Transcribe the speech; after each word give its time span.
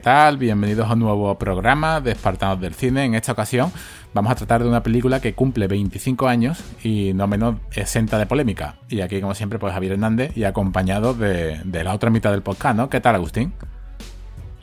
¿qué 0.00 0.04
tal? 0.04 0.38
Bienvenidos 0.38 0.88
a 0.88 0.94
un 0.94 1.00
nuevo 1.00 1.36
programa 1.36 2.00
de 2.00 2.12
Espartanos 2.12 2.58
del 2.58 2.72
Cine. 2.72 3.04
En 3.04 3.14
esta 3.14 3.32
ocasión 3.32 3.70
vamos 4.14 4.32
a 4.32 4.34
tratar 4.34 4.62
de 4.62 4.68
una 4.70 4.82
película 4.82 5.20
que 5.20 5.34
cumple 5.34 5.66
25 5.66 6.26
años 6.26 6.64
y 6.82 7.12
no 7.12 7.26
menos 7.26 7.56
exenta 7.74 8.18
de 8.18 8.24
polémica. 8.24 8.76
Y 8.88 9.02
aquí, 9.02 9.20
como 9.20 9.34
siempre, 9.34 9.58
pues 9.58 9.74
Javier 9.74 9.92
Hernández 9.92 10.34
y 10.38 10.44
acompañado 10.44 11.12
de, 11.12 11.60
la 11.84 11.92
otra 11.92 12.08
mitad 12.08 12.30
del 12.30 12.40
podcast, 12.40 12.76
¿no? 12.78 12.88
¿Qué 12.88 12.98
tal, 13.02 13.16
Agustín? 13.16 13.52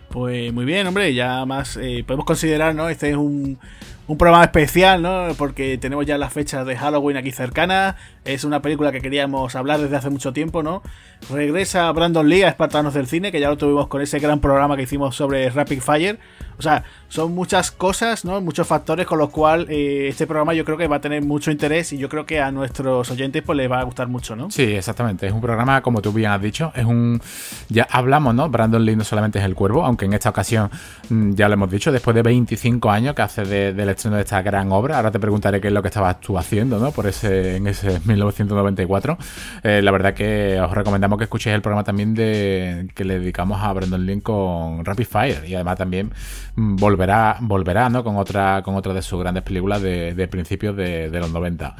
Pues 0.09 0.51
muy 0.51 0.65
bien, 0.65 0.87
hombre, 0.87 1.13
ya 1.13 1.45
más 1.45 1.77
eh, 1.77 2.03
podemos 2.07 2.25
considerar, 2.25 2.73
¿no? 2.73 2.89
Este 2.89 3.11
es 3.11 3.15
un, 3.15 3.59
un 4.07 4.17
programa 4.17 4.45
especial, 4.45 5.03
¿no? 5.03 5.27
Porque 5.37 5.77
tenemos 5.77 6.05
ya 6.07 6.17
las 6.17 6.33
fechas 6.33 6.65
de 6.65 6.75
Halloween 6.75 7.17
aquí 7.17 7.31
cercanas. 7.31 7.95
Es 8.27 8.43
una 8.43 8.61
película 8.61 8.91
que 8.91 8.99
queríamos 8.99 9.55
hablar 9.55 9.79
desde 9.79 9.95
hace 9.95 10.09
mucho 10.09 10.33
tiempo, 10.33 10.61
¿no? 10.61 10.83
Regresa 11.29 11.89
Brandon 11.91 12.27
Lee 12.27 12.43
a 12.43 12.49
Espartanos 12.49 12.93
del 12.93 13.07
Cine, 13.07 13.31
que 13.31 13.39
ya 13.39 13.49
lo 13.49 13.57
tuvimos 13.57 13.87
con 13.87 14.01
ese 14.01 14.19
gran 14.19 14.39
programa 14.39 14.75
que 14.75 14.83
hicimos 14.83 15.15
sobre 15.15 15.49
Rapid 15.49 15.79
Fire. 15.79 16.19
O 16.57 16.61
sea, 16.61 16.83
son 17.07 17.33
muchas 17.33 17.71
cosas, 17.71 18.25
¿no? 18.25 18.41
Muchos 18.41 18.67
factores 18.67 19.05
con 19.05 19.19
los 19.19 19.29
cuales 19.29 19.67
eh, 19.69 20.07
este 20.09 20.25
programa 20.25 20.53
yo 20.53 20.65
creo 20.65 20.77
que 20.77 20.87
va 20.87 20.97
a 20.97 21.01
tener 21.01 21.23
mucho 21.23 21.51
interés 21.51 21.93
y 21.93 21.97
yo 21.97 22.09
creo 22.09 22.25
que 22.25 22.41
a 22.41 22.51
nuestros 22.51 23.09
oyentes 23.11 23.43
pues 23.43 23.57
les 23.57 23.71
va 23.71 23.79
a 23.79 23.83
gustar 23.83 24.07
mucho, 24.07 24.35
¿no? 24.35 24.49
Sí, 24.49 24.63
exactamente. 24.63 25.27
Es 25.27 25.33
un 25.33 25.41
programa, 25.41 25.81
como 25.81 26.01
tú 26.01 26.11
bien 26.11 26.31
has 26.31 26.41
dicho, 26.41 26.71
es 26.75 26.85
un... 26.85 27.21
Ya 27.69 27.87
hablamos, 27.89 28.33
¿no? 28.35 28.49
Brandon 28.49 28.83
Lee 28.83 28.95
no 28.95 29.03
solamente 29.03 29.39
es 29.39 29.45
el 29.45 29.55
cuervo, 29.55 29.85
aunque 29.85 30.05
en 30.05 30.13
esta 30.13 30.29
ocasión 30.29 30.69
mm, 31.09 31.33
ya 31.33 31.47
lo 31.47 31.53
hemos 31.53 31.69
dicho, 31.69 31.91
después 31.91 32.15
de 32.15 32.23
25 32.23 32.89
años 32.89 33.15
que 33.15 33.21
hace 33.21 33.43
de, 33.43 33.73
del 33.73 33.89
estreno 33.89 34.17
de 34.17 34.23
esta 34.23 34.41
gran 34.41 34.71
obra, 34.71 34.97
ahora 34.97 35.11
te 35.11 35.19
preguntaré 35.19 35.61
qué 35.61 35.67
es 35.67 35.73
lo 35.73 35.81
que 35.81 35.89
estabas 35.89 36.19
tú 36.19 36.37
haciendo, 36.37 36.79
¿no? 36.79 36.91
Por 36.91 37.07
ese, 37.07 37.57
en 37.57 37.67
ese 37.67 38.01
1994. 38.17 39.17
Eh, 39.63 39.81
la 39.81 39.91
verdad 39.91 40.13
que 40.13 40.59
os 40.59 40.71
recomendamos 40.71 41.17
que 41.17 41.25
escuchéis 41.25 41.55
el 41.55 41.61
programa 41.61 41.83
también 41.83 42.13
de 42.13 42.89
que 42.95 43.05
le 43.05 43.19
dedicamos 43.19 43.61
a 43.61 43.71
Brandon 43.73 44.05
Lee 44.05 44.21
con 44.21 44.83
Rapid 44.83 45.05
Fire 45.05 45.43
y 45.47 45.55
además 45.55 45.77
también 45.77 46.11
volverá, 46.55 47.37
volverá 47.41 47.89
¿no? 47.89 48.03
con, 48.03 48.17
otra, 48.17 48.61
con 48.63 48.75
otra 48.75 48.93
de 48.93 49.01
sus 49.01 49.19
grandes 49.19 49.43
películas 49.43 49.81
de, 49.81 50.27
principios 50.29 50.75
de, 50.75 51.09
los 51.09 51.31
90. 51.31 51.75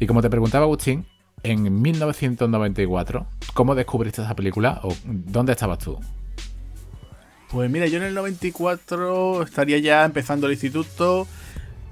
Y 0.00 0.06
como 0.06 0.22
te 0.22 0.30
preguntaba 0.30 0.64
Agustín, 0.64 1.06
en 1.42 1.82
1994, 1.82 3.26
¿cómo 3.54 3.74
descubriste 3.74 4.22
esa 4.22 4.34
película 4.34 4.80
o 4.82 4.94
dónde 5.04 5.52
estabas 5.52 5.78
tú? 5.78 5.98
Pues 7.50 7.70
mira, 7.70 7.86
yo 7.86 7.98
en 7.98 8.04
el 8.04 8.14
94 8.14 9.42
estaría 9.42 9.78
ya 9.78 10.04
empezando 10.04 10.46
el 10.46 10.54
instituto 10.54 11.26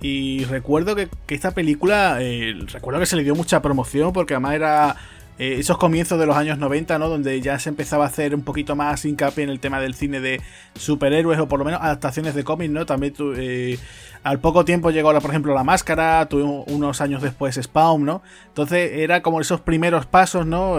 y 0.00 0.44
recuerdo 0.44 0.96
que, 0.96 1.08
esta 1.28 1.50
película, 1.52 2.18
eh, 2.20 2.54
recuerdo 2.72 3.00
que 3.00 3.06
se 3.06 3.16
le 3.16 3.24
dio 3.24 3.34
mucha 3.34 3.60
promoción 3.60 4.12
porque 4.12 4.34
además 4.34 4.54
era 4.54 4.96
eh, 5.38 5.56
esos 5.58 5.78
comienzos 5.78 6.18
de 6.18 6.26
los 6.26 6.36
años 6.36 6.58
90, 6.58 6.98
¿no? 6.98 7.08
Donde 7.08 7.40
ya 7.40 7.58
se 7.58 7.70
empezaba 7.70 8.04
a 8.04 8.08
hacer 8.08 8.34
un 8.34 8.42
poquito 8.42 8.76
más 8.76 9.04
hincapié 9.04 9.44
en 9.44 9.50
el 9.50 9.60
tema 9.60 9.80
del 9.80 9.94
cine 9.94 10.20
de 10.20 10.40
superhéroes 10.74 11.38
o 11.38 11.48
por 11.48 11.58
lo 11.58 11.64
menos 11.64 11.80
adaptaciones 11.82 12.34
de 12.34 12.44
cómics, 12.44 12.70
¿no? 12.70 12.86
También 12.86 13.14
eh, 13.36 13.78
al 14.22 14.38
poco 14.40 14.66
tiempo 14.66 14.90
llegó, 14.90 15.12
por 15.18 15.30
ejemplo, 15.30 15.54
La 15.54 15.64
Máscara, 15.64 16.26
tuvimos 16.28 16.66
unos 16.68 17.00
años 17.00 17.22
después 17.22 17.54
Spawn, 17.56 18.04
¿no? 18.04 18.22
Entonces 18.48 18.92
era 18.94 19.22
como 19.22 19.40
esos 19.40 19.62
primeros 19.62 20.06
pasos, 20.06 20.46
¿no? 20.46 20.78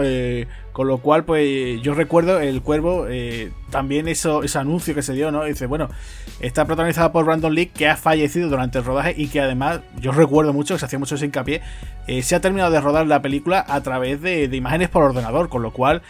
Eh, 0.72 0.74
con 0.74 0.88
lo 0.88 0.98
cual, 0.98 1.24
pues 1.24 1.80
yo 1.82 1.94
recuerdo 1.94 2.40
El 2.40 2.62
Cuervo, 2.62 3.06
también 3.70 4.08
eso, 4.08 4.42
ese 4.42 4.58
anuncio 4.58 4.94
que 4.94 5.02
se 5.02 5.12
dio, 5.12 5.30
¿no? 5.30 5.44
Dice, 5.44 5.66
bueno, 5.66 5.88
está 6.40 6.64
protagonizada 6.64 7.12
por 7.12 7.24
Brandon 7.24 7.54
Lee, 7.54 7.66
que 7.66 7.88
ha 7.88 7.96
fallecido 7.96 8.48
durante 8.48 8.78
el 8.78 8.84
rodaje 8.84 9.14
y 9.16 9.28
que 9.28 9.40
además, 9.40 9.80
yo 10.00 10.12
recuerdo 10.12 10.52
mucho, 10.52 10.74
que 10.74 10.80
se 10.80 10.86
hacía 10.86 10.98
mucho 10.98 11.14
ese 11.14 11.26
hincapié, 11.26 11.60
se 12.22 12.34
ha 12.34 12.40
terminado 12.40 12.70
de 12.70 12.80
rodar 12.80 13.06
la 13.06 13.22
película 13.22 13.64
a 13.68 13.82
través 13.82 14.20
de 14.22 14.44
imágenes 14.44 14.88
por 14.88 15.02
ordenador, 15.04 15.48
con 15.48 15.62
lo 15.62 15.72
cual 15.72 16.02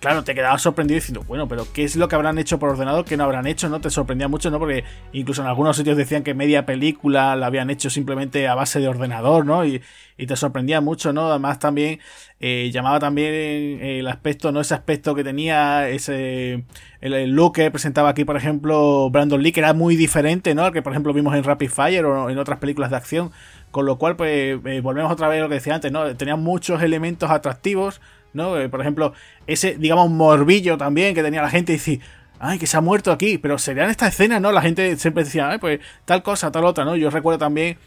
claro, 0.00 0.24
te 0.24 0.34
quedabas 0.34 0.62
sorprendido 0.62 0.96
diciendo, 0.96 1.24
bueno, 1.26 1.48
pero 1.48 1.66
¿qué 1.72 1.84
es 1.84 1.96
lo 1.96 2.08
que 2.08 2.14
habrán 2.14 2.38
hecho 2.38 2.58
por 2.58 2.70
ordenador? 2.70 3.04
¿Qué 3.04 3.16
no 3.16 3.24
habrán 3.24 3.46
hecho? 3.46 3.68
¿No? 3.68 3.80
Te 3.80 3.90
sorprendía 3.90 4.28
mucho, 4.28 4.50
¿no? 4.50 4.58
Porque 4.58 4.84
incluso 5.12 5.42
en 5.42 5.48
algunos 5.48 5.76
sitios 5.76 5.96
decían 5.96 6.22
que 6.22 6.34
media 6.34 6.66
película 6.66 7.36
la 7.36 7.46
habían 7.46 7.70
hecho 7.70 7.90
simplemente 7.90 8.46
a 8.48 8.54
base 8.54 8.80
de 8.80 8.88
ordenador, 8.88 9.44
¿no? 9.44 9.64
Y, 9.64 9.82
te 10.26 10.34
sorprendía 10.34 10.80
mucho, 10.80 11.12
¿no? 11.12 11.28
Además 11.30 11.60
también 11.60 12.00
eh, 12.40 12.70
llamaba 12.72 12.98
también 12.98 13.80
el 13.80 14.08
aspecto, 14.08 14.50
¿no? 14.50 14.60
Ese 14.60 14.74
aspecto 14.74 15.14
que 15.14 15.22
tenía, 15.22 15.88
ese 15.88 16.64
el, 17.00 17.30
look 17.30 17.54
que 17.54 17.70
presentaba 17.70 18.08
aquí, 18.08 18.24
por 18.24 18.36
ejemplo, 18.36 19.10
Brandon 19.10 19.40
Lee, 19.40 19.52
que 19.52 19.60
era 19.60 19.74
muy 19.74 19.94
diferente, 19.94 20.54
¿no? 20.56 20.64
Al 20.64 20.72
que, 20.72 20.82
por 20.82 20.92
ejemplo, 20.92 21.12
vimos 21.12 21.36
en 21.36 21.44
Rapid 21.44 21.70
Fire 21.70 22.04
o 22.04 22.30
en 22.30 22.38
otras 22.38 22.58
películas 22.58 22.90
de 22.90 22.96
acción. 22.96 23.30
Con 23.70 23.86
lo 23.86 23.98
cual, 23.98 24.16
pues, 24.16 24.58
eh, 24.64 24.80
volvemos 24.80 25.12
otra 25.12 25.28
vez 25.28 25.40
a 25.40 25.42
lo 25.42 25.48
que 25.48 25.56
decía 25.56 25.74
antes, 25.74 25.92
¿no? 25.92 26.16
Tenía 26.16 26.36
muchos 26.36 26.82
elementos 26.82 27.30
atractivos, 27.30 28.00
¿no? 28.32 28.58
Eh, 28.58 28.68
por 28.68 28.80
ejemplo, 28.80 29.12
ese, 29.46 29.76
digamos, 29.76 30.10
morbillo 30.10 30.76
también 30.76 31.14
que 31.14 31.22
tenía 31.22 31.42
la 31.42 31.50
gente 31.50 31.72
y 31.72 31.76
decía, 31.76 31.98
ay, 32.40 32.58
que 32.58 32.66
se 32.66 32.76
ha 32.76 32.80
muerto 32.80 33.12
aquí, 33.12 33.38
pero 33.38 33.58
serían 33.58 33.90
estas 33.90 34.14
escenas, 34.14 34.40
¿no? 34.40 34.52
La 34.52 34.62
gente 34.62 34.96
siempre 34.96 35.24
decía, 35.24 35.56
pues 35.60 35.80
tal 36.04 36.22
cosa, 36.22 36.50
tal 36.50 36.64
otra, 36.64 36.84
¿no? 36.84 36.96
Yo 36.96 37.10
recuerdo 37.10 37.38
también, 37.38 37.78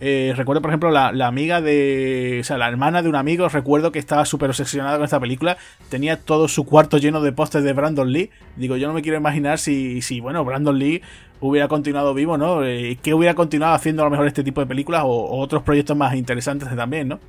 eh, 0.00 0.32
recuerdo 0.36 0.62
por 0.62 0.70
ejemplo 0.70 0.90
la, 0.90 1.08
amiga 1.26 1.60
de, 1.60 2.38
o 2.40 2.44
sea, 2.44 2.58
la 2.58 2.68
hermana 2.68 3.02
de 3.02 3.08
un 3.08 3.16
amigo, 3.16 3.48
recuerdo 3.48 3.92
que 3.92 3.98
estaba 3.98 4.24
súper 4.24 4.50
obsesionada 4.50 4.96
con 4.96 5.04
esta 5.04 5.20
película, 5.20 5.58
tenía 5.88 6.16
todo 6.18 6.48
su 6.48 6.64
cuarto 6.64 6.98
lleno 6.98 7.20
de 7.20 7.32
pósters 7.32 7.64
de 7.64 7.72
Brandon 7.72 8.10
Lee, 8.10 8.30
digo, 8.56 8.76
yo 8.76 8.88
no 8.88 8.94
me 8.94 9.02
quiero 9.02 9.18
imaginar 9.18 9.58
si, 9.58 10.02
si 10.02 10.20
bueno, 10.20 10.44
Brandon 10.44 10.78
Lee 10.78 11.02
hubiera 11.40 11.68
continuado 11.68 12.12
vivo, 12.14 12.36
¿no? 12.36 12.64
Eh, 12.64 12.98
¿Qué 13.02 13.14
hubiera 13.14 13.34
continuado 13.34 13.74
haciendo 13.74 14.02
a 14.02 14.06
lo 14.06 14.10
mejor 14.10 14.26
este 14.26 14.44
tipo 14.44 14.60
de 14.60 14.66
películas 14.66 15.02
o, 15.04 15.08
o 15.08 15.40
otros 15.40 15.62
proyectos 15.62 15.96
más 15.96 16.14
interesantes 16.14 16.68
también, 16.74 17.08
¿no? 17.08 17.20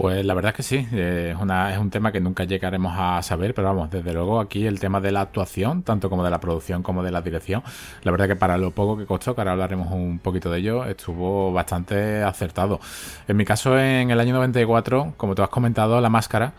Pues 0.00 0.24
la 0.24 0.32
verdad 0.32 0.52
es 0.52 0.56
que 0.56 0.62
sí, 0.62 0.88
eh, 0.92 1.34
es, 1.34 1.42
una, 1.42 1.70
es 1.74 1.78
un 1.78 1.90
tema 1.90 2.10
que 2.10 2.22
nunca 2.22 2.44
llegaremos 2.44 2.94
a 2.96 3.20
saber, 3.20 3.52
pero 3.52 3.68
vamos, 3.68 3.90
desde 3.90 4.14
luego 4.14 4.40
aquí 4.40 4.66
el 4.66 4.80
tema 4.80 4.98
de 4.98 5.12
la 5.12 5.20
actuación, 5.20 5.82
tanto 5.82 6.08
como 6.08 6.24
de 6.24 6.30
la 6.30 6.40
producción 6.40 6.82
como 6.82 7.02
de 7.02 7.10
la 7.10 7.20
dirección, 7.20 7.62
la 8.02 8.10
verdad 8.10 8.26
que 8.26 8.34
para 8.34 8.56
lo 8.56 8.70
poco 8.70 8.96
que 8.96 9.04
costó, 9.04 9.34
que 9.34 9.42
ahora 9.42 9.52
hablaremos 9.52 9.92
un 9.92 10.18
poquito 10.18 10.50
de 10.50 10.60
ello, 10.60 10.86
estuvo 10.86 11.52
bastante 11.52 12.22
acertado. 12.22 12.80
En 13.28 13.36
mi 13.36 13.44
caso, 13.44 13.78
en 13.78 14.10
el 14.10 14.18
año 14.18 14.32
94, 14.32 15.12
como 15.18 15.34
tú 15.34 15.42
has 15.42 15.50
comentado, 15.50 16.00
La 16.00 16.08
Máscara, 16.08 16.54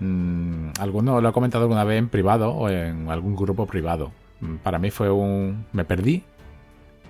mmm, 0.00 0.72
alguno 0.78 1.18
lo 1.22 1.28
ha 1.30 1.32
comentado 1.32 1.64
alguna 1.64 1.84
vez 1.84 1.98
en 1.98 2.10
privado 2.10 2.50
o 2.50 2.68
en 2.68 3.10
algún 3.10 3.34
grupo 3.34 3.64
privado. 3.64 4.12
Mm, 4.40 4.56
para 4.56 4.78
mí 4.78 4.90
fue 4.90 5.10
un... 5.10 5.64
me 5.72 5.86
perdí 5.86 6.24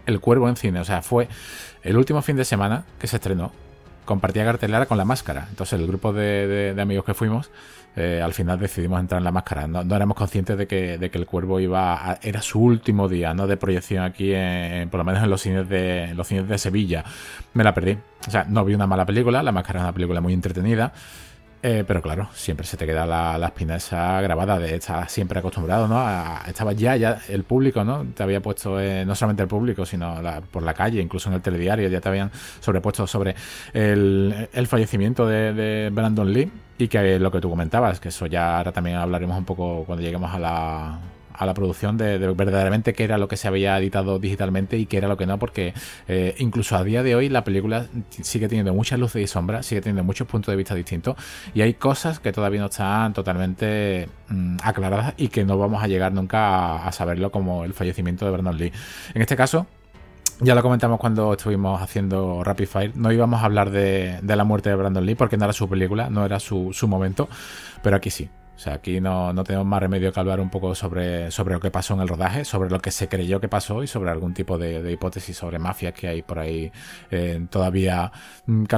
el 0.07 0.21
cuervo 0.21 0.49
en 0.49 0.55
cine, 0.55 0.79
o 0.79 0.85
sea, 0.85 1.03
fue 1.03 1.27
el 1.83 1.97
último 1.97 2.23
fin 2.23 2.37
de 2.37 2.45
semana 2.45 2.85
que 3.01 3.09
se 3.09 3.17
estrenó 3.17 3.51
compartía 4.05 4.45
cartelera 4.45 4.87
con 4.87 4.99
la 4.99 5.05
máscara. 5.05 5.47
Entonces 5.49 5.79
el 5.79 5.87
grupo 5.87 6.13
de, 6.13 6.75
amigos 6.81 7.05
que 7.05 7.15
fuimos, 7.15 7.51
eh, 7.97 8.21
al 8.23 8.33
final 8.33 8.59
decidimos 8.59 9.01
entrar 9.01 9.19
en 9.19 9.25
la 9.25 9.33
máscara. 9.33 9.67
No, 9.67 9.95
éramos 9.95 10.17
conscientes 10.17 10.57
de 10.57 10.67
que, 10.67 10.99
de 10.99 11.11
que, 11.11 11.19
el 11.19 11.27
cuervo 11.27 11.61
iba 11.61 12.19
era 12.23 12.43
su 12.43 12.61
último 12.61 13.09
día 13.09 13.35
¿no? 13.35 13.47
de 13.47 13.57
proyección 13.57 14.05
aquí, 14.05 14.33
en, 14.35 14.89
por 14.89 14.99
lo 14.99 15.05
menos 15.05 15.23
en 15.23 15.31
los 15.31 15.41
cines 15.41 15.69
de 15.69 16.15
los 16.15 16.27
cines 16.27 16.49
de 16.49 16.59
Sevilla. 16.59 17.05
Me 17.55 17.65
la 17.65 17.75
perdí. 17.75 17.99
O 18.27 18.31
sea, 18.31 18.45
no 18.45 18.65
vi 18.65 18.75
una 18.75 18.87
mala 18.87 19.05
película, 19.05 19.43
la 19.43 19.53
máscara 19.53 19.81
es 19.81 19.85
una 19.85 19.93
película 19.93 20.21
muy 20.21 20.33
entretenida. 20.33 20.93
Eh, 21.65 21.85
pero 21.87 22.03
claro, 22.03 22.29
siempre 22.35 22.67
se 22.67 22.77
te 22.77 22.87
queda 22.87 23.07
la, 23.07 23.39
la 23.39 23.47
espina 23.47 23.77
esa 23.77 24.21
grabada 24.21 24.59
de 24.59 24.75
estar 24.75 25.09
siempre 25.09 25.39
acostumbrado, 25.39 25.87
¿no? 25.87 26.05
estaba 26.49 26.73
ya, 26.73 26.97
ya 26.97 27.21
el 27.29 27.45
público, 27.45 27.85
¿no? 27.85 28.05
Te 28.17 28.25
había 28.25 28.41
puesto, 28.41 28.81
eh, 28.81 29.05
no 29.05 29.15
solamente 29.15 29.45
el 29.45 29.49
público, 29.49 29.87
sino 29.87 30.17
por 30.51 30.65
la 30.65 30.75
calle, 30.75 31.01
incluso 31.01 31.29
en 31.29 31.37
el 31.37 31.41
telediario, 31.41 31.89
ya 31.89 32.01
te 32.01 32.09
habían 32.09 32.33
sobrepuesto 32.59 33.07
sobre 33.07 33.37
el, 33.73 34.67
fallecimiento 34.67 35.25
de, 35.25 35.91
Brandon 35.93 36.33
Lee 36.33 36.51
y 36.79 36.89
que 36.89 37.21
lo 37.21 37.31
que 37.31 37.41
tú 37.41 37.49
comentabas, 37.49 38.01
que 38.01 38.09
eso 38.09 38.27
ya 38.27 38.59
ahora 38.59 38.73
también 38.73 38.97
hablaremos 38.97 39.39
un 39.39 39.45
poco 39.45 39.85
cuando 39.85 40.03
lleguemos 40.03 40.35
a 40.35 40.41
la, 40.41 40.99
a 41.43 41.47
la 41.47 41.55
producción 41.55 41.97
de, 41.97 42.19
verdaderamente 42.19 42.93
qué 42.93 43.05
era 43.05 43.19
lo 43.19 43.29
que 43.29 43.37
se 43.37 43.49
había 43.49 43.77
editado 43.79 44.19
digitalmente 44.19 44.79
y 44.79 44.87
qué 44.87 44.99
era 44.99 45.09
lo 45.09 45.17
que 45.17 45.27
no, 45.27 45.39
porque 45.39 45.75
eh, 46.09 46.35
incluso 46.39 46.77
a 46.77 46.85
día 46.85 47.03
de 47.03 47.15
hoy 47.15 47.29
la 47.29 47.45
película 47.45 47.87
sigue 48.23 48.49
teniendo 48.49 48.73
muchas 48.75 48.99
luces 48.99 49.23
y 49.23 49.27
sombras, 49.27 49.67
sigue 49.67 49.81
teniendo 49.81 50.05
muchos 50.05 50.27
puntos 50.29 50.53
de 50.53 50.57
vista 50.57 50.75
distintos 50.75 51.17
y 51.55 51.63
hay 51.63 51.75
cosas 51.75 52.21
que 52.21 52.33
todavía 52.33 52.61
no 52.61 52.67
están 52.67 53.13
totalmente 53.13 54.09
mm, 54.29 54.59
aclaradas 54.63 55.15
y 55.17 55.29
que 55.29 55.45
no 55.45 55.59
vamos 55.59 55.83
a 55.83 55.89
llegar 55.89 56.13
nunca 56.13 56.87
a, 56.87 56.93
saberlo 56.93 57.33
como 57.33 57.65
el 57.65 57.75
fallecimiento 57.75 58.25
de 58.25 58.31
Bernard 58.31 58.57
Lee. 58.57 58.73
En 59.15 59.23
este 59.23 59.37
caso, 59.37 59.67
ya 60.41 60.55
lo 60.55 60.63
comentamos 60.63 60.99
cuando 60.99 61.33
estuvimos 61.33 61.81
haciendo 61.81 62.43
Rapid 62.45 62.67
Fire. 62.67 62.93
No 62.97 63.13
íbamos 63.13 63.43
a 63.43 63.47
hablar 63.47 63.71
de, 63.71 64.21
la 64.23 64.45
muerte 64.45 64.71
de 64.71 64.77
Brandon 64.77 65.05
Lee 65.05 65.15
porque 65.15 65.37
no 65.37 65.45
era 65.45 65.53
su 65.53 65.69
película, 65.69 66.11
no 66.11 66.25
era 66.25 66.41
su, 66.41 66.71
su 66.73 66.89
momento, 66.89 67.29
pero 67.83 67.97
aquí 67.97 68.11
sí. 68.11 68.29
O 68.63 68.65
sea, 68.65 68.75
aquí 68.75 69.01
no, 69.01 69.35
tenemos 69.43 69.67
más 69.67 69.81
remedio 69.81 70.13
que 70.13 70.21
hablar 70.21 70.39
un 70.39 70.49
poco 70.49 70.77
sobre, 70.77 71.33
sobre 71.33 71.55
lo 71.55 71.59
que 71.59 71.73
pasó 71.73 71.95
en 71.95 72.01
el 72.01 72.07
rodaje, 72.07 72.45
sobre 72.45 72.71
lo 72.71 72.79
que 72.79 72.93
se 72.93 73.09
creyó 73.09 73.41
que 73.41 73.49
pasó 73.49 73.83
y 73.83 73.89
sobre 73.89 74.13
algún 74.13 74.35
tipo 74.35 74.57
de, 74.57 74.89
hipótesis 74.93 75.37
sobre 75.37 75.59
mafias 75.59 75.95
que 75.95 76.07
hay 76.07 76.23
por 76.23 76.39
ahí 76.39 76.71
eh, 77.11 77.45
todavía, 77.51 78.13
mm, 78.47 78.67
que 78.67 78.77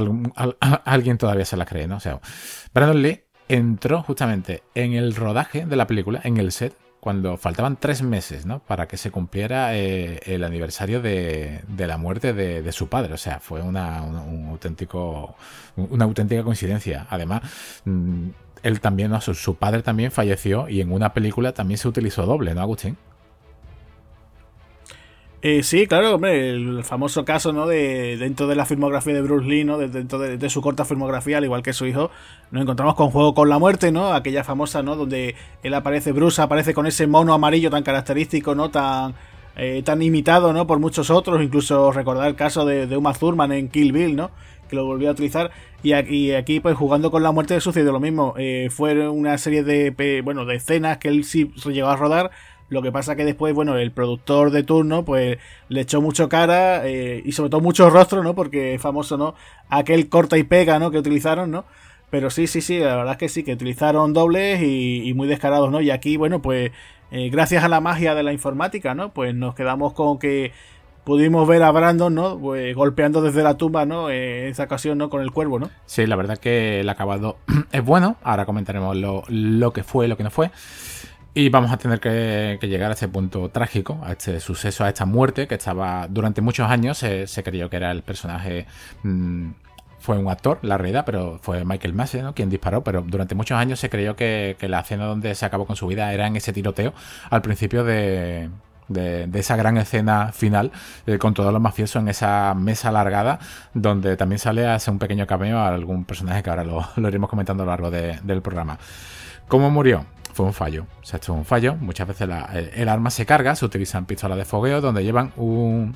alguien 0.85 1.19
todavía 1.19 1.45
se 1.45 1.55
la 1.55 1.67
cree, 1.67 1.85
¿no? 1.85 1.97
O 1.97 1.99
sea, 1.99 2.19
Brandon 2.73 2.99
Lee 2.99 3.25
entró 3.47 4.01
justamente 4.01 4.63
en 4.73 4.93
el 4.93 5.13
rodaje 5.13 5.67
de 5.67 5.75
la 5.75 5.85
película, 5.85 6.19
en 6.23 6.37
el 6.37 6.51
set, 6.51 6.75
cuando 6.99 7.37
faltaban 7.37 7.77
tres 7.79 8.01
meses, 8.01 8.47
¿no? 8.47 8.61
Para 8.61 8.87
que 8.87 8.97
se 8.97 9.11
cumpliera 9.11 9.77
eh, 9.77 10.19
el 10.25 10.43
aniversario 10.43 10.99
de, 10.99 11.61
la 11.77 11.97
muerte 11.97 12.33
de, 12.33 12.71
su 12.71 12.89
padre. 12.89 13.13
O 13.13 13.17
sea, 13.17 13.39
fue 13.39 13.61
una, 13.61 14.01
un, 14.01 14.47
auténtico, 14.47 15.35
una 15.75 16.05
auténtica 16.05 16.41
coincidencia. 16.41 17.05
Además, 17.07 17.43
mm, 17.85 18.29
él 18.65 18.79
también, 18.81 19.11
su, 19.21 19.55
padre 19.55 19.83
también 19.83 20.11
falleció 20.11 20.67
y 20.67 20.81
en 20.81 20.91
una 20.91 21.13
película 21.13 21.53
también 21.53 21.77
se 21.77 21.87
utilizó 21.87 22.25
doble, 22.25 22.55
¿no, 22.55 22.61
Agustín? 22.61 22.97
Eh, 25.43 25.61
sí, 25.61 25.85
claro, 25.85 26.15
hombre, 26.15 26.49
el 26.49 26.83
famoso 26.83 27.23
caso, 27.23 27.53
¿no? 27.53 27.67
De 27.67 28.17
dentro 28.17 28.47
de 28.47 28.55
la 28.55 28.65
filmografía 28.65 29.13
de 29.13 29.21
Bruce 29.21 29.47
Lee, 29.47 29.63
¿no? 29.63 29.77
dentro 29.77 30.17
de, 30.17 30.49
su 30.49 30.63
corta 30.63 30.83
filmografía, 30.83 31.37
al 31.37 31.43
igual 31.43 31.61
que 31.61 31.73
su 31.73 31.85
hijo, 31.85 32.09
nos 32.49 32.63
encontramos 32.63 32.95
con 32.95 33.11
Juego 33.11 33.35
con 33.35 33.49
la 33.49 33.59
Muerte, 33.59 33.91
¿no? 33.91 34.11
Aquella 34.11 34.43
famosa, 34.43 34.81
¿no? 34.81 34.95
Donde 34.95 35.35
él 35.61 35.73
aparece, 35.75 36.11
Bruce 36.11 36.41
aparece 36.41 36.73
con 36.73 36.87
ese 36.87 37.05
mono 37.05 37.35
amarillo 37.35 37.69
tan 37.69 37.83
característico, 37.83 38.55
¿no? 38.55 38.71
Tan, 38.71 39.13
eh, 39.55 39.83
tan 39.85 40.01
imitado, 40.01 40.53
¿no? 40.53 40.65
Por 40.65 40.79
muchos 40.79 41.11
otros, 41.11 41.43
incluso 41.43 41.91
recordar 41.91 42.27
el 42.27 42.35
caso 42.35 42.65
de, 42.65 42.87
de 42.87 42.97
Uma 42.97 43.13
Thurman 43.13 43.51
en 43.51 43.69
Kill 43.69 43.91
Bill, 43.91 44.15
¿no? 44.15 44.31
Que 44.67 44.75
lo 44.75 44.85
volvió 44.87 45.09
a 45.09 45.11
utilizar. 45.11 45.51
Y 45.85 46.31
aquí, 46.31 46.59
pues 46.59 46.75
jugando 46.75 47.11
con 47.11 47.21
la 47.21 47.31
muerte 47.31 47.59
sucedió 47.61 47.91
lo 47.91 47.99
mismo. 47.99 48.33
Eh, 48.37 48.69
fue 48.71 49.07
una 49.07 49.37
serie 49.37 49.63
de, 49.63 50.21
bueno, 50.23 50.45
de 50.45 50.55
escenas 50.55 50.97
que 50.97 51.09
él 51.09 51.23
sí 51.23 51.51
se 51.57 51.73
llegó 51.73 51.89
a 51.89 51.95
rodar 51.95 52.31
lo 52.69 52.81
que 52.81 52.91
pasa 52.91 53.15
que 53.15 53.25
después, 53.25 53.53
bueno, 53.53 53.77
el 53.77 53.91
productor 53.91 54.49
de 54.49 54.63
turno, 54.63 55.05
pues 55.05 55.37
le 55.69 55.81
echó 55.81 56.01
mucho 56.01 56.29
cara 56.29 56.87
eh, 56.87 57.21
y 57.23 57.31
sobre 57.33 57.51
todo 57.51 57.61
mucho 57.61 57.89
rostro, 57.91 58.23
¿no? 58.23 58.33
Porque 58.33 58.73
es 58.73 58.81
famoso, 58.81 59.17
¿no? 59.17 59.35
Aquel 59.69 60.09
corta 60.09 60.37
y 60.37 60.43
pega, 60.43 60.79
¿no? 60.79 60.89
Que 60.89 60.97
utilizaron, 60.97 61.51
¿no? 61.51 61.65
Pero 62.09 62.29
sí, 62.31 62.47
sí, 62.47 62.61
sí, 62.61 62.79
la 62.79 62.95
verdad 62.95 63.13
es 63.13 63.17
que 63.19 63.29
sí, 63.29 63.43
que 63.43 63.53
utilizaron 63.53 64.13
dobles 64.13 64.61
y, 64.63 65.13
muy 65.15 65.27
descarados, 65.27 65.71
¿no? 65.71 65.81
Y 65.81 65.91
aquí, 65.91 66.17
bueno, 66.17 66.41
pues 66.41 66.71
eh, 67.11 67.29
gracias 67.29 67.63
a 67.63 67.67
la 67.67 67.81
magia 67.81 68.15
de 68.15 68.23
la 68.23 68.33
informática, 68.33 68.95
¿no? 68.95 69.13
Pues 69.13 69.35
nos 69.35 69.53
quedamos 69.53 69.93
con 69.93 70.17
que 70.17 70.51
pudimos 71.05 71.47
ver 71.47 71.63
a 71.63 71.71
Brandon, 71.71 72.13
¿no? 72.13 72.37
Pues 72.37 72.75
golpeando 72.75 73.21
desde 73.21 73.43
la 73.43 73.55
tumba, 73.55 73.85
¿no? 73.85 74.09
Eh, 74.09 74.49
esa 74.49 74.63
ocasión, 74.63 74.97
¿no? 74.97 75.09
Con 75.09 75.21
el 75.21 75.31
cuervo, 75.31 75.59
¿no? 75.59 75.69
Sí, 75.85 76.05
la 76.05 76.15
verdad 76.15 76.37
que 76.37 76.81
el 76.81 76.89
acabado 76.89 77.37
es 77.71 77.83
bueno. 77.85 78.17
Ahora 78.23 78.45
comentaremos 78.45 78.95
lo, 78.97 79.23
lo 79.29 79.71
que 79.71 79.83
fue 79.83 80.07
lo 80.07 80.17
que 80.17 80.23
no 80.23 80.31
fue. 80.31 80.51
Y 81.33 81.49
vamos 81.49 81.71
a 81.71 81.77
tener 81.77 81.99
que, 81.99 82.57
llegar 82.61 82.91
a 82.91 82.93
este 82.93 83.07
punto 83.07 83.49
trágico, 83.49 83.99
a 84.03 84.13
este 84.13 84.39
suceso, 84.39 84.85
a 84.85 84.89
esta 84.89 85.05
muerte 85.05 85.47
que 85.47 85.55
estaba 85.55 86.07
durante 86.09 86.41
muchos 86.41 86.69
años. 86.69 86.97
se 86.97 87.43
creyó 87.43 87.69
que 87.69 87.75
era 87.77 87.91
el 87.91 88.03
personaje. 88.03 88.65
Mm, 89.03 89.51
fue 90.05 90.19
un 90.19 90.29
actor, 90.29 90.59
la 90.61 90.77
realidad, 90.77 91.03
pero 91.03 91.39
fue 91.41 91.65
Michael 91.65 91.93
Massey 91.93 92.21
¿no? 92.21 92.35
quien 92.35 92.49
disparó. 92.49 92.83
Pero 92.83 93.01
durante 93.01 93.35
muchos 93.35 93.57
años 93.57 93.79
se 93.79 93.89
creyó 93.89 94.15
que, 94.15 94.55
la 94.61 94.79
escena 94.79 95.05
donde 95.05 95.33
se 95.35 95.45
acabó 95.45 95.65
con 95.65 95.75
su 95.75 95.87
vida 95.87 96.13
era 96.13 96.27
en 96.27 96.35
ese 96.35 96.53
tiroteo 96.53 96.93
al 97.29 97.41
principio 97.41 97.83
de, 97.83 98.49
de, 98.87 99.29
esa 99.33 99.55
gran 99.55 99.77
escena 99.77 100.31
final 100.31 100.71
eh, 101.05 101.17
con 101.17 101.33
todos 101.33 101.51
los 101.51 101.61
mafiosos 101.61 102.01
en 102.01 102.09
esa 102.09 102.53
mesa 102.55 102.89
alargada 102.89 103.39
donde 103.73 104.17
también 104.17 104.39
sale 104.39 104.65
a 104.65 104.75
hacer 104.75 104.91
un 104.91 104.99
pequeño 104.99 105.25
cameo 105.27 105.59
a 105.59 105.69
algún 105.69 106.05
personaje 106.05 106.43
que 106.43 106.49
ahora 106.49 106.63
lo, 106.63 106.85
iremos 107.07 107.29
comentando 107.29 107.63
a 107.63 107.65
lo 107.65 107.71
largo 107.71 107.91
del 107.91 108.41
programa. 108.41 108.77
¿Cómo 109.47 109.69
murió? 109.69 110.05
fue 110.35 110.45
un 110.45 110.53
fallo. 110.53 110.85
O 111.01 111.05
sea, 111.05 111.17
esto 111.17 111.31
es 111.31 111.37
un 111.37 111.45
fallo. 111.45 111.75
Muchas 111.75 112.07
veces 112.09 112.27
el, 112.75 112.89
arma 112.89 113.09
se 113.09 113.25
carga, 113.25 113.55
se 113.55 113.63
utilizan 113.63 114.05
pistolas 114.05 114.37
de 114.37 114.43
fogueo 114.43 114.81
donde 114.81 115.03
llevan 115.03 115.31
un. 115.37 115.95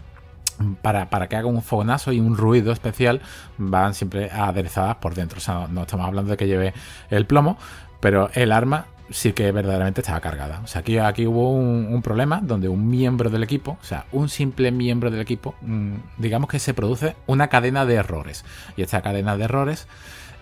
Para, 0.82 1.10
para, 1.10 1.28
que 1.28 1.36
haga 1.36 1.48
un 1.48 1.62
fogonazo 1.62 2.12
y 2.12 2.20
un 2.20 2.36
ruido 2.36 2.72
especial, 2.72 3.22
van 3.58 3.94
siempre 3.94 4.30
aderezadas 4.32 4.96
por 4.98 5.14
dentro. 5.14 5.40
O 5.40 5.42
sea, 5.42 5.68
no, 5.70 5.82
estamos 5.82 6.06
hablando 6.08 6.32
de 6.32 6.38
que 6.38 6.48
lleve 6.48 6.74
el 7.10 7.26
plomo, 7.26 7.58
pero 8.00 8.30
el 8.34 8.52
arma 8.54 8.86
sí 9.12 9.34
que 9.34 9.52
verdaderamente 9.52 10.02
estaba 10.02 10.20
cargada. 10.22 10.62
O 10.64 10.68
sea, 10.68 10.82
aquí, 10.82 10.98
aquí 10.98 11.26
hubo 11.26 11.52
un, 11.52 12.02
problema 12.02 12.40
donde 12.42 12.70
un 12.70 12.90
miembro 12.90 13.30
del 13.30 13.44
equipo, 13.44 13.78
o 13.82 13.84
sea, 13.84 14.06
un 14.12 14.30
simple 14.30 14.72
miembro 14.72 15.12
del 15.12 15.22
equipo, 15.22 15.56
mm, 15.62 15.96
digamos 16.18 16.50
que 16.50 16.60
se 16.60 16.74
produce 16.74 17.16
una 17.28 17.48
cadena 17.48 17.86
de 17.86 17.96
errores. 17.96 18.46
Y 18.78 18.84
esta 18.84 19.02
cadena 19.02 19.38
de 19.38 19.46
errores, 19.46 19.88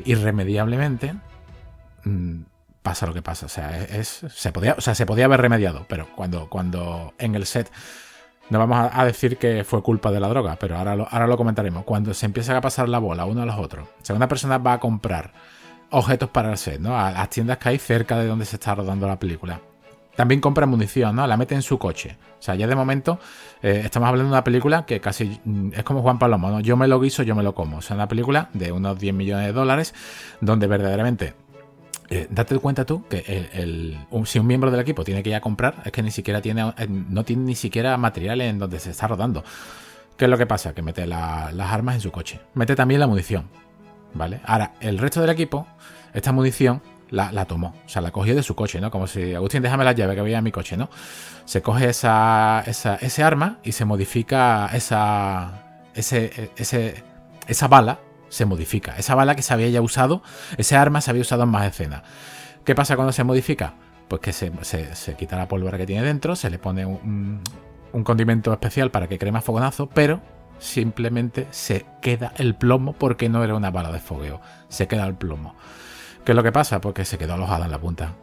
irremediablemente, 0.05 1.15
mm, 2.03 2.41
pasa 2.83 3.07
lo 3.07 3.13
que 3.13 3.21
pasa. 3.21 3.45
O 3.45 3.49
sea, 3.49 3.77
es, 3.83 4.25
se, 4.29 4.51
podía, 4.51 4.75
o 4.77 4.81
sea, 4.81 4.95
se 4.95 5.05
podía 5.05 5.25
haber 5.25 5.41
remediado, 5.41 5.85
pero 5.87 6.07
cuando, 6.15 6.47
cuando 6.49 7.13
en 7.17 7.35
el 7.35 7.45
set 7.45 7.71
no 8.49 8.59
vamos 8.59 8.89
a, 8.93 9.05
decir 9.05 9.37
que 9.37 9.65
fue 9.65 9.83
culpa 9.83 10.09
de 10.09 10.21
la 10.21 10.29
droga, 10.29 10.55
pero 10.57 10.77
ahora 10.77 10.95
lo, 10.95 11.07
ahora 11.09 11.27
lo 11.27 11.35
comentaremos. 11.35 11.83
Cuando 11.83 12.13
se 12.13 12.25
empieza 12.25 12.55
a 12.55 12.61
pasar 12.61 12.87
la 12.87 12.99
bola 12.99 13.25
uno 13.25 13.41
a 13.41 13.45
los 13.45 13.57
otros, 13.57 13.87
o 13.87 14.05
sea, 14.05 14.15
una 14.15 14.27
persona 14.29 14.57
va 14.57 14.73
a 14.73 14.79
comprar 14.79 15.33
objetos 15.89 16.29
para 16.29 16.51
el 16.51 16.57
set, 16.57 16.79
¿no? 16.79 16.97
A 16.97 17.11
las 17.11 17.29
tiendas 17.29 17.57
que 17.57 17.69
hay 17.69 17.77
cerca 17.77 18.17
de 18.17 18.27
donde 18.27 18.45
se 18.45 18.55
está 18.55 18.75
rodando 18.75 19.07
la 19.07 19.19
película. 19.19 19.61
También 20.15 20.41
compra 20.41 20.65
munición, 20.65 21.15
¿no? 21.15 21.27
La 21.27 21.37
mete 21.37 21.53
en 21.53 21.61
su 21.61 21.77
coche. 21.77 22.17
O 22.39 22.41
sea, 22.41 22.55
ya 22.55 22.65
de 22.65 22.75
momento 22.75 23.19
eh, 23.61 23.81
estamos 23.85 24.09
hablando 24.09 24.29
de 24.29 24.33
una 24.33 24.43
película 24.43 24.85
que 24.85 24.99
casi 24.99 25.39
mm, 25.43 25.73
es 25.73 25.83
como 25.83 26.01
Juan 26.01 26.17
Palomo, 26.17 26.49
¿no? 26.49 26.59
Yo 26.59 26.75
me 26.75 26.87
lo 26.87 26.99
guiso, 26.99 27.23
yo 27.23 27.35
me 27.35 27.43
lo 27.43 27.53
como. 27.53 27.77
O 27.77 27.81
sea, 27.81 27.95
una 27.95 28.07
película 28.07 28.49
de 28.53 28.71
unos 28.71 28.97
10 28.97 29.13
millones 29.13 29.45
de 29.45 29.53
dólares 29.53 29.93
donde 30.41 30.65
verdaderamente 30.65 31.35
eh, 32.09 32.27
date 32.29 32.57
cuenta 32.57 32.85
tú 32.85 33.03
que 33.07 33.21
si 34.25 34.39
un 34.39 34.47
miembro 34.47 34.71
del 34.71 34.79
equipo 34.79 35.03
tiene 35.03 35.21
que 35.21 35.29
ir 35.29 35.35
a 35.35 35.41
comprar, 35.41 35.83
es 35.85 35.91
que 35.91 36.01
ni 36.01 36.11
siquiera 36.11 36.41
tiene, 36.41 36.73
eh, 36.77 36.87
no 36.87 37.23
tiene 37.23 37.43
ni 37.43 37.55
siquiera 37.55 37.97
material 37.97 38.41
en 38.41 38.59
donde 38.59 38.79
se 38.79 38.91
está 38.91 39.07
rodando. 39.07 39.43
¿Qué 40.17 40.25
es 40.25 40.31
lo 40.31 40.37
que 40.37 40.47
pasa? 40.47 40.73
Que 40.73 40.81
mete 40.81 41.05
las 41.05 41.71
armas 41.71 41.95
en 41.95 42.01
su 42.01 42.11
coche. 42.11 42.39
Mete 42.55 42.75
también 42.75 42.99
la 42.99 43.07
munición. 43.07 43.49
¿Vale? 44.13 44.41
Ahora, 44.45 44.73
el 44.79 44.97
resto 44.97 45.21
del 45.21 45.29
equipo, 45.29 45.67
esta 46.13 46.31
munición 46.31 46.81
la, 47.09 47.45
tomó. 47.45 47.75
O 47.85 47.89
sea, 47.89 48.01
la 48.01 48.11
cogió 48.11 48.35
de 48.35 48.43
su 48.43 48.55
coche, 48.55 48.81
¿no? 48.81 48.91
Como 48.91 49.07
si, 49.07 49.33
Agustín, 49.33 49.61
déjame 49.61 49.83
la 49.83 49.93
llave 49.93 50.15
que 50.15 50.21
había 50.21 50.39
en 50.39 50.43
mi 50.43 50.51
coche, 50.51 50.77
¿no? 50.77 50.89
Se 51.45 51.61
coge 51.61 51.89
esa, 51.89 52.63
esa, 52.65 52.95
ese 52.95 53.23
arma 53.23 53.59
y 53.63 53.71
se 53.71 53.85
modifica 53.85 54.69
esa, 54.73 55.81
ese, 55.93 56.51
ese, 56.57 57.03
esa 57.47 57.67
bala 57.67 57.99
se 58.29 58.45
modifica. 58.45 58.95
Esa 58.97 59.15
bala 59.15 59.35
que 59.35 59.41
se 59.41 59.53
había 59.53 59.69
ya 59.69 59.81
usado, 59.81 60.21
ese 60.57 60.75
arma 60.75 61.01
se 61.01 61.11
había 61.11 61.21
usado 61.21 61.43
en 61.43 61.49
más 61.49 61.65
escenas. 61.65 62.03
¿Qué 62.63 62.75
pasa 62.75 62.95
cuando 62.95 63.13
se 63.13 63.23
modifica? 63.23 63.75
Pues 64.07 64.21
que 64.21 64.33
se, 64.33 64.51
quita 65.17 65.37
la 65.37 65.47
pólvora 65.47 65.77
que 65.77 65.85
tiene 65.85 66.03
dentro, 66.03 66.35
se 66.35 66.49
le 66.49 66.59
pone 66.59 66.85
un, 66.85 67.41
condimento 68.03 68.53
especial 68.53 68.91
para 68.91 69.07
que 69.07 69.17
cree 69.17 69.31
más 69.31 69.43
fogonazo, 69.43 69.87
pero 69.87 70.21
simplemente 70.59 71.47
se 71.51 71.85
queda 72.01 72.33
el 72.37 72.55
plomo 72.55 72.93
porque 72.93 73.29
no 73.29 73.43
era 73.43 73.55
una 73.55 73.71
bala 73.71 73.91
de 73.91 73.99
fogueo, 73.99 74.41
se 74.69 74.87
queda 74.87 75.05
el 75.05 75.15
plomo. 75.15 75.55
¿Qué 76.25 76.31
es 76.33 76.35
lo 76.35 76.43
que 76.43 76.51
pasa? 76.51 76.81
Porque 76.81 77.05
se 77.05 77.17
quedó 77.17 77.35
alojada 77.35 77.65
en 77.65 77.71
la 77.71 77.79
punta. 77.79 78.13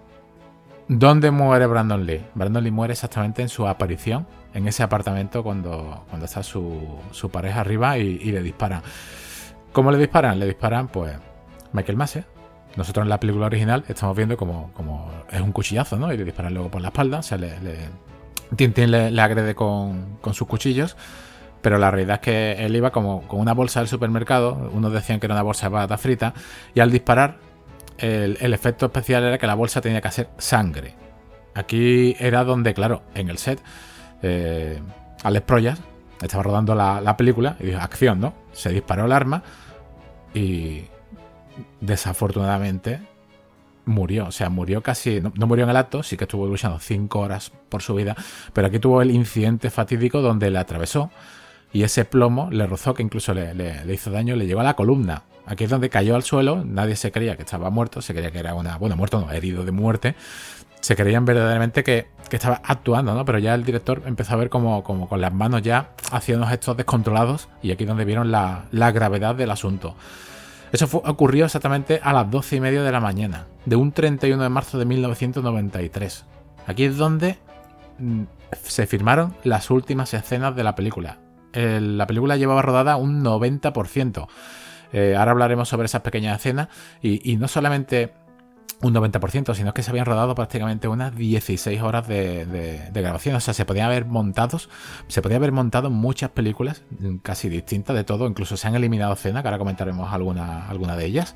¿Dónde 0.88 1.30
muere 1.30 1.66
Brandon 1.66 2.04
Lee? 2.04 2.22
Brandon 2.34 2.62
Lee 2.62 2.70
muere 2.70 2.92
exactamente 2.92 3.40
en 3.40 3.48
su 3.48 3.66
aparición, 3.66 4.26
en 4.52 4.68
ese 4.68 4.82
apartamento 4.82 5.42
cuando, 5.42 6.04
cuando 6.08 6.26
está 6.26 6.42
su, 6.42 7.00
pareja 7.32 7.60
arriba 7.60 7.96
y, 7.96 8.18
le 8.30 8.42
disparan. 8.42 8.82
¿Cómo 9.72 9.90
le 9.90 9.98
disparan? 9.98 10.38
Le 10.38 10.46
disparan, 10.46 10.88
pues, 10.88 11.14
Michael 11.72 11.96
Massey. 11.96 12.24
Nosotros 12.76 13.04
en 13.04 13.08
la 13.08 13.18
película 13.18 13.46
original 13.46 13.84
estamos 13.88 14.16
viendo 14.16 14.36
como, 14.36 14.72
como 14.74 15.10
es 15.30 15.40
un 15.40 15.52
cuchillazo, 15.52 15.96
¿no? 15.96 16.12
Y 16.12 16.16
le 16.16 16.24
disparan 16.24 16.52
luego 16.52 16.70
por 16.70 16.82
la 16.82 16.88
espalda. 16.88 17.20
O 17.20 17.22
sea, 17.22 17.38
le, 17.38 17.54
Tintín 18.54 18.90
le, 18.90 19.20
agrede 19.20 19.54
con, 19.54 20.18
sus 20.32 20.46
cuchillos. 20.46 20.96
Pero 21.64 21.78
la 21.78 21.90
realidad 21.90 22.16
es 22.16 22.20
que 22.20 22.66
él 22.66 22.76
iba 22.76 22.90
como 22.90 23.26
con 23.26 23.40
una 23.40 23.54
bolsa 23.54 23.80
del 23.80 23.88
supermercado. 23.88 24.70
Unos 24.74 24.92
decían 24.92 25.18
que 25.18 25.24
era 25.24 25.34
una 25.34 25.42
bolsa 25.42 25.68
de 25.68 25.72
patata 25.72 25.96
frita. 25.96 26.34
Y 26.74 26.80
al 26.80 26.90
disparar, 26.90 27.38
el, 27.96 28.52
efecto 28.52 28.84
especial 28.84 29.24
era 29.24 29.38
que 29.38 29.46
la 29.46 29.54
bolsa 29.54 29.80
tenía 29.80 30.02
que 30.02 30.08
hacer 30.08 30.28
sangre. 30.36 30.94
Aquí 31.54 32.16
era 32.18 32.44
donde, 32.44 32.74
claro, 32.74 33.00
en 33.14 33.30
el 33.30 33.38
set, 33.38 33.62
eh, 34.20 34.78
Alex 35.22 35.46
Proyas 35.46 35.80
estaba 36.20 36.42
rodando 36.42 36.74
la, 36.74 37.00
la 37.00 37.16
película 37.16 37.56
y 37.58 37.64
dijo, 37.64 37.80
acción, 37.80 38.20
¿no? 38.20 38.34
Se 38.52 38.68
disparó 38.68 39.06
el 39.06 39.12
arma 39.12 39.42
y 40.34 40.84
desafortunadamente 41.80 43.00
murió. 43.86 44.26
O 44.26 44.32
sea, 44.32 44.50
murió 44.50 44.82
casi, 44.82 45.20
no, 45.20 45.46
murió 45.46 45.64
en 45.64 45.70
el 45.70 45.76
acto, 45.76 46.02
sí 46.02 46.16
que 46.16 46.24
estuvo 46.24 46.46
luchando 46.46 46.78
cinco 46.78 47.20
horas 47.20 47.52
por 47.68 47.82
su 47.82 47.94
vida, 47.94 48.14
pero 48.52 48.68
aquí 48.68 48.78
tuvo 48.78 49.02
el 49.02 49.10
incidente 49.10 49.70
fatídico 49.70 50.20
donde 50.20 50.50
le 50.50 50.58
atravesó 50.58 51.10
y 51.74 51.82
ese 51.82 52.04
plomo 52.04 52.48
le 52.52 52.68
rozó, 52.68 52.94
que 52.94 53.02
incluso 53.02 53.34
le, 53.34 53.82
hizo 53.92 54.12
daño, 54.12 54.36
le 54.36 54.46
llegó 54.46 54.60
a 54.60 54.62
la 54.64 54.74
columna. 54.74 55.24
Aquí 55.44 55.64
es 55.64 55.70
donde 55.70 55.90
cayó 55.90 56.14
al 56.14 56.22
suelo, 56.22 56.64
nadie 56.64 56.94
se 56.94 57.10
creía 57.10 57.36
que 57.36 57.42
estaba 57.42 57.68
muerto, 57.68 58.00
se 58.00 58.14
creía 58.14 58.30
que 58.30 58.38
era 58.38 58.54
una, 58.54 58.78
bueno, 58.78 58.96
muerto 58.96 59.20
no, 59.20 59.32
herido 59.32 59.64
de 59.64 59.72
muerte. 59.72 60.14
Se 60.80 60.94
creían 60.94 61.24
verdaderamente 61.24 61.82
que, 61.82 62.06
estaba 62.30 62.60
actuando, 62.64 63.14
¿no? 63.14 63.24
Pero 63.24 63.38
ya 63.38 63.54
el 63.54 63.64
director 63.64 64.02
empezó 64.06 64.34
a 64.34 64.36
ver 64.36 64.50
como, 64.50 64.82
como 64.82 65.08
con 65.08 65.20
las 65.20 65.32
manos 65.32 65.62
ya 65.62 65.90
haciendo 66.10 66.42
unos 66.42 66.50
gestos 66.50 66.76
descontrolados 66.76 67.48
y 67.62 67.70
aquí 67.70 67.84
es 67.84 67.88
donde 67.88 68.04
vieron 68.04 68.32
la, 68.32 68.64
la 68.72 68.90
gravedad 68.92 69.34
del 69.34 69.50
asunto. 69.50 69.96
Eso 70.72 70.88
ocurrió 71.04 71.44
exactamente 71.44 72.00
a 72.02 72.12
las 72.12 72.30
12 72.30 72.56
y 72.56 72.60
media 72.60 72.82
de 72.82 72.90
la 72.90 73.00
mañana, 73.00 73.46
de 73.66 73.76
un 73.76 73.92
31 73.92 74.42
de 74.42 74.48
marzo 74.48 74.78
de 74.78 74.84
1993. 74.84 76.24
Aquí 76.66 76.84
es 76.84 76.96
donde 76.96 77.38
mm, 77.98 78.22
se 78.62 78.86
firmaron 78.86 79.34
las 79.44 79.70
últimas 79.70 80.12
escenas 80.14 80.56
de 80.56 80.64
la 80.64 80.74
película. 80.74 81.18
La 81.54 82.06
película 82.06 82.36
llevaba 82.36 82.62
rodada 82.62 82.96
un 82.96 83.22
90%. 83.24 84.26
Eh, 84.92 85.16
ahora 85.16 85.32
hablaremos 85.32 85.68
sobre 85.68 85.86
esas 85.86 86.02
pequeñas 86.02 86.38
escenas 86.38 86.68
y 87.02 87.36
no 87.36 87.48
solamente 87.48 88.12
un 88.84 88.94
90%, 88.94 89.54
sino 89.54 89.72
que 89.72 89.82
se 89.82 89.90
habían 89.90 90.06
rodado 90.06 90.34
prácticamente 90.34 90.88
unas 90.88 91.14
16 91.16 91.80
horas 91.82 92.06
de, 92.06 92.90
grabación. 92.92 93.36
O 93.36 93.40
sea, 93.40 93.54
se 93.54 93.64
podían 93.64 93.86
haber 93.86 94.04
montado, 94.04 94.58
se 95.08 95.22
podía 95.22 95.36
haber 95.36 95.52
montado 95.52 95.90
muchas 95.90 96.30
películas 96.30 96.82
casi 97.22 97.48
distintas 97.48 97.96
de 97.96 98.04
todo. 98.04 98.26
Incluso 98.26 98.56
se 98.56 98.68
han 98.68 98.74
eliminado 98.74 99.14
escenas, 99.14 99.42
que 99.42 99.48
ahora 99.48 99.58
comentaremos 99.58 100.12
alguna, 100.12 100.68
alguna 100.68 100.96
de 100.96 101.06
ellas. 101.06 101.34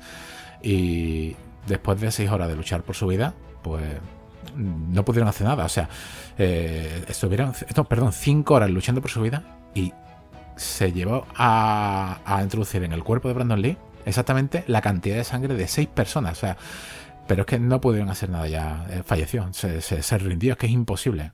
Y 0.61 1.35
después 1.67 1.99
de 1.99 2.11
6 2.11 2.29
horas 2.29 2.47
de 2.49 2.55
luchar 2.55 2.83
por 2.83 2.95
su 2.95 3.07
vida, 3.07 3.33
pues 3.63 3.83
no 4.55 5.03
pudieron 5.03 5.27
hacer 5.27 5.47
nada. 5.47 5.65
O 5.65 5.69
sea, 5.69 5.89
eh, 6.37 7.03
estuvieron, 7.07 7.53
perdón, 7.87 8.13
cinco 8.13 8.55
horas 8.55 8.69
luchando 8.69 9.01
por 9.01 9.09
su 9.09 9.21
vida 9.21 9.43
y 9.73 9.93
se 10.59 10.91
llevó 10.91 11.25
a, 11.35 12.19
a 12.25 12.43
introducir 12.43 12.83
en 12.83 12.93
el 12.93 13.03
cuerpo 13.03 13.27
de 13.27 13.33
Brandon 13.33 13.61
Lee 13.61 13.77
exactamente 14.05 14.63
la 14.67 14.81
cantidad 14.81 15.15
de 15.15 15.23
sangre 15.23 15.55
de 15.55 15.67
seis 15.67 15.87
personas. 15.87 16.37
O 16.37 16.41
sea, 16.41 16.57
pero 17.27 17.41
es 17.41 17.45
que 17.45 17.59
no 17.59 17.79
pudieron 17.79 18.09
hacer 18.09 18.29
nada 18.29 18.47
ya. 18.47 18.87
Eh, 18.89 19.03
falleció, 19.05 19.47
se, 19.53 20.17
rindió, 20.17 20.53
es 20.53 20.57
que 20.57 20.65
es 20.65 20.71
imposible. 20.71 21.31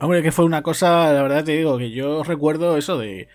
Hombre, 0.00 0.22
que 0.22 0.30
fue 0.30 0.44
una 0.44 0.62
cosa, 0.62 1.12
la 1.12 1.22
verdad 1.22 1.44
te 1.44 1.56
digo, 1.56 1.76
que 1.76 1.90
yo 1.90 2.22
recuerdo 2.22 2.78
eso 2.78 2.98
de 2.98 3.28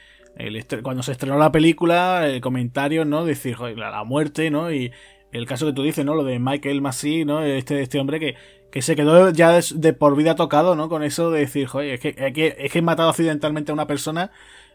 cuando 0.82 1.04
se 1.04 1.12
estrenó 1.12 1.38
la 1.38 1.52
película, 1.52 2.26
el 2.26 2.42
comentario, 2.42 3.06
¿no? 3.06 3.26
Decir, 3.26 3.54
joder, 3.54 3.78
la, 3.78 4.04
muerte, 4.04 4.50
¿no? 4.50 4.72
Y 4.72 4.92
el 5.32 5.46
caso 5.46 5.68
que 5.68 5.74
tú 5.74 5.84
dices, 5.84 6.06
¿no? 6.06 6.16
Lo 6.16 6.24
de 6.24 6.40
Michael 6.40 6.82
Massey, 6.82 7.26
¿no? 7.26 7.44
Este, 7.44 7.82
este 7.82 8.00
hombre 8.00 8.20
que, 8.20 8.36
que 8.74 8.82
se 8.82 8.96
quedó 8.96 9.30
ya 9.30 9.60
de, 9.76 9.94
por 9.94 10.16
vida 10.16 10.34
tocado, 10.34 10.76
¿no? 10.76 10.90
Con 10.90 11.04
eso 11.04 11.30
de 11.30 11.42
decir, 11.42 11.68
joder, 11.68 11.94
es 11.94 12.00
que, 12.00 12.16
es 12.18 12.34
que, 12.34 12.56
es 12.58 12.72
que 12.72 12.80
he 12.80 12.82
matado 12.82 13.10
accidentalmente 13.10 13.72
a 13.72 13.76
una 13.76 13.86
persona 13.86 14.32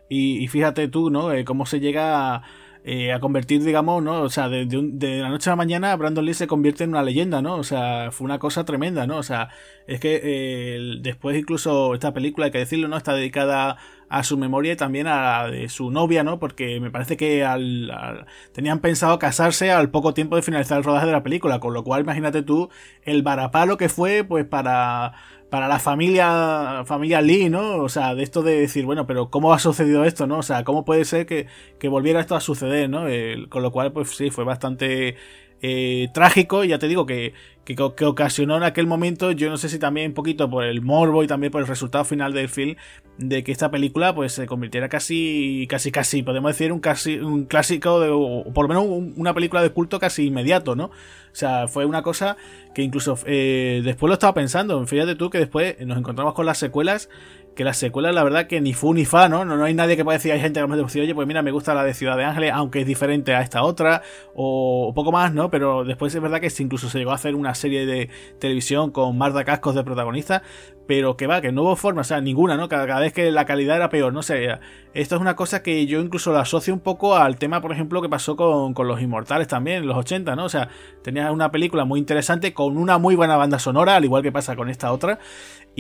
y, 0.09 0.47
fíjate 0.47 0.87
tú, 0.87 1.11
¿no? 1.11 1.33
Eh, 1.33 1.45
cómo 1.45 1.67
se 1.67 1.81
llega 1.81 2.37
a, 2.37 2.43
eh, 2.85 3.12
a, 3.12 3.19
convertir, 3.19 3.61
digamos, 3.64 4.00
¿no? 4.00 4.23
O 4.23 4.31
sea, 4.31 4.49
de, 4.49 4.67
de, 4.67 5.19
la 5.19 5.31
noche 5.31 5.50
a 5.50 5.55
la 5.55 5.57
mañana 5.57 5.97
Brandon 5.97 6.25
Lee 6.25 6.35
se 6.35 6.47
convierte 6.47 6.85
en 6.85 6.90
una 6.90 7.02
leyenda, 7.02 7.43
¿no? 7.43 7.57
O 7.57 7.64
sea, 7.64 8.12
fue 8.12 8.25
una 8.25 8.38
cosa 8.38 8.64
tremenda, 8.64 9.05
¿no? 9.09 9.17
O 9.17 9.25
sea, 9.25 9.49
es 9.88 9.99
que 9.99 10.21
eh, 10.23 10.99
después 11.00 11.37
incluso 11.37 11.93
esta 11.93 12.14
película, 12.14 12.47
hay 12.47 12.52
que 12.52 12.59
decirlo, 12.59 12.87
¿no? 12.87 12.97
Está 12.97 13.14
dedicada 13.14 13.78
a 14.09 14.23
su 14.25 14.38
memoria 14.38 14.73
y 14.73 14.77
también 14.77 15.07
a 15.07 15.43
la 15.43 15.50
de 15.50 15.69
su 15.69 15.91
novia, 15.91 16.25
¿no? 16.25 16.38
Porque 16.38 16.81
me 16.81 16.91
parece 16.91 17.17
que 17.17 17.45
al, 17.45 18.27
tenían 18.53 18.81
pensado 18.81 19.19
casarse 19.19 19.71
al 19.71 19.91
poco 19.91 20.15
tiempo 20.15 20.37
de 20.37 20.43
finalizar 20.43 20.79
el 20.79 20.85
rodaje 20.85 21.07
de 21.07 21.12
la 21.12 21.23
película, 21.23 21.61
con 21.61 21.75
lo 21.75 21.85
cual 21.85 22.03
imagínate 22.03 22.43
tú 22.43 22.71
el 23.03 23.23
varapalo 23.23 23.77
que 23.77 23.88
fue, 23.88 24.25
pues 24.25 24.45
para 24.45 25.15
para 25.50 25.67
la 25.67 25.79
familia, 25.79 26.83
familia 26.85 27.23
Lee, 27.23 27.49
¿no? 27.49 27.79
O 27.79 27.88
sea, 27.88 28.15
de 28.15 28.23
esto 28.23 28.43
de 28.43 28.61
decir, 28.61 28.85
bueno, 28.85 29.07
pero 29.07 29.31
¿cómo 29.31 29.55
ha 29.55 29.59
sucedido 29.59 30.05
esto, 30.05 30.27
no? 30.27 30.38
O 30.38 30.43
sea, 30.43 30.62
¿cómo 30.65 30.85
puede 30.85 31.05
ser 31.07 31.25
que, 31.27 31.47
que 31.79 31.88
volviera 31.88 32.21
esto 32.21 32.37
a 32.37 32.41
suceder, 32.41 32.91
¿no? 32.91 33.05
con 33.49 33.62
lo 33.62 33.73
cual, 33.73 33.93
pues 33.93 34.11
sí, 34.11 34.31
fue 34.31 34.45
bastante 34.45 35.17
eh, 35.62 36.09
trágico, 36.15 36.65
ya 36.65 36.79
te 36.79 36.88
digo 36.88 37.07
que, 37.07 37.35
que, 37.65 38.05
ocasionó 38.05 38.57
en 38.57 38.62
aquel 38.62 38.87
momento, 38.87 39.33
yo 39.33 39.50
no 39.50 39.57
sé 39.57 39.69
si 39.69 39.79
también 39.79 40.12
un 40.12 40.15
poquito 40.15 40.49
por 40.49 40.65
el 40.65 40.81
morbo 40.81 41.23
y 41.23 41.27
también 41.27 41.50
por 41.50 41.61
el 41.61 41.67
resultado 41.67 42.05
final 42.05 42.33
del 42.33 42.49
film, 42.49 42.77
de 43.19 43.45
que 43.45 43.53
esta 43.53 43.71
película 43.71 44.15
pues 44.15 44.33
se 44.33 44.47
convirtiera 44.47 44.88
casi, 44.88 45.67
casi, 45.69 45.91
casi, 45.91 46.23
podemos 46.23 46.53
decir 46.53 46.73
un 46.73 46.81
casi, 46.81 47.19
un 47.19 47.45
clásico, 47.45 48.00
de, 48.00 48.09
o 48.11 48.45
por 48.55 48.69
lo 48.69 48.69
menos 48.69 49.12
una 49.17 49.35
película 49.35 49.61
de 49.62 49.71
culto 49.71 49.99
casi 49.99 50.27
inmediato, 50.27 50.77
¿no? 50.77 50.85
O 50.85 51.37
sea, 51.38 51.69
fue 51.69 51.85
una 51.85 52.03
cosa 52.03 52.37
que 52.75 52.83
incluso 52.83 53.19
eh, 53.27 53.83
después 53.85 54.09
lo 54.09 54.15
estaba 54.15 54.35
pensando, 54.35 54.85
fíjate 54.87 55.15
tú 55.15 55.29
que 55.29 55.38
después 55.38 55.77
nos 55.85 55.99
encontramos 55.99 56.35
con 56.35 56.47
las 56.47 56.59
secuelas 56.59 57.11
que 57.59 57.65
las 57.65 57.77
secuelas, 57.77 58.15
la 58.15 58.23
verdad, 58.23 58.47
que 58.47 58.61
ni 58.61 58.73
fu 58.73 58.95
ni 58.95 59.05
fa, 59.05 59.29
¿no? 59.29 59.45
No, 59.45 59.65
hay 59.65 59.75
nadie 59.75 59.97
que 59.97 60.05
pueda 60.05 60.17
decir, 60.17 60.31
hay 60.31 60.38
gente 60.38 60.61
que 60.61 60.67
me 60.69 60.77
dice, 60.77 61.00
oye, 61.00 61.12
pues 61.12 61.27
mira, 61.27 61.43
me 61.43 61.50
gusta 61.50 61.75
la 61.75 61.83
de 61.83 61.93
Ciudad 61.93 62.17
de 62.17 62.23
Ángeles, 62.23 62.53
aunque 62.55 62.83
es 62.83 62.87
diferente 62.87 63.35
a 63.35 63.41
esta 63.41 63.65
otra, 63.65 64.03
o 64.33 64.93
poco 64.95 65.11
más, 65.11 65.35
¿no? 65.35 65.50
Pero 65.50 65.83
después 65.83 66.15
es 66.15 66.23
verdad 66.23 66.41
que 66.41 66.53
incluso 66.61 66.88
se 66.88 66.99
llegó 66.99 67.11
a 67.11 67.17
hacer 67.17 67.35
una 67.35 67.57
serie 67.57 67.85
de 67.85 68.11
televisión 68.38 68.93
con 68.93 69.19
Marta 69.19 69.43
Cascos 69.43 69.75
de 69.75 69.83
protagonista, 69.83 70.45
pero 70.87 71.17
que 71.17 71.27
va, 71.27 71.41
que 71.41 71.50
no 71.50 71.65
hubo 71.65 71.75
forma, 71.75 72.03
o 72.03 72.05
sea, 72.05 72.21
ninguna, 72.21 72.57
¿no? 72.57 72.69
Cada, 72.69 73.00
vez 73.00 73.12
que 73.12 73.31
la 73.33 73.45
calidad 73.45 73.75
era 73.75 73.91
peor, 73.91 74.12
no 74.12 74.23
sé. 74.23 74.49
Esto 74.95 75.17
es 75.17 75.21
una 75.21 75.35
cosa 75.35 75.61
que 75.61 75.85
yo 75.87 76.00
incluso 76.00 76.31
lo 76.31 76.38
asocio 76.38 76.73
un 76.73 76.81
poco 76.81 77.17
al 77.17 77.38
tema, 77.38 77.61
por 77.61 77.73
ejemplo, 77.73 78.00
que 78.00 78.09
pasó 78.09 78.37
con, 78.37 78.73
con 78.73 78.87
Los 78.87 79.03
Inmortales 79.03 79.49
también, 79.49 79.79
en 79.79 79.88
los 79.88 79.97
80, 79.97 80.37
¿no? 80.37 80.45
O 80.45 80.49
sea, 80.49 80.69
tenías 81.03 81.31
una 81.33 81.50
película 81.50 81.85
muy 81.85 81.99
interesante 81.99 82.55
con 82.55 82.79
una 82.79 82.99
muy 82.99 83.17
buena 83.17 83.37
banda 83.37 83.59
sonora, 83.59 83.97
al 83.97 84.05
igual 84.05 84.23
que 84.23 84.31
pasa 84.31 84.55
con 84.55 84.71
esta 84.71 84.93
otra, 84.93 85.19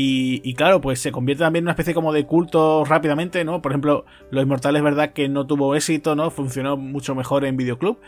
y, 0.00 0.54
claro, 0.54 0.80
pues 0.80 1.00
se 1.00 1.10
convierte 1.10 1.42
también 1.42 1.62
en 1.62 1.64
una 1.64 1.72
especie 1.72 1.92
como 1.92 2.12
de 2.12 2.24
culto 2.24 2.84
rápidamente, 2.84 3.44
¿no? 3.44 3.60
Por 3.60 3.72
ejemplo, 3.72 4.04
Los 4.30 4.44
Inmortales, 4.44 4.80
verdad 4.80 5.12
que 5.12 5.28
no 5.28 5.44
tuvo 5.48 5.74
éxito, 5.74 6.14
¿no? 6.14 6.30
Funcionó 6.30 6.76
mucho 6.76 7.16
mejor 7.16 7.44
en 7.44 7.56
videoclub. 7.56 7.98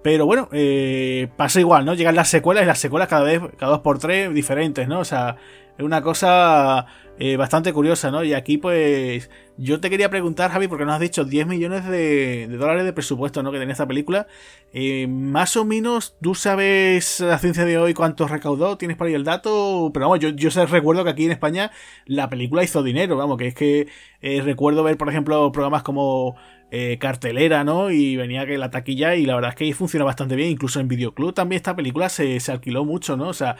Pero 0.00 0.26
bueno, 0.26 0.48
eh, 0.52 1.26
pasa 1.36 1.58
igual, 1.58 1.84
¿no? 1.84 1.94
Llegan 1.94 2.14
las 2.14 2.28
secuelas 2.28 2.62
y 2.62 2.66
las 2.68 2.78
secuelas 2.78 3.08
cada 3.08 3.24
vez, 3.24 3.40
cada 3.58 3.72
dos 3.72 3.80
por 3.80 3.98
tres, 3.98 4.32
diferentes, 4.32 4.86
¿no? 4.86 5.00
O 5.00 5.04
sea, 5.04 5.34
es 5.76 5.84
una 5.84 6.02
cosa 6.02 6.86
eh, 7.18 7.36
bastante 7.36 7.72
curiosa, 7.72 8.10
¿no? 8.10 8.24
Y 8.24 8.34
aquí, 8.34 8.58
pues, 8.58 9.30
yo 9.56 9.80
te 9.80 9.88
quería 9.88 10.10
preguntar, 10.10 10.50
Javi, 10.50 10.66
porque 10.66 10.84
nos 10.84 10.94
has 10.94 11.00
dicho 11.00 11.24
10 11.24 11.46
millones 11.46 11.86
de, 11.86 12.48
dólares 12.48 12.84
de 12.84 12.92
presupuesto, 12.92 13.42
¿no? 13.42 13.52
Que 13.52 13.58
tiene 13.58 13.70
esta 13.70 13.86
película. 13.86 14.26
Eh, 14.72 15.06
más 15.06 15.56
o 15.56 15.64
menos, 15.64 16.16
¿tú 16.20 16.34
sabes 16.34 17.20
la 17.20 17.38
ciencia 17.38 17.64
de 17.64 17.78
hoy 17.78 17.94
cuánto 17.94 18.26
recaudó? 18.26 18.76
¿Tienes 18.78 18.96
por 18.96 19.06
ahí 19.06 19.14
el 19.14 19.22
dato? 19.22 19.90
Pero 19.94 20.06
vamos, 20.06 20.18
yo, 20.18 20.30
yo 20.30 20.50
recuerdo 20.66 21.04
que 21.04 21.10
aquí 21.10 21.24
en 21.24 21.30
España 21.30 21.70
la 22.06 22.28
película 22.28 22.64
hizo 22.64 22.82
dinero, 22.82 23.16
vamos, 23.16 23.38
que 23.38 23.46
es 23.46 23.54
que 23.54 23.86
eh, 24.20 24.40
recuerdo 24.42 24.82
ver, 24.82 24.96
por 24.96 25.08
ejemplo, 25.08 25.52
programas 25.52 25.84
como 25.84 26.36
eh, 26.70 26.98
cartelera, 26.98 27.64
¿no? 27.64 27.90
Y 27.90 28.16
venía 28.16 28.46
que 28.46 28.58
la 28.58 28.70
taquilla 28.70 29.14
y 29.14 29.26
la 29.26 29.34
verdad 29.34 29.50
es 29.50 29.56
que 29.56 29.74
funciona 29.74 30.04
bastante 30.04 30.36
bien. 30.36 30.50
Incluso 30.50 30.80
en 30.80 30.88
Videoclub 30.88 31.34
también 31.34 31.58
esta 31.58 31.76
película 31.76 32.08
se, 32.08 32.38
alquiló 32.48 32.84
mucho, 32.84 33.16
¿no? 33.16 33.28
O 33.28 33.34
sea, 33.34 33.56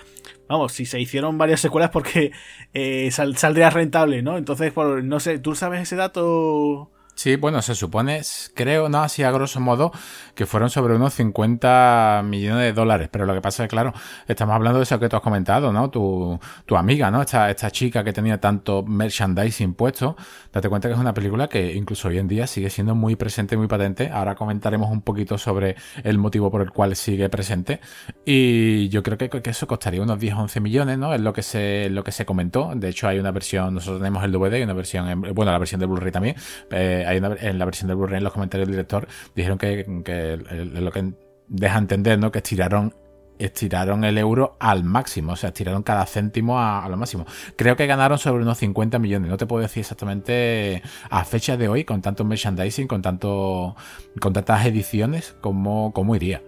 vamos, 0.48 0.72
si 0.72 0.86
se 0.86 1.00
hicieron 1.00 1.38
varias 1.38 1.60
secuelas 1.60 1.90
porque 1.92 2.32
eh, 2.72 3.10
saldría 3.10 3.70
rentable, 3.70 4.22
¿no? 4.22 4.38
Entonces, 4.38 4.72
por, 4.72 5.04
no 5.04 5.20
sé, 5.20 5.38
¿tú 5.38 5.54
sabes 5.54 5.82
ese 5.82 5.96
dato? 5.96 6.90
Sí, 7.14 7.36
bueno, 7.36 7.62
se 7.62 7.74
supone, 7.74 8.22
creo, 8.54 8.88
no 8.88 8.98
así 8.98 9.22
a 9.22 9.30
grosso 9.30 9.60
modo, 9.60 9.92
que 10.34 10.46
fueron 10.46 10.68
sobre 10.68 10.96
unos 10.96 11.14
50 11.14 12.22
millones 12.24 12.64
de 12.64 12.72
dólares. 12.72 13.08
Pero 13.10 13.24
lo 13.24 13.34
que 13.34 13.40
pasa 13.40 13.62
es 13.62 13.68
que, 13.68 13.70
claro, 13.70 13.92
estamos 14.26 14.54
hablando 14.54 14.78
de 14.80 14.82
eso 14.82 14.98
que 14.98 15.08
tú 15.08 15.16
has 15.16 15.22
comentado, 15.22 15.72
¿no? 15.72 15.90
Tu, 15.90 16.38
tu 16.66 16.76
amiga, 16.76 17.10
¿no? 17.12 17.22
Esta, 17.22 17.50
esta 17.50 17.70
chica 17.70 18.02
que 18.02 18.12
tenía 18.12 18.40
tanto 18.40 18.82
merchandising 18.82 19.74
puesto. 19.74 20.16
Date 20.52 20.68
cuenta 20.68 20.88
que 20.88 20.94
es 20.94 21.00
una 21.00 21.14
película 21.14 21.48
que 21.48 21.72
incluso 21.74 22.08
hoy 22.08 22.18
en 22.18 22.26
día 22.26 22.46
sigue 22.48 22.68
siendo 22.68 22.96
muy 22.96 23.14
presente, 23.14 23.56
muy 23.56 23.68
patente. 23.68 24.10
Ahora 24.10 24.34
comentaremos 24.34 24.90
un 24.90 25.00
poquito 25.02 25.38
sobre 25.38 25.76
el 26.02 26.18
motivo 26.18 26.50
por 26.50 26.62
el 26.62 26.72
cual 26.72 26.96
sigue 26.96 27.28
presente. 27.28 27.80
Y 28.24 28.88
yo 28.88 29.02
creo 29.04 29.18
que, 29.18 29.30
eso 29.44 29.66
costaría 29.68 30.02
unos 30.02 30.18
10 30.18 30.34
11 30.34 30.60
millones, 30.60 30.98
¿no? 30.98 31.14
Es 31.14 31.20
lo 31.20 31.32
que 31.32 31.42
se, 31.42 31.88
lo 31.90 32.02
que 32.02 32.10
se 32.10 32.26
comentó. 32.26 32.72
De 32.74 32.88
hecho, 32.88 33.06
hay 33.06 33.18
una 33.20 33.30
versión, 33.30 33.74
nosotros 33.74 34.00
tenemos 34.00 34.24
el 34.24 34.32
DVD 34.32 34.58
y 34.58 34.62
una 34.62 34.72
versión, 34.72 35.22
bueno, 35.32 35.52
la 35.52 35.58
versión 35.58 35.80
de 35.80 35.86
Blu-ray 35.86 36.10
también. 36.10 36.36
Eh, 36.70 37.03
en 37.12 37.58
la 37.58 37.64
versión 37.64 37.88
de 37.88 37.94
Blu-ray, 37.94 38.18
en 38.18 38.24
los 38.24 38.32
comentarios 38.32 38.66
del 38.66 38.74
director, 38.76 39.06
dijeron 39.34 39.58
que, 39.58 39.84
lo 39.86 40.90
que 40.92 41.12
deja 41.48 41.78
entender, 41.78 42.18
¿no? 42.18 42.32
Que 42.32 42.38
estiraron 42.38 42.94
estiraron 43.36 44.04
el 44.04 44.16
euro 44.16 44.56
al 44.60 44.84
máximo, 44.84 45.32
o 45.32 45.36
sea, 45.36 45.48
estiraron 45.48 45.82
cada 45.82 46.06
céntimo 46.06 46.60
a, 46.60 46.88
lo 46.88 46.96
máximo. 46.96 47.26
Creo 47.56 47.76
que 47.76 47.86
ganaron 47.86 48.18
sobre 48.18 48.42
unos 48.42 48.58
50 48.58 48.98
millones, 48.98 49.28
no 49.28 49.36
te 49.36 49.46
puedo 49.46 49.62
decir 49.62 49.80
exactamente 49.80 50.82
a 51.10 51.24
fecha 51.24 51.56
de 51.56 51.68
hoy, 51.68 51.84
con 51.84 52.00
tanto 52.00 52.24
merchandising, 52.24 52.86
con 52.86 53.02
tanto 53.02 53.74
con 54.20 54.32
tantas 54.32 54.64
ediciones, 54.66 55.36
cómo, 55.40 55.92
cómo 55.92 56.14
iría. 56.14 56.42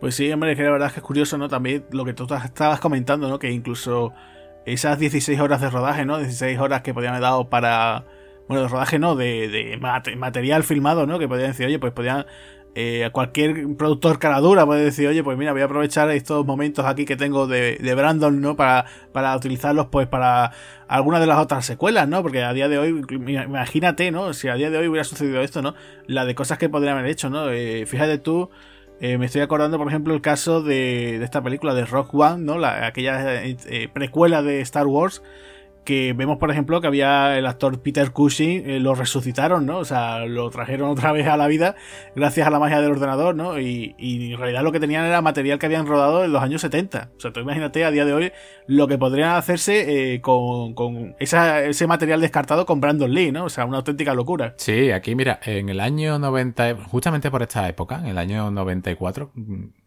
Pues 0.00 0.14
sí, 0.14 0.30
hombre, 0.30 0.54
que 0.54 0.62
la 0.62 0.70
verdad 0.70 0.88
es 0.88 0.94
que 0.94 1.00
es 1.00 1.06
curioso, 1.06 1.38
¿no? 1.38 1.48
También 1.48 1.84
lo 1.90 2.04
que 2.04 2.14
tú 2.14 2.26
estabas 2.32 2.80
comentando, 2.80 3.28
¿no? 3.28 3.38
Que 3.38 3.50
incluso 3.50 4.12
esas 4.64 4.98
16 4.98 5.40
horas 5.40 5.60
de 5.60 5.70
rodaje, 5.70 6.04
¿no? 6.04 6.18
16 6.18 6.58
horas 6.58 6.82
que 6.82 6.94
podían 6.94 7.14
haber 7.14 7.22
dado 7.22 7.48
para 7.48 8.04
bueno, 8.48 8.62
de 8.62 8.68
rodaje 8.68 8.98
no, 8.98 9.14
de, 9.14 9.78
material 10.16 10.64
filmado, 10.64 11.06
¿no? 11.06 11.18
Que 11.18 11.28
podían 11.28 11.48
decir, 11.48 11.66
oye, 11.66 11.78
pues 11.78 11.92
podían 11.92 12.24
eh, 12.74 13.08
cualquier 13.12 13.76
productor 13.76 14.18
cara 14.18 14.40
dura 14.40 14.64
puede 14.64 14.84
decir, 14.84 15.08
oye, 15.08 15.24
pues 15.24 15.36
mira, 15.36 15.52
voy 15.52 15.62
a 15.62 15.64
aprovechar 15.64 16.10
estos 16.10 16.46
momentos 16.46 16.86
aquí 16.86 17.04
que 17.04 17.16
tengo 17.16 17.46
de, 17.46 17.94
Brandon, 17.96 18.40
¿no? 18.40 18.56
Para, 18.56 18.86
para 19.12 19.36
utilizarlos, 19.36 19.86
pues, 19.86 20.06
para 20.06 20.52
algunas 20.86 21.20
de 21.20 21.26
las 21.26 21.38
otras 21.38 21.66
secuelas, 21.66 22.08
¿no? 22.08 22.22
Porque 22.22 22.42
a 22.42 22.52
día 22.52 22.68
de 22.68 22.78
hoy, 22.78 23.04
imagínate, 23.10 24.10
¿no? 24.10 24.32
Si 24.32 24.48
a 24.48 24.54
día 24.54 24.70
de 24.70 24.78
hoy 24.78 24.88
hubiera 24.88 25.04
sucedido 25.04 25.40
esto, 25.42 25.60
¿no? 25.60 25.74
La 26.06 26.24
de 26.24 26.34
cosas 26.34 26.58
que 26.58 26.68
podrían 26.68 26.96
haber 26.96 27.10
hecho, 27.10 27.28
¿no? 27.30 27.50
Eh, 27.50 27.84
fíjate 27.84 28.18
tú, 28.18 28.48
eh, 29.00 29.18
me 29.18 29.26
estoy 29.26 29.42
acordando, 29.42 29.76
por 29.76 29.88
ejemplo, 29.88 30.14
el 30.14 30.20
caso 30.20 30.62
de, 30.62 31.18
de 31.18 31.24
esta 31.24 31.42
película 31.42 31.74
de 31.74 31.84
Rock 31.84 32.14
One, 32.14 32.44
¿no? 32.44 32.58
La, 32.58 32.86
aquella 32.86 33.42
precuela 33.92 34.42
de 34.42 34.60
Star 34.60 34.86
Wars 34.86 35.22
que 35.84 36.12
vemos, 36.12 36.38
por 36.38 36.50
ejemplo, 36.50 36.80
que 36.80 36.86
había 36.86 37.38
el 37.38 37.46
actor 37.46 37.80
Peter 37.80 38.10
Cushing, 38.12 38.68
eh, 38.68 38.80
lo 38.80 38.94
resucitaron, 38.94 39.66
¿no? 39.66 39.78
O 39.78 39.84
sea, 39.84 40.26
lo 40.26 40.50
trajeron 40.50 40.90
otra 40.90 41.12
vez 41.18 41.26
a 41.26 41.36
la 41.36 41.46
vida 41.46 41.76
gracias 42.14 42.46
a 42.46 42.50
la 42.50 42.58
magia 42.58 42.80
del 42.80 42.90
ordenador, 42.90 43.34
¿no? 43.34 43.58
Y, 43.58 43.94
en 43.98 44.38
realidad 44.38 44.62
lo 44.62 44.72
que 44.72 44.80
tenían 44.80 45.04
era 45.04 45.22
material 45.22 45.58
que 45.58 45.66
habían 45.66 45.86
rodado 45.86 46.24
en 46.24 46.32
los 46.32 46.42
años 46.42 46.60
70. 46.60 47.10
O 47.16 47.20
sea, 47.20 47.32
tú 47.32 47.40
imagínate 47.40 47.84
a 47.84 47.90
día 47.90 48.04
de 48.04 48.12
hoy 48.12 48.32
lo 48.66 48.86
que 48.86 48.98
podrían 48.98 49.30
hacerse 49.30 50.14
eh, 50.14 50.20
con, 50.20 51.16
ese 51.18 51.86
material 51.86 52.20
descartado 52.20 52.66
con 52.66 52.80
Brandon 52.80 53.12
Lee, 53.12 53.32
¿no? 53.32 53.44
O 53.44 53.48
sea, 53.48 53.64
una 53.64 53.78
auténtica 53.78 54.14
locura. 54.14 54.54
Sí, 54.58 54.90
aquí 54.90 55.14
mira, 55.14 55.40
en 55.44 55.68
el 55.68 55.80
año 55.80 56.18
90, 56.18 56.76
justamente 56.86 57.30
por 57.30 57.42
esta 57.42 57.68
época, 57.68 57.98
en 58.00 58.06
el 58.06 58.18
año 58.18 58.50
94, 58.50 59.32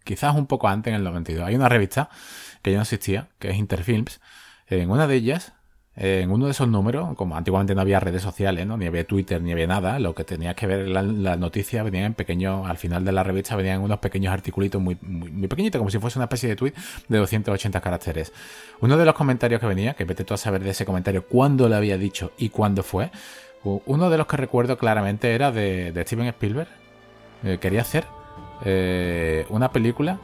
quizás 0.04 0.36
un 0.36 0.48
poco 0.48 0.68
antes, 0.68 0.92
en 0.92 0.98
el 0.98 1.04
92, 1.04 1.46
hay 1.46 1.56
una 1.56 1.70
revista 1.70 2.10
que 2.62 2.72
ya 2.72 2.78
no 2.78 2.84
existía, 2.84 3.30
que 3.40 3.50
es 3.50 3.58
Interfilms. 3.58 4.20
En 4.68 4.90
una 4.90 5.06
de 5.08 5.16
ellas 5.16 5.54
en 5.96 6.32
uno 6.32 6.46
de 6.46 6.52
esos 6.52 6.70
números, 6.70 7.16
como 7.16 7.36
antiguamente 7.36 7.76
no 7.76 7.82
había 7.82 8.00
redes 8.00 8.22
sociales, 8.22 8.66
¿no? 8.66 8.78
ni 8.78 8.86
había 8.86 9.06
Twitter, 9.06 9.42
ni 9.42 9.52
había 9.52 9.68
nada, 9.68 10.00
lo 10.00 10.16
que 10.16 10.24
tenías 10.24 10.56
que 10.56 10.66
ver 10.66 10.88
las 10.88 11.06
la 11.06 11.36
noticias 11.36 11.84
venían 11.84 12.06
en 12.06 12.14
pequeños, 12.14 12.70
al 12.70 12.78
final 12.78 13.04
de 13.04 13.12
la 13.12 13.24
revista 13.24 13.58
venían 13.58 13.82
unos 13.82 14.00
pequeños 14.00 14.34
articulitos 14.34 14.82
muy, 14.82 14.98
muy, 15.02 15.48
pequeñitos, 15.48 15.80
como 15.80 15.92
si 15.92 16.00
fuese 16.00 16.18
una 16.18 16.26
especie 16.26 16.48
de 16.48 16.56
tweet 16.56 16.74
de 17.10 17.18
280 17.18 17.82
caracteres. 17.82 18.32
Uno 18.80 18.96
de 18.96 19.04
los 19.04 19.14
comentarios 19.16 19.60
que 19.60 19.68
venía, 19.68 19.94
que 19.94 20.06
vete 20.06 20.24
tú 20.24 20.34
a 20.34 20.38
saber 20.38 20.64
de 20.64 20.70
ese 20.70 20.86
comentario 20.86 21.26
cuándo 21.28 21.68
lo 21.68 21.76
había 21.76 21.98
dicho 21.98 22.32
y 22.38 22.50
cuándo 22.50 22.84
fue, 22.84 23.12
uno 23.64 24.10
de 24.10 24.18
los 24.18 24.28
que 24.28 24.38
recuerdo 24.38 24.78
claramente 24.78 25.36
era 25.36 25.52
de, 25.52 25.94
Steven 26.06 26.28
Spielberg. 26.28 26.70
Eh, 27.44 27.58
quería 27.60 27.82
hacer 27.82 28.06
eh, 28.64 29.46
una 29.50 29.72
película 29.72 30.20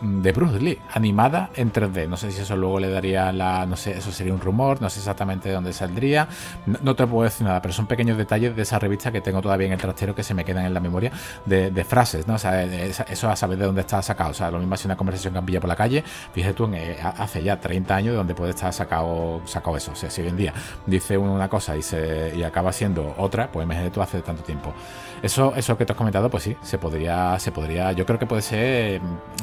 de 0.00 0.32
Bruce 0.32 0.60
Lee, 0.60 0.78
animada 0.92 1.50
en 1.54 1.72
3D. 1.72 2.08
No 2.08 2.16
sé 2.16 2.30
si 2.30 2.40
eso 2.40 2.56
luego 2.56 2.80
le 2.80 2.90
daría 2.90 3.32
la. 3.32 3.66
No 3.66 3.76
sé, 3.76 3.92
eso 3.98 4.10
sería 4.12 4.32
un 4.32 4.40
rumor, 4.40 4.80
no 4.80 4.88
sé 4.90 5.00
exactamente 5.00 5.48
de 5.48 5.54
dónde 5.54 5.72
saldría. 5.72 6.28
No, 6.66 6.94
te 6.96 7.06
puedo 7.06 7.24
decir 7.24 7.46
nada, 7.46 7.60
pero 7.60 7.72
son 7.72 7.86
pequeños 7.86 8.16
detalles 8.16 8.56
de 8.56 8.62
esa 8.62 8.78
revista 8.78 9.12
que 9.12 9.20
tengo 9.20 9.40
todavía 9.42 9.66
en 9.66 9.72
el 9.74 9.78
trastero 9.78 10.14
que 10.14 10.22
se 10.22 10.34
me 10.34 10.44
quedan 10.44 10.64
en 10.64 10.74
la 10.74 10.80
memoria 10.80 11.12
de, 11.44 11.84
frases, 11.84 12.26
¿no? 12.26 12.34
O 12.34 12.38
sea, 12.38 12.62
eso 12.64 13.28
a 13.28 13.36
saber 13.36 13.58
de 13.58 13.66
dónde 13.66 13.80
está 13.80 14.00
sacado. 14.02 14.30
O 14.30 14.34
sea, 14.34 14.50
lo 14.50 14.58
mismo 14.58 14.76
si 14.76 14.86
una 14.86 14.96
conversación 14.96 15.32
que 15.32 15.38
han 15.38 15.60
por 15.60 15.68
la 15.68 15.76
calle, 15.76 16.04
fíjate 16.32 16.54
tú, 16.54 16.70
eh, 16.74 16.98
hace 17.02 17.42
ya 17.42 17.60
30 17.60 17.94
años 17.94 18.12
de 18.12 18.16
donde 18.16 18.34
puede 18.34 18.50
estar 18.50 18.72
sacado, 18.72 19.42
sacado 19.46 19.76
eso. 19.76 19.92
O 19.92 19.96
sea, 19.96 20.10
si 20.10 20.22
hoy 20.22 20.28
en 20.28 20.36
día 20.36 20.54
dice 20.86 21.18
una 21.18 21.48
cosa 21.48 21.76
y, 21.76 21.82
se, 21.82 22.32
y 22.36 22.42
acaba 22.42 22.72
siendo 22.72 23.14
otra, 23.18 23.50
pues 23.50 23.64
imagínate 23.64 23.90
tú 23.90 24.02
hace 24.02 24.22
tanto 24.22 24.42
tiempo. 24.42 24.72
Eso, 25.22 25.54
eso 25.54 25.76
que 25.76 25.84
te 25.84 25.92
has 25.92 25.98
comentado, 25.98 26.30
pues 26.30 26.44
sí, 26.44 26.56
se 26.62 26.78
podría, 26.78 27.38
se 27.38 27.52
podría, 27.52 27.92
yo 27.92 28.06
creo 28.06 28.18
que 28.18 28.26
puede 28.26 28.40
ser 28.40 29.02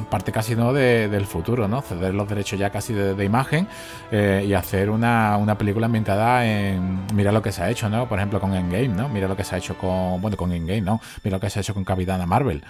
parte 0.10 0.32
casi 0.32 0.56
no 0.56 0.74
del 0.74 1.26
futuro, 1.26 1.68
¿no? 1.68 1.82
Ceder 1.82 2.16
los 2.16 2.28
derechos 2.28 2.58
ya 2.58 2.72
casi 2.72 2.94
de, 2.94 3.24
imagen 3.24 3.68
eh, 4.12 4.46
y 4.48 4.54
hacer 4.54 4.90
una, 4.90 5.38
una, 5.38 5.58
película 5.58 5.86
ambientada 5.86 6.46
en, 6.46 7.06
mira 7.14 7.32
lo 7.32 7.42
que 7.42 7.52
se 7.52 7.62
ha 7.62 7.70
hecho, 7.70 7.90
¿no? 7.90 8.08
Por 8.08 8.18
ejemplo, 8.18 8.40
con 8.40 8.54
Endgame, 8.56 8.90
¿no? 8.90 9.08
Mira 9.10 9.28
lo 9.28 9.36
que 9.36 9.44
se 9.44 9.56
ha 9.56 9.58
hecho 9.60 9.78
con, 9.78 10.20
bueno, 10.22 10.36
con 10.36 10.52
Endgame, 10.52 10.82
¿no? 10.82 11.00
Mira 11.24 11.38
lo 11.38 11.42
que 11.42 11.50
se 11.50 11.60
ha 11.60 11.62
hecho 11.62 11.74
con 11.74 11.84
Capitana 11.84 12.26
Marvel. 12.26 12.64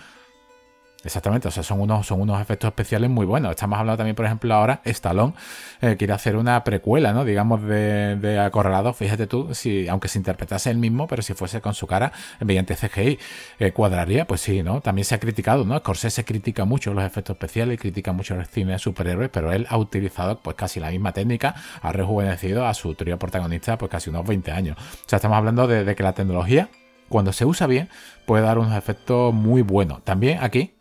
Exactamente, 1.04 1.48
o 1.48 1.52
sea, 1.52 1.62
son 1.62 1.80
unos, 1.80 2.08
son 2.08 2.22
unos 2.22 2.42
efectos 2.42 2.70
especiales 2.70 3.10
muy 3.10 3.26
buenos. 3.26 3.52
Estamos 3.52 3.78
hablando 3.78 3.98
también, 3.98 4.16
por 4.16 4.26
ejemplo, 4.26 4.54
ahora 4.54 4.82
Stallone 4.84 5.34
eh, 5.80 5.96
quiere 5.96 6.14
hacer 6.14 6.36
una 6.36 6.64
precuela, 6.64 7.14
¿no? 7.14 7.24
Digamos, 7.24 7.62
de, 7.62 8.16
de 8.16 8.40
Acorralado. 8.40 8.94
Fíjate 8.94 9.28
tú, 9.28 9.54
si, 9.54 9.88
aunque 9.88 10.08
se 10.08 10.18
interpretase 10.18 10.72
el 10.72 10.78
mismo, 10.78 11.08
pero 11.08 11.22
si 11.22 11.36
fuese 11.36 11.62
con 11.62 11.76
su 11.76 11.86
cara 11.86 12.12
mediante 12.40 12.76
CGI, 12.76 13.20
eh, 13.60 13.72
¿cuadraría? 13.74 14.26
Pues 14.26 14.42
sí, 14.42 14.64
¿no? 14.64 14.82
También 14.82 15.06
se 15.06 15.14
ha 15.14 15.20
criticado, 15.20 15.66
¿no? 15.66 15.78
Scorsese 15.78 16.26
critica 16.26 16.66
mucho 16.66 16.94
los 16.96 17.04
efectos 17.04 17.36
especiales, 17.36 17.80
critica 17.80 18.12
mucho 18.12 18.34
el 18.34 18.46
cine 18.48 18.74
de 18.74 18.80
superhéroes, 18.80 19.30
pero 19.30 19.52
él 19.52 19.68
ha 19.70 19.78
utilizado 19.78 20.40
pues 20.40 20.56
casi 20.56 20.80
la 20.80 20.90
misma 20.90 21.14
técnica, 21.14 21.54
ha 21.82 21.92
rejuvenecido 21.92 22.66
a 22.66 22.74
su 22.74 22.96
trío 22.96 23.20
protagonista 23.20 23.78
pues 23.78 23.92
casi 23.92 24.10
unos 24.10 24.26
20 24.26 24.52
años. 24.52 24.78
O 24.78 25.10
sea, 25.10 25.18
estamos 25.18 25.38
hablando 25.38 25.68
de, 25.68 25.86
de 25.86 25.96
que 25.96 26.02
la 26.02 26.14
tecnología, 26.14 26.70
cuando 27.08 27.32
se 27.34 27.46
usa 27.46 27.68
bien, 27.68 27.88
puede 28.26 28.44
dar 28.44 28.58
unos 28.58 28.76
efectos 28.76 29.32
muy 29.34 29.62
buenos. 29.62 30.04
También 30.04 30.40
aquí 30.42 30.74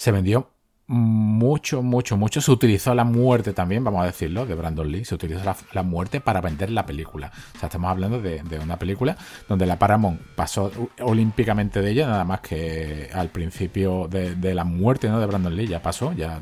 se 0.00 0.12
vendió 0.12 0.48
mucho, 0.86 1.82
mucho, 1.82 2.16
mucho. 2.16 2.40
Se 2.40 2.50
utilizó 2.50 2.94
la 2.94 3.04
muerte 3.04 3.52
también, 3.52 3.84
vamos 3.84 4.02
a 4.02 4.06
decirlo, 4.06 4.46
de 4.46 4.54
Brandon 4.54 4.90
Lee. 4.90 5.04
Se 5.04 5.14
utilizó 5.14 5.42
la, 5.74 5.82
muerte 5.82 6.22
para 6.22 6.40
vender 6.40 6.70
la 6.70 6.86
película. 6.86 7.30
O 7.54 7.58
sea, 7.58 7.66
estamos 7.66 7.90
hablando 7.90 8.18
de, 8.18 8.40
una 8.62 8.78
película 8.78 9.14
donde 9.46 9.66
la 9.66 9.78
Paramount 9.78 10.18
pasó 10.34 10.72
olímpicamente 11.02 11.82
de 11.82 11.90
ella, 11.90 12.06
nada 12.06 12.24
más 12.24 12.40
que 12.40 13.10
al 13.12 13.28
principio 13.28 14.08
de, 14.08 14.54
la 14.54 14.64
muerte 14.64 15.10
¿no? 15.10 15.20
de 15.20 15.26
Brandon 15.26 15.54
Lee. 15.54 15.66
Ya 15.66 15.82
pasó, 15.82 16.14
ya 16.14 16.40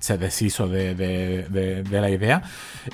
se 0.00 0.18
deshizo 0.18 0.66
de, 0.66 0.96
de, 0.96 2.00
la 2.00 2.10
idea 2.10 2.42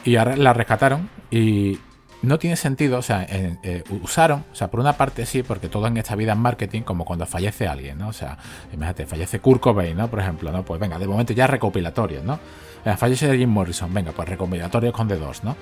y 0.04 0.16
ahora 0.16 0.36
la 0.36 0.52
rescataron 0.52 1.08
y, 1.30 1.78
no 2.22 2.38
tiene 2.38 2.56
sentido, 2.56 2.98
o 2.98 3.02
sea, 3.02 3.26
eh, 3.28 3.82
usaron, 4.02 4.44
o 4.52 4.54
sea, 4.54 4.70
por 4.70 4.80
una 4.80 4.96
parte 4.96 5.26
sí, 5.26 5.42
porque 5.42 5.68
todo 5.68 5.86
en 5.86 5.96
esta 5.96 6.14
vida 6.14 6.32
es 6.32 6.38
marketing, 6.38 6.82
como 6.82 7.04
cuando 7.04 7.26
fallece 7.26 7.66
alguien, 7.66 7.98
¿no? 7.98 8.08
O 8.08 8.12
sea, 8.12 8.38
imagínate, 8.72 9.06
fallece 9.06 9.40
Kurt 9.40 9.60
Cobain, 9.60 9.96
¿no? 9.96 10.08
Por 10.08 10.20
ejemplo, 10.20 10.52
¿no? 10.52 10.64
Pues 10.64 10.80
venga, 10.80 10.98
de 10.98 11.06
momento 11.06 11.32
ya 11.32 11.46
recopilatorios, 11.46 12.24
¿no? 12.24 12.38
Eh, 12.84 12.96
fallece 12.96 13.36
Jim 13.36 13.50
Morrison, 13.50 13.92
venga, 13.92 14.12
pues 14.12 14.28
recopilatorios 14.28 14.92
con 14.92 15.08
D2, 15.08 15.42
¿no? 15.42 15.56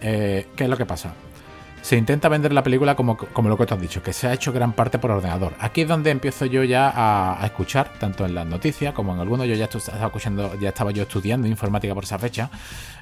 Eh, 0.00 0.48
¿Qué 0.56 0.64
es 0.64 0.70
lo 0.70 0.76
que 0.76 0.86
pasa? 0.86 1.12
Se 1.82 1.96
intenta 1.96 2.28
vender 2.28 2.52
la 2.52 2.62
película 2.62 2.94
como, 2.94 3.16
como 3.16 3.48
lo 3.48 3.58
que 3.58 3.66
tú 3.66 3.74
has 3.74 3.80
dicho, 3.80 4.02
que 4.02 4.12
se 4.12 4.28
ha 4.28 4.32
hecho 4.32 4.52
gran 4.52 4.72
parte 4.72 4.98
por 4.98 5.10
ordenador. 5.10 5.52
Aquí 5.58 5.82
es 5.82 5.88
donde 5.88 6.10
empiezo 6.10 6.46
yo 6.46 6.62
ya 6.62 6.92
a, 6.94 7.44
escuchar, 7.44 7.92
tanto 7.98 8.24
en 8.24 8.36
las 8.36 8.46
noticias 8.46 8.94
como 8.94 9.12
en 9.12 9.20
algunos, 9.20 9.48
yo 9.48 9.54
ya 9.56 9.64
estaba 9.64 10.06
escuchando, 10.06 10.58
ya 10.60 10.68
estaba 10.68 10.92
yo 10.92 11.02
estudiando 11.02 11.48
informática 11.48 11.92
por 11.92 12.04
esa 12.04 12.18
fecha, 12.18 12.50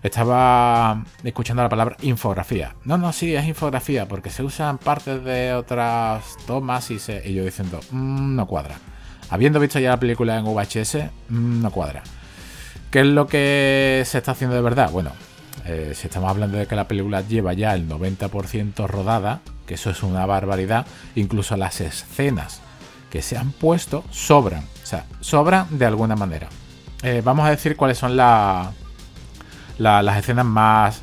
estaba 0.03 1.05
escuchando 1.23 1.63
la 1.63 1.69
palabra 1.69 1.97
infografía. 2.01 2.75
No, 2.85 2.97
no, 2.97 3.13
sí, 3.13 3.35
es 3.35 3.47
infografía, 3.47 4.09
porque 4.09 4.31
se 4.31 4.43
usan 4.43 4.79
partes 4.79 5.23
de 5.23 5.53
otras 5.53 6.37
tomas 6.47 6.91
y, 6.91 6.99
se, 6.99 7.29
y 7.29 7.35
yo 7.35 7.45
diciendo, 7.45 7.81
mm, 7.91 8.35
no 8.35 8.47
cuadra. 8.47 8.77
Habiendo 9.29 9.61
visto 9.61 9.79
ya 9.79 9.91
la 9.91 10.01
película 10.01 10.39
en 10.39 10.45
VHS, 10.47 11.11
mm, 11.29 11.63
no 11.63 11.71
cuadra. 11.71 12.03
¿Qué 12.91 13.01
es 13.01 13.07
lo 13.07 13.27
que 13.27 14.03
se 14.07 14.19
está 14.19 14.33
haciendo 14.33 14.57
de 14.57 14.63
verdad? 14.63 14.91
Bueno, 14.91 15.13
eh, 15.67 15.93
si 15.95 16.07
estamos 16.07 16.31
hablando 16.31 16.59
de 16.59 16.67
que 16.67 16.77
la 16.77 16.89
película 16.89 17.23
lleva 17.23 17.53
ya 17.53 17.75
el 17.75 17.89
90% 17.89 18.87
rodada, 18.87 19.41
que 19.67 19.75
eso 19.75 19.91
es 19.91 20.03
una 20.03 20.27
barbaridad, 20.27 20.87
incluso 21.15 21.57
las 21.57 21.81
escenas 21.81 22.61
que 23.11 23.23
se 23.23 23.37
han 23.37 23.53
puesto 23.53 24.05
sobran, 24.11 24.65
o 24.83 24.87
sea, 24.87 25.05
sobran 25.21 25.67
de 25.71 25.87
alguna 25.87 26.17
manera. 26.17 26.49
Eh, 27.03 27.23
vamos 27.25 27.47
a 27.47 27.51
decir 27.51 27.77
cuáles 27.77 27.99
son 27.99 28.17
las 28.17 28.75
escenas 30.19 30.45
más 30.45 31.03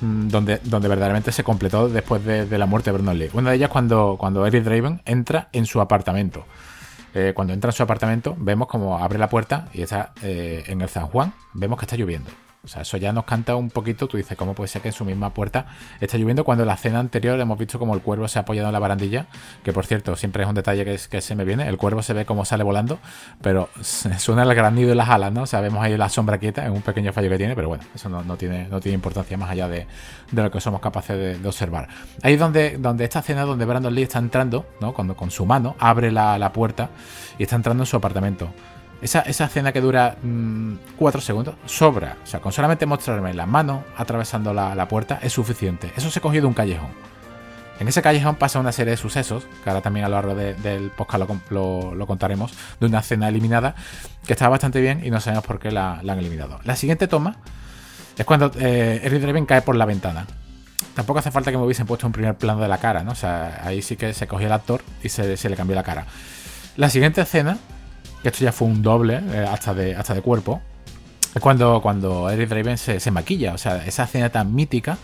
mm, 0.00 0.28
donde, 0.28 0.60
donde 0.64 0.88
verdaderamente 0.88 1.32
se 1.32 1.44
completó 1.44 1.88
después 1.88 2.24
de, 2.24 2.58
la 2.58 2.66
muerte 2.66 2.90
de 2.90 2.96
Vernon 2.98 3.18
Lee. 3.18 3.30
Una 3.32 3.50
de 3.50 3.56
ellas 3.56 3.70
cuando, 3.70 4.16
cuando 4.18 4.46
Eric 4.46 4.64
Draven 4.64 5.02
entra 5.04 5.48
en 5.52 5.66
su 5.66 5.80
apartamento. 5.80 6.44
Eh, 7.14 7.32
cuando 7.34 7.54
entra 7.54 7.70
en 7.70 7.76
su 7.76 7.82
apartamento, 7.82 8.36
vemos 8.38 8.68
como 8.68 8.98
abre 8.98 9.18
la 9.18 9.28
puerta 9.28 9.68
y 9.72 9.82
está 9.82 10.12
en 10.22 10.80
el 10.80 10.88
San 10.88 11.06
Juan, 11.06 11.32
vemos 11.54 11.78
que 11.78 11.86
está 11.86 11.96
lloviendo. 11.96 12.30
O 12.68 12.70
sea, 12.70 12.82
eso 12.82 12.98
ya 12.98 13.14
nos 13.14 13.24
canta 13.24 13.56
un 13.56 13.70
poquito. 13.70 14.08
Tú 14.08 14.18
dices, 14.18 14.36
¿cómo 14.36 14.54
puede 14.54 14.68
ser 14.68 14.82
que 14.82 14.88
en 14.88 14.92
su 14.92 15.06
misma 15.06 15.32
puerta 15.32 15.64
está 16.00 16.18
lloviendo 16.18 16.44
cuando 16.44 16.64
en 16.64 16.68
la 16.68 16.76
cena 16.76 16.98
anterior 16.98 17.40
hemos 17.40 17.58
visto 17.58 17.78
como 17.78 17.94
el 17.94 18.02
cuervo 18.02 18.28
se 18.28 18.38
ha 18.38 18.42
apoyado 18.42 18.68
en 18.68 18.74
la 18.74 18.78
barandilla? 18.78 19.26
Que 19.64 19.72
por 19.72 19.86
cierto, 19.86 20.14
siempre 20.16 20.42
es 20.42 20.48
un 20.50 20.54
detalle 20.54 20.84
que, 20.84 21.20
se 21.22 21.34
me 21.34 21.46
viene. 21.46 21.66
El 21.66 21.78
cuervo 21.78 22.02
se 22.02 22.12
ve 22.12 22.26
como 22.26 22.44
sale 22.44 22.64
volando, 22.64 22.98
pero 23.40 23.70
suena 23.80 24.42
el 24.42 24.54
granido 24.54 24.90
de 24.90 24.94
las 24.94 25.08
alas, 25.08 25.32
¿no? 25.32 25.42
O 25.42 25.46
sea, 25.46 25.62
vemos 25.62 25.82
ahí 25.82 25.96
la 25.96 26.10
sombra 26.10 26.36
quieta 26.36 26.66
en 26.66 26.72
un 26.72 26.82
pequeño 26.82 27.10
fallo 27.14 27.30
que 27.30 27.38
tiene, 27.38 27.54
pero 27.54 27.68
bueno, 27.68 27.84
eso 27.94 28.10
no, 28.10 28.36
tiene, 28.36 28.68
no 28.68 28.80
tiene 28.80 28.96
importancia 28.96 29.38
más 29.38 29.50
allá 29.50 29.66
de, 29.66 29.86
lo 30.32 30.50
que 30.50 30.60
somos 30.60 30.82
capaces 30.82 31.40
de, 31.40 31.48
observar. 31.48 31.88
Ahí 32.22 32.34
es 32.34 32.38
donde, 32.38 32.78
esta 33.00 33.20
escena 33.20 33.46
donde 33.46 33.64
Brandon 33.64 33.94
Lee 33.94 34.02
está 34.02 34.18
entrando, 34.18 34.66
¿no? 34.82 34.92
Cuando 34.92 35.16
con 35.16 35.30
su 35.30 35.46
mano 35.46 35.74
abre 35.78 36.12
la 36.12 36.52
puerta 36.52 36.90
y 37.38 37.44
está 37.44 37.56
entrando 37.56 37.84
en 37.84 37.86
su 37.86 37.96
apartamento. 37.96 38.50
Esa, 39.00 39.20
escena 39.20 39.72
que 39.72 39.80
dura 39.80 40.16
4 40.20 41.20
mm, 41.20 41.22
segundos 41.22 41.54
sobra. 41.66 42.16
O 42.24 42.26
sea, 42.26 42.40
con 42.40 42.52
solamente 42.52 42.84
mostrarme 42.84 43.32
la 43.32 43.46
mano 43.46 43.84
atravesando 43.96 44.52
la, 44.52 44.88
puerta 44.88 45.20
es 45.22 45.32
suficiente. 45.32 45.92
Eso 45.96 46.10
se 46.10 46.20
cogió 46.20 46.40
de 46.40 46.46
un 46.46 46.54
callejón. 46.54 46.88
En 47.78 47.86
ese 47.86 48.02
callejón 48.02 48.34
pasa 48.34 48.58
una 48.58 48.72
serie 48.72 48.90
de 48.90 48.96
sucesos, 48.96 49.46
que 49.62 49.70
ahora 49.70 49.82
también 49.82 50.04
a 50.04 50.08
lo 50.08 50.16
largo 50.16 50.34
del 50.34 50.90
podcast 50.90 51.30
lo, 51.50 52.06
contaremos, 52.08 52.52
de 52.80 52.86
una 52.86 52.98
escena 52.98 53.28
eliminada 53.28 53.76
que 54.26 54.32
está 54.32 54.48
bastante 54.48 54.80
bien 54.80 55.02
y 55.04 55.10
no 55.10 55.20
sabemos 55.20 55.44
por 55.44 55.60
qué 55.60 55.70
la, 55.70 56.00
han 56.00 56.18
eliminado. 56.18 56.58
La 56.64 56.74
siguiente 56.74 57.06
toma 57.06 57.36
es 58.16 58.26
cuando 58.26 58.50
eh, 58.58 59.00
Eric 59.04 59.22
Draven 59.22 59.46
cae 59.46 59.62
por 59.62 59.76
la 59.76 59.84
ventana. 59.84 60.26
Tampoco 60.96 61.20
hace 61.20 61.30
falta 61.30 61.52
que 61.52 61.56
me 61.56 61.62
hubiesen 61.62 61.86
puesto 61.86 62.08
un 62.08 62.12
primer 62.12 62.34
plano 62.34 62.60
de 62.60 62.66
la 62.66 62.78
cara, 62.78 63.04
¿no? 63.04 63.12
O 63.12 63.14
sea, 63.14 63.60
ahí 63.62 63.80
sí 63.80 63.96
que 63.96 64.12
se 64.12 64.26
cogió 64.26 64.48
el 64.48 64.52
actor 64.52 64.82
y 65.04 65.08
se, 65.10 65.36
se 65.36 65.48
le 65.48 65.54
cambió 65.54 65.76
la 65.76 65.84
cara. 65.84 66.06
La 66.76 66.90
siguiente 66.90 67.20
escena 67.20 67.58
que 68.22 68.28
esto 68.28 68.44
ya 68.44 68.52
fue 68.52 68.68
un 68.68 68.82
doble, 68.82 69.20
eh, 69.32 69.46
hasta, 69.48 69.74
de, 69.74 69.94
hasta 69.94 70.14
de 70.14 70.22
cuerpo, 70.22 70.60
es 71.34 71.40
cuando, 71.40 71.80
cuando 71.80 72.30
Eric 72.30 72.48
Draven 72.48 72.78
se, 72.78 73.10
maquilla. 73.10 73.54
O 73.54 73.58
sea, 73.58 73.84
esa 73.86 74.04
escena 74.04 74.30
tan 74.30 74.54
mítica, 74.54 74.98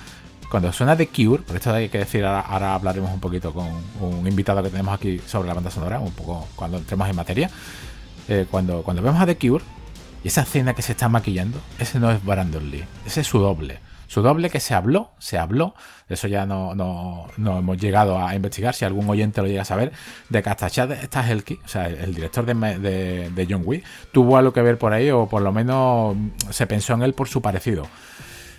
cuando 0.50 0.72
suena 0.72 0.96
The 0.96 1.08
Cure, 1.08 1.42
por 1.42 1.56
esto 1.56 1.72
hay 1.72 1.88
que 1.88 1.98
decir, 1.98 2.24
ahora, 2.24 2.74
hablaremos 2.74 3.12
un 3.12 3.20
poquito 3.20 3.52
con 3.52 3.68
un 4.00 4.26
invitado 4.26 4.62
que 4.62 4.70
tenemos 4.70 4.94
aquí 4.94 5.20
sobre 5.26 5.48
la 5.48 5.54
banda 5.54 5.70
sonora, 5.70 6.00
un 6.00 6.12
poco 6.12 6.48
cuando 6.56 6.78
entremos 6.78 7.08
en 7.08 7.16
materia. 7.16 7.50
Eh, 8.28 8.46
cuando, 8.50 8.82
cuando 8.82 9.02
vemos 9.02 9.20
a 9.20 9.26
The 9.26 9.36
Cure, 9.36 9.64
y 10.22 10.28
esa 10.28 10.42
escena 10.42 10.74
que 10.74 10.82
se 10.82 10.92
está 10.92 11.08
maquillando, 11.08 11.60
ese 11.78 12.00
no 12.00 12.10
es 12.10 12.24
Brandon 12.24 12.70
Lee, 12.70 12.84
ese 13.06 13.20
es 13.20 13.26
su 13.26 13.38
doble. 13.38 13.78
Su 14.06 14.22
doble 14.22 14.50
que 14.50 14.60
se 14.60 14.74
habló, 14.74 15.10
se 15.18 15.38
habló, 15.38 15.74
eso 16.08 16.28
ya 16.28 16.46
no, 16.46 16.74
no, 16.74 17.28
hemos 17.58 17.78
llegado 17.78 18.18
a 18.18 18.34
investigar, 18.34 18.74
si 18.74 18.84
algún 18.84 19.08
oyente 19.08 19.40
lo 19.40 19.48
llega 19.48 19.62
a 19.62 19.66
saber, 19.66 19.92
de 20.28 20.42
que 20.42 20.50
hasta 20.50 20.70
Chad 20.70 20.92
o 20.92 21.68
sea, 21.68 21.88
el 21.88 22.14
director 22.14 22.44
de, 22.44 23.30
de, 23.30 23.46
John 23.48 23.62
Wick, 23.64 23.84
tuvo 24.12 24.36
algo 24.36 24.52
que 24.52 24.62
ver 24.62 24.78
por 24.78 24.92
ahí, 24.92 25.10
o 25.10 25.26
por 25.26 25.42
lo 25.42 25.52
menos 25.52 26.16
se 26.50 26.66
pensó 26.66 26.94
en 26.94 27.02
él 27.02 27.14
por 27.14 27.28
su 27.28 27.40
parecido. 27.40 27.86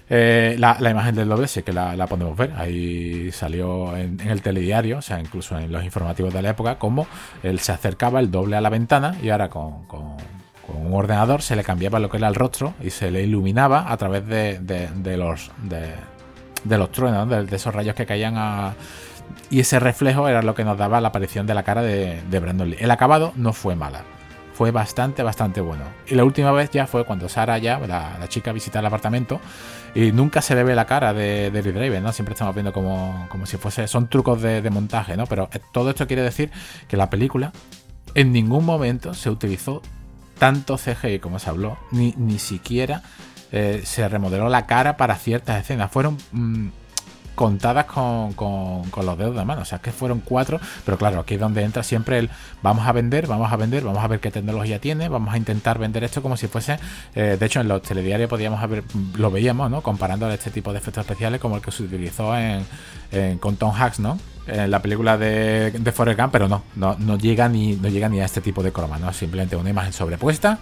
Eh, 0.07 0.55
la, 0.59 0.77
imagen 0.89 1.15
del 1.15 1.27
doble 1.27 1.47
sí 1.47 1.63
que 1.63 1.73
la, 1.73 2.05
podemos 2.07 2.37
ver. 2.37 2.53
Ahí 2.57 3.31
salió 3.31 3.95
en, 3.97 4.19
el 4.19 4.41
telediario, 4.41 4.99
o 4.99 5.01
sea, 5.01 5.19
incluso 5.19 5.57
en 5.57 5.71
los 5.71 5.83
informativos 5.83 6.33
de 6.33 6.41
la 6.41 6.49
época, 6.51 6.77
como 6.77 7.07
él 7.43 7.59
se 7.59 7.71
acercaba 7.71 8.19
el 8.19 8.29
doble 8.31 8.55
a 8.55 8.61
la 8.61 8.69
ventana 8.69 9.15
y 9.21 9.29
ahora 9.29 9.49
con, 9.49 9.85
con 9.85 10.17
un 10.67 10.93
ordenador 10.93 11.41
se 11.41 11.55
le 11.55 11.63
cambiaba 11.63 11.99
lo 11.99 12.09
que 12.09 12.17
era 12.17 12.27
el 12.27 12.35
rostro 12.35 12.73
y 12.81 12.89
se 12.89 13.11
le 13.11 13.23
iluminaba 13.23 13.91
a 13.91 13.97
través 13.97 14.25
de, 14.27 14.59
los 15.17 15.51
de, 15.63 16.77
los 16.77 16.91
truenos, 16.91 17.29
de, 17.29 17.55
esos 17.55 17.73
rayos 17.73 17.95
que 17.95 18.05
caían 18.05 18.35
a... 18.37 18.73
Y 19.49 19.59
ese 19.59 19.79
reflejo 19.79 20.27
era 20.27 20.41
lo 20.41 20.55
que 20.55 20.63
nos 20.63 20.77
daba 20.77 21.01
la 21.01 21.09
aparición 21.09 21.47
de 21.47 21.53
la 21.53 21.63
cara 21.63 21.81
de, 21.81 22.21
de 22.29 22.39
Brandon 22.39 22.69
Lee. 22.69 22.77
El 22.79 22.91
acabado 22.91 23.31
no 23.35 23.53
fue 23.53 23.75
mala 23.75 24.03
fue 24.55 24.71
bastante, 24.71 25.21
bastante 25.21 25.59
bueno. 25.59 25.83
Y 26.07 26.15
la 26.15 26.23
última 26.23 26.51
vez 26.53 26.71
ya 26.71 26.87
fue 26.87 27.03
cuando 27.03 27.27
Sara 27.27 27.57
ya, 27.57 27.77
la, 27.79 28.25
chica, 28.29 28.53
visita 28.53 28.79
el 28.79 28.85
apartamento 28.85 29.41
y 29.93 30.13
nunca 30.13 30.41
se 30.41 30.55
le 30.55 30.63
ve 30.63 30.75
la 30.75 30.85
cara 30.85 31.13
de, 31.13 31.51
de 31.51 31.61
Draven, 31.61 32.01
¿no? 32.01 32.13
Siempre 32.13 32.33
estamos 32.33 32.55
viendo 32.55 32.71
como, 32.71 33.27
como 33.29 33.45
si 33.45 33.57
fuese, 33.57 33.87
son 33.87 34.07
trucos 34.07 34.41
de, 34.41 34.69
montaje, 34.69 35.17
¿no? 35.17 35.25
Pero 35.25 35.49
eh, 35.51 35.59
todo 35.73 35.89
esto 35.89 36.07
quiere 36.07 36.21
decir 36.21 36.51
que 36.87 36.95
la 36.95 37.09
película 37.09 37.51
en 38.13 38.31
ningún 38.31 38.65
momento 38.65 39.13
se 39.13 39.29
utilizó 39.29 39.81
tanto 40.37 40.77
CGI 40.77 41.19
como 41.19 41.39
se 41.39 41.49
habló, 41.49 41.77
ni, 41.91 42.13
ni 42.17 42.39
siquiera 42.39 43.03
eh, 43.51 43.81
se 43.85 44.07
remodeló 44.07 44.49
la 44.49 44.65
cara 44.65 44.97
para 44.97 45.15
ciertas 45.15 45.61
escenas. 45.61 45.91
Fueron... 45.91 46.17
Mm, 46.31 46.69
contadas 47.35 47.85
con, 47.85 48.33
los 48.35 49.17
dedos 49.17 49.33
de 49.33 49.37
la 49.37 49.45
mano. 49.45 49.61
O 49.61 49.65
sea, 49.65 49.79
que 49.79 49.91
fueron 49.91 50.21
cuatro, 50.21 50.59
pero 50.85 50.97
claro, 50.97 51.19
aquí 51.19 51.35
es 51.35 51.39
donde 51.39 51.63
entra 51.63 51.83
siempre 51.83 52.17
el 52.19 52.29
vamos 52.63 52.87
a 52.87 52.91
vender, 52.91 53.27
vamos 53.27 53.51
a 53.51 53.55
vender, 53.57 53.83
vamos 53.83 54.03
a 54.03 54.07
ver 54.07 54.19
qué 54.19 54.31
tecnología 54.31 54.79
tiene, 54.79 55.09
vamos 55.09 55.33
a 55.33 55.37
intentar 55.37 55.77
vender 55.77 56.03
esto 56.03 56.21
como 56.21 56.37
si 56.37 56.47
fuese. 56.47 56.79
Eh, 57.13 57.37
de 57.39 57.45
hecho, 57.45 57.61
en 57.61 57.67
los 57.67 57.81
telediarios 57.81 58.29
podíamos 58.29 58.61
haber, 58.63 58.83
lo 59.15 59.29
veíamos, 59.29 59.69
¿no? 59.69 59.81
Comparando 59.81 60.29
este 60.31 60.49
tipo 60.49 60.71
de 60.71 60.79
efectos 60.79 61.01
especiales 61.01 61.39
como 61.39 61.57
el 61.57 61.61
que 61.61 61.71
se 61.71 61.83
utilizó 61.83 62.35
en, 62.35 62.65
con 63.39 63.55
Tom 63.57 63.73
Hanks, 63.73 63.99
¿no? 63.99 64.17
En 64.47 64.69
la 64.69 64.81
película 64.81 65.17
de, 65.17 65.71
de 65.71 65.91
Forrest 65.91 66.19
Gump, 66.19 66.31
pero 66.31 66.47
no, 66.47 66.63
no, 66.75 67.17
llega 67.17 67.49
ni, 67.49 67.75
no 67.75 67.89
llega 67.89 68.09
ni 68.09 68.19
a 68.19 68.25
este 68.25 68.41
tipo 68.41 68.61
de 68.63 68.71
croma, 68.71 68.99
¿no? 68.99 69.11
Simplemente 69.13 69.55
una 69.55 69.69
imagen 69.69 69.93
sobrepuesta, 69.93 70.59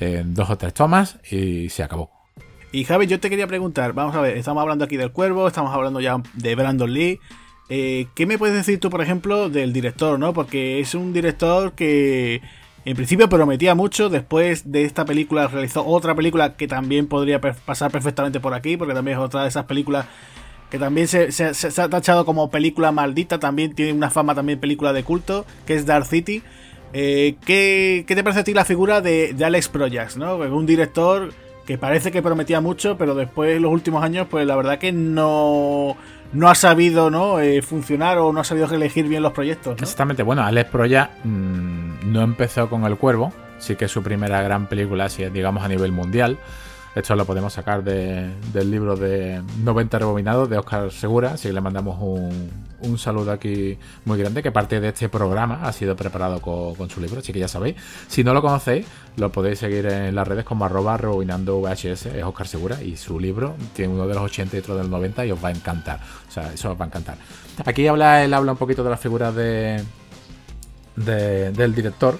en 0.00 0.34
dos 0.34 0.50
o 0.50 0.56
tres 0.56 0.74
tomas 0.74 1.18
y 1.30 1.68
se 1.68 1.82
acabó. 1.82 2.15
Y 2.76 2.84
Javi, 2.84 3.06
yo 3.06 3.18
te 3.18 3.30
quería 3.30 3.46
preguntar, 3.46 3.94
vamos 3.94 4.14
a 4.14 4.20
ver, 4.20 4.36
estamos 4.36 4.60
hablando 4.60 4.84
aquí 4.84 4.98
del 4.98 5.10
cuervo, 5.10 5.48
estamos 5.48 5.74
hablando 5.74 5.98
ya 5.98 6.20
de 6.34 6.54
Brandon 6.54 6.92
Lee. 6.92 7.20
Eh, 7.70 8.06
¿Qué 8.14 8.26
me 8.26 8.36
puedes 8.36 8.54
decir 8.54 8.78
tú, 8.78 8.90
por 8.90 9.00
ejemplo, 9.00 9.48
del 9.48 9.72
director, 9.72 10.18
no? 10.18 10.34
Porque 10.34 10.78
es 10.78 10.94
un 10.94 11.14
director 11.14 11.72
que 11.72 12.42
en 12.84 12.94
principio 12.94 13.30
prometía 13.30 13.74
mucho, 13.74 14.10
después 14.10 14.70
de 14.70 14.84
esta 14.84 15.06
película 15.06 15.48
realizó 15.48 15.86
otra 15.86 16.14
película 16.14 16.54
que 16.58 16.68
también 16.68 17.06
podría 17.06 17.40
pasar 17.40 17.90
perfectamente 17.90 18.40
por 18.40 18.52
aquí, 18.52 18.76
porque 18.76 18.92
también 18.92 19.16
es 19.16 19.24
otra 19.24 19.44
de 19.44 19.48
esas 19.48 19.64
películas 19.64 20.04
que 20.70 20.78
también 20.78 21.08
se, 21.08 21.30
ha 21.80 21.88
tachado 21.88 22.26
como 22.26 22.50
película 22.50 22.92
maldita, 22.92 23.38
también 23.38 23.74
tiene 23.74 23.94
una 23.94 24.10
fama 24.10 24.34
también 24.34 24.60
película 24.60 24.92
de 24.92 25.02
culto, 25.02 25.46
que 25.64 25.76
es 25.76 25.86
Dark 25.86 26.04
City. 26.04 26.42
Eh, 26.92 27.36
¿qué, 27.46 28.04
te 28.06 28.22
parece 28.22 28.40
a 28.40 28.44
ti 28.44 28.52
la 28.52 28.66
figura 28.66 29.00
de, 29.00 29.32
de 29.32 29.44
Alex 29.46 29.70
Projax, 29.70 30.18
¿no? 30.18 30.36
Un 30.36 30.66
director 30.66 31.32
que 31.66 31.76
parece 31.78 32.12
que 32.12 32.22
prometía 32.22 32.60
mucho, 32.60 32.96
pero 32.96 33.14
después 33.14 33.56
en 33.56 33.62
los 33.62 33.72
últimos 33.72 34.02
años, 34.02 34.28
pues 34.30 34.46
la 34.46 34.54
verdad 34.56 34.78
que 34.78 34.92
no, 34.92 35.96
no 36.32 36.48
ha 36.48 36.54
sabido 36.54 37.10
¿no? 37.10 37.40
Eh, 37.40 37.60
funcionar 37.60 38.18
o 38.18 38.32
no 38.32 38.40
ha 38.40 38.44
sabido 38.44 38.72
elegir 38.72 39.08
bien 39.08 39.22
los 39.22 39.32
proyectos. 39.32 39.74
Exactamente, 39.82 40.22
bueno, 40.22 40.42
Alex 40.42 40.70
Proya 40.70 41.10
mm, 41.24 42.12
no 42.12 42.22
empezó 42.22 42.70
con 42.70 42.84
El 42.84 42.96
Cuervo, 42.96 43.32
sí 43.58 43.74
que 43.76 43.86
es 43.86 43.90
su 43.90 44.02
primera 44.02 44.40
gran 44.42 44.66
película, 44.68 45.08
digamos 45.08 45.62
a 45.64 45.68
nivel 45.68 45.92
mundial. 45.92 46.38
Esto 46.96 47.14
lo 47.14 47.26
podemos 47.26 47.52
sacar 47.52 47.84
del 47.84 48.70
libro 48.70 48.96
de 48.96 49.42
90 49.62 49.98
rebobinados 49.98 50.48
de 50.48 50.56
Oscar 50.56 50.90
Segura, 50.90 51.32
así 51.32 51.48
que 51.48 51.52
le 51.52 51.60
mandamos 51.60 51.98
un, 52.00 52.96
saludo 52.96 53.32
aquí 53.32 53.76
muy 54.06 54.18
grande, 54.18 54.42
que 54.42 54.50
parte 54.50 54.80
de 54.80 54.88
este 54.88 55.10
programa 55.10 55.60
ha 55.64 55.74
sido 55.74 55.94
preparado 55.94 56.40
con, 56.40 56.88
su 56.88 57.02
libro, 57.02 57.18
así 57.18 57.34
que 57.34 57.38
ya 57.38 57.48
sabéis. 57.48 57.76
Si 58.08 58.24
no 58.24 58.32
lo 58.32 58.40
conocéis, 58.40 58.86
lo 59.18 59.30
podéis 59.30 59.58
seguir 59.58 59.84
en 59.84 60.14
las 60.14 60.26
redes 60.26 60.46
como 60.46 60.64
arroba 60.64 60.96
rebobinando 60.96 61.60
VHS, 61.60 62.06
es 62.06 62.24
Oscar 62.24 62.48
Segura, 62.48 62.82
y 62.82 62.96
su 62.96 63.20
libro 63.20 63.56
tiene 63.74 63.92
uno 63.92 64.06
de 64.06 64.14
los 64.14 64.22
80 64.22 64.56
y 64.56 64.60
otro 64.60 64.78
del 64.78 64.88
90 64.88 65.26
y 65.26 65.32
os 65.32 65.44
va 65.44 65.48
a 65.48 65.52
encantar. 65.52 66.00
O 66.26 66.32
sea, 66.32 66.50
eso 66.50 66.72
os 66.72 66.80
va 66.80 66.86
a 66.86 66.88
encantar. 66.88 67.18
Aquí 67.66 67.86
habla, 67.86 68.24
él 68.24 68.32
habla 68.32 68.52
un 68.52 68.58
poquito 68.58 68.82
de 68.82 68.88
las 68.88 69.00
figuras 69.00 69.34
de, 69.34 69.84
del 70.96 71.74
director 71.74 72.18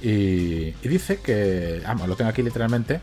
y, 0.00 0.68
y 0.80 0.88
dice 0.88 1.18
que, 1.18 1.82
vamos, 1.84 2.06
lo 2.06 2.14
tengo 2.14 2.30
aquí 2.30 2.44
literalmente, 2.44 3.00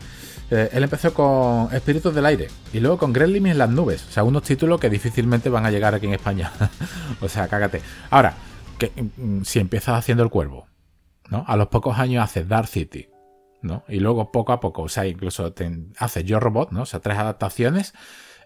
eh, 0.50 0.70
él 0.72 0.82
empezó 0.82 1.14
con 1.14 1.72
Espíritus 1.72 2.14
del 2.14 2.26
Aire 2.26 2.48
y 2.72 2.80
luego 2.80 2.98
con 2.98 3.12
Gremlins 3.12 3.50
en 3.50 3.58
las 3.58 3.70
nubes. 3.70 4.06
O 4.08 4.10
sea, 4.10 4.24
unos 4.24 4.42
títulos 4.42 4.80
que 4.80 4.90
difícilmente 4.90 5.48
van 5.48 5.64
a 5.64 5.70
llegar 5.70 5.94
aquí 5.94 6.06
en 6.06 6.14
España. 6.14 6.52
o 7.20 7.28
sea, 7.28 7.48
cágate. 7.48 7.80
Ahora, 8.10 8.34
que, 8.78 8.92
mm, 9.16 9.42
si 9.42 9.60
empiezas 9.60 9.98
haciendo 9.98 10.22
El 10.22 10.30
Cuervo, 10.30 10.66
¿no? 11.28 11.44
A 11.46 11.56
los 11.56 11.68
pocos 11.68 11.98
años 11.98 12.24
haces 12.24 12.48
Dark 12.48 12.66
City, 12.66 13.08
¿no? 13.62 13.84
Y 13.88 14.00
luego 14.00 14.32
poco 14.32 14.52
a 14.52 14.60
poco, 14.60 14.82
o 14.82 14.88
sea, 14.88 15.06
incluso 15.06 15.54
haces 15.98 16.24
Yo 16.24 16.40
Robot, 16.40 16.72
¿no? 16.72 16.82
O 16.82 16.86
sea, 16.86 17.00
tres 17.00 17.18
adaptaciones 17.18 17.94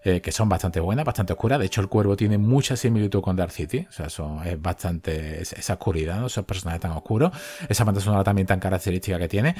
eh, 0.07 0.21
que 0.21 0.31
son 0.31 0.47
bastante 0.47 0.79
buenas, 0.79 1.03
bastante 1.03 1.33
oscuras. 1.33 1.57
De 1.57 1.65
hecho, 1.65 1.81
El 1.81 1.89
Cuervo 1.89 2.15
tiene 2.15 2.37
mucha 2.37 2.75
similitud 2.75 3.21
con 3.21 3.35
Dark 3.35 3.51
City. 3.51 3.87
O 3.89 3.91
sea, 3.91 4.05
es 4.45 4.61
bastante 4.61 5.41
esa 5.41 5.73
oscuridad, 5.73 6.19
¿no? 6.19 6.27
Esos 6.27 6.45
personajes 6.45 6.79
tan 6.79 6.91
oscuros. 6.91 7.31
Esa 7.67 7.83
banda 7.85 7.99
sonora 7.99 8.23
también 8.23 8.45
tan 8.45 8.59
característica 8.59 9.17
que 9.17 9.27
tiene. 9.27 9.55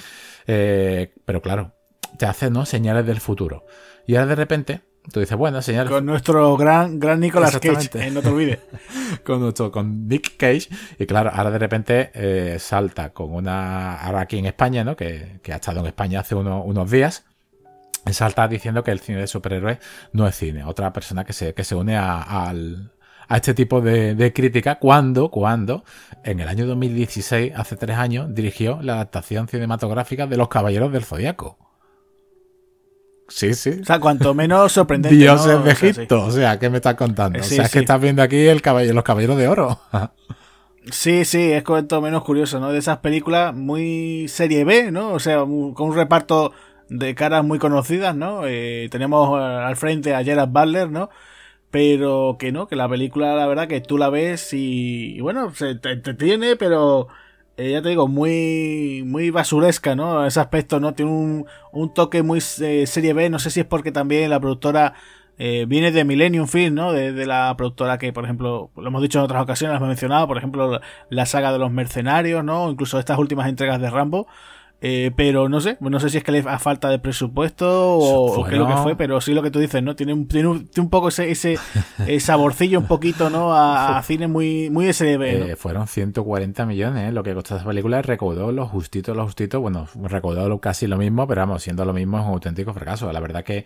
Eh, 0.45 1.15
pero 1.25 1.41
claro, 1.41 1.73
te 2.17 2.25
hace 2.25 2.49
¿no? 2.49 2.65
señales 2.65 3.05
del 3.05 3.19
futuro. 3.19 3.65
Y 4.07 4.15
ahora 4.15 4.27
de 4.27 4.35
repente, 4.35 4.81
tú 5.11 5.19
dices, 5.19 5.37
bueno, 5.37 5.61
señales. 5.61 5.91
Con 5.91 6.05
nuestro 6.05 6.55
gran, 6.57 6.99
gran 6.99 7.19
Nicolas 7.19 7.57
Cage, 7.57 7.89
eh, 7.95 8.11
no 8.11 8.21
te 8.21 8.29
olvides. 8.29 8.59
con 9.25 9.39
nuestro, 9.39 9.71
con 9.71 10.07
Nick 10.07 10.37
Cage. 10.37 10.69
Y 10.99 11.05
claro, 11.05 11.31
ahora 11.33 11.51
de 11.51 11.59
repente 11.59 12.11
eh, 12.13 12.57
salta 12.59 13.11
con 13.11 13.33
una. 13.33 13.95
Ahora 13.95 14.21
aquí 14.21 14.37
en 14.37 14.45
España, 14.45 14.83
¿no? 14.83 14.95
Que, 14.95 15.39
ha 15.51 15.55
estado 15.55 15.79
en 15.79 15.87
España 15.87 16.19
hace 16.19 16.35
unos 16.35 16.91
días. 16.91 17.25
Salta 18.11 18.47
diciendo 18.47 18.83
que 18.83 18.91
el 18.91 18.99
cine 18.99 19.19
de 19.19 19.27
superhéroes 19.27 19.79
no 20.13 20.27
es 20.27 20.35
cine. 20.35 20.63
Otra 20.63 20.93
persona 20.93 21.25
que 21.25 21.33
se, 21.33 21.55
que 21.55 21.63
se 21.63 21.73
une 21.73 21.97
a, 21.97 22.21
al, 22.21 22.91
a 23.27 23.37
este 23.37 23.55
tipo 23.55 23.81
de, 23.81 24.13
de, 24.13 24.31
crítica 24.31 24.75
cuando, 24.75 25.31
cuando 25.31 25.83
en 26.23 26.39
el 26.39 26.47
año 26.47 26.67
2016, 26.67 27.53
hace 27.55 27.75
tres 27.75 27.97
años, 27.97 28.33
dirigió 28.33 28.79
la 28.83 28.93
adaptación 28.93 29.47
cinematográfica 29.47 30.27
de 30.27 30.37
Los 30.37 30.49
Caballeros 30.49 30.91
del 30.91 31.03
Zodiaco. 31.03 31.64
Sí, 33.27 33.53
sí. 33.53 33.79
O 33.81 33.85
sea, 33.85 33.99
cuanto 33.99 34.33
menos 34.33 34.71
sorprendente. 34.71 35.15
Dioses 35.17 35.63
de 35.63 35.71
Egipto. 35.71 36.25
O 36.25 36.31
sea, 36.31 36.59
¿qué 36.59 36.69
me 36.69 36.77
estás 36.77 36.95
contando? 36.95 37.39
o 37.39 37.43
sea, 37.43 37.65
es 37.65 37.71
que 37.71 37.79
estás 37.79 37.99
viendo 37.99 38.21
aquí 38.21 38.47
el 38.47 38.61
caballero, 38.61 38.93
los 38.93 39.03
caballeros 39.03 39.37
de 39.37 39.47
oro. 39.47 39.79
sí, 40.91 41.25
sí, 41.25 41.51
es 41.51 41.63
cuanto 41.63 42.01
menos 42.01 42.23
curioso, 42.23 42.59
¿no? 42.59 42.71
De 42.71 42.79
esas 42.79 42.99
películas 42.99 43.55
muy 43.55 44.27
serie 44.27 44.63
B, 44.63 44.91
¿no? 44.91 45.13
O 45.13 45.19
sea, 45.19 45.39
con 45.39 45.73
un 45.77 45.95
reparto 45.95 46.53
de 46.89 47.15
caras 47.15 47.43
muy 47.43 47.57
conocidas, 47.57 48.15
¿no? 48.15 48.45
Eh, 48.45 48.87
tenemos 48.91 49.39
al 49.39 49.75
frente 49.75 50.13
a 50.13 50.23
Gerard 50.23 50.49
Butler, 50.49 50.91
¿no? 50.91 51.09
Pero 51.71 52.37
que 52.39 52.51
no, 52.51 52.67
que 52.67 52.75
la 52.75 52.87
película, 52.87 53.35
la 53.35 53.47
verdad, 53.47 53.67
que 53.67 53.81
tú 53.81 53.97
la 53.97 54.09
ves 54.09 54.53
y, 54.53 55.15
y 55.15 55.19
bueno, 55.21 55.53
se 55.53 55.75
te 55.75 55.91
entretiene, 55.91 56.55
pero 56.55 57.07
eh, 57.57 57.71
ya 57.71 57.81
te 57.81 57.89
digo, 57.89 58.07
muy, 58.07 59.03
muy 59.05 59.29
basuresca, 59.29 59.95
¿no? 59.95 60.25
Ese 60.25 60.39
aspecto, 60.39 60.79
¿no? 60.79 60.93
Tiene 60.93 61.11
un, 61.11 61.45
un 61.71 61.93
toque 61.93 62.21
muy 62.23 62.39
eh, 62.61 62.85
serie 62.87 63.13
B, 63.13 63.29
no 63.29 63.39
sé 63.39 63.49
si 63.49 63.61
es 63.61 63.65
porque 63.65 63.91
también 63.91 64.29
la 64.29 64.39
productora 64.39 64.93
eh, 65.37 65.65
viene 65.67 65.91
de 65.91 66.03
Millennium 66.03 66.47
Film, 66.47 66.75
¿no? 66.75 66.91
De, 66.91 67.13
de, 67.13 67.25
la 67.25 67.55
productora 67.57 67.97
que, 67.97 68.11
por 68.13 68.25
ejemplo, 68.25 68.71
lo 68.75 68.87
hemos 68.87 69.01
dicho 69.01 69.19
en 69.19 69.25
otras 69.25 69.43
ocasiones, 69.43 69.73
lo 69.73 69.77
hemos 69.77 69.89
mencionado, 69.89 70.27
por 70.27 70.37
ejemplo, 70.37 70.81
la 71.09 71.25
saga 71.25 71.51
de 71.53 71.59
los 71.59 71.71
mercenarios, 71.71 72.43
¿no? 72.43 72.69
Incluso 72.69 72.99
estas 72.99 73.17
últimas 73.19 73.47
entregas 73.47 73.79
de 73.79 73.89
Rambo. 73.89 74.27
Eh, 74.81 75.11
pero 75.15 75.49
no 75.49 75.61
sé, 75.61 75.77
no 75.79 75.99
sé 75.99 76.09
si 76.09 76.17
es 76.17 76.23
que 76.23 76.31
le 76.31 76.39
a 76.39 76.59
falta 76.59 76.89
de 76.89 76.99
presupuesto 76.99 77.97
o, 77.97 78.45
qué 78.45 78.53
es 78.53 78.59
lo 78.59 78.67
que 78.67 78.75
fue, 78.77 78.95
pero 78.95 79.19
sí 79.21 79.33
lo 79.33 79.41
que 79.41 79.49
tú 79.49 79.59
dices, 79.59 79.81
¿no? 79.81 79.95
Tiene 79.95 80.13
un, 80.13 80.27
tiene 80.27 80.47
un, 80.47 80.89
poco 80.89 81.07
ese, 81.07 81.31
ese, 81.31 81.57
saborcillo 82.19 82.79
un 82.79 82.85
poquito, 82.85 83.29
¿no? 83.29 83.55
A, 83.55 84.01
cine 84.03 84.27
muy, 84.27 84.69
muy 84.69 84.91
SDB. 84.91 85.23
Eh, 85.23 85.55
fueron 85.55 85.87
140 85.87 86.65
millones, 86.65 87.09
¿eh? 87.09 87.11
lo 87.11 87.23
que 87.23 87.33
costó 87.33 87.55
esa 87.55 87.65
película, 87.65 88.01
recaudó 88.01 88.51
lo 88.51 88.67
justito, 88.67 89.15
lo 89.15 89.23
justito, 89.25 89.61
bueno, 89.61 89.87
recaudó 90.03 90.59
casi 90.59 90.87
lo 90.87 90.97
mismo, 90.97 91.25
pero 91.27 91.41
vamos, 91.41 91.63
siendo 91.63 91.83
lo 91.85 91.93
mismo 91.93 92.19
es 92.19 92.25
un 92.25 92.33
auténtico 92.33 92.73
fracaso. 92.73 93.11
La 93.11 93.19
verdad 93.19 93.43
que 93.43 93.65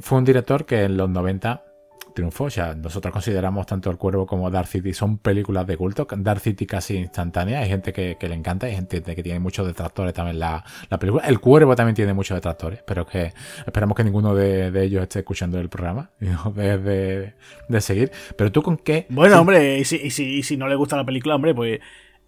fue 0.00 0.18
un 0.18 0.24
director 0.24 0.64
que 0.64 0.84
en 0.84 0.96
los 0.96 1.10
90 1.10 1.64
triunfó. 2.14 2.44
O 2.44 2.50
sea, 2.50 2.74
nosotros 2.74 3.12
consideramos 3.12 3.66
tanto 3.66 3.90
El 3.90 3.96
Cuervo 3.96 4.26
como 4.26 4.50
Dark 4.50 4.68
City 4.68 4.92
son 4.92 5.18
películas 5.18 5.66
de 5.66 5.76
culto. 5.76 6.06
Dark 6.18 6.40
City 6.40 6.66
casi 6.66 6.96
instantánea. 6.96 7.60
Hay 7.60 7.68
gente 7.68 7.92
que, 7.92 8.16
le 8.20 8.34
encanta, 8.34 8.66
hay 8.66 8.74
gente 8.74 9.02
que 9.02 9.22
tiene 9.22 9.40
muchos 9.40 9.66
detractores 9.66 10.14
también 10.14 10.38
la, 10.38 10.64
la 10.88 10.98
película. 10.98 11.24
El 11.26 11.40
Cuervo 11.40 11.74
también 11.76 11.94
tiene 11.94 12.12
muchos 12.14 12.36
detractores, 12.36 12.82
pero 12.86 13.06
que 13.06 13.32
esperamos 13.66 13.96
que 13.96 14.04
ninguno 14.04 14.34
de, 14.34 14.70
ellos 14.82 15.02
esté 15.02 15.20
escuchando 15.20 15.58
el 15.58 15.68
programa 15.68 16.10
y 16.20 16.26
no 16.26 16.52
de, 16.54 17.34
de, 17.68 17.80
seguir. 17.80 18.10
Pero 18.36 18.52
tú 18.52 18.62
con 18.62 18.76
qué... 18.76 19.06
Bueno, 19.08 19.40
hombre, 19.40 19.78
y 19.78 19.84
si, 19.84 19.96
y 19.96 20.10
si, 20.10 20.24
y 20.38 20.42
si 20.42 20.56
no 20.56 20.68
le 20.68 20.74
gusta 20.74 20.96
la 20.96 21.04
película, 21.04 21.34
hombre, 21.34 21.54
pues... 21.54 21.80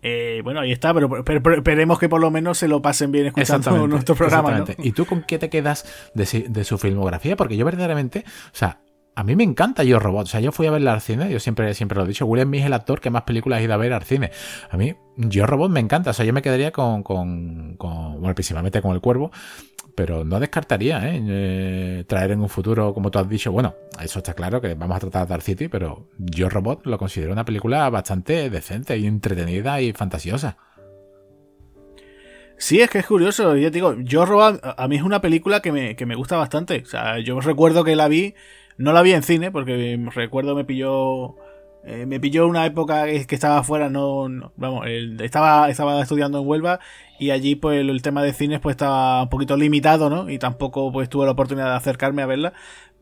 Eh, 0.04 0.40
bueno, 0.42 0.58
ahí 0.58 0.72
está, 0.72 0.92
pero, 0.92 1.24
esperemos 1.54 1.96
que 2.00 2.08
por 2.08 2.20
lo 2.20 2.28
menos 2.32 2.58
se 2.58 2.66
lo 2.66 2.82
pasen 2.82 3.12
bien 3.12 3.26
escuchando 3.26 3.86
nuestro 3.86 4.16
programa. 4.16 4.64
¿Y 4.78 4.90
tú 4.90 5.06
con 5.06 5.22
qué 5.22 5.38
te 5.38 5.48
quedas 5.48 6.10
de, 6.12 6.46
de, 6.48 6.64
su 6.64 6.76
filmografía? 6.76 7.36
Porque 7.36 7.56
yo 7.56 7.64
verdaderamente, 7.64 8.24
o 8.26 8.56
sea, 8.56 8.80
a 9.14 9.25
mí 9.25 9.37
me 9.37 9.44
encanta 9.44 9.85
Yo 9.85 9.98
Robot. 9.98 10.25
O 10.25 10.27
sea, 10.27 10.40
yo 10.40 10.53
fui 10.53 10.66
a 10.66 10.70
verla 10.70 10.94
al 10.94 11.01
cine, 11.01 11.31
yo 11.31 11.38
siempre, 11.38 11.75
siempre 11.75 11.98
lo 11.98 12.05
he 12.05 12.09
dicho. 12.09 12.27
Will 12.27 12.42
Smith 12.42 12.61
es 12.61 12.66
el 12.66 12.72
actor 12.72 13.01
que 13.01 13.11
más 13.11 13.22
películas 13.22 13.61
ha 13.61 13.62
ido 13.62 13.75
a 13.75 13.77
ver 13.77 13.92
al 13.92 14.05
cine. 14.05 14.31
A 14.70 14.77
mí, 14.77 14.94
Yo 15.16 15.46
Robot 15.46 15.70
me 15.70 15.81
encanta. 15.81 16.11
O 16.11 16.12
sea, 16.12 16.25
yo 16.25 16.33
me 16.33 16.42
quedaría 16.42 16.72
con, 16.72 17.03
con, 17.03 17.77
bueno, 17.79 18.35
principalmente 18.35 18.81
con 18.81 18.92
El 18.92 19.01
Cuervo. 19.01 19.31
Pero 19.94 20.25
no 20.25 20.40
descartaría 20.40 21.07
¿eh? 21.07 21.22
¿eh? 21.29 22.05
traer 22.07 22.31
en 22.31 22.40
un 22.40 22.48
futuro, 22.48 22.94
como 22.94 23.11
tú 23.11 23.18
has 23.18 23.29
dicho, 23.29 23.53
bueno, 23.53 23.75
eso 24.01 24.20
está 24.20 24.33
claro 24.33 24.59
que 24.59 24.72
vamos 24.72 24.96
a 24.96 25.01
tratar 25.01 25.29
Dark 25.29 25.42
City, 25.42 25.68
pero 25.68 26.09
Yo 26.16 26.48
Robot 26.48 26.87
lo 26.87 26.96
considero 26.96 27.33
una 27.33 27.44
película 27.44 27.90
bastante 27.90 28.48
decente 28.48 28.96
y 28.96 29.07
entretenida 29.07 29.83
y 29.83 29.92
fantasiosa. 29.92 30.57
Sí, 32.57 32.81
es 32.81 32.88
que 32.88 33.01
es 33.01 33.07
curioso. 33.07 33.55
Yo 33.57 33.70
digo, 33.70 33.96
Yo 33.98 34.25
Robot 34.25 34.61
a 34.62 34.88
mí 34.88 34.96
es 34.96 35.03
una 35.03 35.20
película 35.20 35.61
que 35.61 35.72
me, 35.72 35.94
que 35.94 36.07
me 36.07 36.14
gusta 36.14 36.38
bastante. 36.38 36.81
O 36.83 36.87
sea, 36.87 37.18
yo 37.18 37.38
recuerdo 37.40 37.85
que 37.85 37.94
la 37.94 38.09
vi 38.09 38.35
no 38.78 38.92
la 38.92 39.02
vi 39.02 39.12
en 39.12 39.22
cine 39.22 39.50
porque 39.50 39.98
recuerdo 40.14 40.54
me 40.54 40.64
pilló 40.64 41.37
eh, 41.85 42.06
me 42.06 42.20
pilló 42.20 42.46
una 42.46 42.64
época 42.64 43.06
que, 43.06 43.35
estaba 43.35 43.58
afuera, 43.58 43.90
no, 43.90 44.52
vamos, 44.56 44.87
estaba, 45.20 45.68
estaba 45.68 46.00
estudiando 46.00 46.38
en 46.38 46.46
Huelva 46.46 46.78
y 47.18 47.30
allí 47.30 47.56
pues 47.56 47.80
el, 47.80 48.02
tema 48.02 48.22
de 48.22 48.32
cines 48.32 48.61
pues 48.61 48.74
estaba 48.74 49.22
un 49.22 49.28
poquito 49.28 49.56
limitado, 49.56 50.08
¿no? 50.08 50.30
Y 50.30 50.38
tampoco 50.38 50.92
pues 50.92 51.08
tuve 51.08 51.24
la 51.26 51.32
oportunidad 51.32 51.70
de 51.70 51.76
acercarme 51.76 52.22
a 52.22 52.26
verla, 52.26 52.52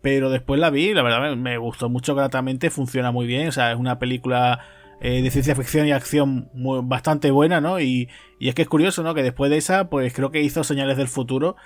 pero 0.01 0.31
después 0.31 0.59
la 0.59 0.71
vi, 0.71 0.95
la 0.95 1.03
verdad 1.03 1.37
me, 1.37 1.59
gustó 1.59 1.91
mucho 1.91 2.15
gratamente, 2.15 2.71
funciona 2.71 3.11
muy 3.13 3.27
bien, 3.27 3.49
o 3.49 3.53
sea, 3.53 3.71
es 3.71 3.79
una 3.79 3.99
película 3.99 4.61
eh, 5.03 5.21
de 5.21 5.31
ciencia 5.31 5.55
ficción 5.55 5.87
y 5.87 5.93
acción 5.93 6.49
bastante 6.85 7.31
buena, 7.31 7.61
¿no? 7.61 7.81
Y, 7.81 8.09
y 8.39 8.49
es 8.49 8.55
que 8.55 8.63
es 8.63 8.69
curioso, 8.69 9.03
¿no? 9.03 9.13
Que 9.13 9.23
después 9.23 9.51
de 9.51 9.59
esa 9.59 9.91
pues 9.91 10.15
creo 10.15 10.31
que 10.31 10.41
hizo 10.41 10.65
Señales 10.65 10.97
del 10.97 11.09
Futuro 11.09 11.57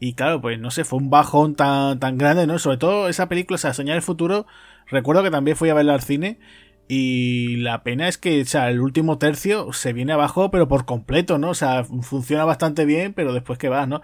y 0.00 0.14
claro, 0.14 0.40
pues 0.40 0.58
no 0.58 0.70
sé, 0.70 0.84
fue 0.84 0.98
un 0.98 1.10
bajón 1.10 1.54
tan, 1.54 1.98
tan 1.98 2.18
grande, 2.18 2.46
¿no? 2.46 2.58
Sobre 2.58 2.76
todo 2.78 3.08
esa 3.08 3.28
película, 3.28 3.56
o 3.56 3.58
sea, 3.58 3.74
Soñar 3.74 3.96
el 3.96 4.02
Futuro, 4.02 4.46
recuerdo 4.86 5.22
que 5.22 5.30
también 5.30 5.56
fui 5.56 5.70
a 5.70 5.74
verla 5.74 5.94
al 5.94 6.02
cine. 6.02 6.38
Y 6.90 7.56
la 7.56 7.82
pena 7.82 8.08
es 8.08 8.16
que, 8.16 8.40
o 8.40 8.44
sea, 8.46 8.70
el 8.70 8.80
último 8.80 9.18
tercio 9.18 9.74
se 9.74 9.92
viene 9.92 10.14
abajo, 10.14 10.50
pero 10.50 10.68
por 10.68 10.86
completo, 10.86 11.36
¿no? 11.36 11.50
O 11.50 11.54
sea, 11.54 11.84
funciona 11.84 12.46
bastante 12.46 12.86
bien, 12.86 13.12
pero 13.12 13.34
después 13.34 13.58
que 13.58 13.68
va, 13.68 13.86
¿no? 13.86 14.00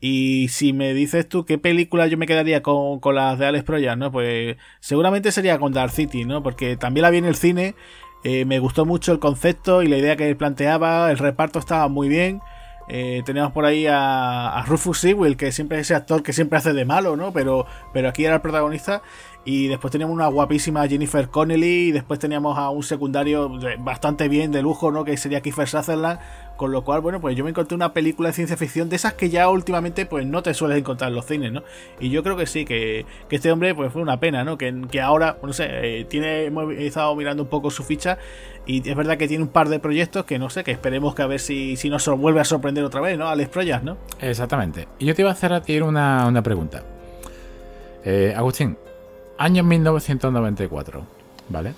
Y 0.00 0.46
si 0.48 0.72
me 0.72 0.94
dices 0.94 1.28
tú 1.28 1.44
qué 1.44 1.58
película 1.58 2.06
yo 2.06 2.16
me 2.16 2.26
quedaría 2.26 2.62
con, 2.62 3.00
con 3.00 3.16
las 3.16 3.40
de 3.40 3.46
Alex 3.46 3.64
Proyas, 3.64 3.98
¿no? 3.98 4.12
Pues 4.12 4.56
seguramente 4.78 5.32
sería 5.32 5.58
con 5.58 5.72
Dark 5.72 5.90
City, 5.90 6.24
¿no? 6.24 6.42
Porque 6.44 6.76
también 6.76 7.02
la 7.02 7.10
vi 7.10 7.18
en 7.18 7.24
el 7.24 7.34
cine, 7.34 7.74
eh, 8.22 8.44
me 8.44 8.60
gustó 8.60 8.84
mucho 8.84 9.12
el 9.12 9.18
concepto 9.18 9.82
y 9.82 9.88
la 9.88 9.98
idea 9.98 10.16
que 10.16 10.34
planteaba, 10.36 11.10
el 11.10 11.18
reparto 11.18 11.58
estaba 11.58 11.88
muy 11.88 12.08
bien. 12.08 12.40
Eh, 12.88 13.22
tenemos 13.24 13.52
por 13.52 13.64
ahí 13.64 13.86
a, 13.88 14.64
Rufus 14.66 15.00
Sewell, 15.00 15.36
que 15.36 15.52
siempre 15.52 15.78
es 15.78 15.86
ese 15.86 15.94
actor 15.94 16.22
que 16.22 16.32
siempre 16.32 16.58
hace 16.58 16.72
de 16.72 16.84
malo, 16.84 17.16
¿no? 17.16 17.32
Pero, 17.32 17.66
pero 17.92 18.08
aquí 18.08 18.24
era 18.24 18.36
el 18.36 18.40
protagonista. 18.40 19.02
Y 19.48 19.66
después 19.66 19.90
teníamos 19.90 20.14
una 20.14 20.26
guapísima 20.26 20.86
Jennifer 20.86 21.30
Connelly. 21.30 21.88
Y 21.88 21.92
después 21.92 22.20
teníamos 22.20 22.58
a 22.58 22.68
un 22.68 22.82
secundario 22.82 23.50
bastante 23.78 24.28
bien, 24.28 24.52
de 24.52 24.60
lujo, 24.60 24.92
¿no? 24.92 25.06
Que 25.06 25.16
sería 25.16 25.40
Kiefer 25.40 25.66
Sutherland. 25.66 26.20
Con 26.58 26.70
lo 26.70 26.84
cual, 26.84 27.00
bueno, 27.00 27.18
pues 27.18 27.34
yo 27.34 27.44
me 27.44 27.50
encontré 27.50 27.74
una 27.74 27.94
película 27.94 28.28
de 28.28 28.34
ciencia 28.34 28.58
ficción 28.58 28.90
de 28.90 28.96
esas 28.96 29.14
que 29.14 29.30
ya 29.30 29.48
últimamente 29.48 30.04
pues 30.04 30.26
no 30.26 30.42
te 30.42 30.52
sueles 30.52 30.76
encontrar 30.76 31.08
en 31.08 31.16
los 31.16 31.24
cines, 31.24 31.50
¿no? 31.50 31.62
Y 31.98 32.10
yo 32.10 32.22
creo 32.22 32.36
que 32.36 32.46
sí, 32.46 32.66
que, 32.66 33.06
este 33.30 33.50
hombre 33.50 33.74
pues 33.74 33.90
fue 33.90 34.02
una 34.02 34.20
pena, 34.20 34.44
¿no? 34.44 34.58
Que, 34.58 34.74
que 34.90 35.00
ahora, 35.00 35.38
no 35.42 35.52
sé, 35.54 35.68
eh, 35.70 36.04
tiene, 36.04 36.48
he 36.76 36.86
estado 36.86 37.14
mirando 37.14 37.44
un 37.44 37.48
poco 37.48 37.70
su 37.70 37.84
ficha 37.84 38.18
y 38.66 38.86
es 38.86 38.96
verdad 38.96 39.16
que 39.16 39.28
tiene 39.28 39.44
un 39.44 39.50
par 39.50 39.68
de 39.68 39.78
proyectos 39.78 40.24
que 40.24 40.38
no 40.38 40.50
sé, 40.50 40.64
que 40.64 40.72
esperemos 40.72 41.14
que 41.14 41.22
a 41.22 41.26
ver 41.26 41.38
si, 41.38 41.76
si 41.76 41.88
nos 41.88 42.06
vuelve 42.18 42.40
a 42.40 42.44
sorprender 42.44 42.84
otra 42.84 43.00
vez, 43.00 43.16
¿no? 43.16 43.28
Alex 43.28 43.48
Proyas, 43.50 43.84
¿no? 43.84 43.96
Exactamente. 44.20 44.88
Y 44.98 45.06
yo 45.06 45.14
te 45.14 45.22
iba 45.22 45.30
a 45.30 45.34
hacer 45.34 45.52
a 45.52 45.62
ti 45.62 45.80
una, 45.80 46.26
una 46.26 46.42
pregunta. 46.42 46.82
Eh, 48.04 48.34
Agustín, 48.36 48.76
año 49.38 49.62
1994, 49.62 51.02
¿vale? 51.48 51.72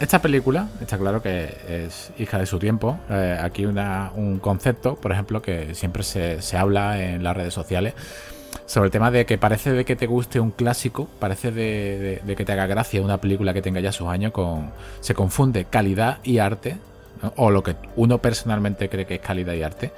Esta 0.00 0.20
película, 0.20 0.68
está 0.80 0.98
claro 0.98 1.22
que 1.22 1.56
es 1.68 2.12
hija 2.18 2.38
de 2.38 2.46
su 2.46 2.58
tiempo. 2.58 2.98
Eh, 3.08 3.38
aquí 3.40 3.64
una, 3.64 4.12
un 4.14 4.38
concepto, 4.38 4.96
por 4.96 5.12
ejemplo, 5.12 5.40
que 5.40 5.74
siempre 5.74 6.02
se, 6.02 6.38
habla 6.56 7.02
en 7.02 7.22
las 7.22 7.34
redes 7.36 7.54
sociales 7.54 7.94
sobre 8.66 8.86
el 8.86 8.90
tema 8.90 9.10
de 9.10 9.24
que 9.24 9.38
parece 9.38 9.72
de 9.72 9.84
que 9.84 9.96
te 9.96 10.06
guste 10.06 10.40
un 10.40 10.50
clásico, 10.50 11.08
parece 11.18 11.50
de, 11.50 12.20
que 12.36 12.44
te 12.44 12.52
haga 12.52 12.66
gracia 12.66 13.00
una 13.00 13.18
película 13.20 13.54
que 13.54 13.62
tenga 13.62 13.80
ya 13.80 13.92
sus 13.92 14.08
años. 14.08 14.32
Se 15.00 15.14
confunde 15.14 15.64
calidad 15.64 16.18
y 16.24 16.38
arte, 16.38 16.76
o 17.36 17.50
lo 17.50 17.62
que 17.62 17.76
uno 17.96 18.18
personalmente 18.18 18.90
cree 18.90 19.06
que 19.06 19.14
es 19.14 19.20
calidad 19.20 19.54
y 19.54 19.62
arte. 19.62 19.92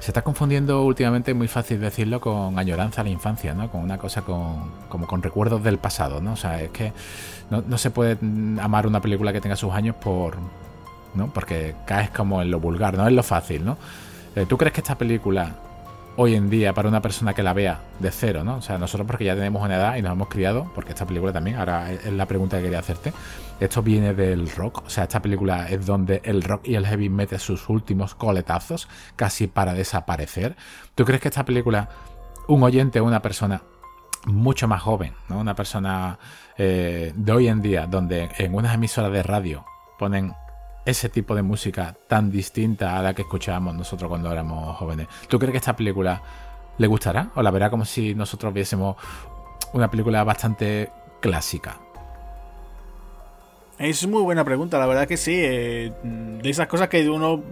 Se 0.00 0.10
está 0.10 0.22
confundiendo 0.22 0.84
últimamente, 0.84 1.34
muy 1.34 1.48
fácil 1.48 1.80
decirlo, 1.80 2.20
con 2.20 2.58
añoranza 2.58 3.00
a 3.00 3.04
la 3.04 3.10
infancia, 3.10 3.54
¿no? 3.54 3.70
Con 3.70 3.82
una 3.82 3.98
cosa 3.98 4.22
con, 4.22 4.70
como 4.88 5.06
con 5.06 5.22
recuerdos 5.22 5.62
del 5.62 5.78
pasado, 5.78 6.20
¿no? 6.20 6.34
O 6.34 6.36
sea, 6.36 6.62
es 6.62 6.70
que 6.70 6.92
no, 7.50 7.78
se 7.78 7.90
puede 7.90 8.18
amar 8.60 8.86
una 8.86 9.00
película 9.00 9.32
que 9.32 9.40
tenga 9.40 9.56
sus 9.56 9.72
años 9.72 9.96
por... 9.96 10.36
¿no? 11.14 11.32
Porque 11.32 11.74
caes 11.86 12.10
como 12.10 12.42
en 12.42 12.50
lo 12.50 12.60
vulgar, 12.60 12.96
no 12.96 13.06
es 13.06 13.12
lo 13.12 13.22
fácil, 13.22 13.64
¿no? 13.64 13.76
Eh, 14.36 14.46
¿Tú 14.46 14.56
crees 14.56 14.72
que 14.72 14.80
esta 14.80 14.96
película 14.96 15.54
hoy 16.16 16.34
en 16.34 16.50
día 16.50 16.72
para 16.72 16.88
una 16.88 17.00
persona 17.00 17.32
que 17.32 17.42
la 17.42 17.52
vea 17.52 17.80
de 17.98 18.10
cero, 18.10 18.44
¿no? 18.44 18.56
O 18.56 18.62
sea, 18.62 18.76
nosotros 18.76 19.06
porque 19.06 19.24
ya 19.24 19.34
tenemos 19.34 19.62
una 19.62 19.76
edad 19.76 19.96
y 19.96 20.02
nos 20.02 20.12
hemos 20.12 20.28
criado, 20.28 20.70
porque 20.74 20.90
esta 20.90 21.06
película 21.06 21.32
también, 21.32 21.56
ahora 21.56 21.92
es 21.92 22.12
la 22.12 22.26
pregunta 22.26 22.56
que 22.58 22.64
quería 22.64 22.80
hacerte, 22.80 23.12
esto 23.60 23.82
viene 23.82 24.14
del 24.14 24.50
rock, 24.50 24.84
o 24.86 24.90
sea, 24.90 25.04
esta 25.04 25.20
película 25.20 25.68
es 25.68 25.84
donde 25.86 26.20
el 26.24 26.42
rock 26.42 26.68
y 26.68 26.74
el 26.74 26.86
heavy 26.86 27.08
mete 27.08 27.38
sus 27.38 27.68
últimos 27.68 28.14
coletazos, 28.14 28.88
casi 29.16 29.46
para 29.46 29.74
desaparecer. 29.74 30.56
¿Tú 30.94 31.04
crees 31.04 31.20
que 31.20 31.28
esta 31.28 31.44
película, 31.44 31.88
un 32.46 32.62
oyente 32.62 33.00
una 33.00 33.20
persona 33.20 33.62
mucho 34.26 34.68
más 34.68 34.82
joven. 34.82 35.14
Una 35.28 35.54
persona 35.54 36.18
eh, 36.56 37.12
de 37.14 37.32
hoy 37.32 37.48
en 37.48 37.62
día, 37.62 37.86
donde 37.86 38.28
en 38.38 38.54
unas 38.54 38.74
emisoras 38.74 39.12
de 39.12 39.22
radio 39.22 39.64
ponen 39.98 40.34
ese 40.84 41.08
tipo 41.08 41.34
de 41.34 41.42
música 41.42 41.96
tan 42.08 42.30
distinta 42.30 42.98
a 42.98 43.02
la 43.02 43.14
que 43.14 43.22
escuchábamos 43.22 43.74
nosotros 43.74 44.08
cuando 44.08 44.32
éramos 44.32 44.76
jóvenes. 44.76 45.08
¿Tú 45.28 45.38
crees 45.38 45.52
que 45.52 45.58
esta 45.58 45.76
película 45.76 46.22
le 46.78 46.86
gustará 46.86 47.30
o 47.34 47.42
la 47.42 47.50
verá 47.50 47.70
como 47.70 47.84
si 47.84 48.14
nosotros 48.14 48.54
viésemos 48.54 48.96
una 49.72 49.90
película 49.90 50.24
bastante 50.24 50.90
clásica? 51.20 51.87
Es 53.78 54.06
muy 54.06 54.22
buena 54.22 54.44
pregunta, 54.44 54.78
la 54.78 54.86
verdad 54.86 55.06
que 55.06 55.16
sí. 55.16 55.34
Eh, 55.36 55.92
de 56.02 56.50
esas 56.50 56.66
cosas 56.66 56.88
que 56.88 57.08
uno, 57.08 57.42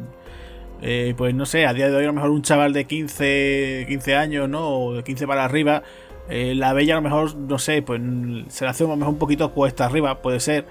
eh, 0.82 1.14
pues 1.16 1.34
no 1.34 1.46
sé, 1.46 1.66
a 1.66 1.72
día 1.72 1.88
de 1.88 1.96
hoy 1.96 2.04
a 2.04 2.08
lo 2.08 2.12
mejor 2.14 2.30
un 2.30 2.42
chaval 2.42 2.72
de 2.72 2.84
15, 2.84 3.86
15 3.88 4.16
años, 4.16 4.48
¿no? 4.48 4.68
O 4.68 4.94
de 4.94 5.04
15 5.04 5.26
para 5.26 5.44
arriba, 5.44 5.84
eh, 6.28 6.54
la 6.56 6.72
bella 6.72 6.94
a 6.94 6.96
lo 6.96 7.02
mejor, 7.02 7.36
no 7.36 7.58
sé, 7.58 7.80
pues 7.82 8.00
se 8.48 8.64
la 8.64 8.72
hace 8.72 8.84
a 8.84 8.88
lo 8.88 8.96
mejor 8.96 9.14
un 9.14 9.18
poquito 9.20 9.52
cuesta 9.52 9.86
arriba, 9.86 10.20
puede 10.20 10.40
ser. 10.40 10.66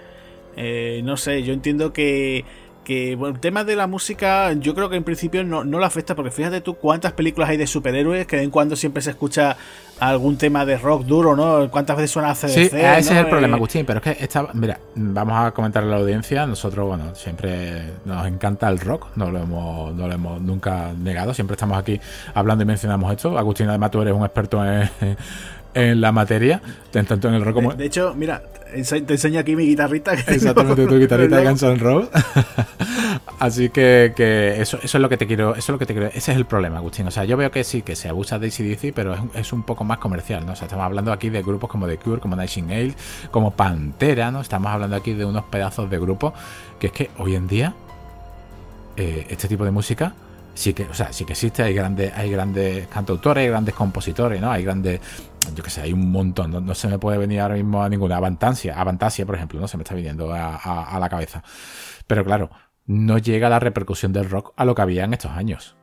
Eh, 0.58 1.02
no 1.04 1.18
sé, 1.18 1.44
yo 1.44 1.54
entiendo 1.54 1.94
que, 1.94 2.44
que 2.86 3.18
bueno, 3.18 3.36
el 3.36 3.42
tema 3.42 3.66
de 3.66 3.76
la 3.76 3.88
música 3.88 4.54
yo 4.54 4.74
creo 4.74 4.90
que 4.90 4.96
en 4.96 5.04
principio 5.04 5.44
no, 5.44 5.66
no 5.66 5.80
le 5.80 5.86
afecta 5.86 6.16
porque 6.16 6.32
fíjate 6.32 6.62
tú 6.62 6.76
cuántas 6.76 7.12
películas 7.12 7.50
hay 7.50 7.58
de 7.58 7.68
superhéroes 7.68 8.26
que 8.28 8.38
de 8.38 8.44
en 8.44 8.52
cuando 8.52 8.78
siempre 8.78 9.02
se 9.02 9.10
escucha 9.10 9.58
algún 10.00 10.38
tema 10.38 10.66
de 10.66 10.78
rock 10.78 11.04
duro, 11.04 11.36
¿no? 11.36 11.70
¿Cuántas 11.72 11.96
veces 11.98 12.12
suena 12.12 12.34
CDC? 12.34 12.50
Sí, 12.50 12.62
ese 12.72 13.00
es 13.00 13.12
el 13.12 13.28
problema, 13.28 13.56
eh, 13.56 13.58
Agustín, 13.58 13.86
pero 13.86 14.00
es 14.00 14.04
que 14.04 14.24
esta, 14.24 14.48
mira, 14.54 14.80
vamos 14.96 15.38
a 15.38 15.52
comentar 15.52 15.84
a 15.84 15.86
la 15.88 15.98
audiencia, 15.98 16.46
nosotros, 16.46 16.86
bueno, 16.86 17.16
siempre 17.16 17.94
nos 18.04 18.28
encanta 18.28 18.68
el 18.70 18.80
rock, 18.80 19.08
no 19.16 19.32
lo 19.32 19.40
hemos, 19.40 19.96
no 19.96 20.08
lo 20.08 20.14
hemos 20.14 20.42
nunca 20.42 20.92
negado, 20.98 21.34
siempre 21.34 21.56
estamos 21.56 21.78
aquí 21.78 22.00
hablando 22.34 22.64
y 22.64 22.68
mencionamos 22.68 23.12
esto. 23.12 23.38
Agustín, 23.38 23.70
además 23.70 23.92
tú 23.92 24.02
eres 24.02 24.14
un 24.14 24.24
experto 24.24 24.66
en, 24.66 24.90
en 25.76 26.02
la 26.02 26.12
materia, 26.12 26.62
tanto 26.92 27.28
en 27.28 27.36
el 27.36 27.44
rock 27.44 27.56
como... 27.56 27.74
De, 27.74 27.86
hecho, 27.86 28.16
mira, 28.16 28.42
te 28.72 29.14
enseño 29.14 29.42
aquí 29.42 29.56
mi 29.56 29.66
guitarrita. 29.66 30.14
Exactamente, 30.14 30.88
tu 30.88 30.98
guitarrita 30.98 31.38
de 31.38 31.44
Guns 31.44 31.64
N' 31.64 31.78
Roses. 31.78 32.10
Así 33.40 33.70
que, 33.70 34.14
que, 34.16 34.62
eso, 34.62 34.80
eso 34.82 34.98
es 34.98 35.02
lo 35.02 35.10
que 35.10 35.18
te 35.18 35.28
quiero, 35.28 35.52
eso 35.52 35.60
es 35.60 35.70
lo 35.70 35.78
que 35.78 35.86
te 35.86 35.94
quiero, 35.94 36.08
ese 36.08 36.32
es 36.32 36.38
el 36.38 36.46
problema, 36.46 36.78
Agustín. 36.78 37.06
O 37.08 37.12
sea, 37.12 37.26
yo 37.26 37.36
veo 37.36 37.52
que 37.52 37.64
sí, 37.66 37.82
que 37.82 37.96
se 37.96 38.08
abusa 38.08 38.40
de 38.40 38.48
ACDC, 38.48 38.94
pero 38.96 39.14
es, 39.14 39.20
es, 39.36 39.54
un 39.54 39.64
poco 39.64 39.84
más 39.84 39.98
comercial, 39.98 40.46
¿no? 40.46 40.54
O 40.54 40.56
sea, 40.56 40.66
estamos 40.66 40.86
hablando 40.86 41.12
aquí 41.12 41.30
de 41.30 41.44
grupos 41.44 41.70
como 41.70 41.88
The 41.88 41.98
Cure, 41.98 42.22
como 42.22 42.38
Nightingale, 42.38 42.96
como 43.32 43.52
Pantera, 43.52 44.32
¿no? 44.32 44.40
Estamos 44.40 44.72
hablando 44.72 44.96
aquí 44.96 45.14
de 45.14 45.26
unos 45.26 45.44
pedazos 45.46 45.90
de 45.90 46.00
grupos 46.00 46.34
que 46.80 46.88
es 46.88 46.94
que 46.94 47.10
hoy 47.18 47.36
en 47.36 47.48
día 47.48 47.74
eh, 48.96 49.28
este 49.30 49.50
tipo 49.50 49.66
de 49.66 49.72
música 49.72 50.14
sí 50.54 50.74
que, 50.74 50.84
o 50.84 50.94
sea, 50.94 51.12
sí 51.12 51.26
que 51.26 51.34
existe, 51.34 51.62
hay 51.62 51.74
grandes, 51.74 52.14
hay 52.16 52.32
grandes 52.32 52.88
cantautores, 52.88 53.44
hay 53.44 53.50
grandes 53.50 53.76
compositores, 53.76 54.42
¿no? 54.42 54.52
Hay 54.52 54.64
grandes, 54.64 55.02
yo 55.54 55.64
que 55.64 55.70
sé, 55.70 55.82
hay 55.82 55.94
un 55.94 56.12
montón, 56.12 56.66
no, 56.66 56.76
se 56.76 56.88
me 56.88 56.98
puede 56.98 57.18
venir 57.18 57.42
ahora 57.42 57.56
mismo 57.56 57.84
a 57.84 57.90
ninguna. 57.90 58.18
Avantasia, 58.18 58.80
Avantasia, 58.80 59.26
por 59.26 59.36
ejemplo, 59.36 59.60
no 59.60 59.68
se 59.68 59.78
me 59.78 59.84
está 59.84 59.96
viniendo 59.96 60.34
a, 60.34 60.98
la 61.00 61.10
cabeza. 61.10 61.44
Pero 62.08 62.24
claro, 62.24 62.50
no 62.86 63.18
llega 63.18 63.50
la 63.50 63.60
repercusión 63.60 64.14
del 64.14 64.30
rock 64.30 64.54
a 64.56 64.66
lo 64.66 64.76
que 64.76 64.82
había 64.82 65.04
en 65.04 65.14
estos 65.14 65.32
años. 65.32 65.76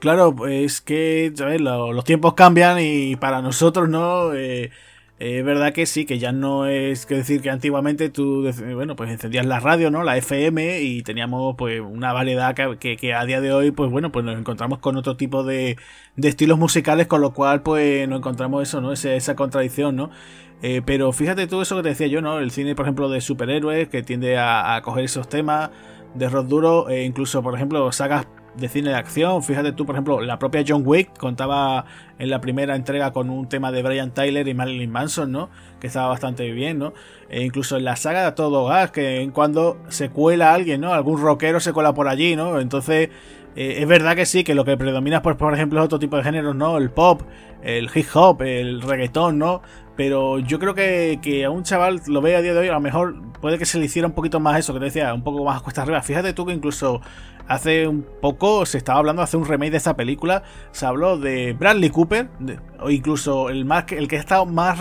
Claro, 0.00 0.34
pues 0.34 0.80
que 0.80 1.32
¿sabes? 1.34 1.60
los 1.60 2.04
tiempos 2.04 2.34
cambian 2.34 2.78
y 2.80 3.16
para 3.16 3.40
nosotros, 3.40 3.88
¿no? 3.88 4.34
Eh, 4.34 4.70
es 5.18 5.42
verdad 5.44 5.72
que 5.72 5.86
sí, 5.86 6.04
que 6.04 6.18
ya 6.18 6.32
no 6.32 6.66
es 6.66 7.06
que 7.06 7.14
decir 7.14 7.40
que 7.40 7.48
antiguamente 7.48 8.10
tú, 8.10 8.50
bueno, 8.74 8.96
pues 8.96 9.10
encendías 9.10 9.46
la 9.46 9.60
radio, 9.60 9.90
¿no? 9.90 10.02
La 10.02 10.18
FM 10.18 10.82
y 10.82 11.02
teníamos 11.02 11.56
pues 11.56 11.80
una 11.80 12.12
variedad 12.12 12.54
que, 12.54 12.96
que, 12.98 13.14
a 13.14 13.24
día 13.24 13.40
de 13.40 13.50
hoy, 13.50 13.70
pues 13.70 13.90
bueno, 13.90 14.12
pues 14.12 14.26
nos 14.26 14.38
encontramos 14.38 14.78
con 14.78 14.96
otro 14.96 15.16
tipo 15.16 15.42
de, 15.42 15.78
de 16.16 16.28
estilos 16.28 16.58
musicales, 16.58 17.06
con 17.06 17.22
lo 17.22 17.32
cual 17.32 17.62
pues 17.62 18.06
nos 18.06 18.18
encontramos 18.18 18.62
eso, 18.62 18.82
¿no? 18.82 18.92
Esa, 18.92 19.14
esa 19.14 19.34
contradicción, 19.36 19.96
¿no? 19.96 20.10
Eh, 20.62 20.82
pero 20.84 21.12
fíjate 21.12 21.46
tú 21.46 21.62
eso 21.62 21.76
que 21.76 21.82
te 21.82 21.88
decía 21.90 22.08
yo, 22.08 22.20
¿no? 22.20 22.38
El 22.38 22.50
cine, 22.50 22.74
por 22.74 22.84
ejemplo, 22.84 23.08
de 23.08 23.22
superhéroes, 23.22 23.88
que 23.88 24.02
tiende 24.02 24.36
a, 24.36 24.74
a 24.74 24.82
coger 24.82 25.04
esos 25.04 25.28
temas 25.30 25.70
de 26.14 26.28
rock 26.28 26.46
duro, 26.46 26.88
e 26.90 27.04
incluso, 27.04 27.42
por 27.42 27.54
ejemplo, 27.54 27.90
sagas 27.92 28.26
de 28.56 28.68
cine 28.68 28.90
de 28.90 28.96
acción. 28.96 29.42
Fíjate 29.42 29.72
tú, 29.72 29.86
por 29.86 29.94
ejemplo, 29.94 30.20
la 30.20 30.38
propia 30.38 30.64
John 30.66 30.82
Wick 30.84 31.16
contaba 31.18 31.84
en 32.18 32.30
la 32.30 32.40
primera 32.40 32.74
entrega 32.76 33.12
con 33.12 33.30
un 33.30 33.48
tema 33.48 33.72
de 33.72 33.82
Brian 33.82 34.12
Tyler 34.12 34.46
y 34.48 34.54
Marilyn 34.54 34.90
Manson, 34.90 35.30
¿no? 35.32 35.50
Que 35.80 35.86
estaba 35.86 36.08
bastante 36.08 36.50
bien, 36.50 36.78
¿no? 36.78 36.92
E 37.28 37.42
incluso 37.42 37.76
en 37.76 37.84
la 37.84 37.96
saga 37.96 38.24
de 38.24 38.32
Todo 38.32 38.66
Gas, 38.66 38.90
que 38.90 39.20
en 39.20 39.30
cuando 39.30 39.78
se 39.88 40.10
cuela 40.10 40.54
alguien, 40.54 40.80
¿no? 40.80 40.94
Algún 40.94 41.20
rockero 41.20 41.60
se 41.60 41.72
cuela 41.72 41.92
por 41.94 42.08
allí, 42.08 42.36
¿no? 42.36 42.60
Entonces, 42.60 43.10
eh, 43.56 43.78
es 43.80 43.88
verdad 43.88 44.16
que 44.16 44.26
sí, 44.26 44.44
que 44.44 44.54
lo 44.54 44.64
que 44.64 44.76
predomina, 44.76 45.22
pues, 45.22 45.36
por 45.36 45.52
ejemplo, 45.54 45.78
es 45.80 45.84
otro 45.86 45.98
tipo 45.98 46.16
de 46.16 46.22
géneros, 46.22 46.54
¿no? 46.54 46.76
El 46.76 46.90
pop, 46.90 47.22
el 47.62 47.88
hip 47.94 48.06
hop, 48.14 48.42
el 48.42 48.82
reggaetón, 48.82 49.38
¿no? 49.38 49.62
Pero 49.96 50.38
yo 50.38 50.58
creo 50.58 50.74
que, 50.74 51.18
que, 51.22 51.44
a 51.44 51.50
un 51.50 51.62
chaval 51.62 52.02
lo 52.06 52.20
ve 52.20 52.36
a 52.36 52.42
día 52.42 52.52
de 52.52 52.60
hoy, 52.60 52.68
a 52.68 52.72
lo 52.72 52.80
mejor 52.80 53.16
puede 53.40 53.58
que 53.58 53.64
se 53.64 53.78
le 53.78 53.86
hiciera 53.86 54.06
un 54.06 54.14
poquito 54.14 54.40
más 54.40 54.58
eso, 54.58 54.74
que 54.74 54.78
te 54.78 54.86
decía, 54.86 55.12
un 55.14 55.22
poco 55.22 55.42
más 55.44 55.62
cuesta 55.62 55.82
arriba. 55.82 56.02
Fíjate 56.02 56.34
tú 56.34 56.44
que 56.44 56.52
incluso 56.52 57.00
hace 57.48 57.86
un 57.86 58.04
poco 58.20 58.66
se 58.66 58.78
estaba 58.78 58.98
hablando 58.98 59.20
de 59.20 59.24
hacer 59.24 59.40
un 59.40 59.46
remake 59.46 59.70
de 59.70 59.76
esta 59.78 59.96
película. 59.96 60.42
Se 60.72 60.84
habló 60.84 61.18
de 61.18 61.54
Bradley 61.54 61.90
Cooper, 61.90 62.28
o 62.80 62.90
incluso 62.90 63.48
el, 63.48 63.64
más, 63.64 63.84
el 63.90 64.06
que 64.08 64.16
ha 64.16 64.20
estado 64.20 64.44
más 64.44 64.78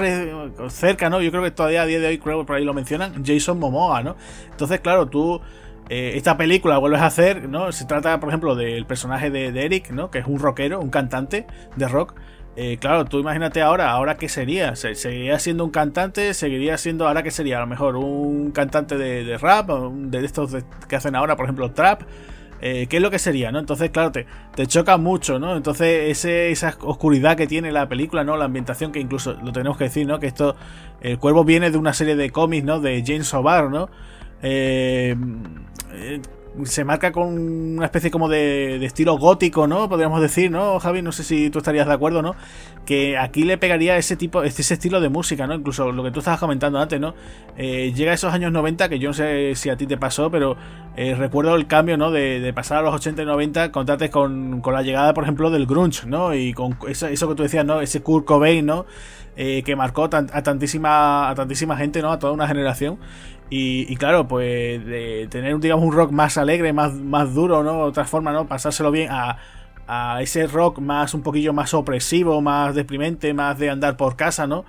cerca, 0.69 1.10
¿no? 1.10 1.21
Yo 1.21 1.32
creo 1.32 1.43
que 1.43 1.51
todavía 1.51 1.84
a 1.84 1.86
día 1.86 1.99
de 1.99 2.08
hoy, 2.08 2.17
creo 2.17 2.39
que 2.39 2.45
por 2.45 2.58
ahí 2.58 2.65
lo 2.65 2.73
mencionan, 2.73 3.23
Jason 3.25 3.58
Momoa, 3.58 4.04
¿no? 4.04 4.15
Entonces, 4.51 4.80
claro, 4.82 5.08
tú. 5.08 5.41
Eh, 5.88 6.13
esta 6.15 6.36
película 6.36 6.80
vuelves 6.80 6.99
a 7.01 7.06
hacer, 7.06 7.47
¿no? 7.47 7.71
Se 7.71 7.86
trata, 7.86 8.19
por 8.19 8.30
ejemplo, 8.30 8.56
del 8.56 8.88
personaje 8.88 9.30
de, 9.30 9.51
de 9.51 9.65
Eric, 9.65 9.91
¿no? 9.91 10.10
Que 10.10 10.17
es 10.17 10.25
un 10.25 10.39
rockero, 10.39 10.80
un 10.80 10.89
cantante 10.89 11.45
de 11.75 11.88
rock 11.88 12.15
eh, 12.58 12.78
claro, 12.80 13.04
tú 13.06 13.20
imagínate 13.20 13.62
ahora, 13.62 13.91
ahora 13.91 14.15
qué 14.15 14.30
sería, 14.30 14.76
seguiría 14.78 15.38
siendo 15.39 15.65
un 15.65 15.72
cantante, 15.72 16.34
seguiría 16.34 16.78
siendo, 16.78 17.06
ahora 17.06 17.22
qué 17.22 17.32
sería, 17.32 17.58
a 17.58 17.62
lo 17.62 17.68
mejor 17.68 17.98
un 17.98 18.52
cantante 18.52 18.98
de, 18.98 19.38
rap, 19.38 19.70
de 19.70 20.26
estos 20.26 20.56
que 20.88 20.96
hacen 20.96 21.15
ahora, 21.15 21.36
por 21.36 21.46
ejemplo, 21.46 21.72
trap, 21.72 22.04
eh, 22.62 22.88
¿qué 22.88 22.98
es 22.98 23.04
lo 23.04 23.12
que 23.12 23.20
sería, 23.20 23.52
no? 23.52 23.60
Entonces, 23.60 23.89
claro, 23.89 24.13
te, 24.13 24.26
te 24.56 24.68
choca 24.68 24.96
mucho, 24.96 25.38
¿no? 25.38 25.58
Entonces, 25.58 26.24
esa 26.24 26.78
oscuridad 26.82 27.36
que 27.36 27.46
tiene 27.46 27.74
la 27.74 27.89
película, 27.89 28.24
¿no? 28.24 28.38
La 28.38 28.46
ambientación, 28.46 28.94
que 28.94 29.02
incluso 29.02 29.34
lo 29.34 29.52
tenemos 29.52 29.78
que 29.78 29.84
decir, 29.86 30.08
¿no? 30.08 30.20
Que 30.20 30.28
esto, 30.28 30.56
el 31.02 31.20
cuervo 31.20 31.44
viene 31.44 31.72
de 31.72 31.78
una 31.78 31.94
serie 31.94 32.15
de 32.15 32.32
cómics, 32.32 32.65
¿no? 32.65 32.80
De 32.80 33.04
James 33.06 33.34
O'Barr, 33.34 33.70
¿no? 33.70 33.89
Eh, 34.41 35.15
eh 35.91 36.22
se 36.63 36.84
marca 36.84 37.12
con 37.12 37.28
una 37.78 37.86
especie 37.86 38.10
como 38.12 38.30
de, 38.30 38.84
estilo 38.86 39.18
gótico, 39.18 39.68
¿no? 39.68 39.89
Podríamos 39.89 40.22
decir, 40.22 40.50
¿no, 40.52 40.80
Javi? 40.80 41.02
No 41.02 41.12
sé 41.12 41.24
si 41.24 41.50
tú 41.50 41.60
estarías 41.60 41.88
de 41.88 41.94
acuerdo, 41.94 42.22
¿no? 42.22 42.36
Que 42.86 43.18
aquí 43.18 43.44
le 43.44 43.58
pegaría 43.58 43.98
ese 43.98 44.15
tipo, 44.15 44.44
ese 44.44 44.74
estilo 44.74 45.02
de 45.02 45.10
música, 45.10 45.48
¿no? 45.48 45.54
Incluso 45.54 45.91
lo 45.91 46.04
que 46.04 46.12
tú 46.12 46.20
estabas 46.20 46.39
comentando 46.39 46.80
antes, 46.80 47.00
¿no? 47.00 47.13
Eh, 47.58 47.91
llega 47.94 48.12
a 48.12 48.15
esos 48.15 48.34
años 48.34 48.52
90, 48.52 48.89
que 48.89 49.00
yo 49.00 49.10
no 49.10 49.13
sé 49.13 49.56
si 49.56 49.70
a 49.70 49.76
ti 49.76 49.86
te 49.88 49.98
pasó, 49.98 50.32
pero 50.32 50.56
eh, 50.96 51.15
recuerdo 51.15 51.56
el 51.56 51.68
cambio, 51.68 51.98
¿no? 51.98 52.12
De, 52.12 52.54
pasar 52.56 52.78
a 52.78 52.82
los 52.84 52.96
80 52.96 53.24
y 53.24 53.26
90, 53.26 53.72
contate 53.72 54.10
con, 54.10 54.62
con 54.62 54.74
la 54.74 54.82
llegada, 54.82 55.13
por 55.13 55.24
ejemplo, 55.24 55.50
del 55.52 55.65
grunge, 55.65 56.08
¿no? 56.08 56.34
Y 56.34 56.54
con 56.54 56.78
eso, 56.88 57.08
eso 57.08 57.28
que 57.28 57.36
tú 57.36 57.44
decías, 57.44 57.65
¿no? 57.65 57.82
Ese 57.82 58.02
Kurt 58.02 58.26
Cobain, 58.26 58.65
¿no? 58.65 58.86
Eh, 59.38 59.63
que 59.63 59.76
marcó 59.76 60.06
a, 60.06 60.10
tantísima, 60.10 61.30
a 61.30 61.36
tantísima 61.36 61.76
gente, 61.76 62.02
¿no? 62.02 62.12
A 62.12 62.20
toda 62.20 62.32
una 62.32 62.48
generación. 62.48 62.98
Y, 63.50 63.96
claro, 63.98 64.28
pues 64.28 64.84
de 64.86 65.28
tener, 65.30 65.58
digamos, 65.60 65.86
un 65.86 65.94
rock 65.94 66.12
más 66.12 66.38
alegre, 66.38 66.74
más, 66.74 66.94
más 66.94 67.34
duro, 67.34 67.64
¿no? 67.64 67.82
Otra 67.82 68.06
forma, 68.06 68.32
¿no? 68.32 68.48
Pasárselo 68.48 68.92
bien 68.92 69.10
a, 69.12 69.38
a 69.88 70.22
ese 70.22 70.48
rock 70.48 70.80
más, 70.80 71.14
un 71.14 71.22
poquillo 71.22 71.54
más 71.54 71.74
opresivo, 71.74 72.42
más 72.42 72.76
deprimente, 72.76 73.34
más 73.34 73.58
de 73.60 73.70
andar 73.70 73.98
por 73.98 74.16
casa, 74.16 74.48
¿no? 74.48 74.66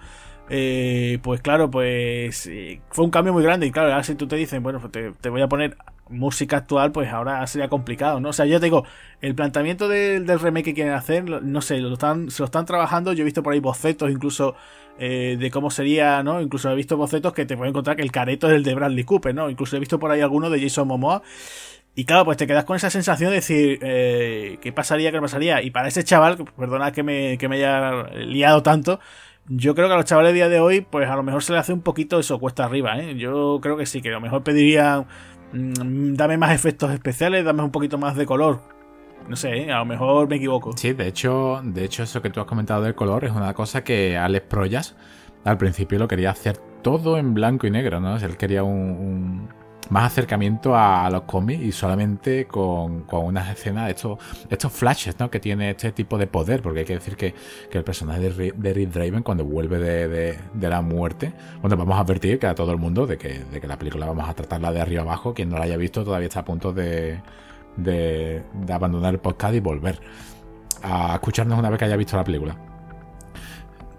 Eh, 0.49 1.19
pues 1.23 1.41
claro, 1.41 1.71
pues 1.71 2.47
eh, 2.47 2.81
fue 2.91 3.05
un 3.05 3.11
cambio 3.11 3.33
muy 3.33 3.43
grande. 3.43 3.67
Y 3.67 3.71
claro, 3.73 3.91
ahora 3.91 4.05
si 4.05 4.15
tú 4.15 4.29
te 4.29 4.37
dicen, 4.37 4.62
bueno, 4.62 4.81
pues 4.81 4.93
te, 4.93 5.12
te, 5.12 5.29
voy 5.29 5.43
a 5.43 5.49
poner 5.49 5.77
música 6.09 6.59
actual, 6.59 6.93
pues 6.93 7.11
ahora 7.12 7.45
sería 7.47 7.69
complicado, 7.69 8.21
¿no? 8.21 8.29
O 8.29 8.33
sea, 8.33 8.47
yo 8.47 8.61
te 8.61 8.67
digo, 8.67 8.85
el 9.21 9.35
planteamiento 9.35 9.89
del, 9.89 10.27
del 10.27 10.39
remake 10.39 10.67
que 10.67 10.75
quieren 10.75 10.93
hacer, 10.95 11.25
no 11.25 11.61
sé, 11.61 11.79
lo 11.79 11.95
están, 11.95 12.31
se 12.31 12.43
lo 12.43 12.45
están 12.45 12.67
trabajando. 12.67 13.12
Yo 13.12 13.23
he 13.23 13.25
visto 13.25 13.43
por 13.43 13.55
ahí 13.55 13.61
bocetos, 13.61 14.11
incluso 14.11 14.55
eh, 14.98 15.37
de 15.38 15.50
cómo 15.50 15.70
sería, 15.70 16.22
¿no? 16.22 16.40
Incluso 16.40 16.70
he 16.70 16.74
visto 16.74 16.96
bocetos 16.96 17.32
que 17.32 17.46
te 17.46 17.56
pueden 17.56 17.70
encontrar 17.70 17.96
que 17.96 18.02
el 18.02 18.12
careto 18.12 18.48
es 18.48 18.54
el 18.54 18.62
de 18.64 18.74
Bradley 18.74 19.04
Cooper, 19.04 19.35
¿no? 19.35 19.50
Incluso 19.50 19.76
he 19.76 19.80
visto 19.80 19.98
por 19.98 20.11
ahí 20.11 20.20
alguno 20.20 20.50
de 20.50 20.61
Jason 20.61 20.88
Momoa. 20.88 21.22
Y 21.94 22.04
claro, 22.04 22.24
pues 22.26 22.37
te 22.37 22.46
quedas 22.46 22.64
con 22.64 22.76
esa 22.76 22.90
sensación 22.90 23.30
de 23.30 23.37
decir, 23.37 23.78
eh, 23.82 24.59
¿qué 24.61 24.72
pasaría? 24.72 25.11
¿Qué 25.12 25.20
pasaría? 25.20 25.62
Y 25.62 25.70
para 25.70 25.88
ese 25.88 26.04
chaval, 26.04 26.44
perdona 26.56 26.92
que 26.92 27.02
me, 27.02 27.38
que 27.38 27.48
me 27.48 27.56
haya 27.56 28.04
liado 28.14 28.62
tanto, 28.62 29.00
yo 29.48 29.74
creo 29.74 29.88
que 29.88 29.94
a 29.94 29.96
los 29.96 30.04
chavales 30.06 30.30
de 30.30 30.35
día 30.35 30.48
de 30.48 30.61
hoy, 30.61 30.80
pues 30.80 31.09
a 31.09 31.16
lo 31.16 31.22
mejor 31.22 31.42
se 31.42 31.52
le 31.52 31.59
hace 31.59 31.72
un 31.72 31.80
poquito 31.82 32.18
eso 32.18 32.38
cuesta 32.38 32.64
arriba, 32.64 32.98
¿eh? 32.98 33.16
Yo 33.16 33.61
creo 33.62 33.76
que 33.76 33.87
sí, 33.87 34.02
que 34.02 34.09
a 34.09 34.12
lo 34.12 34.20
mejor 34.20 34.42
pediría, 34.42 35.06
mm, 35.52 36.14
dame 36.14 36.37
más 36.37 36.52
efectos 36.52 36.90
especiales, 36.92 37.44
dame 37.44 37.62
un 37.62 37.70
poquito 37.70 37.96
más 37.96 38.16
de 38.16 38.26
color. 38.26 38.76
No 39.29 39.37
sé, 39.37 39.57
¿eh? 39.57 39.73
a 39.73 39.79
lo 39.79 39.85
mejor 39.85 40.29
me 40.29 40.37
equivoco. 40.37 40.77
Sí, 40.77 40.93
de 40.93 41.09
hecho, 41.09 41.61
de 41.65 41.85
hecho, 41.85 42.03
eso 42.03 42.23
que 42.23 42.31
tú 42.31 42.41
has 42.41 42.47
comentado 42.47 42.83
del 42.83 42.95
color 42.95 43.25
es 43.25 43.33
una 43.33 43.55
cosa 43.55 43.83
que 43.83 44.17
Alex 44.17 44.47
Proyas 44.47 44.97
al 45.45 45.59
principio 45.59 45.99
lo 45.99 46.09
quería 46.09 46.31
hacer 46.31 46.59
todo 46.83 47.19
en 47.19 47.35
blanco 47.35 47.67
y 47.67 47.71
negro, 47.71 48.01
¿no? 48.01 48.17
él 48.17 48.37
quería 48.37 48.65
un, 48.65 49.49
más 49.91 50.12
acercamiento 50.12 50.77
a, 50.77 51.09
los 51.11 51.23
cómics 51.23 51.62
y 51.62 51.73
solamente 51.73 52.47
con, 52.47 53.03
con 53.03 53.25
unas 53.25 53.51
escenas, 53.51 53.91
estos, 53.91 54.19
estos 54.51 54.73
flashes, 54.73 55.19
¿no? 55.19 55.31
Que 55.31 55.41
tiene 55.41 55.71
este 55.71 55.93
tipo 55.93 56.19
de 56.19 56.27
poder, 56.27 56.62
porque 56.62 56.81
hay 56.81 56.85
que 56.85 56.95
decir 56.95 57.17
que, 57.17 57.35
el 57.73 57.85
personaje 57.85 58.31
de, 58.31 58.53
de 58.57 58.73
Rick 58.73 58.91
Draven, 58.91 59.23
cuando 59.23 59.45
vuelve 59.45 59.79
de, 59.79 60.39
la 60.69 60.81
muerte, 60.81 61.33
bueno, 61.61 61.77
vamos 61.77 61.97
a 61.97 62.01
advertir 62.01 62.39
que 62.39 62.47
a 62.47 62.55
todo 62.55 62.73
el 62.73 62.79
mundo 62.79 63.07
de 63.07 63.19
que, 63.19 63.41
de 63.53 63.61
que 63.61 63.67
la 63.67 63.79
película 63.79 64.07
vamos 64.07 64.29
a 64.29 64.35
tratarla 64.35 64.73
de 64.73 64.81
arriba 64.81 65.03
abajo, 65.03 65.35
quien 65.35 65.51
no 65.51 65.59
la 65.59 65.65
haya 65.65 65.77
visto 65.77 66.05
todavía 66.05 66.29
está 66.29 66.41
a 66.41 66.45
punto 66.45 66.73
de 66.73 67.21
de, 67.77 68.43
abandonar 68.73 69.15
el 69.15 69.21
podcast 69.21 69.55
y 69.55 69.61
volver 69.61 70.01
a 70.83 71.15
escucharnos 71.15 71.59
una 71.59 71.71
vez 71.71 71.79
que 71.79 71.85
haya 71.85 71.97
visto 71.97 72.17
la 72.17 72.25
película. 72.25 72.57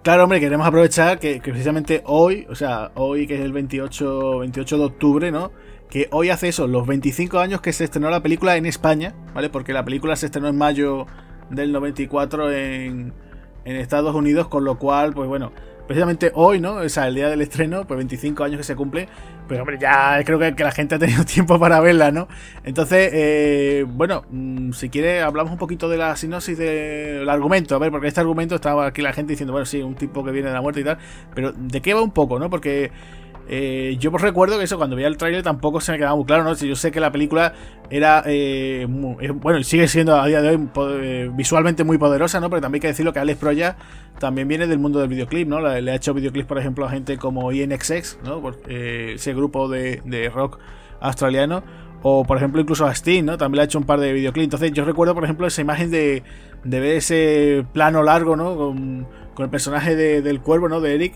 Claro, 0.02 0.24
hombre, 0.24 0.40
queremos 0.40 0.66
aprovechar 0.66 1.18
que, 1.18 1.40
precisamente 1.40 2.02
hoy, 2.06 2.46
o 2.48 2.54
sea, 2.54 2.92
hoy 2.94 3.26
que 3.26 3.34
es 3.34 3.40
el 3.40 3.52
28, 3.52 4.38
28 4.38 4.78
de 4.78 4.84
octubre, 4.84 5.30
¿no? 5.30 5.52
Que 5.90 6.08
hoy 6.12 6.30
hace 6.30 6.48
eso, 6.48 6.66
los 6.66 6.86
25 6.86 7.38
años 7.38 7.60
que 7.60 7.72
se 7.72 7.84
estrenó 7.84 8.10
la 8.10 8.22
película 8.22 8.56
en 8.56 8.66
España, 8.66 9.14
¿vale? 9.34 9.50
Porque 9.50 9.72
la 9.72 9.84
película 9.84 10.16
se 10.16 10.26
estrenó 10.26 10.48
en 10.48 10.56
mayo 10.56 11.06
del 11.50 11.72
94 11.72 12.52
en, 12.52 13.12
en 13.64 13.76
Estados 13.76 14.14
Unidos, 14.14 14.48
con 14.48 14.64
lo 14.64 14.78
cual, 14.78 15.12
pues 15.12 15.28
bueno, 15.28 15.52
precisamente 15.88 16.30
hoy, 16.34 16.60
¿no? 16.60 16.74
O 16.74 16.88
sea, 16.88 17.08
el 17.08 17.14
día 17.14 17.30
del 17.30 17.40
estreno, 17.40 17.86
pues 17.86 17.96
25 17.96 18.44
años 18.44 18.58
que 18.58 18.64
se 18.64 18.76
cumple. 18.76 19.08
Pero 19.48 19.62
hombre, 19.62 19.78
ya 19.80 20.22
creo 20.22 20.38
que, 20.38 20.62
la 20.62 20.70
gente 20.70 20.94
ha 20.94 20.98
tenido 20.98 21.24
tiempo 21.26 21.58
para 21.58 21.80
verla, 21.80 22.12
¿no? 22.12 22.28
Entonces, 22.62 23.10
eh, 23.12 23.86
bueno, 23.88 24.24
mm, 24.30 24.72
si 24.72 24.90
quiere, 24.90 25.22
hablamos 25.22 25.50
un 25.50 25.58
poquito 25.58 25.88
de 25.88 25.96
la 25.96 26.14
sinopsis 26.14 26.58
del 26.58 27.28
argumento. 27.28 27.74
A 27.74 27.78
ver, 27.78 27.90
porque 27.90 28.06
este 28.06 28.20
argumento 28.20 28.54
estaba 28.54 28.86
aquí 28.86 29.00
la 29.00 29.14
gente 29.14 29.32
diciendo, 29.32 29.52
bueno, 29.52 29.64
sí, 29.64 29.82
un 29.82 29.94
tipo 29.94 30.22
que 30.22 30.30
viene 30.30 30.48
de 30.48 30.54
la 30.54 30.60
muerte 30.60 30.80
y 30.80 30.84
tal. 30.84 30.98
Pero 31.34 31.52
¿de 31.52 31.80
qué 31.80 31.94
va 31.94 32.02
un 32.02 32.12
poco, 32.12 32.38
no? 32.38 32.50
Porque 32.50 32.92
eh, 33.50 33.96
yo 33.98 34.10
recuerdo 34.10 34.58
que 34.58 34.64
eso, 34.64 34.76
cuando 34.76 34.94
veía 34.94 35.08
el 35.08 35.16
tráiler 35.16 35.42
tampoco 35.42 35.80
se 35.80 35.92
me 35.92 35.98
quedaba 35.98 36.14
muy 36.14 36.26
claro, 36.26 36.44
¿no? 36.44 36.54
Yo 36.54 36.76
sé 36.76 36.90
que 36.90 37.00
la 37.00 37.10
película 37.10 37.54
era, 37.88 38.22
eh, 38.26 38.86
bueno, 38.86 39.62
sigue 39.62 39.88
siendo 39.88 40.20
a 40.20 40.26
día 40.26 40.42
de 40.42 40.50
hoy 40.50 40.68
eh, 41.02 41.30
visualmente 41.32 41.82
muy 41.82 41.96
poderosa, 41.96 42.40
¿no? 42.40 42.50
Pero 42.50 42.60
también 42.60 42.80
hay 42.80 42.82
que 42.82 42.88
decirlo 42.88 43.14
que 43.14 43.20
Alex 43.20 43.38
Proya 43.38 43.76
también 44.18 44.48
viene 44.48 44.66
del 44.66 44.78
mundo 44.78 45.00
del 45.00 45.08
videoclip, 45.08 45.48
¿no? 45.48 45.60
Le, 45.60 45.90
ha 45.90 45.94
hecho 45.94 46.12
videoclips, 46.12 46.46
por 46.46 46.58
ejemplo, 46.58 46.84
a 46.84 46.90
gente 46.90 47.16
como 47.16 47.50
INXX, 47.50 48.18
¿no? 48.22 48.42
ese 48.68 49.32
grupo 49.32 49.68
de, 49.68 50.30
rock 50.34 50.58
australiano. 51.00 51.62
O, 52.02 52.24
por 52.24 52.36
ejemplo, 52.36 52.60
incluso 52.60 52.86
a 52.86 52.94
Steam, 52.94 53.24
¿no? 53.24 53.38
También 53.38 53.56
le 53.56 53.62
ha 53.62 53.64
hecho 53.64 53.78
un 53.78 53.84
par 53.84 53.98
de 53.98 54.12
videoclips. 54.12 54.44
Entonces, 54.44 54.72
yo 54.72 54.84
recuerdo, 54.84 55.14
por 55.14 55.24
ejemplo, 55.24 55.46
esa 55.46 55.62
imagen 55.62 55.90
de, 55.90 56.22
de 56.62 56.80
ver 56.80 56.96
ese 56.96 57.64
plano 57.72 58.02
largo, 58.02 58.36
¿no? 58.36 58.56
Con, 58.56 59.06
el 59.38 59.50
personaje 59.50 59.94
del 59.94 60.40
cuervo, 60.40 60.68
¿no? 60.68 60.80
De 60.80 60.96
Eric 60.96 61.14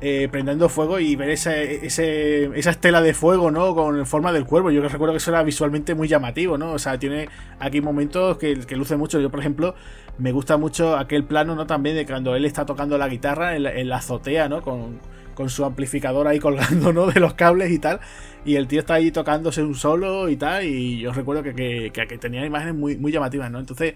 eh, 0.00 0.28
prendiendo 0.30 0.68
fuego 0.68 0.98
y 0.98 1.16
ver 1.16 1.30
esa, 1.30 1.56
esa 1.56 2.70
estela 2.70 3.00
de 3.00 3.14
fuego, 3.14 3.50
¿no? 3.50 3.74
Con 3.74 4.04
forma 4.06 4.32
del 4.32 4.44
cuervo. 4.44 4.70
Yo 4.70 4.82
recuerdo 4.82 5.14
que 5.14 5.18
eso 5.18 5.30
era 5.30 5.42
visualmente 5.42 5.94
muy 5.94 6.08
llamativo, 6.08 6.58
¿no? 6.58 6.72
O 6.72 6.78
sea, 6.78 6.98
tiene 6.98 7.28
aquí 7.58 7.80
momentos 7.80 8.36
que, 8.36 8.58
que 8.60 8.76
luce 8.76 8.96
mucho. 8.96 9.20
Yo, 9.20 9.30
por 9.30 9.40
ejemplo, 9.40 9.74
me 10.18 10.32
gusta 10.32 10.56
mucho 10.56 10.96
aquel 10.96 11.24
plano, 11.24 11.54
¿no? 11.54 11.66
También 11.66 11.96
de 11.96 12.06
cuando 12.06 12.36
él 12.36 12.44
está 12.44 12.66
tocando 12.66 12.98
la 12.98 13.08
guitarra 13.08 13.56
en 13.56 13.88
la, 13.88 13.96
azotea, 13.96 14.48
¿no? 14.48 14.62
Con, 14.62 15.00
con 15.34 15.48
su 15.48 15.64
amplificador 15.64 16.28
ahí 16.28 16.38
colgando, 16.38 16.92
¿no? 16.92 17.06
De 17.12 17.20
los 17.20 17.34
cables 17.34 17.70
y 17.70 17.78
tal. 17.78 18.00
Y 18.44 18.56
el 18.56 18.68
tío 18.68 18.80
está 18.80 18.94
ahí 18.94 19.10
tocándose 19.10 19.62
un 19.62 19.74
solo 19.74 20.28
y 20.28 20.36
tal. 20.36 20.64
Y 20.64 21.00
yo 21.00 21.12
recuerdo 21.12 21.42
que, 21.42 21.90
que, 21.92 22.18
tenía 22.18 22.44
imágenes 22.44 22.74
muy, 22.74 22.96
muy 22.96 23.10
llamativas, 23.10 23.50
¿no? 23.50 23.58
Entonces, 23.58 23.94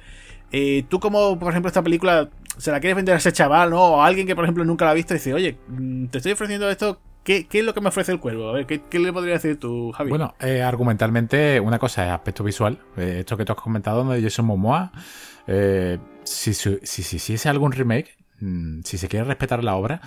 eh, 0.50 0.84
tú 0.88 1.00
como, 1.00 1.38
por 1.38 1.50
ejemplo, 1.50 1.68
esta 1.68 1.82
película 1.82 2.28
se 2.58 2.70
la 2.70 2.80
quieres 2.80 2.96
vender 2.96 3.14
a 3.14 3.18
ese 3.18 3.32
chaval, 3.32 3.70
¿no? 3.70 3.82
O 3.82 4.02
a 4.02 4.06
alguien 4.06 4.26
que, 4.26 4.34
por 4.34 4.44
ejemplo, 4.44 4.64
nunca 4.64 4.84
la 4.84 4.92
ha 4.92 4.94
visto 4.94 5.14
y 5.14 5.18
dice, 5.18 5.34
oye, 5.34 5.56
mm, 5.68 6.06
te 6.06 6.18
estoy 6.18 6.32
ofreciendo 6.32 6.68
esto, 6.70 7.00
¿Qué, 7.24 7.46
es 7.52 7.64
lo 7.64 7.74
que 7.74 7.82
me 7.82 7.88
ofrece 7.88 8.10
el 8.10 8.20
cuervo? 8.20 8.48
A 8.48 8.52
ver, 8.52 8.66
¿qué, 8.66 8.98
le 8.98 9.12
podría 9.12 9.34
decir 9.34 9.60
tú, 9.60 9.92
Javi? 9.92 10.08
Bueno, 10.08 10.34
eh, 10.40 10.62
argumentalmente, 10.62 11.60
una 11.60 11.78
cosa 11.78 12.06
es 12.06 12.10
aspecto 12.10 12.42
visual. 12.42 12.78
Eh, 12.96 13.18
esto 13.20 13.36
que 13.36 13.44
tú 13.44 13.52
has 13.52 13.58
comentado 13.60 14.02
de 14.08 14.22
Jason 14.22 14.46
Momoa. 14.46 14.92
si, 16.24 16.54
si, 16.54 16.78
si, 16.82 17.02
si, 17.02 17.34
es 17.34 17.44
algún 17.44 17.72
remake, 17.72 18.16
mm, 18.40 18.80
si 18.82 18.96
se 18.96 19.08
quiere 19.08 19.26
respetar 19.26 19.62
la 19.62 19.76
obra, 19.76 20.00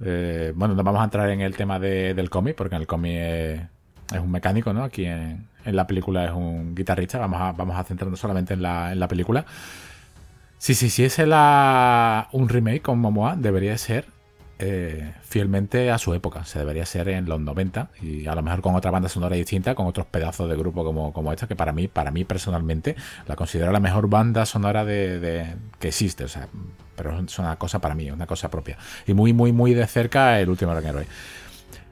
eh, 0.00 0.52
bueno, 0.54 0.74
no 0.74 0.82
vamos 0.82 1.00
a 1.00 1.04
entrar 1.04 1.28
en 1.30 1.40
el 1.40 1.56
tema 1.56 1.78
del 1.78 2.30
cómic, 2.30 2.56
porque 2.56 2.76
en 2.76 2.80
el 2.80 2.86
cómic 2.86 3.12
es, 3.14 4.20
un 4.20 4.30
mecánico, 4.30 4.72
¿no? 4.72 4.84
Aquí 4.84 5.04
en, 5.04 5.46
la 5.64 5.86
película 5.86 6.24
es 6.24 6.32
un 6.32 6.74
guitarrista. 6.74 7.18
Vamos 7.18 7.40
a, 7.40 7.52
vamos 7.52 7.76
a 7.76 7.84
centrarnos 7.84 8.18
solamente 8.18 8.54
en 8.54 8.62
la, 8.62 8.92
en 8.92 9.00
la 9.00 9.08
película. 9.08 9.44
Sí, 10.58 10.74
sí, 10.74 10.90
si 10.90 11.04
es 11.04 11.18
un 11.18 12.48
remake 12.48 12.82
con 12.82 12.98
Momoa, 12.98 13.36
debería 13.36 13.78
ser 13.78 14.06
eh, 14.58 15.14
fielmente 15.22 15.92
a 15.92 15.98
su 15.98 16.14
época. 16.14 16.44
Se 16.44 16.58
debería 16.58 16.84
ser 16.84 17.08
en 17.10 17.26
los 17.26 17.40
90 17.40 17.90
y 18.02 18.26
a 18.26 18.34
lo 18.34 18.42
mejor 18.42 18.60
con 18.60 18.74
otra 18.74 18.90
banda 18.90 19.08
sonora 19.08 19.36
distinta, 19.36 19.76
con 19.76 19.86
otros 19.86 20.06
pedazos 20.06 20.50
de 20.50 20.56
grupo 20.56 20.84
como, 20.84 21.12
como 21.12 21.32
esta, 21.32 21.46
que 21.46 21.54
para 21.54 21.72
mí, 21.72 21.86
para 21.86 22.10
mí 22.10 22.24
personalmente, 22.24 22.96
la 23.28 23.36
considero 23.36 23.70
la 23.70 23.78
mejor 23.78 24.08
banda 24.08 24.44
sonora 24.46 24.84
de, 24.84 25.54
que 25.78 25.88
existe. 25.88 26.24
O 26.24 26.28
sea, 26.28 26.48
pero 26.96 27.20
es 27.20 27.38
una 27.38 27.54
cosa 27.56 27.78
para 27.78 27.94
mí, 27.94 28.10
una 28.10 28.26
cosa 28.26 28.50
propia. 28.50 28.78
Y 29.06 29.14
muy, 29.14 29.32
muy, 29.32 29.52
muy 29.52 29.74
de 29.74 29.86
cerca 29.86 30.40
el 30.40 30.50
último 30.50 30.74
Rock 30.74 31.06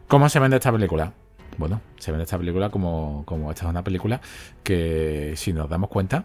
¿Cómo 0.08 0.28
se 0.28 0.40
vende 0.40 0.56
esta 0.56 0.72
película? 0.72 1.12
Bueno, 1.56 1.80
se 1.98 2.10
vende 2.10 2.24
esta 2.24 2.36
película 2.36 2.70
como, 2.70 3.22
como 3.26 3.50
esta 3.50 3.64
es 3.64 3.70
una 3.70 3.84
película 3.84 4.20
que, 4.64 5.34
si 5.36 5.52
nos 5.52 5.70
damos 5.70 5.88
cuenta, 5.88 6.24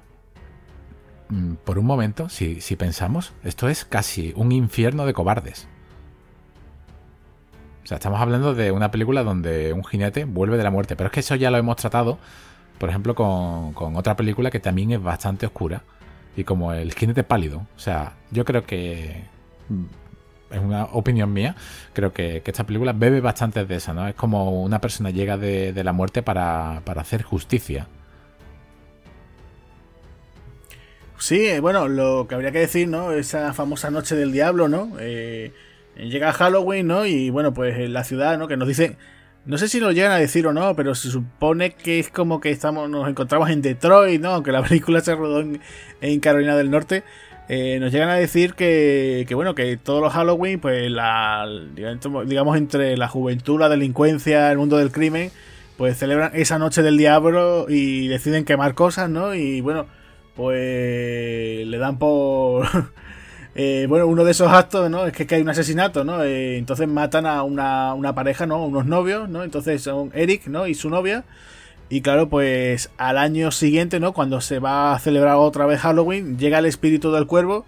por 1.64 1.80
un 1.80 1.86
momento, 1.86 2.30
si, 2.30 2.60
pensamos, 2.78 3.34
esto 3.44 3.70
es 3.70 3.86
casi 3.86 4.34
un 4.36 4.52
infierno 4.52 5.06
de 5.06 5.14
cobardes. 5.14 5.68
O 7.84 7.88
sea, 7.88 7.98
estamos 7.98 8.20
hablando 8.22 8.54
de 8.54 8.72
una 8.72 8.92
película 8.92 9.24
donde 9.24 9.74
un 9.74 9.84
jinete 9.84 10.26
vuelve 10.26 10.58
de 10.58 10.64
la 10.64 10.72
muerte. 10.72 10.96
Pero 10.96 11.08
es 11.08 11.14
que 11.14 11.20
eso 11.22 11.36
ya 11.36 11.52
lo 11.52 11.58
hemos 11.58 11.76
tratado, 11.78 12.20
por 12.78 12.90
ejemplo, 12.90 13.16
con, 13.16 13.74
con 13.74 13.96
otra 13.96 14.16
película 14.16 14.52
que 14.52 14.60
también 14.60 14.92
es 14.92 15.02
bastante 15.02 15.46
oscura 15.46 15.84
y 16.36 16.44
como 16.44 16.74
el 16.74 16.94
jinete 16.94 17.24
pálido. 17.24 17.68
O 17.76 17.80
sea, 17.80 18.14
yo 18.32 18.46
creo 18.46 18.66
que 18.66 19.24
mm, 19.70 19.86
es 20.52 20.60
una 20.60 20.86
opinión 20.86 21.32
mía, 21.34 21.56
creo 21.94 22.14
que, 22.14 22.42
esta 22.46 22.66
película 22.66 22.94
bebe 22.94 23.22
bastante 23.22 23.66
de 23.66 23.76
esa, 23.76 23.94
¿no? 23.94 24.08
Es 24.08 24.16
como 24.16 24.62
una 24.62 24.80
persona 24.80 25.10
llega 25.10 25.38
de, 25.38 25.74
la 25.84 25.94
muerte 25.94 26.22
para, 26.22 26.78
hacer 26.78 27.24
justicia. 27.24 27.88
Sí, 31.22 31.48
eh, 31.48 31.60
bueno, 31.60 31.88
lo 31.88 32.28
que 32.28 32.36
habría 32.36 32.52
que 32.52 32.60
decir, 32.60 32.88
¿no? 32.88 33.14
Esa 33.14 33.54
famosa 33.54 33.92
noche 33.92 34.16
del 34.16 34.32
diablo, 34.32 34.68
¿no? 34.68 34.98
Eh, 35.00 35.54
llega 35.96 36.34
Halloween, 36.34 36.88
¿no? 36.88 37.06
Y 37.06 37.30
bueno, 37.30 37.54
pues 37.54 37.78
en 37.78 37.94
la 37.94 38.04
ciudad, 38.04 38.38
¿no? 38.38 38.48
Que 38.48 38.58
nos 38.58 38.68
dice 38.68 38.98
no 39.46 39.58
sé 39.58 39.68
si 39.68 39.80
lo 39.80 39.92
llegan 39.92 40.12
a 40.12 40.18
decir 40.18 40.46
o 40.46 40.54
no, 40.54 40.76
pero 40.76 40.94
se 40.94 41.10
supone 41.10 41.72
que 41.72 42.00
es 42.00 42.10
como 42.10 42.40
que 42.40 42.52
estamos, 42.52 42.90
nos 42.90 43.10
encontramos 43.10 43.50
en 43.50 43.62
Detroit, 43.62 44.22
¿no? 44.22 44.30
Aunque 44.32 44.52
la 44.52 44.62
película 44.68 45.02
se 45.02 45.16
rodó 45.16 45.44
en, 46.02 46.20
Carolina 46.20 46.56
del 46.56 46.70
Norte. 46.70 47.04
Eh, 47.50 47.80
nos 47.80 47.92
llegan 47.92 48.10
a 48.10 48.16
decir 48.16 48.54
que, 48.54 49.26
que, 49.28 49.36
bueno, 49.36 49.56
que 49.56 49.78
todos 49.78 50.02
los 50.02 50.14
Halloween, 50.14 50.60
pues 50.60 50.90
la, 50.92 51.48
digamos, 51.74 52.58
entre 52.58 52.96
la 52.98 53.08
juventud, 53.08 53.60
la 53.60 53.68
delincuencia, 53.68 54.52
el 54.52 54.58
mundo 54.58 54.78
del 54.78 54.92
crimen, 54.92 55.32
pues 55.76 55.98
celebran 55.98 56.32
esa 56.36 56.60
noche 56.60 56.84
del 56.84 56.98
diablo 56.98 57.66
y 57.68 58.08
deciden 58.08 58.46
quemar 58.46 58.76
cosas, 58.76 59.10
¿no? 59.10 59.34
Y 59.34 59.62
bueno, 59.62 59.88
pues 60.36 61.68
le 61.68 61.78
dan 61.78 61.98
por 61.98 62.68
eh, 63.56 63.86
bueno, 63.90 64.08
uno 64.08 64.24
de 64.24 64.32
esos 64.32 64.52
actos, 64.52 64.90
¿no? 64.90 65.06
Es 65.06 65.14
que, 65.14 65.36
hay 65.36 65.42
un 65.42 65.50
asesinato, 65.50 66.04
¿no? 66.04 66.24
Eh, 66.24 66.58
entonces 66.58 66.88
matan 66.88 67.26
a 67.26 67.44
una, 67.44 67.94
una, 67.94 68.16
pareja, 68.16 68.46
¿no? 68.46 68.66
Unos 68.66 68.86
novios, 68.86 69.30
¿no? 69.30 69.44
Entonces 69.44 69.82
son 69.82 70.12
Eric, 70.14 70.48
¿no? 70.48 70.68
Y 70.68 70.74
su 70.74 70.90
novia. 70.90 71.26
Y 71.90 72.02
claro, 72.02 72.30
pues 72.30 72.90
al 72.98 73.18
año 73.18 73.52
siguiente, 73.52 74.00
¿no? 74.00 74.14
Cuando 74.14 74.40
se 74.40 74.60
va 74.60 74.94
a 74.94 75.00
celebrar 75.00 75.36
otra 75.36 75.66
vez 75.66 75.82
Halloween, 75.82 76.38
llega 76.38 76.60
el 76.60 76.66
espíritu 76.66 77.12
del 77.12 77.28
cuervo 77.28 77.66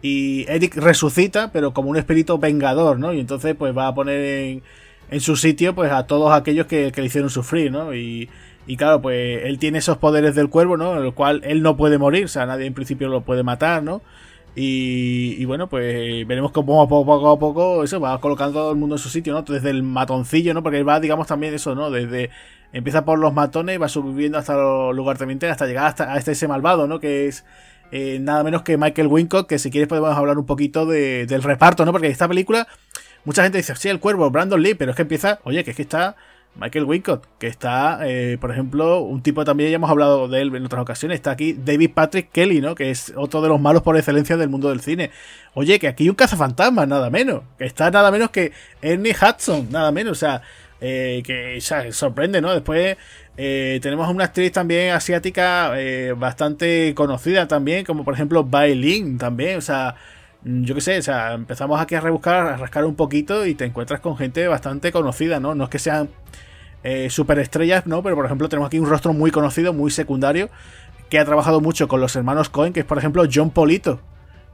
y 0.00 0.46
Eric 0.48 0.76
resucita, 0.76 1.50
pero 1.52 1.74
como 1.74 1.90
un 1.90 1.96
espíritu 1.96 2.38
vengador, 2.38 3.00
¿no? 3.00 3.12
Y 3.12 3.20
entonces 3.20 3.56
pues 3.56 3.76
va 3.76 3.88
a 3.88 3.94
poner 3.94 4.20
en, 4.20 4.62
en 5.10 5.20
su 5.20 5.34
sitio 5.36 5.74
pues 5.74 5.90
a 5.90 6.06
todos 6.06 6.32
aquellos 6.32 6.66
que, 6.66 6.92
que 6.92 7.00
le 7.00 7.08
hicieron 7.08 7.30
sufrir, 7.30 7.72
¿no? 7.72 7.94
Y, 7.94 8.28
y 8.66 8.76
claro, 8.76 9.02
pues 9.02 9.44
él 9.44 9.58
tiene 9.58 9.78
esos 9.78 9.98
poderes 9.98 10.34
del 10.34 10.48
cuervo, 10.48 10.76
¿no? 10.76 10.96
En 10.98 11.04
el 11.04 11.14
cual 11.14 11.42
él 11.44 11.62
no 11.62 11.76
puede 11.76 11.98
morir, 11.98 12.24
o 12.24 12.28
sea, 12.28 12.46
nadie 12.46 12.66
en 12.66 12.74
principio 12.74 13.08
lo 13.08 13.22
puede 13.22 13.42
matar, 13.42 13.82
¿no? 13.82 14.02
Y, 14.56 15.44
bueno, 15.46 15.68
pues 15.68 16.26
veremos 16.28 16.52
cómo 16.52 16.88
poco 16.88 17.30
a 17.32 17.38
poco 17.38 17.82
eso 17.82 17.98
va 17.98 18.20
colocando 18.20 18.60
todo 18.60 18.70
el 18.70 18.76
mundo 18.76 18.94
en 18.94 19.00
su 19.00 19.08
sitio, 19.08 19.32
¿no? 19.32 19.42
Desde 19.42 19.70
el 19.70 19.82
matoncillo, 19.82 20.54
¿no? 20.54 20.62
Porque 20.62 20.82
va, 20.84 21.00
digamos, 21.00 21.26
también 21.26 21.54
eso, 21.54 21.74
¿no? 21.74 21.90
Desde 21.90 22.30
empieza 22.72 23.04
por 23.04 23.18
los 23.18 23.32
matones, 23.32 23.80
va 23.80 23.88
subiendo 23.88 24.38
hasta 24.38 24.54
los 24.56 24.94
lugartenientes 24.94 25.50
hasta 25.50 25.66
llegar 25.66 25.86
hasta, 25.86 26.12
hasta 26.12 26.32
ese 26.32 26.48
malvado, 26.48 26.86
¿no? 26.86 27.00
Que 27.00 27.26
es 27.26 27.44
eh, 27.90 28.18
nada 28.20 28.44
menos 28.44 28.62
que 28.62 28.76
Michael 28.76 29.08
Wincott, 29.08 29.48
que 29.48 29.58
si 29.58 29.70
quieres 29.70 29.88
podemos 29.88 30.16
hablar 30.16 30.38
un 30.38 30.46
poquito 30.46 30.86
del 30.86 31.42
reparto, 31.42 31.84
¿no? 31.84 31.92
Porque 31.92 32.08
esta 32.08 32.28
película, 32.28 32.68
mucha 33.24 33.42
gente 33.42 33.58
dice, 33.58 33.74
sí, 33.76 33.88
el 33.88 34.00
cuervo, 34.00 34.30
Brandon 34.30 34.62
Lee, 34.62 34.74
pero 34.74 34.92
es 34.92 34.96
que 34.96 35.02
empieza, 35.02 35.40
oye, 35.44 35.64
que 35.64 35.72
es 35.72 35.76
que 35.76 35.82
está 35.82 36.16
Michael 36.56 36.84
Wincott, 36.84 37.26
que 37.38 37.48
está, 37.48 38.00
eh, 38.02 38.38
por 38.40 38.52
ejemplo, 38.52 39.00
un 39.00 39.22
tipo 39.22 39.44
también 39.44 39.70
ya 39.70 39.76
hemos 39.76 39.90
hablado 39.90 40.28
de 40.28 40.40
él 40.40 40.54
en 40.54 40.64
otras 40.64 40.82
ocasiones, 40.82 41.16
está 41.16 41.32
aquí 41.32 41.52
David 41.52 41.90
Patrick 41.94 42.30
Kelly, 42.30 42.60
¿no? 42.60 42.74
Que 42.74 42.90
es 42.90 43.12
otro 43.16 43.42
de 43.42 43.48
los 43.48 43.60
malos 43.60 43.82
por 43.82 43.96
excelencia 43.96 44.36
del 44.36 44.48
mundo 44.48 44.68
del 44.68 44.80
cine. 44.80 45.10
Oye, 45.54 45.78
que 45.78 45.88
aquí 45.88 46.04
hay 46.04 46.10
un 46.10 46.14
cazafantasmas, 46.14 46.86
nada 46.86 47.10
menos. 47.10 47.42
Que 47.58 47.64
está 47.64 47.90
nada 47.90 48.10
menos 48.10 48.30
que 48.30 48.52
Ernie 48.82 49.14
Hudson, 49.14 49.68
nada 49.70 49.90
menos. 49.90 50.12
O 50.12 50.14
sea, 50.14 50.42
eh, 50.80 51.22
que 51.24 51.60
sorprende, 51.92 52.40
¿no? 52.40 52.52
Después 52.52 52.96
eh, 53.36 53.80
tenemos 53.82 54.08
una 54.08 54.24
actriz 54.24 54.52
también 54.52 54.92
asiática 54.92 55.72
bastante 56.16 56.94
conocida 56.94 57.48
también, 57.48 57.84
como 57.84 58.04
por 58.04 58.14
ejemplo 58.14 58.44
Bai 58.44 58.74
Lin 58.74 59.18
también, 59.18 59.58
o 59.58 59.60
sea 59.60 59.96
yo 60.44 60.74
qué 60.74 60.80
sé, 60.80 60.98
o 60.98 61.02
sea, 61.02 61.32
empezamos 61.32 61.80
aquí 61.80 61.94
a 61.94 62.00
rebuscar, 62.00 62.46
a 62.46 62.56
rascar 62.56 62.84
un 62.84 62.94
poquito 62.94 63.46
y 63.46 63.54
te 63.54 63.64
encuentras 63.64 64.00
con 64.00 64.16
gente 64.16 64.46
bastante 64.46 64.92
conocida, 64.92 65.40
¿no? 65.40 65.54
No 65.54 65.64
es 65.64 65.70
que 65.70 65.78
sean 65.78 66.10
eh, 66.84 67.10
superestrellas, 67.10 67.86
¿no? 67.86 68.02
Pero 68.02 68.14
por 68.14 68.26
ejemplo 68.26 68.48
tenemos 68.48 68.68
aquí 68.68 68.78
un 68.78 68.88
rostro 68.88 69.12
muy 69.12 69.30
conocido, 69.30 69.72
muy 69.72 69.90
secundario, 69.90 70.50
que 71.10 71.18
ha 71.18 71.24
trabajado 71.24 71.60
mucho 71.60 71.88
con 71.88 72.00
los 72.00 72.14
hermanos 72.14 72.48
Cohen, 72.48 72.72
que 72.72 72.80
es 72.80 72.86
por 72.86 72.98
ejemplo 72.98 73.24
John 73.32 73.50
Polito. 73.50 74.00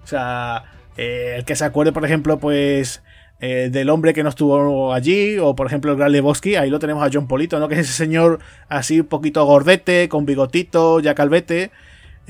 O 0.02 0.06
sea, 0.06 0.64
eh, 0.96 1.34
el 1.36 1.44
que 1.44 1.56
se 1.56 1.64
acuerde, 1.64 1.92
por 1.92 2.04
ejemplo, 2.04 2.38
pues... 2.38 3.02
Eh, 3.42 3.70
del 3.72 3.88
hombre 3.88 4.12
que 4.12 4.22
no 4.22 4.28
estuvo 4.28 4.92
allí, 4.92 5.38
o 5.38 5.56
por 5.56 5.66
ejemplo 5.66 5.90
el 5.90 5.96
Gran 5.96 6.12
Lebowski, 6.12 6.56
ahí 6.56 6.68
lo 6.68 6.78
tenemos 6.78 7.02
a 7.02 7.08
John 7.10 7.26
Polito, 7.26 7.58
¿no? 7.58 7.68
Que 7.68 7.76
es 7.76 7.80
ese 7.80 7.94
señor 7.94 8.38
así 8.68 9.00
un 9.00 9.06
poquito 9.06 9.42
gordete, 9.46 10.10
con 10.10 10.26
bigotito, 10.26 11.00
ya 11.00 11.14
calvete, 11.14 11.70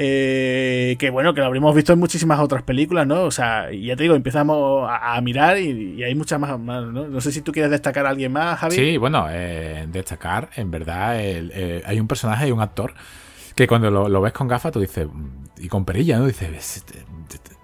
eh, 0.03 0.97
que 0.99 1.11
bueno, 1.11 1.35
que 1.35 1.41
lo 1.41 1.47
habríamos 1.47 1.75
visto 1.75 1.93
en 1.93 1.99
muchísimas 1.99 2.41
otras 2.41 2.63
películas, 2.63 3.07
¿no? 3.07 3.25
O 3.25 3.31
sea, 3.31 3.71
ya 3.71 3.97
te 3.97 4.05
digo, 4.05 4.15
empezamos 4.15 4.89
a, 4.91 5.21
mirar 5.21 5.59
y, 5.59 6.03
hay 6.03 6.15
muchas 6.15 6.41
más, 6.41 6.59
¿no? 6.59 6.87
No 6.87 7.21
sé 7.21 7.31
si 7.31 7.43
tú 7.43 7.53
quieres 7.53 7.71
destacar 7.71 8.07
a 8.07 8.09
alguien 8.09 8.33
más, 8.33 8.59
Javi. 8.61 8.77
Sí, 8.77 8.97
bueno, 8.97 9.27
eh, 9.29 9.87
destacar, 9.93 10.49
en 10.57 10.71
verdad, 10.71 11.17
eh, 11.19 11.83
hay 11.85 12.01
un 12.01 12.09
personaje 12.09 12.49
y 12.49 12.51
un 12.51 12.63
actor 12.63 12.95
que 13.55 13.67
cuando 13.67 13.91
lo, 13.91 14.21
ves 14.23 14.33
con 14.33 14.49
gafas 14.49 14.73
tú 14.73 14.81
dices, 14.81 15.07
y 15.59 15.69
con 15.69 15.85
perilla, 15.85 16.19
¿no? 16.19 16.25
Dices, 16.25 16.83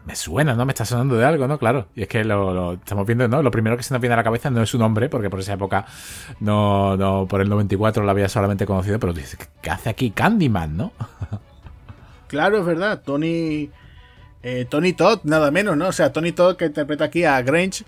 me 0.04 0.14
suena, 0.14 0.54
¿no? 0.54 0.66
Me 0.66 0.72
está 0.72 0.84
sonando 0.84 1.16
de 1.16 1.24
algo, 1.24 1.48
¿no? 1.48 1.58
Claro. 1.58 1.86
Y 1.94 2.02
es 2.02 2.08
que 2.08 2.22
lo, 2.22 2.74
estamos 2.74 3.06
viendo, 3.06 3.28
¿no? 3.28 3.42
Lo 3.42 3.50
primero 3.50 3.78
que 3.78 3.82
se 3.82 3.94
nos 3.94 4.00
viene 4.02 4.12
a 4.12 4.18
la 4.18 4.24
cabeza 4.24 4.50
no 4.50 4.62
es 4.62 4.68
su 4.68 4.78
nombre, 4.78 5.08
porque 5.08 5.30
por 5.30 5.40
esa 5.40 5.54
época 5.54 5.86
no, 6.40 6.98
no 6.98 7.26
por 7.26 7.40
el 7.40 7.48
94 7.48 8.04
lo 8.04 8.10
había 8.10 8.28
solamente 8.28 8.66
conocido, 8.66 9.00
pero 9.00 9.14
dices, 9.14 9.38
¿qué 9.62 9.70
hace 9.70 9.88
aquí 9.88 10.10
Candyman, 10.10 10.76
no? 10.76 10.92
Claro, 12.28 12.58
es 12.58 12.66
verdad. 12.66 13.02
Tony. 13.04 13.70
Eh, 14.42 14.64
Tony 14.68 14.92
Todd, 14.92 15.20
nada 15.24 15.50
menos, 15.50 15.76
¿no? 15.76 15.88
O 15.88 15.92
sea, 15.92 16.12
Tony 16.12 16.30
Todd 16.30 16.54
que 16.56 16.66
interpreta 16.66 17.06
aquí 17.06 17.24
a 17.24 17.42
Grange. 17.42 17.84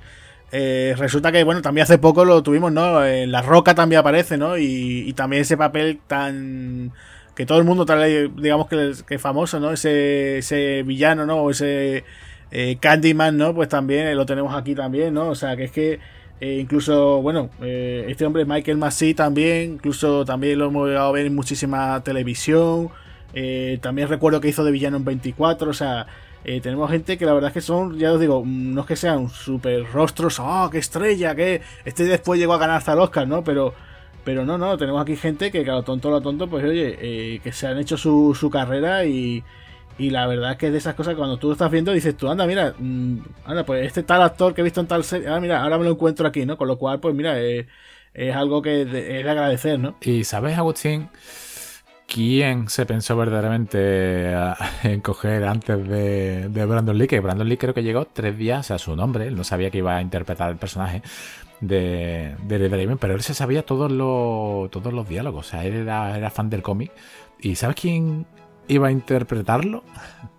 Eh, 0.50 0.94
resulta 0.98 1.30
que, 1.30 1.44
bueno, 1.44 1.62
también 1.62 1.84
hace 1.84 1.98
poco 1.98 2.24
lo 2.24 2.42
tuvimos, 2.42 2.72
¿no? 2.72 3.04
En 3.04 3.30
La 3.30 3.42
Roca 3.42 3.74
también 3.76 4.00
aparece, 4.00 4.38
¿no? 4.38 4.58
Y, 4.58 5.12
también 5.12 5.42
ese 5.42 5.56
papel 5.56 6.00
tan. 6.06 6.92
que 7.36 7.46
todo 7.46 7.58
el 7.58 7.64
mundo 7.64 7.84
trae, 7.86 8.28
digamos 8.36 8.66
que, 8.68 8.92
que 9.06 9.18
famoso, 9.20 9.60
¿no? 9.60 9.70
Ese, 9.70 10.38
ese 10.38 10.82
villano, 10.82 11.26
¿no? 11.26 11.36
O 11.42 11.50
ese 11.50 12.04
eh, 12.50 12.76
Candyman, 12.80 13.36
¿no? 13.36 13.54
Pues 13.54 13.68
también 13.68 14.16
lo 14.16 14.26
tenemos 14.26 14.54
aquí 14.54 14.74
también, 14.74 15.14
¿no? 15.14 15.28
O 15.28 15.34
sea, 15.36 15.56
que 15.56 15.64
es 15.64 15.70
que. 15.70 16.00
incluso, 16.40 17.22
bueno, 17.22 17.50
este 17.60 18.24
hombre 18.26 18.44
Michael 18.44 18.78
Massey 18.78 19.14
también, 19.14 19.74
incluso 19.74 20.24
también 20.24 20.58
lo 20.58 20.66
hemos 20.66 20.88
llegado 20.88 21.08
a 21.08 21.12
ver 21.12 21.26
en 21.26 21.34
muchísima 21.36 22.02
televisión. 22.02 22.90
Eh, 23.34 23.78
también 23.82 24.08
recuerdo 24.08 24.40
que 24.40 24.48
hizo 24.48 24.64
de 24.64 24.70
villano 24.70 24.96
en 24.96 25.04
24, 25.04 25.70
o 25.70 25.74
sea, 25.74 26.06
eh, 26.44 26.60
tenemos 26.60 26.90
gente 26.90 27.18
que 27.18 27.26
la 27.26 27.32
verdad 27.34 27.48
es 27.48 27.54
que 27.54 27.60
son, 27.60 27.98
ya 27.98 28.12
os 28.12 28.20
digo, 28.20 28.42
no 28.46 28.82
es 28.82 28.86
que 28.86 28.96
sean 28.96 29.28
super 29.28 29.84
rostros, 29.92 30.38
oh, 30.40 30.68
qué 30.70 30.78
estrella, 30.78 31.34
que 31.34 31.60
este 31.84 32.04
después 32.04 32.38
llegó 32.38 32.54
a 32.54 32.58
ganar 32.58 32.76
hasta 32.76 32.92
el 32.92 33.00
Oscar, 33.00 33.26
¿no? 33.28 33.44
Pero, 33.44 33.74
pero 34.24 34.44
no, 34.44 34.56
no, 34.56 34.78
tenemos 34.78 35.02
aquí 35.02 35.16
gente 35.16 35.50
que, 35.50 35.64
claro, 35.64 35.82
tonto 35.82 36.10
lo 36.10 36.20
tonto, 36.20 36.48
pues 36.48 36.64
oye, 36.64 36.96
eh, 37.00 37.40
que 37.40 37.52
se 37.52 37.66
han 37.66 37.78
hecho 37.78 37.96
su, 37.96 38.36
su 38.38 38.50
carrera 38.50 39.04
y, 39.04 39.44
y 39.98 40.10
la 40.10 40.26
verdad 40.26 40.52
es 40.52 40.58
que 40.58 40.66
es 40.66 40.72
de 40.72 40.78
esas 40.78 40.94
cosas 40.94 41.12
que 41.14 41.18
cuando 41.18 41.38
tú 41.38 41.48
lo 41.48 41.52
estás 41.54 41.70
viendo 41.70 41.92
dices 41.92 42.16
tú, 42.16 42.28
anda, 42.30 42.46
mira, 42.46 42.74
mm, 42.78 43.18
anda, 43.44 43.64
pues 43.64 43.86
este 43.86 44.02
tal 44.02 44.22
actor 44.22 44.54
que 44.54 44.62
he 44.62 44.64
visto 44.64 44.80
en 44.80 44.86
tal 44.86 45.04
serie, 45.04 45.28
ah, 45.28 45.40
mira, 45.40 45.62
ahora 45.62 45.76
me 45.76 45.84
lo 45.84 45.90
encuentro 45.90 46.26
aquí, 46.26 46.46
¿no? 46.46 46.56
Con 46.56 46.68
lo 46.68 46.78
cual, 46.78 47.00
pues 47.00 47.14
mira, 47.14 47.40
eh, 47.42 47.66
es 48.14 48.34
algo 48.34 48.62
que 48.62 48.82
es 48.82 48.92
de 48.92 49.28
agradecer, 49.28 49.78
¿no? 49.78 49.96
Y 50.00 50.24
sabes, 50.24 50.56
Agustín, 50.56 51.08
quién 52.08 52.68
se 52.68 52.86
pensó 52.86 53.16
verdaderamente 53.16 54.32
en 54.82 55.00
coger 55.00 55.44
antes 55.44 55.86
de, 55.86 56.48
Brandon 56.66 56.96
Lee, 56.98 57.06
que 57.06 57.20
Brandon 57.20 57.48
Lee 57.48 57.58
creo 57.58 57.74
que 57.74 57.82
llegó 57.82 58.06
tres 58.06 58.36
días 58.36 58.70
a 58.70 58.78
su 58.78 58.96
nombre, 58.96 59.28
él 59.28 59.36
no 59.36 59.44
sabía 59.44 59.70
que 59.70 59.78
iba 59.78 59.96
a 59.96 60.02
interpretar 60.02 60.50
el 60.50 60.56
personaje 60.56 61.02
de, 61.60 62.34
de 62.42 62.96
pero 62.98 63.14
él 63.14 63.20
se 63.20 63.34
sabía 63.34 63.64
todos 63.64 63.92
los, 63.92 64.70
todos 64.70 64.92
los 64.92 65.08
diálogos, 65.08 65.46
o 65.46 65.50
sea, 65.50 65.64
él 65.64 65.74
era, 65.74 66.16
era 66.16 66.30
fan 66.30 66.50
del 66.50 66.62
cómic. 66.62 66.90
¿Y 67.40 67.54
sabes 67.54 67.76
quién 67.76 68.26
iba 68.66 68.88
a 68.88 68.90
interpretarlo? 68.90 69.84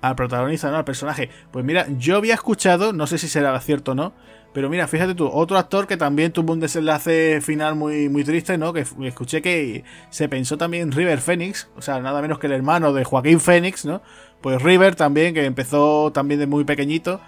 Al 0.00 0.14
protagonista, 0.14 0.70
no, 0.70 0.76
al 0.76 0.84
personaje. 0.84 1.28
Pues 1.50 1.64
mira, 1.64 1.86
yo 1.98 2.16
había 2.16 2.34
escuchado, 2.34 2.92
no 2.92 3.06
sé 3.06 3.18
si 3.18 3.26
será 3.26 3.58
cierto 3.60 3.92
o 3.92 3.94
no, 3.94 4.12
pero 4.52 4.70
mira, 4.70 4.86
fíjate 4.88 5.14
tú, 5.14 5.28
otro 5.28 5.58
actor 5.58 5.86
que 5.86 5.96
también 5.96 6.32
tuvo 6.32 6.52
un 6.52 6.60
desenlace 6.60 7.40
final 7.42 7.74
muy, 7.74 8.08
muy 8.08 8.24
triste, 8.24 8.56
¿no? 8.58 8.72
Que 8.72 8.84
escuché 9.04 9.42
que 9.42 9.84
se 10.10 10.28
pensó 10.28 10.56
también 10.56 10.92
River 10.92 11.20
Phoenix, 11.20 11.68
o 11.76 11.82
sea, 11.82 12.00
nada 12.00 12.22
menos 12.22 12.38
que 12.38 12.46
el 12.46 12.54
hermano 12.54 12.92
de 12.92 13.04
Joaquín 13.04 13.40
Phoenix, 13.40 13.84
¿no? 13.84 14.00
Pues 14.40 14.62
River 14.62 14.94
también, 14.94 15.34
que 15.34 15.44
empezó 15.44 16.12
también 16.12 16.40
de 16.40 16.46
muy 16.46 16.64
pequeñito, 16.64 17.20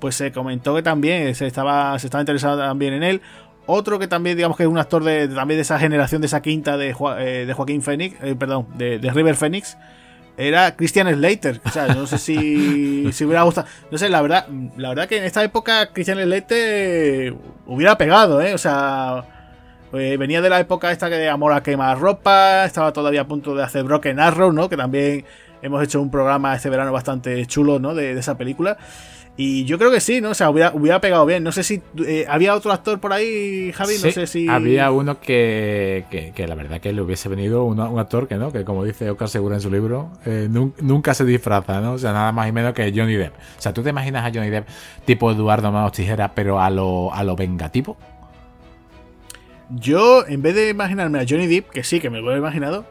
pues 0.00 0.16
se 0.16 0.32
comentó 0.32 0.74
que 0.74 0.82
también 0.82 1.34
se 1.34 1.46
estaba, 1.46 1.98
se 1.98 2.06
estaba 2.06 2.22
interesado 2.22 2.58
también 2.58 2.94
en 2.94 3.02
él. 3.02 3.22
Otro 3.66 3.98
que 3.98 4.08
también, 4.08 4.36
digamos 4.36 4.56
que 4.56 4.64
es 4.64 4.68
un 4.68 4.78
actor 4.78 5.04
de, 5.04 5.28
también 5.28 5.58
de 5.58 5.62
esa 5.62 5.78
generación, 5.78 6.20
de 6.20 6.26
esa 6.26 6.42
quinta 6.42 6.76
de, 6.76 6.94
eh, 7.18 7.44
de 7.46 7.52
Joaquín 7.54 7.82
Phoenix, 7.82 8.16
eh, 8.22 8.34
perdón, 8.34 8.66
de, 8.76 8.98
de 8.98 9.10
River 9.10 9.36
Phoenix, 9.36 9.78
era 10.36 10.74
Christian 10.76 11.12
Slater. 11.12 11.60
O 11.64 11.70
sea, 11.70 11.88
no 11.88 12.06
sé 12.06 12.18
si, 12.18 13.12
si 13.12 13.24
hubiera 13.24 13.42
gustado. 13.42 13.66
No 13.90 13.98
sé, 13.98 14.08
la 14.08 14.22
verdad, 14.22 14.46
la 14.76 14.90
verdad 14.90 15.08
que 15.08 15.18
en 15.18 15.24
esta 15.24 15.42
época 15.42 15.90
Christian 15.92 16.18
Slater 16.18 17.34
hubiera 17.66 17.96
pegado, 17.96 18.40
¿eh? 18.40 18.54
O 18.54 18.58
sea, 18.58 19.24
eh, 19.92 20.16
venía 20.16 20.40
de 20.42 20.50
la 20.50 20.60
época 20.60 20.90
esta 20.90 21.08
que 21.08 21.16
de 21.16 21.28
Amor 21.28 21.52
a 21.52 21.62
quemar 21.62 21.98
ropa, 21.98 22.64
estaba 22.64 22.92
todavía 22.92 23.22
a 23.22 23.26
punto 23.26 23.54
de 23.54 23.62
hacer 23.62 23.84
Broken 23.84 24.18
Arrow, 24.18 24.52
¿no? 24.52 24.68
Que 24.68 24.76
también 24.76 25.24
hemos 25.62 25.82
hecho 25.82 26.00
un 26.00 26.10
programa 26.10 26.54
este 26.54 26.68
verano 26.68 26.92
bastante 26.92 27.46
chulo, 27.46 27.78
¿no? 27.78 27.94
De, 27.94 28.14
de 28.14 28.20
esa 28.20 28.36
película. 28.36 28.76
Y 29.36 29.64
yo 29.64 29.78
creo 29.78 29.90
que 29.90 29.98
sí, 29.98 30.20
¿no? 30.20 30.30
O 30.30 30.34
sea, 30.34 30.48
hubiera, 30.48 31.00
pegado 31.00 31.26
bien. 31.26 31.42
No 31.42 31.50
sé 31.50 31.64
si 31.64 31.82
eh, 32.06 32.24
había 32.28 32.54
otro 32.54 32.70
actor 32.70 33.00
por 33.00 33.12
ahí, 33.12 33.72
Javi. 33.72 33.94
no 34.02 34.10
sé 34.12 34.28
si. 34.28 34.48
Había 34.48 34.92
uno 34.92 35.18
que, 35.20 36.04
que, 36.34 36.46
la 36.46 36.54
verdad 36.54 36.80
que 36.80 36.92
le 36.92 37.02
hubiese 37.02 37.28
venido 37.28 37.64
un 37.64 37.80
actor 37.98 38.28
que, 38.28 38.36
¿no? 38.36 38.52
Que 38.52 38.64
como 38.64 38.84
dice 38.84 39.10
Oscar 39.10 39.28
Segura 39.28 39.56
en 39.56 39.60
su 39.60 39.70
libro, 39.70 40.12
eh, 40.24 40.48
nunca 40.48 41.14
se 41.14 41.24
disfraza, 41.24 41.80
¿no? 41.80 41.94
O 41.94 41.98
sea, 41.98 42.12
nada 42.12 42.30
más 42.30 42.48
y 42.48 42.52
menos 42.52 42.74
que 42.74 42.92
Johnny 42.94 43.14
Depp. 43.14 43.34
O 43.34 43.60
sea, 43.60 43.72
¿tú 43.72 43.82
te 43.82 43.90
imaginas 43.90 44.24
a 44.24 44.32
Johnny 44.32 44.50
Depp 44.50 44.68
tipo 45.04 45.32
Eduardo 45.32 45.72
Manos 45.72 45.92
Tijera, 45.92 46.32
pero 46.32 46.60
a 46.60 46.70
lo, 46.70 47.12
a 47.12 47.24
lo 47.24 47.34
vengativo? 47.34 47.96
Yo, 49.70 50.24
en 50.28 50.42
vez 50.42 50.54
de 50.54 50.68
imaginarme 50.68 51.18
a 51.18 51.26
Johnny 51.28 51.48
Depp, 51.48 51.70
que 51.70 51.82
sí, 51.82 51.98
que 51.98 52.08
me 52.08 52.20
lo 52.20 52.32
he 52.32 52.38
imaginado, 52.38 52.86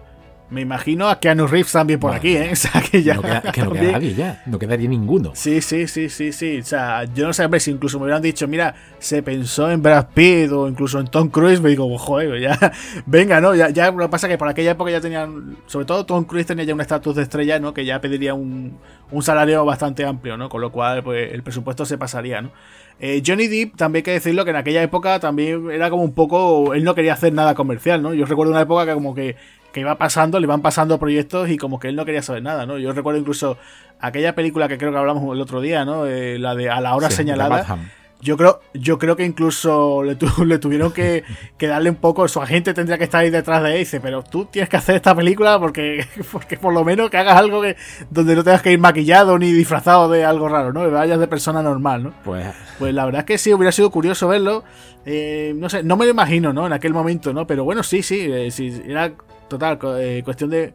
me 0.50 0.62
imagino 0.62 1.10
a 1.10 1.20
Keanu 1.20 1.48
Reeves 1.48 1.72
también 1.72 2.00
por 2.00 2.14
aquí, 2.14 2.36
¿eh? 2.36 2.50
O 2.54 2.56
sea, 2.56 2.82
que 2.82 3.02
ya. 3.02 3.16
No 3.16 3.22
queda, 3.22 3.42
que 3.42 3.62
no 3.64 3.72
queda 3.72 3.92
nadie 3.94 4.14
ya. 4.14 4.44
No 4.46 4.60
quedaría 4.60 4.88
ninguno. 4.88 5.32
Sí, 5.34 5.62
sí, 5.62 5.88
sí, 5.88 6.10
sí, 6.10 6.32
sí. 6.32 6.60
O 6.60 6.64
sea, 6.64 7.06
yo 7.06 7.26
no 7.26 7.34
sé, 7.34 7.46
hombre, 7.46 7.60
si 7.60 7.72
incluso 7.72 7.98
me 7.98 8.06
hubieran 8.06 8.22
dicho, 8.22 8.48
mira, 8.48 8.76
se 9.00 9.24
pensó 9.24 9.72
en 9.72 9.82
Brad 9.82 10.08
Pitt 10.14 10.52
o 10.52 10.68
incluso 10.68 11.00
en 11.00 11.08
Tom 11.08 11.30
Cruise, 11.30 11.60
me 11.60 11.70
digo, 11.70 11.98
joder, 11.98 12.40
ya. 12.40 12.58
Venga, 13.06 13.42
¿no? 13.42 13.56
Ya, 13.56 13.70
ya 13.70 13.92
lo 13.92 14.06
que 14.06 14.10
pasa 14.10 14.28
es 14.28 14.32
que 14.34 14.38
por 14.38 14.48
aquella 14.48 14.72
época 14.72 14.92
ya 14.92 15.02
tenían. 15.02 15.58
Sobre 15.66 15.86
todo 15.86 16.06
Tom 16.06 16.26
Cruise 16.26 16.46
tenía 16.46 16.66
ya 16.66 16.74
un 16.74 16.82
estatus 16.82 17.16
de 17.16 17.24
estrella, 17.24 17.60
¿no? 17.60 17.74
Que 17.74 17.86
ya 17.86 18.00
pediría 18.00 18.34
un, 18.34 18.78
un 19.12 19.24
salario 19.24 19.66
bastante 19.66 20.06
amplio, 20.06 20.38
¿no? 20.38 20.50
Con 20.50 20.62
lo 20.62 20.72
cual, 20.72 21.04
pues 21.04 21.34
el 21.34 21.42
presupuesto 21.44 21.86
se 21.86 21.98
pasaría, 21.98 22.42
¿no? 22.42 22.52
Eh, 23.00 23.22
Johnny 23.26 23.48
Depp, 23.48 23.76
también 23.76 24.02
hay 24.02 24.04
que 24.04 24.12
decirlo 24.12 24.46
que 24.46 24.52
en 24.52 24.56
aquella 24.58 24.82
época 24.84 25.20
también 25.20 25.72
era 25.72 25.90
como 25.90 26.04
un 26.04 26.14
poco. 26.14 26.74
Él 26.74 26.84
no 26.84 26.96
quería 26.96 27.14
hacer 27.14 27.34
nada 27.34 27.56
comercial, 27.56 28.02
¿no? 28.02 28.14
Yo 28.14 28.26
recuerdo 28.26 28.52
una 28.52 28.62
época 28.62 28.86
que 28.86 28.94
como 28.94 29.16
que 29.16 29.36
que 29.74 29.82
iba 29.82 29.98
pasando, 29.98 30.40
le 30.40 30.46
iban 30.46 30.62
pasando 30.62 31.00
proyectos 31.00 31.50
y 31.50 31.58
como 31.58 31.80
que 31.80 31.90
él 31.90 31.96
no 31.96 32.06
quería 32.06 32.22
saber 32.22 32.44
nada, 32.44 32.66
¿no? 32.66 32.78
Yo 32.78 32.94
recuerdo 32.94 33.20
incluso 33.20 33.58
aquella 34.00 34.36
película 34.36 34.70
que 34.70 34.78
creo 34.78 34.92
que 34.92 34.98
hablamos 34.98 35.34
el 35.34 35.42
otro 35.42 35.60
día, 35.60 35.84
¿no? 35.84 36.06
Eh, 36.06 36.38
la 36.40 36.56
de 36.56 36.70
A 36.70 36.80
la 36.80 36.96
hora 36.96 37.10
señalada. 37.10 37.78
Yo 38.22 38.38
creo, 38.38 38.62
yo 38.74 38.98
creo 39.00 39.18
que 39.18 39.26
incluso 39.26 40.02
le, 40.02 40.16
le 40.46 40.58
tuvieron 40.58 40.94
que, 40.94 41.26
darle 41.60 41.90
un 41.90 41.98
poco, 41.98 42.26
su 42.30 42.42
agente 42.42 42.74
tendría 42.74 42.98
que 42.98 43.04
estar 43.04 43.22
ahí 43.22 43.30
detrás 43.30 43.62
de 43.64 43.72
él 43.72 43.76
y 43.76 43.80
dice, 43.80 44.00
pero 44.00 44.24
tú 44.24 44.46
tienes 44.46 44.70
que 44.70 44.78
hacer 44.78 44.96
esta 44.96 45.14
película 45.14 45.60
porque, 45.60 46.06
porque 46.32 46.56
por 46.56 46.74
lo 46.74 46.86
menos 46.86 47.10
que 47.10 47.18
hagas 47.18 47.36
algo 47.36 47.62
que, 47.62 47.76
donde 48.10 48.36
no 48.36 48.44
tengas 48.44 48.62
que 48.62 48.72
ir 48.72 48.80
maquillado 48.80 49.38
ni 49.38 49.52
disfrazado 49.52 50.10
de 50.10 50.24
algo 50.24 50.48
raro, 50.48 50.72
¿no? 50.72 50.84
Que 50.84 50.92
vayas 50.92 51.20
de 51.20 51.28
persona 51.28 51.62
normal, 51.62 52.04
¿no? 52.04 52.14
Pues, 52.24 52.46
pues 52.80 52.94
la 52.94 53.04
verdad 53.04 53.22
es 53.22 53.26
que 53.26 53.38
sí, 53.38 53.54
hubiera 53.54 53.74
sido 53.74 53.90
curioso 53.90 54.30
verlo. 54.30 54.64
Eh, 55.06 55.54
no 55.58 55.68
sé, 55.68 55.84
no 55.84 55.98
me 55.98 56.06
lo 56.06 56.12
imagino, 56.12 56.54
¿no? 56.54 56.66
En 56.66 56.72
aquel 56.72 56.94
momento, 56.94 57.34
¿no? 57.34 57.46
Pero 57.46 57.66
bueno, 57.66 57.84
sí, 57.84 58.04
sí, 58.04 58.22
eh, 58.22 58.52
sí 58.52 58.84
era 58.88 59.12
total, 59.58 59.80
eh, 60.00 60.22
cuestión 60.24 60.50
de, 60.50 60.74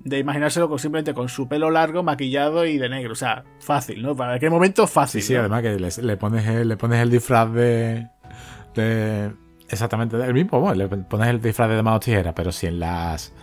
de 0.00 0.18
imaginárselo 0.18 0.68
con, 0.68 0.78
simplemente 0.78 1.14
con 1.14 1.28
su 1.28 1.48
pelo 1.48 1.70
largo, 1.70 2.02
maquillado 2.02 2.64
y 2.64 2.78
de 2.78 2.88
negro. 2.88 3.12
O 3.12 3.16
sea, 3.16 3.44
fácil, 3.60 4.02
¿no? 4.02 4.14
Para 4.14 4.34
aquel 4.34 4.50
momento 4.50 4.86
fácil. 4.86 5.22
Sí, 5.22 5.28
sí, 5.28 5.34
además 5.34 5.62
que 5.62 5.78
le, 5.78 6.16
pones 6.16 6.46
el, 6.46 6.68
le 6.68 6.76
pones 6.76 7.00
el 7.00 7.10
disfraz 7.10 7.52
de, 7.52 8.08
de. 8.74 9.32
Exactamente, 9.68 10.16
el 10.16 10.32
mismo, 10.32 10.60
bueno, 10.60 10.76
le 10.76 10.88
pones 10.88 11.28
el 11.28 11.42
disfraz 11.42 11.68
de 11.68 11.82
manos 11.82 12.00
tijera, 12.00 12.34
pero 12.34 12.52
sin 12.52 12.80
las 12.80 13.34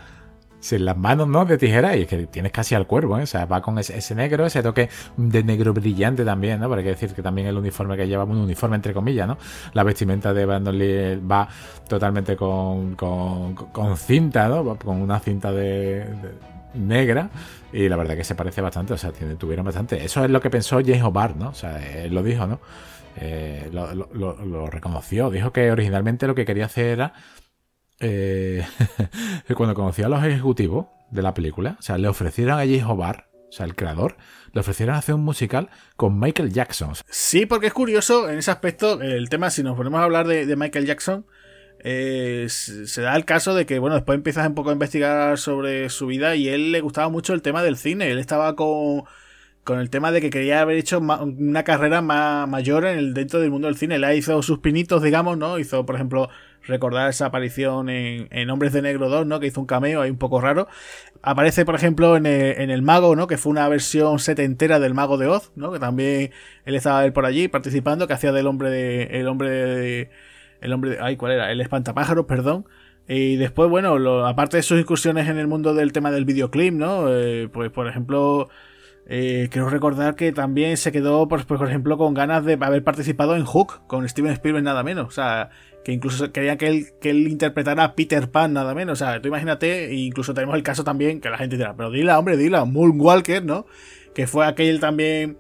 sin 0.66 0.84
las 0.84 0.98
manos, 0.98 1.28
¿no? 1.28 1.46
De 1.46 1.58
tijera 1.58 1.96
y 1.96 2.02
es 2.02 2.08
que 2.08 2.26
tienes 2.28 2.52
casi 2.52 2.74
al 2.74 2.88
cuervo, 2.88 3.20
¿eh? 3.20 3.24
O 3.24 3.28
sea, 3.28 3.46
va 3.46 3.62
con 3.62 3.78
ese, 3.78 4.16
negro, 4.16 4.46
ese 4.46 4.64
toque 4.64 4.90
de 5.16 5.44
negro 5.44 5.74
brillante 5.74 6.26
también, 6.26 6.60
¿no? 6.60 6.74
Hay 6.74 6.84
que 6.84 6.90
decir 6.90 7.14
que 7.14 7.22
también 7.22 7.48
el 7.48 7.58
uniforme 7.58 7.96
que 7.96 8.08
lleva, 8.08 8.24
un 8.24 8.38
uniforme 8.38 8.76
entre 8.76 8.94
comillas, 8.94 9.28
¿no? 9.28 9.38
La 9.74 9.84
vestimenta 9.84 10.34
de 10.34 10.46
Brandon 10.46 10.78
Lee 10.78 11.18
va 11.18 11.48
totalmente 11.88 12.36
con, 12.36 12.96
con, 12.96 13.98
cinta, 13.98 14.48
¿no? 14.50 14.76
Con 14.78 15.02
una 15.02 15.20
cinta 15.20 15.52
de, 15.52 16.06
negra 16.74 17.30
y 17.72 17.88
la 17.88 17.96
verdad 17.96 18.16
que 18.16 18.24
se 18.24 18.34
parece 18.34 18.62
bastante, 18.62 18.94
o 18.94 18.98
sea, 18.98 19.12
tuvieron 19.38 19.66
bastante. 19.66 20.04
Eso 20.04 20.26
es 20.26 20.32
lo 20.32 20.42
que 20.42 20.50
pensó 20.50 20.78
James 20.78 21.04
Hobart, 21.04 21.36
¿no? 21.36 21.50
O 21.50 21.54
sea, 21.54 22.04
él 22.04 22.14
lo 22.14 22.24
dijo, 22.24 22.48
¿no? 22.48 22.60
Eh, 23.18 23.70
lo, 23.72 24.68
reconoció, 24.68 25.30
dijo 25.30 25.54
que 25.54 25.72
originalmente 25.72 26.28
lo 26.28 26.36
que 26.36 26.44
quería 26.44 26.66
hacer 26.66 26.88
era 26.88 27.14
eh, 28.00 28.66
cuando 29.56 29.76
conocía 29.76 30.08
a 30.08 30.10
los 30.10 30.24
ejecutivos 30.24 30.88
de 31.12 31.22
la 31.22 31.34
película, 31.34 31.78
o 31.80 31.82
sea, 31.82 31.98
le 31.98 32.08
ofrecieron 32.08 32.60
a 32.60 32.66
J. 32.66 32.88
Hobart, 32.88 33.26
o 33.50 33.52
sea, 33.52 33.66
el 33.66 33.76
creador, 33.76 34.18
le 34.54 34.62
ofrecieron 34.62 34.96
hacer 34.96 35.16
un 35.16 35.24
musical 35.24 35.70
con 35.96 36.20
Michael 36.20 36.52
Jackson. 36.52 36.94
Sí, 37.10 37.46
porque 37.46 37.68
es 37.68 37.74
curioso 37.74 38.30
en 38.30 38.40
ese 38.40 38.52
aspecto, 38.52 39.02
el 39.02 39.30
tema, 39.30 39.50
si 39.50 39.64
nos 39.64 39.78
ponemos 39.78 40.00
a 40.00 40.04
hablar 40.04 40.28
de, 40.28 40.56
Michael 40.56 40.86
Jackson, 40.86 41.26
eh, 41.80 42.48
se 42.50 43.02
da 43.02 43.16
el 43.16 43.26
caso 43.26 43.54
de 43.54 43.66
que, 43.66 43.80
bueno, 43.80 43.96
después 43.96 44.16
empiezas 44.16 44.48
un 44.48 44.56
poco 44.56 44.72
a 44.72 44.74
investigar 44.74 45.38
sobre 45.38 45.90
su 45.90 46.08
vida 46.08 46.36
y 46.36 46.50
él 46.50 46.72
le 46.72 46.82
gustaba 46.82 47.10
mucho 47.10 47.34
el 47.34 47.42
tema 47.42 47.64
del 47.64 47.78
cine, 47.78 48.10
él 48.12 48.18
estaba 48.18 48.56
con 48.56 49.06
con 49.66 49.80
el 49.80 49.90
tema 49.90 50.12
de 50.12 50.22
que 50.22 50.30
quería 50.30 50.62
haber 50.62 50.78
hecho 50.78 51.00
una 51.00 51.64
carrera 51.64 52.02
más 52.02 52.48
mayor 52.48 52.86
en 52.86 53.00
el, 53.00 53.14
dentro 53.16 53.40
del 53.40 53.50
mundo 53.50 53.68
del 53.68 53.76
cine. 53.76 53.96
Él 53.96 54.06
hizo 54.16 54.42
sus 54.44 54.60
pinitos, 54.60 55.02
digamos, 55.02 55.40
¿no? 55.40 55.58
Hizo, 55.58 55.86
por 55.88 55.96
ejemplo, 55.96 56.30
recordar 56.68 57.10
esa 57.10 57.28
aparición 57.28 57.90
en, 57.90 58.50
Hombres 58.50 58.74
de 58.74 58.82
Negro 58.82 59.10
2, 59.10 59.26
¿no? 59.26 59.40
Que 59.40 59.48
hizo 59.48 59.60
un 59.60 59.68
cameo 59.68 60.02
ahí 60.02 60.10
un 60.10 60.18
poco 60.18 60.42
raro. 60.42 60.68
Aparece, 61.22 61.66
por 61.66 61.76
ejemplo, 61.76 62.18
en 62.18 62.26
el, 62.26 62.82
Mago, 62.82 63.16
¿no? 63.16 63.28
Que 63.28 63.38
fue 63.38 63.52
una 63.52 63.68
versión 63.70 64.20
setentera 64.20 64.80
del 64.80 64.94
Mago 64.94 65.18
de 65.18 65.28
Oz, 65.28 65.52
¿no? 65.56 65.72
Que 65.72 65.80
también 65.80 66.32
él 66.66 66.76
estaba 66.76 67.10
por 67.12 67.26
allí 67.26 67.48
participando, 67.48 68.08
que 68.08 68.14
hacía 68.14 68.32
del 68.32 68.48
hombre 68.48 68.70
de... 68.70 69.04
El 69.20 69.28
hombre 69.28 69.50
de... 69.50 70.10
El 70.62 70.74
hombre 70.74 70.92
de... 70.92 70.98
Ay, 71.02 71.18
¿cuál 71.18 71.34
era? 71.34 71.52
El 71.52 71.62
espantapájaros, 71.62 72.26
perdón. 72.26 72.66
Y 73.08 73.36
después, 73.36 73.70
bueno, 73.70 74.26
aparte 74.26 74.58
de 74.58 74.64
sus 74.64 74.80
incursiones 74.80 75.28
en 75.30 75.38
el 75.38 75.48
mundo 75.48 75.74
del 75.74 75.92
tema 75.92 76.12
del 76.12 76.26
videoclip, 76.26 76.74
¿no? 76.74 77.06
Eh, 77.10 77.50
pues, 77.52 77.72
por 77.72 77.88
ejemplo 77.88 78.50
eh, 79.08 79.50
quiero 79.52 79.70
recordar 79.70 80.16
que 80.16 80.32
también 80.32 80.78
se 80.78 80.92
quedó, 80.92 81.28
por, 81.28 81.46
por, 81.46 81.68
ejemplo, 81.68 81.98
con 81.98 82.14
ganas 82.14 82.44
de 82.44 82.58
haber 82.60 82.84
participado 82.84 83.36
en 83.36 83.46
Hook 83.46 83.86
con 83.88 84.08
Steven 84.10 84.32
Spielberg 84.32 84.64
nada 84.64 84.84
menos. 84.84 85.08
O 85.08 85.12
sea, 85.12 85.52
que 85.86 85.92
incluso 85.92 86.32
quería 86.32 86.58
que 86.58 86.68
él, 86.68 86.88
que 87.00 87.12
él 87.12 87.28
interpretara 87.28 87.84
a 87.84 87.96
Peter 87.96 88.32
Pan 88.32 88.54
nada 88.54 88.74
menos. 88.74 89.00
O 89.00 89.06
sea, 89.06 89.22
tú 89.22 89.28
imagínate, 89.28 89.86
e 89.86 89.94
incluso 89.94 90.34
tenemos 90.34 90.56
el 90.56 90.64
caso 90.64 90.84
también 90.84 91.22
que 91.22 91.30
la 91.30 91.38
gente 91.38 91.58
dirá, 91.58 91.76
pero 91.78 91.92
dila, 91.92 92.18
hombre, 92.18 92.38
dila, 92.38 92.66
Moonwalker, 92.66 93.46
¿no? 93.46 93.68
Que 94.16 94.26
fue 94.26 94.48
aquel 94.48 94.80
también 94.80 95.38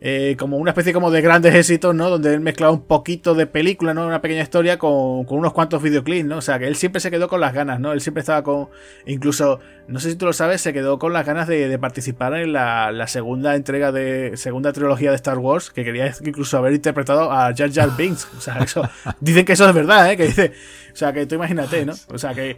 eh, 0.00 0.34
como 0.36 0.56
una 0.56 0.72
especie 0.72 0.92
como 0.92 1.12
de 1.12 1.22
grandes 1.22 1.54
éxitos, 1.54 1.94
¿no? 1.94 2.10
Donde 2.10 2.34
él 2.34 2.40
mezclaba 2.40 2.72
un 2.72 2.82
poquito 2.82 3.36
de 3.36 3.46
película, 3.46 3.94
¿no? 3.94 4.08
Una 4.08 4.20
pequeña 4.20 4.42
historia 4.42 4.76
con, 4.76 5.24
con, 5.24 5.38
unos 5.38 5.52
cuantos 5.52 5.80
videoclips, 5.80 6.26
¿no? 6.26 6.38
O 6.38 6.42
sea, 6.42 6.58
que 6.58 6.66
él 6.66 6.74
siempre 6.74 7.00
se 7.00 7.12
quedó 7.12 7.28
con 7.28 7.40
las 7.40 7.54
ganas, 7.54 7.78
¿no? 7.78 7.92
Él 7.92 8.00
siempre 8.00 8.22
estaba 8.22 8.42
con... 8.42 8.68
Incluso 9.06 9.60
no 9.88 10.00
sé 10.00 10.10
si 10.10 10.16
tú 10.16 10.26
lo 10.26 10.32
sabes, 10.32 10.60
se 10.60 10.72
quedó 10.72 10.98
con 10.98 11.12
las 11.12 11.24
ganas 11.24 11.46
de, 11.46 11.78
participar 11.78 12.34
en 12.34 12.52
la, 12.52 13.06
segunda 13.06 13.54
entrega 13.54 13.92
de 13.92 14.36
segunda 14.36 14.72
trilogía 14.72 15.10
de 15.10 15.16
Star 15.16 15.38
Wars, 15.38 15.70
que 15.70 15.84
quería 15.84 16.12
incluso 16.24 16.58
haber 16.58 16.72
interpretado 16.72 17.30
a 17.30 17.54
Jar 17.54 17.72
Jar 17.72 17.96
Binks. 17.96 18.28
O 18.36 18.40
sea, 18.40 18.58
eso, 18.58 18.88
dicen 19.20 19.44
que 19.44 19.52
eso 19.52 19.68
es 19.68 19.74
verdad, 19.74 20.10
¿eh? 20.10 20.16
Que 20.16 20.26
dice, 20.26 20.52
o 20.92 20.96
sea, 20.96 21.12
que 21.12 21.26
tú 21.26 21.36
imagínate, 21.36 21.86
¿no? 21.86 21.94
O 22.08 22.18
sea, 22.18 22.34
que, 22.34 22.56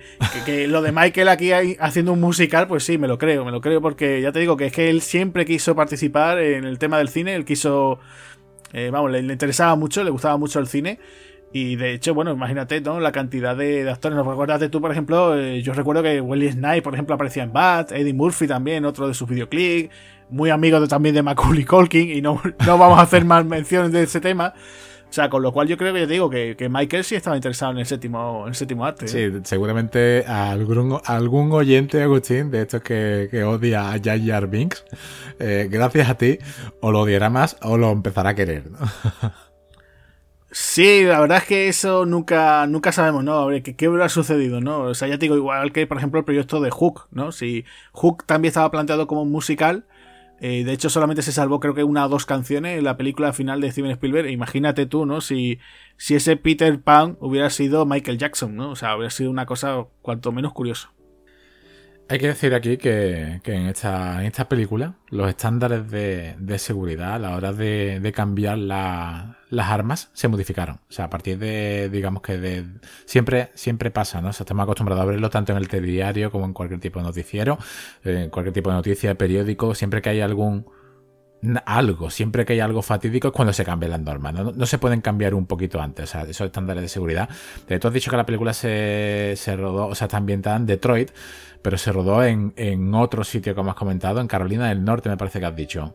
lo 0.68 0.80
de 0.80 0.92
Michael 0.92 1.28
aquí 1.28 1.52
haciendo 1.78 2.12
un 2.12 2.20
musical, 2.20 2.66
pues 2.66 2.84
sí, 2.84 2.96
me 2.96 3.08
lo 3.08 3.18
creo, 3.18 3.44
me 3.44 3.50
lo 3.50 3.60
creo 3.60 3.82
porque 3.82 4.22
ya 4.22 4.32
te 4.32 4.40
digo 4.40 4.56
que 4.56 4.66
es 4.66 4.72
que 4.72 4.88
él 4.88 5.02
siempre 5.02 5.44
quiso 5.44 5.74
participar 5.76 6.38
en 6.38 6.64
el 6.64 6.78
tema 6.78 6.98
del 6.98 7.10
cine, 7.10 7.34
él 7.34 7.44
quiso, 7.44 8.00
eh, 8.72 8.88
vamos, 8.90 9.10
le 9.10 9.20
interesaba 9.20 9.76
mucho, 9.76 10.02
le 10.02 10.10
gustaba 10.10 10.38
mucho 10.38 10.60
el 10.60 10.66
cine. 10.66 10.98
Y 11.52 11.76
de 11.76 11.94
hecho, 11.94 12.14
bueno, 12.14 12.32
imagínate, 12.32 12.80
¿no? 12.80 13.00
La 13.00 13.12
cantidad 13.12 13.56
de, 13.56 13.88
actores. 13.88 14.16
¿No 14.16 14.22
recuerdas 14.22 14.60
de 14.60 14.68
tú, 14.68 14.80
por 14.80 14.92
ejemplo? 14.92 15.38
Eh, 15.38 15.62
yo 15.62 15.72
recuerdo 15.72 16.02
que 16.02 16.20
Willie 16.20 16.52
Snipe, 16.52 16.82
por 16.82 16.94
ejemplo, 16.94 17.14
aparecía 17.14 17.42
en 17.42 17.52
Bat, 17.52 17.92
Eddie 17.92 18.12
Murphy 18.12 18.46
también, 18.46 18.84
otro 18.84 19.08
de 19.08 19.14
sus 19.14 19.28
videoclips, 19.28 19.94
muy 20.28 20.50
amigo 20.50 20.86
también 20.86 21.14
de 21.14 21.22
Macaulay 21.22 21.64
Culkin, 21.64 22.10
y 22.10 22.20
no, 22.20 22.40
no 22.66 22.78
vamos 22.78 22.98
a 22.98 23.02
hacer 23.02 23.24
más 23.24 23.44
menciones 23.46 23.92
de 23.92 24.02
ese 24.02 24.20
tema. 24.20 24.54
O 25.08 25.12
sea, 25.12 25.30
con 25.30 25.42
lo 25.42 25.52
cual 25.52 25.66
yo 25.66 25.78
creo 25.78 25.94
que 25.94 26.00
yo 26.00 26.06
digo 26.06 26.28
que, 26.28 26.54
que, 26.54 26.68
Michael 26.68 27.02
sí 27.02 27.14
estaba 27.14 27.34
interesado 27.34 27.72
en 27.72 27.78
el 27.78 27.86
séptimo, 27.86 28.42
en 28.42 28.48
el 28.48 28.54
séptimo 28.54 28.84
arte. 28.84 29.06
¿eh? 29.06 29.08
Sí, 29.08 29.40
seguramente 29.44 30.22
algún, 30.26 31.00
algún 31.02 31.50
oyente, 31.52 32.02
Agustín, 32.02 32.50
de 32.50 32.60
estos 32.60 32.82
que, 32.82 33.28
que 33.30 33.42
odia 33.42 33.90
a 33.90 33.98
Jar 33.98 34.48
Binks, 34.48 34.84
eh, 35.38 35.66
gracias 35.70 36.10
a 36.10 36.14
ti, 36.16 36.38
o 36.80 36.92
lo 36.92 37.00
odiará 37.00 37.30
más 37.30 37.56
o 37.62 37.78
lo 37.78 37.90
empezará 37.90 38.30
a 38.30 38.34
querer. 38.34 38.70
¿no? 38.70 38.78
Sí, 40.50 41.04
la 41.04 41.20
verdad 41.20 41.38
es 41.38 41.44
que 41.44 41.68
eso 41.68 42.06
nunca, 42.06 42.66
nunca 42.66 42.90
sabemos, 42.90 43.22
¿no? 43.22 43.34
A 43.34 43.46
ver, 43.46 43.62
¿qué, 43.62 43.76
¿qué, 43.76 43.88
hubiera 43.88 44.08
sucedido, 44.08 44.60
no? 44.62 44.80
O 44.80 44.94
sea, 44.94 45.06
ya 45.06 45.18
te 45.18 45.26
digo, 45.26 45.36
igual 45.36 45.72
que, 45.72 45.86
por 45.86 45.98
ejemplo, 45.98 46.18
el 46.20 46.24
proyecto 46.24 46.60
de 46.60 46.70
Hook, 46.70 47.08
¿no? 47.10 47.32
Si 47.32 47.64
Hook 47.92 48.24
también 48.24 48.50
estaba 48.50 48.70
planteado 48.70 49.06
como 49.06 49.22
un 49.22 49.30
musical, 49.30 49.84
eh, 50.40 50.64
de 50.64 50.72
hecho 50.72 50.88
solamente 50.88 51.22
se 51.22 51.32
salvó 51.32 51.58
creo 51.58 51.74
que 51.74 51.82
una 51.82 52.06
o 52.06 52.08
dos 52.08 52.24
canciones 52.24 52.78
en 52.78 52.84
la 52.84 52.96
película 52.96 53.32
final 53.32 53.60
de 53.60 53.72
Steven 53.72 53.90
Spielberg. 53.90 54.30
Imagínate 54.30 54.86
tú, 54.86 55.04
¿no? 55.04 55.20
Si, 55.20 55.58
si 55.96 56.14
ese 56.14 56.36
Peter 56.36 56.80
Pan 56.80 57.16
hubiera 57.20 57.50
sido 57.50 57.84
Michael 57.86 58.18
Jackson, 58.18 58.56
¿no? 58.56 58.70
O 58.70 58.76
sea, 58.76 58.96
hubiera 58.96 59.10
sido 59.10 59.30
una 59.30 59.46
cosa 59.46 59.84
cuanto 60.00 60.32
menos 60.32 60.52
curiosa. 60.52 60.92
Hay 62.10 62.18
que 62.18 62.28
decir 62.28 62.54
aquí 62.54 62.78
que, 62.78 63.40
en, 63.44 63.66
esta, 63.66 64.20
en 64.20 64.26
esta 64.26 64.48
película 64.48 64.94
los 65.10 65.28
estándares 65.28 65.90
de, 65.90 66.58
seguridad 66.58 67.16
a 67.16 67.18
la 67.18 67.36
hora 67.36 67.52
de, 67.52 68.12
cambiar 68.16 68.56
las 68.56 69.36
armas 69.68 70.08
se 70.14 70.26
modificaron. 70.26 70.76
O 70.88 70.92
sea, 70.92 71.04
a 71.04 71.10
partir 71.10 71.38
de, 71.38 71.90
digamos 71.90 72.22
que 72.22 72.38
de... 72.38 72.64
Siempre, 73.04 73.50
siempre 73.52 73.90
pasa, 73.90 74.22
¿no? 74.22 74.30
O 74.30 74.32
sea, 74.32 74.44
estamos 74.44 74.62
acostumbrados 74.62 75.02
a 75.02 75.06
verlo 75.06 75.28
tanto 75.28 75.52
en 75.52 75.58
el 75.58 75.68
telediario 75.68 76.30
como 76.30 76.46
en 76.46 76.54
cualquier 76.54 76.80
tipo 76.80 76.98
de 76.98 77.04
noticiero, 77.04 77.58
en 78.02 78.30
cualquier 78.30 78.54
tipo 78.54 78.70
de 78.70 78.76
noticia, 78.76 79.10
de 79.10 79.14
periódico, 79.14 79.74
siempre 79.74 80.00
que 80.00 80.08
hay 80.08 80.22
algún 80.22 80.64
algo, 81.66 82.10
siempre 82.10 82.44
que 82.44 82.54
hay 82.54 82.60
algo 82.60 82.82
fatídico 82.82 83.28
es 83.28 83.34
cuando 83.34 83.52
se 83.52 83.64
cambian 83.64 83.92
las 83.92 84.00
normas. 84.00 84.34
No, 84.34 84.66
se 84.66 84.78
pueden 84.78 85.00
cambiar 85.00 85.34
un 85.34 85.46
poquito 85.46 85.80
antes, 85.80 86.04
o 86.04 86.12
sea, 86.12 86.22
esos 86.22 86.46
estándares 86.46 86.82
de 86.82 86.88
seguridad. 86.88 87.28
De 87.66 87.78
tú 87.78 87.88
has 87.88 87.94
dicho 87.94 88.10
que 88.10 88.16
la 88.16 88.26
película 88.26 88.52
se, 88.52 89.34
se 89.36 89.56
rodó, 89.56 89.86
o 89.86 89.94
sea, 89.94 90.06
está 90.06 90.16
ambientada 90.16 90.56
en 90.56 90.66
Detroit, 90.66 91.10
pero 91.62 91.78
se 91.78 91.92
rodó 91.92 92.24
en, 92.24 92.52
en 92.56 92.94
otro 92.94 93.24
sitio, 93.24 93.54
como 93.54 93.70
has 93.70 93.76
comentado, 93.76 94.20
en 94.20 94.26
Carolina 94.26 94.68
del 94.68 94.84
Norte, 94.84 95.08
me 95.08 95.16
parece 95.16 95.40
que 95.40 95.46
has 95.46 95.56
dicho. 95.56 95.94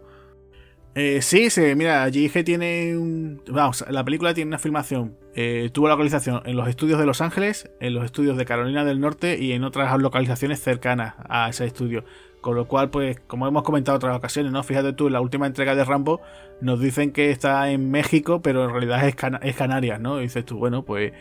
Eh, 0.95 1.23
sí, 1.23 1.49
sí, 1.49 1.73
mira, 1.75 2.07
GIG 2.11 2.43
tiene 2.43 2.95
un. 2.95 3.41
Vamos, 3.47 3.83
la 3.89 4.03
película 4.03 4.33
tiene 4.33 4.49
una 4.49 4.59
filmación. 4.59 5.17
Eh, 5.35 5.71
tuvo 5.73 5.87
localización 5.87 6.43
en 6.45 6.55
los 6.55 6.67
estudios 6.67 6.99
de 6.99 7.07
Los 7.07 7.19
Ángeles, 7.21 7.71
en 7.79 7.95
los 7.95 8.05
estudios 8.05 8.37
de 8.37 8.45
Carolina 8.45 8.85
del 8.85 8.99
Norte 8.99 9.39
y 9.39 9.53
en 9.53 9.63
otras 9.63 9.99
localizaciones 9.99 10.61
cercanas 10.61 11.15
a 11.27 11.49
ese 11.49 11.65
estudio. 11.65 12.05
Con 12.43 12.55
lo 12.55 12.67
cual, 12.67 12.89
pues, 12.89 13.21
como 13.21 13.47
hemos 13.47 13.63
comentado 13.63 13.95
en 13.95 13.99
otras 13.99 14.17
ocasiones, 14.17 14.51
¿no? 14.51 14.61
Fíjate 14.63 14.91
tú, 14.91 15.07
en 15.07 15.13
la 15.13 15.21
última 15.21 15.47
entrega 15.47 15.75
de 15.75 15.85
Rambo 15.85 16.19
nos 16.59 16.77
dicen 16.77 17.13
que 17.13 17.31
está 17.31 17.71
en 17.71 17.89
México, 17.89 18.41
pero 18.41 18.65
en 18.65 18.71
realidad 18.71 19.07
es, 19.07 19.55
Canarias, 19.55 20.01
¿no? 20.01 20.19
Y 20.19 20.23
dices 20.23 20.43
tú, 20.43 20.57
bueno, 20.57 20.83
pues. 20.83 21.13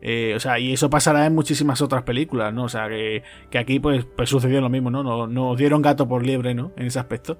Eh, 0.00 0.32
o 0.34 0.40
sea, 0.40 0.58
y 0.58 0.72
eso 0.72 0.88
pasará 0.88 1.26
en 1.26 1.34
muchísimas 1.34 1.82
otras 1.82 2.04
películas, 2.04 2.54
¿no? 2.54 2.64
O 2.64 2.68
sea, 2.70 2.88
que, 2.88 3.22
aquí 3.56 3.80
pues, 3.80 4.06
pues 4.16 4.30
sucedió 4.30 4.62
lo 4.62 4.70
mismo, 4.70 4.90
¿no? 4.90 5.02
Nos, 5.02 5.28
nos 5.28 5.58
dieron 5.58 5.82
gato 5.82 6.08
por 6.08 6.24
liebre, 6.24 6.54
¿no? 6.54 6.72
En 6.78 6.86
ese 6.86 6.98
aspecto. 6.98 7.38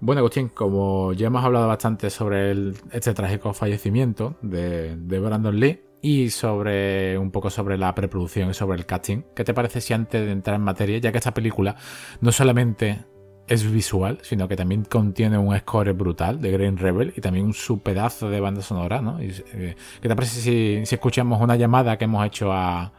Bueno, 0.00 0.20
Agustín, 0.20 0.48
como 0.48 1.12
ya 1.12 1.26
hemos 1.26 1.44
hablado 1.44 1.66
bastante 1.66 2.08
sobre 2.10 2.72
este 2.92 3.14
trágico 3.14 3.52
fallecimiento 3.52 4.36
de, 4.42 4.94
Brandon 4.96 5.58
Lee, 5.58 5.80
y 6.00 6.30
sobre 6.30 7.18
un 7.18 7.32
poco 7.32 7.50
sobre 7.50 7.76
la 7.76 7.92
preproducción 7.94 8.50
y 8.50 8.54
sobre 8.54 8.78
el 8.78 8.86
casting. 8.86 9.22
¿Qué 9.34 9.42
te 9.42 9.52
parece 9.52 9.80
si 9.80 9.94
antes 9.94 10.24
de 10.24 10.30
entrar 10.30 10.56
en 10.56 10.62
materia, 10.62 10.98
ya 10.98 11.10
que 11.10 11.18
esta 11.18 11.34
película 11.34 11.74
no 12.20 12.30
solamente 12.30 13.04
es 13.48 13.68
visual, 13.70 14.18
sino 14.22 14.46
que 14.46 14.54
también 14.54 14.84
contiene 14.84 15.38
un 15.38 15.58
score 15.58 15.92
brutal 15.94 16.40
de 16.40 16.52
Green 16.52 16.76
Rebel 16.76 17.12
y 17.16 17.20
también 17.20 17.46
un 17.46 17.54
su 17.54 17.80
pedazo 17.80 18.30
de 18.30 18.40
banda 18.40 18.62
sonora, 18.62 19.00
¿no? 19.00 19.18
Eh, 19.20 19.74
¿Qué 20.00 20.08
te 20.08 20.14
parece 20.14 20.40
si, 20.40 20.94
escuchamos 20.94 21.40
una 21.40 21.56
llamada 21.56 21.96
que 21.96 22.04
hemos 22.04 22.24
hecho 22.26 22.52
a, 22.52 22.92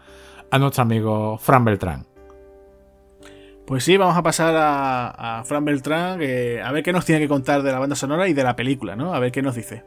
nuestro 0.59 0.81
amigo 0.81 1.37
Fran 1.37 1.63
Beltrán? 1.63 2.05
Pues 3.69 3.83
sí, 3.83 3.97
vamos 3.97 4.17
a 4.17 4.23
pasar 4.23 4.55
a, 4.57 5.43
Fran 5.45 5.63
Beltrán 5.63 6.13
a 6.13 6.71
ver 6.71 6.81
qué 6.83 6.91
nos 6.91 7.05
tiene 7.05 7.21
que 7.21 7.27
contar 7.27 7.61
de 7.61 7.71
la 7.71 7.77
banda 7.77 7.95
sonora 7.95 8.27
y 8.27 8.33
de 8.33 8.43
la 8.43 8.55
película, 8.55 8.95
¿no? 8.95 9.13
A 9.13 9.19
ver 9.19 9.31
qué 9.31 9.43
nos 9.43 9.53
dice. 9.53 9.83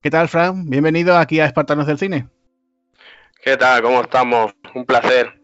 ¿Qué 0.00 0.10
tal, 0.10 0.28
Fran? 0.28 0.64
Bienvenido 0.64 1.18
aquí 1.18 1.40
a 1.40 1.44
Espartanos 1.44 1.86
del 1.86 1.98
Cine. 1.98 2.28
¿Qué 3.44 3.58
tal? 3.58 3.82
¿Cómo 3.82 4.00
estamos? 4.00 4.54
Un 4.74 4.86
placer. 4.86 5.38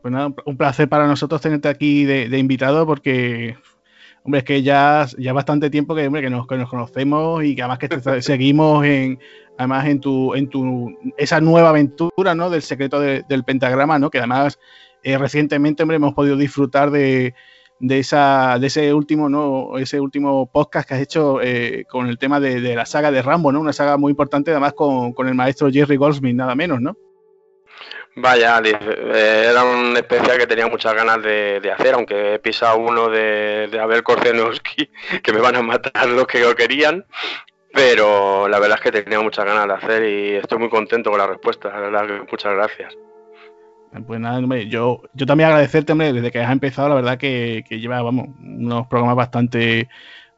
Pues 0.00 0.14
nada, 0.14 0.32
un 0.46 0.56
placer 0.56 0.88
para 0.88 1.08
nosotros 1.08 1.40
tenerte 1.40 1.68
aquí 1.68 2.04
de, 2.04 2.38
invitado 2.38 2.86
porque, 2.86 3.58
hombre, 4.24 4.38
es 4.38 4.44
que 4.44 4.62
ya, 4.62 5.06
ya 5.18 5.32
bastante 5.32 5.70
tiempo 5.70 5.94
que, 5.94 6.06
hombre, 6.06 6.22
que, 6.22 6.30
nos, 6.30 6.46
conocemos 6.46 7.44
y 7.44 7.54
que 7.54 7.62
además 7.62 7.78
que 7.78 8.22
seguimos 8.22 8.84
en, 8.84 9.18
además 9.58 9.86
en 9.86 10.00
tu, 10.00 10.34
en 10.34 10.48
tu, 10.48 10.96
esa 11.16 11.40
nueva 11.40 11.70
aventura, 11.70 12.34
¿no? 12.34 12.50
Del 12.50 12.62
secreto 12.62 13.00
del 13.00 13.44
pentagrama, 13.44 13.98
¿no? 13.98 14.10
Que 14.10 14.18
además 14.18 14.58
eh, 15.02 15.16
recientemente, 15.18 15.82
hombre, 15.82 15.96
hemos 15.96 16.14
podido 16.14 16.36
disfrutar 16.36 16.90
de, 16.90 17.34
de, 17.80 17.98
esa, 17.98 18.58
de 18.60 18.66
ese 18.66 18.94
último, 18.94 19.28
¿no? 19.28 19.78
Ese 19.78 20.00
último 20.00 20.46
podcast 20.46 20.86
que 20.88 20.94
has 20.94 21.00
hecho 21.00 21.40
eh, 21.42 21.84
con 21.88 22.06
el 22.06 22.18
tema 22.18 22.38
de, 22.38 22.60
la 22.74 22.86
saga 22.86 23.10
de 23.10 23.22
Rambo, 23.22 23.50
¿no? 23.52 23.60
Una 23.60 23.72
saga 23.72 23.96
muy 23.96 24.10
importante, 24.10 24.50
además 24.50 24.74
con, 24.74 25.14
el 25.26 25.34
maestro 25.34 25.70
Jerry 25.70 25.96
Goldsmith, 25.96 26.36
nada 26.36 26.54
menos, 26.54 26.80
¿no? 26.80 26.96
Vaya, 28.20 28.60
eh, 28.64 29.46
era 29.50 29.64
un 29.64 29.96
especial 29.96 30.36
que 30.38 30.46
tenía 30.46 30.66
muchas 30.66 30.94
ganas 30.94 31.22
de, 31.22 31.72
hacer, 31.72 31.94
aunque 31.94 32.34
he 32.34 32.38
pisado 32.38 32.78
uno 32.78 33.08
de, 33.08 33.68
de 33.70 33.80
Abel 33.80 34.02
Korzenowski, 34.02 34.90
que 35.22 35.32
me 35.32 35.40
van 35.40 35.56
a 35.56 35.62
matar 35.62 36.08
los 36.08 36.26
que 36.26 36.40
lo 36.40 36.54
querían, 36.54 37.04
pero 37.72 38.48
la 38.48 38.58
verdad 38.58 38.78
es 38.78 38.90
que 38.90 39.02
tenía 39.02 39.20
muchas 39.20 39.44
ganas 39.44 39.66
de 39.66 39.74
hacer 39.74 40.04
y 40.04 40.36
estoy 40.36 40.58
muy 40.58 40.68
contento 40.68 41.10
con 41.10 41.18
la 41.18 41.26
respuesta, 41.26 41.68
la 41.68 41.80
verdad 41.80 42.24
muchas 42.30 42.52
gracias. 42.54 42.94
Pues 44.06 44.20
nada, 44.20 44.40
yo, 44.68 45.02
yo 45.14 45.26
también 45.26 45.48
agradecerte, 45.48 45.92
hombre, 45.92 46.12
desde 46.12 46.30
que 46.30 46.38
has 46.38 46.52
empezado, 46.52 46.88
la 46.88 46.94
verdad 46.94 47.18
que, 47.18 47.64
que 47.68 47.80
lleva, 47.80 48.00
vamos, 48.02 48.28
unos 48.40 48.86
programas 48.86 49.16
bastante, 49.16 49.88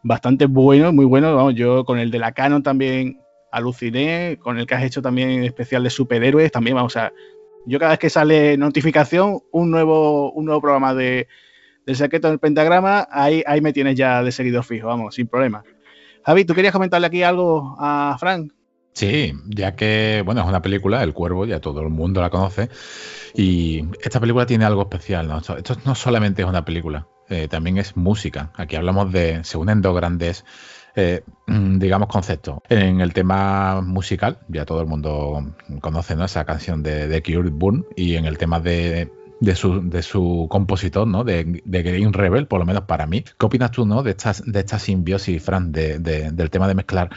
bastante 0.02 0.46
buenos, 0.46 0.94
muy 0.94 1.04
buenos. 1.04 1.36
Vamos, 1.36 1.54
yo 1.54 1.84
con 1.84 1.98
el 1.98 2.10
de 2.10 2.18
la 2.18 2.32
Canon 2.32 2.62
también 2.62 3.20
aluciné, 3.50 4.38
con 4.40 4.58
el 4.58 4.66
que 4.66 4.74
has 4.74 4.84
hecho 4.84 5.02
también 5.02 5.44
especial 5.44 5.84
de 5.84 5.90
superhéroes, 5.90 6.50
también, 6.50 6.76
vamos, 6.76 6.96
a 6.96 7.12
yo 7.66 7.78
cada 7.78 7.92
vez 7.92 7.98
que 7.98 8.10
sale 8.10 8.56
notificación, 8.56 9.40
un 9.50 9.70
nuevo, 9.70 10.32
un 10.32 10.44
nuevo 10.44 10.60
programa 10.60 10.94
de, 10.94 11.28
del 11.86 11.96
secreto 11.96 12.28
del 12.28 12.38
pentagrama, 12.38 13.08
ahí, 13.10 13.42
ahí 13.46 13.60
me 13.60 13.72
tienes 13.72 13.96
ya 13.96 14.22
de 14.22 14.32
seguidor 14.32 14.64
fijo, 14.64 14.88
vamos, 14.88 15.14
sin 15.14 15.26
problema. 15.26 15.64
Javi, 16.24 16.44
¿tú 16.44 16.54
querías 16.54 16.72
comentarle 16.72 17.06
aquí 17.06 17.22
algo 17.22 17.76
a 17.78 18.16
Frank? 18.18 18.52
Sí, 18.94 19.32
ya 19.46 19.74
que, 19.74 20.22
bueno, 20.24 20.42
es 20.42 20.46
una 20.46 20.60
película, 20.60 21.02
El 21.02 21.14
Cuervo, 21.14 21.46
ya 21.46 21.60
todo 21.60 21.80
el 21.80 21.88
mundo 21.88 22.20
la 22.20 22.30
conoce. 22.30 22.68
Y 23.34 23.86
esta 24.02 24.20
película 24.20 24.44
tiene 24.44 24.64
algo 24.64 24.82
especial, 24.82 25.28
¿no? 25.28 25.38
Esto, 25.38 25.76
no 25.86 25.94
solamente 25.94 26.42
es 26.42 26.48
una 26.48 26.64
película, 26.64 27.08
eh, 27.28 27.48
también 27.48 27.78
es 27.78 27.96
música. 27.96 28.52
Aquí 28.54 28.76
hablamos 28.76 29.10
de, 29.10 29.42
se 29.44 29.56
unen 29.56 29.80
dos 29.80 29.96
grandes, 29.96 30.44
eh, 30.94 31.22
mm, 31.46 31.78
digamos, 31.78 32.08
conceptos. 32.08 32.58
En 32.68 33.00
el 33.00 33.12
tema 33.12 33.80
musical, 33.80 34.38
ya 34.48 34.64
todo 34.64 34.80
el 34.80 34.86
mundo 34.86 35.54
conoce 35.80 36.16
¿no? 36.16 36.24
esa 36.24 36.44
canción 36.44 36.82
de, 36.82 37.08
de 37.08 37.22
Cure 37.22 37.50
Boom, 37.50 37.86
y 37.96 38.16
en 38.16 38.26
el 38.26 38.38
tema 38.38 38.60
de, 38.60 39.10
de 39.40 39.54
su, 39.54 39.88
de 39.88 40.02
su 40.02 40.46
compositor, 40.50 41.06
¿no? 41.06 41.24
De, 41.24 41.62
de, 41.64 41.82
Green 41.82 42.12
Rebel, 42.12 42.46
por 42.46 42.60
lo 42.60 42.66
menos 42.66 42.84
para 42.84 43.06
mí. 43.06 43.22
¿Qué 43.22 43.46
opinas 43.46 43.70
tú, 43.70 43.86
¿no? 43.86 44.02
De 44.02 44.12
esta, 44.12 44.32
de 44.44 44.60
esta 44.60 44.78
simbiosis, 44.78 45.42
Fran, 45.42 45.72
de, 45.72 45.98
del 45.98 46.50
tema 46.50 46.68
de 46.68 46.74
mezclar 46.74 47.10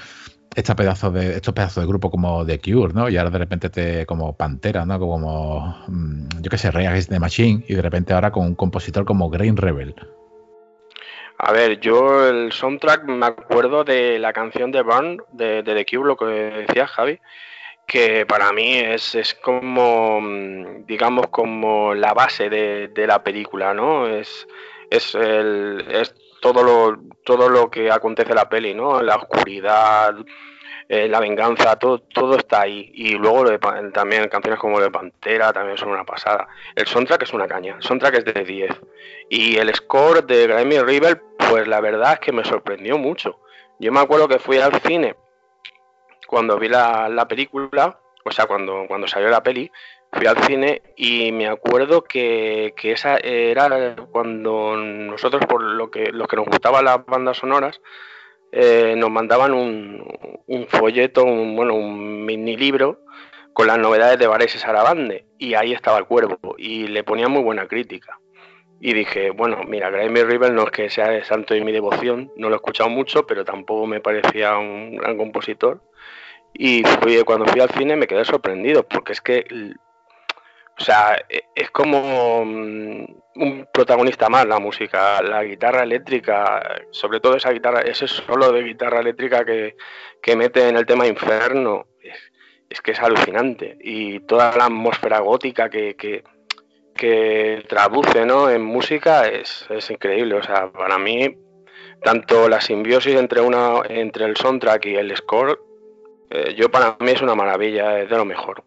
esta 0.55 0.75
pedazo 0.75 1.11
de, 1.11 1.35
estos 1.35 1.53
pedazos 1.53 1.83
de 1.83 1.87
grupo 1.87 2.09
como 2.09 2.45
The 2.45 2.59
Cure, 2.59 2.93
¿no? 2.93 3.09
Y 3.09 3.17
ahora 3.17 3.29
de 3.29 3.39
repente 3.39 3.69
te 3.69 4.05
como 4.05 4.37
Pantera, 4.37 4.85
¿no? 4.85 4.97
Como, 4.99 5.75
mm, 5.87 6.41
yo 6.41 6.49
qué 6.49 6.57
sé, 6.57 6.71
Rey 6.71 6.85
Against 6.85 7.09
the 7.09 7.19
Machine, 7.19 7.65
y 7.67 7.75
de 7.75 7.81
repente 7.81 8.13
ahora 8.13 8.31
con 8.31 8.45
un 8.45 8.55
compositor 8.55 9.05
como 9.05 9.29
Green 9.29 9.57
Rebel. 9.57 9.93
A 11.37 11.51
ver, 11.51 11.79
yo 11.79 12.27
el 12.27 12.51
soundtrack 12.51 13.03
me 13.05 13.25
acuerdo 13.25 13.83
de 13.83 14.19
la 14.19 14.31
canción 14.31 14.71
de 14.71 14.81
Burn 14.81 15.21
de, 15.33 15.63
de 15.63 15.75
The 15.75 15.85
Cure, 15.85 16.07
lo 16.07 16.15
que 16.15 16.25
decía 16.25 16.87
Javi, 16.87 17.19
que 17.85 18.25
para 18.25 18.51
mí 18.53 18.77
es, 18.77 19.15
es 19.15 19.33
como, 19.35 20.21
mm, 20.21 20.85
digamos, 20.85 21.27
como 21.27 21.93
la 21.93 22.13
base 22.13 22.49
de, 22.49 23.07
la 23.07 23.23
película, 23.23 23.73
¿no? 23.73 24.07
Es, 24.07 24.47
es, 24.89 25.13
el, 25.15 25.85
es 25.89 26.15
todo, 26.41 26.63
lo, 26.63 26.99
todo 27.23 27.49
lo 27.49 27.69
que 27.69 27.91
acontece 27.91 28.29
en 28.29 28.37
la 28.37 28.49
peli, 28.49 28.73
¿no? 28.73 29.01
La 29.01 29.15
oscuridad, 29.17 30.15
eh, 30.87 31.07
la 31.07 31.19
venganza, 31.19 31.77
todo, 31.77 31.99
todo 31.99 32.37
está 32.37 32.61
ahí. 32.61 32.91
Y 32.93 33.13
luego 33.13 33.45
también 33.91 34.27
canciones 34.27 34.59
como 34.59 34.79
de 34.79 34.91
Pantera 34.91 35.51
también 35.51 35.77
son 35.77 35.89
una 35.89 36.03
pasada. 36.03 36.47
El 36.75 36.85
soundtrack 36.85 37.23
es 37.23 37.33
una 37.33 37.47
caña, 37.47 37.75
el 37.75 37.83
soundtrack 37.83 38.15
es 38.15 38.25
de 38.25 38.43
10. 38.43 38.71
Y 39.29 39.57
el 39.57 39.73
score 39.73 40.25
de 40.25 40.47
Grammy 40.47 40.79
River, 40.79 41.21
pues 41.49 41.67
la 41.67 41.81
verdad 41.81 42.13
es 42.13 42.19
que 42.19 42.31
me 42.31 42.45
sorprendió 42.45 42.97
mucho. 42.97 43.39
Yo 43.79 43.91
me 43.91 43.99
acuerdo 43.99 44.27
que 44.27 44.39
fui 44.39 44.57
al 44.57 44.79
cine 44.81 45.15
cuando 46.27 46.57
vi 46.57 46.69
la, 46.69 47.09
la 47.09 47.27
película, 47.27 47.99
o 48.23 48.31
sea, 48.31 48.45
cuando, 48.45 48.85
cuando 48.87 49.07
salió 49.07 49.29
la 49.29 49.43
peli, 49.43 49.71
fui 50.11 50.27
al 50.27 50.37
cine 50.43 50.81
y 50.95 51.31
me 51.31 51.47
acuerdo 51.47 52.03
que, 52.03 52.73
que, 52.77 52.91
esa 52.93 53.17
era 53.17 53.95
cuando 54.11 54.75
nosotros, 54.77 55.45
por 55.45 55.61
lo 55.61 55.91
que, 55.91 56.11
los 56.11 56.27
que 56.27 56.37
nos 56.37 56.45
gustaban 56.45 56.85
las 56.85 57.05
bandas 57.05 57.37
sonoras, 57.37 57.81
eh, 58.57 58.95
nos 58.95 59.11
mandaban 59.11 59.53
un, 59.53 60.01
un 60.47 60.67
folleto, 60.67 61.25
un, 61.25 61.57
bueno, 61.57 61.75
un 61.75 62.23
mini 62.25 62.55
libro 62.55 63.01
con 63.51 63.67
las 63.67 63.77
novedades 63.77 64.17
de 64.17 64.27
Varese 64.27 64.59
Sarabande 64.59 65.25
y 65.37 65.55
ahí 65.55 65.73
estaba 65.73 65.97
el 65.97 66.05
cuervo 66.05 66.55
y 66.57 66.87
le 66.87 67.03
ponía 67.03 67.27
muy 67.27 67.43
buena 67.43 67.67
crítica. 67.67 68.17
Y 68.79 68.93
dije, 68.93 69.31
bueno, 69.31 69.61
mira, 69.67 69.89
Grammy 69.89 70.23
River 70.23 70.53
no 70.53 70.63
es 70.63 70.71
que 70.71 70.89
sea 70.89 71.09
de 71.09 71.25
santo 71.25 71.53
de 71.53 71.65
mi 71.65 71.73
devoción, 71.73 72.31
no 72.37 72.47
lo 72.47 72.55
he 72.55 72.57
escuchado 72.57 72.89
mucho, 72.89 73.27
pero 73.27 73.43
tampoco 73.43 73.87
me 73.87 73.99
parecía 73.99 74.57
un 74.57 74.95
gran 74.95 75.17
compositor. 75.17 75.81
Y 76.53 76.83
fui, 77.01 77.21
cuando 77.23 77.47
fui 77.47 77.59
al 77.59 77.69
cine 77.71 77.97
me 77.97 78.07
quedé 78.07 78.23
sorprendido, 78.23 78.87
porque 78.87 79.11
es 79.11 79.19
que, 79.19 79.43
o 80.77 80.83
sea, 80.83 81.17
e, 81.29 81.43
es 81.55 81.71
como 81.71 82.43
mm, 82.45 83.05
un 83.35 83.67
protagonista 83.73 84.29
más 84.29 84.45
la 84.45 84.59
música, 84.59 85.21
la 85.21 85.43
guitarra 85.43 85.83
eléctrica, 85.83 86.81
sobre 86.91 87.19
todo 87.19 87.35
esa 87.35 87.51
guitarra, 87.51 87.81
ese 87.81 88.07
solo 88.07 88.51
de 88.51 88.63
guitarra 88.63 88.99
eléctrica 88.99 89.45
que, 89.45 89.75
mete 90.35 90.67
en 90.67 90.77
el 90.77 90.85
tema 90.85 91.07
Inferno, 91.07 91.87
es, 92.69 92.81
que 92.81 92.91
es 92.91 92.99
alucinante. 92.99 93.77
Y 93.81 94.19
toda 94.21 94.55
la 94.57 94.65
atmósfera 94.65 95.19
gótica 95.19 95.69
que, 95.69 95.95
que, 95.95 97.63
traduce 97.67 98.25
¿no? 98.25 98.49
en 98.49 98.63
música 98.63 99.27
es, 99.27 99.65
es 99.69 99.89
increíble. 99.91 100.35
O 100.35 100.43
sea, 100.43 100.71
para 100.71 100.97
mí, 100.97 101.37
tanto 102.03 102.49
la 102.49 102.61
simbiosis 102.61 103.15
entre, 103.15 103.41
una, 103.41 103.81
entre 103.87 104.25
el 104.25 104.35
soundtrack 104.35 104.85
y 104.87 104.95
el 104.95 105.15
score 105.15 105.59
eh, 106.29 106.55
yo 106.55 106.69
para 106.69 106.97
mí 106.99 107.11
es 107.11 107.21
una 107.21 107.35
maravilla, 107.35 107.99
es 107.99 108.09
de 108.09 108.17
lo 108.17 108.25
mejor. 108.25 108.63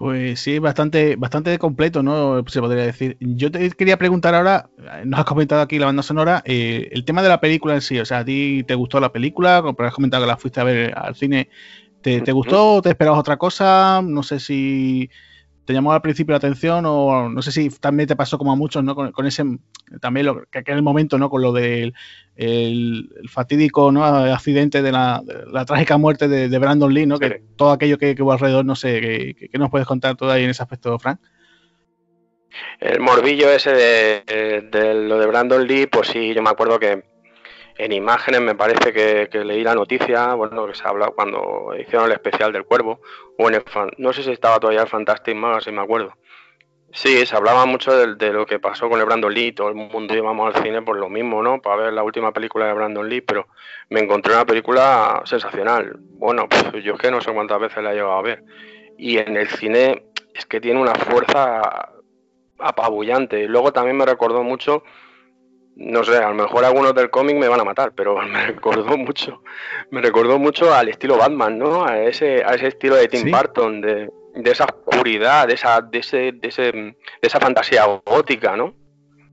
Pues 0.00 0.40
sí, 0.40 0.58
bastante, 0.58 1.14
bastante 1.16 1.58
completo, 1.58 2.02
¿no? 2.02 2.42
Se 2.46 2.60
podría 2.60 2.86
decir. 2.86 3.18
Yo 3.20 3.50
te 3.50 3.70
quería 3.72 3.98
preguntar 3.98 4.34
ahora, 4.34 4.70
nos 5.04 5.20
has 5.20 5.26
comentado 5.26 5.60
aquí 5.60 5.78
la 5.78 5.84
banda 5.84 6.02
sonora, 6.02 6.42
eh, 6.46 6.88
el 6.92 7.04
tema 7.04 7.22
de 7.22 7.28
la 7.28 7.38
película 7.38 7.74
en 7.74 7.82
sí, 7.82 7.98
o 7.98 8.06
sea, 8.06 8.20
¿a 8.20 8.24
ti 8.24 8.64
te 8.66 8.74
gustó 8.74 8.98
la 8.98 9.12
película? 9.12 9.60
Como 9.60 9.76
has 9.86 9.92
comentado 9.92 10.22
que 10.22 10.28
la 10.28 10.38
fuiste 10.38 10.58
a 10.58 10.64
ver 10.64 10.96
al 10.96 11.14
cine, 11.16 11.50
¿te, 12.00 12.22
te 12.22 12.32
gustó? 12.32 12.80
¿Te 12.80 12.88
esperabas 12.88 13.20
otra 13.20 13.36
cosa? 13.36 14.00
No 14.02 14.22
sé 14.22 14.40
si 14.40 15.10
te 15.70 15.74
llamó 15.74 15.92
al 15.92 16.02
principio 16.02 16.32
la 16.32 16.38
atención 16.38 16.84
o 16.84 17.28
no 17.28 17.42
sé 17.42 17.52
si 17.52 17.70
también 17.70 18.08
te 18.08 18.16
pasó 18.16 18.38
como 18.38 18.50
a 18.50 18.56
muchos, 18.56 18.82
¿no? 18.82 18.96
Con, 18.96 19.26
ese, 19.28 19.44
también 20.00 20.26
lo, 20.26 20.42
que 20.46 20.58
aquel 20.58 20.82
momento, 20.82 21.16
¿no? 21.16 21.30
Con 21.30 21.42
lo 21.42 21.52
del 21.52 21.94
el, 22.34 23.08
fatídico 23.30 23.92
¿no? 23.92 24.04
accidente 24.04 24.82
de 24.82 24.90
la, 24.90 25.22
trágica 25.64 25.96
muerte 25.96 26.26
de, 26.26 26.58
Brandon 26.58 26.92
Lee, 26.92 27.06
¿no? 27.06 27.20
Que 27.20 27.44
todo 27.54 27.70
aquello 27.70 27.98
que, 27.98 28.16
hubo 28.18 28.32
alrededor, 28.32 28.64
no 28.64 28.74
sé, 28.74 29.36
¿qué, 29.38 29.58
nos 29.58 29.70
puedes 29.70 29.86
contar 29.86 30.16
todavía 30.16 30.42
en 30.42 30.50
ese 30.50 30.64
aspecto, 30.64 30.98
Frank? 30.98 31.20
El 32.80 32.98
morbillo 32.98 33.48
ese 33.48 33.70
de, 33.70 34.68
de, 34.72 34.94
lo 34.94 35.20
de 35.20 35.26
Brandon 35.26 35.64
Lee, 35.64 35.86
pues 35.86 36.08
sí, 36.08 36.34
yo 36.34 36.42
me 36.42 36.50
acuerdo 36.50 36.80
que 36.80 37.04
en 37.84 37.92
imágenes 37.92 38.42
me 38.42 38.54
parece 38.54 38.92
que, 38.92 39.44
leí 39.44 39.64
la 39.64 39.74
noticia, 39.74 40.34
bueno, 40.34 40.66
que 40.66 40.74
se 40.74 40.86
habla 40.86 41.08
cuando 41.08 41.72
hicieron 41.78 42.06
el 42.06 42.12
especial 42.12 42.52
del 42.52 42.64
Cuervo, 42.64 43.00
o 43.38 43.48
en 43.48 43.54
el 43.54 43.64
no 43.96 44.12
sé 44.12 44.22
si 44.22 44.32
estaba 44.32 44.60
todavía 44.60 44.82
el 44.82 44.88
Fantastic 44.88 45.34
Magazine, 45.34 45.76
me 45.76 45.82
acuerdo. 45.82 46.12
Sí, 46.92 47.24
se 47.24 47.36
hablaba 47.36 47.64
mucho 47.66 47.96
de, 47.96 48.32
lo 48.32 48.44
que 48.46 48.58
pasó 48.58 48.90
con 48.90 49.00
el 49.00 49.06
Brandon 49.06 49.32
Lee, 49.32 49.52
todo 49.52 49.68
el 49.68 49.76
mundo 49.76 50.14
íbamos 50.14 50.54
al 50.54 50.62
cine 50.62 50.82
por 50.82 50.96
lo 50.96 51.08
mismo, 51.08 51.42
¿no? 51.42 51.62
Para 51.62 51.84
ver 51.84 51.92
la 51.92 52.02
última 52.02 52.32
película 52.32 52.66
de 52.66 52.74
Brandon 52.74 53.08
Lee, 53.08 53.20
pero 53.22 53.46
me 53.88 54.00
encontré 54.00 54.34
una 54.34 54.44
película 54.44 55.22
sensacional. 55.24 55.96
Bueno, 55.98 56.48
pues 56.48 56.84
yo 56.84 56.94
es 56.94 57.00
que 57.00 57.10
no 57.10 57.20
sé 57.20 57.32
cuántas 57.32 57.60
veces 57.60 57.82
la 57.82 57.92
he 57.92 57.94
llegado 57.94 58.12
a 58.12 58.22
ver. 58.22 58.42
Y 58.98 59.18
en 59.18 59.36
el 59.36 59.48
cine 59.48 60.02
es 60.34 60.44
que 60.46 60.60
tiene 60.60 60.80
una 60.80 60.94
fuerza 60.96 61.92
apabullante. 62.58 63.46
Luego 63.46 63.72
también 63.72 63.96
me 63.96 64.04
recordó 64.04 64.42
mucho 64.42 64.82
no 65.80 66.04
sé, 66.04 66.18
a 66.18 66.28
lo 66.28 66.34
mejor 66.34 66.64
algunos 66.64 66.94
del 66.94 67.10
cómic 67.10 67.36
me 67.36 67.48
van 67.48 67.60
a 67.60 67.64
matar, 67.64 67.92
pero 67.92 68.20
me 68.26 68.46
recordó 68.46 68.96
mucho, 68.96 69.42
me 69.90 70.00
recordó 70.00 70.38
mucho 70.38 70.72
al 70.72 70.88
estilo 70.88 71.16
Batman, 71.16 71.58
¿no? 71.58 71.84
A 71.84 71.98
ese, 71.98 72.44
a 72.44 72.54
ese 72.54 72.68
estilo 72.68 72.96
de 72.96 73.08
Tim 73.08 73.30
Burton, 73.30 73.80
de, 73.80 74.10
de, 74.34 74.50
esa 74.50 74.64
oscuridad, 74.64 75.48
de 75.48 75.54
esa, 75.54 75.80
de 75.80 75.98
ese, 75.98 76.32
de 76.32 76.48
ese, 76.48 76.72
de 76.72 76.96
esa 77.22 77.40
fantasía 77.40 77.84
gótica, 78.04 78.56
¿no? 78.56 78.74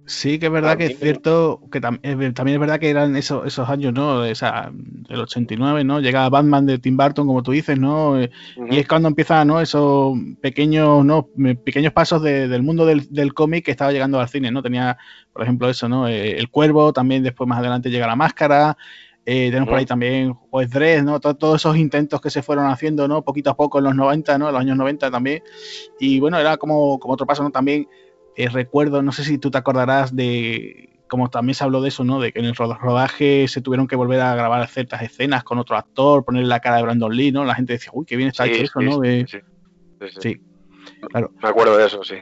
Sí, 0.07 0.39
que 0.39 0.45
es 0.45 0.51
verdad 0.53 0.77
que 0.77 0.85
es 0.85 0.99
cierto, 0.99 1.59
que 1.69 1.79
eh, 1.79 1.81
también 1.81 2.55
es 2.55 2.59
verdad 2.61 2.79
que 2.79 2.89
eran 2.89 3.17
esos, 3.17 3.45
esos 3.45 3.67
años, 3.67 3.91
¿no? 3.91 4.23
Esa, 4.23 4.71
del 4.71 5.19
89, 5.19 5.83
¿no? 5.83 5.99
Llega 5.99 6.29
Batman 6.29 6.65
de 6.65 6.79
Tim 6.79 6.95
Burton, 6.95 7.27
como 7.27 7.43
tú 7.43 7.51
dices, 7.51 7.77
¿no? 7.77 8.17
Eh, 8.17 8.31
y 8.71 8.77
es 8.77 8.87
cuando 8.87 9.09
empiezan, 9.09 9.49
¿no? 9.49 9.59
Esos 9.59 10.17
pequeños, 10.39 11.03
¿no? 11.03 11.27
Pequeños 11.61 11.91
pasos 11.91 12.23
del 12.23 12.63
mundo 12.63 12.85
del, 12.85 13.33
cómic 13.33 13.65
que 13.65 13.71
estaba 13.71 13.91
llegando 13.91 14.17
al 14.21 14.29
cine, 14.29 14.49
¿no? 14.49 14.63
Tenía, 14.63 14.97
por 15.33 15.43
ejemplo, 15.43 15.69
eso, 15.69 15.89
¿no? 15.89 16.07
Eh, 16.07 16.39
el 16.39 16.49
Cuervo, 16.49 16.93
también 16.93 17.21
después 17.21 17.45
más 17.45 17.59
adelante 17.59 17.89
llega 17.89 18.07
La 18.07 18.15
Máscara, 18.15 18.77
tenemos 19.25 19.67
por 19.67 19.77
ahí 19.77 19.85
también 19.85 20.33
Juez 20.33 20.69
Dredd, 20.69 21.03
¿no? 21.03 21.19
todos 21.19 21.59
esos 21.59 21.75
intentos 21.75 22.21
que 22.21 22.29
se 22.29 22.41
fueron 22.41 22.67
haciendo, 22.67 23.09
¿no? 23.09 23.23
Poquito 23.23 23.49
a 23.49 23.57
poco 23.57 23.79
en 23.79 23.83
los 23.83 23.95
90, 23.95 24.37
¿no? 24.37 24.47
En 24.47 24.53
los 24.53 24.61
años 24.61 24.77
90 24.77 25.11
también. 25.11 25.43
Y 25.99 26.21
bueno, 26.21 26.39
era 26.39 26.55
como, 26.55 26.97
como 26.97 27.15
otro 27.15 27.27
paso, 27.27 27.43
¿no? 27.43 27.51
También 27.51 27.89
eh, 28.37 28.49
recuerdo, 28.49 29.01
no 29.01 29.11
sé 29.11 29.23
si 29.23 29.39
tú 29.39 29.49
te 29.49 29.57
acordarás 29.57 30.15
de, 30.15 31.01
como 31.07 31.31
también 31.31 31.55
se 31.55 31.63
habló 31.63 31.81
de 31.81 31.89
eso, 31.89 32.03
¿no? 32.03 32.19
De 32.19 32.31
que 32.31 32.37
en 32.37 32.45
el 32.45 32.55
rodaje 32.55 33.47
se 33.47 33.61
tuvieron 33.61 33.87
que 33.87 33.95
volver 33.95 34.21
a 34.21 34.35
grabar 34.35 34.67
ciertas 34.67 35.01
escenas 35.01 35.43
con 35.43 35.57
otro 35.57 35.75
actor, 35.75 36.23
ponerle 36.23 36.47
la 36.47 36.59
cara 36.59 36.77
de 36.77 36.83
Brandon 36.83 37.15
Lee, 37.15 37.31
¿no? 37.31 37.45
La 37.45 37.55
gente 37.55 37.73
decía, 37.73 37.89
uy, 37.93 38.05
qué 38.05 38.15
bien 38.15 38.29
está 38.29 38.45
hecho 38.45 38.63
eso, 38.63 38.79
¿no? 38.79 39.01
Sí, 39.01 39.25
sí, 40.19 40.41
claro. 41.09 41.31
Me 41.41 41.49
acuerdo 41.49 41.75
de 41.77 41.87
eso, 41.87 42.03
sí. 42.03 42.17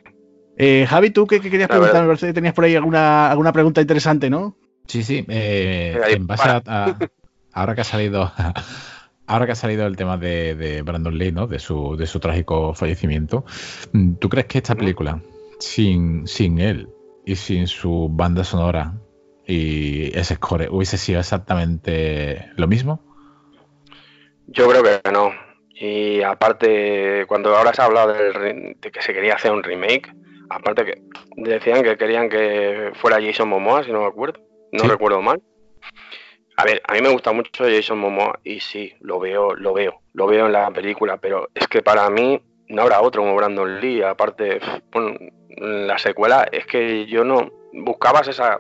Eh, 0.56 0.86
Javi, 0.88 1.10
¿tú 1.10 1.28
qué, 1.28 1.42
querías 1.42 1.68
preguntar? 1.68 2.04
Me 2.04 2.08
parece 2.08 2.28
que 2.28 2.34
tenías 2.34 2.54
por 2.54 2.64
ahí 2.64 2.76
alguna, 2.76 3.30
alguna 3.30 3.52
pregunta 3.52 3.82
interesante, 3.82 4.30
¿no? 4.30 4.56
Sí, 4.88 5.04
sí. 5.04 5.26
Eh, 5.28 6.00
en 6.12 6.28
base 6.28 6.48
a, 6.48 6.98
ahora 7.52 7.76
que 7.76 7.82
ha 7.82 7.84
salido 7.84 8.32
ahora 9.28 9.46
que 9.46 9.52
ha 9.52 9.56
salido 9.56 9.86
el 9.86 9.98
tema 9.98 10.16
de, 10.16 10.56
de, 10.56 10.82
Brandon 10.82 11.18
Lee, 11.18 11.34
¿no? 11.34 11.46
De 11.46 11.60
su, 11.60 11.98
de 11.98 12.08
su 12.08 12.22
trágico 12.22 12.74
fallecimiento, 12.74 13.44
¿tú 14.20 14.30
crees 14.30 14.46
que 14.46 14.60
esta 14.60 14.76
película 14.76 15.20
sin, 15.60 16.28
sin 16.28 16.60
él 16.60 16.90
y 17.26 17.36
sin 17.36 17.68
su 17.68 18.08
banda 18.10 18.44
sonora 18.44 18.94
y 19.48 20.18
ese 20.18 20.36
score, 20.36 20.70
¿hubiese 20.72 20.98
sido 20.98 21.20
exactamente 21.20 22.50
lo 22.56 22.68
mismo? 22.68 23.02
Yo 24.48 24.68
creo 24.68 24.84
que 24.84 25.12
no. 25.12 25.32
Y 25.70 26.22
aparte, 26.24 27.26
cuando 27.28 27.56
ahora 27.56 27.74
se 27.74 27.82
ha 27.82 27.86
hablado 27.86 28.14
de, 28.14 28.76
que 28.80 29.02
se 29.02 29.14
quería 29.14 29.36
hacer 29.36 29.52
un 29.52 29.64
remake, 29.64 30.14
aparte 30.50 30.86
que 30.86 31.02
decían 31.38 31.84
que 31.84 31.98
querían 31.98 32.30
que 32.30 32.92
fuera 32.96 33.22
Jason 33.22 33.50
Momoa, 33.50 33.84
si 33.84 33.92
no 33.92 34.02
me 34.02 34.08
acuerdo, 34.08 34.40
no 34.72 34.86
recuerdo 34.86 35.22
mal. 35.22 35.42
A 36.58 36.64
ver, 36.64 36.82
a 36.88 36.94
mí 36.94 37.02
me 37.02 37.10
gusta 37.10 37.34
mucho 37.34 37.66
Jason 37.66 38.00
Momoa 38.00 38.40
y 38.44 38.62
sí, 38.62 38.94
lo 39.02 39.20
veo, 39.20 39.54
lo 39.56 39.74
veo, 39.74 40.02
lo 40.14 40.28
veo 40.28 40.46
en 40.46 40.54
la 40.54 40.72
película, 40.72 41.18
pero 41.18 41.50
es 41.54 41.68
que 41.68 41.82
para 41.82 42.10
mí 42.10 42.42
no 42.68 42.82
habrá 42.82 43.02
otro 43.02 43.22
como 43.22 43.36
Brandon 43.36 43.80
Lee. 43.80 44.02
Aparte, 44.02 44.60
bueno, 44.92 45.18
la 45.58 45.98
secuela 45.98 46.48
es 46.52 46.66
que 46.66 47.06
yo 47.06 47.24
no 47.24 47.52
buscabas 47.74 48.28
esa 48.28 48.60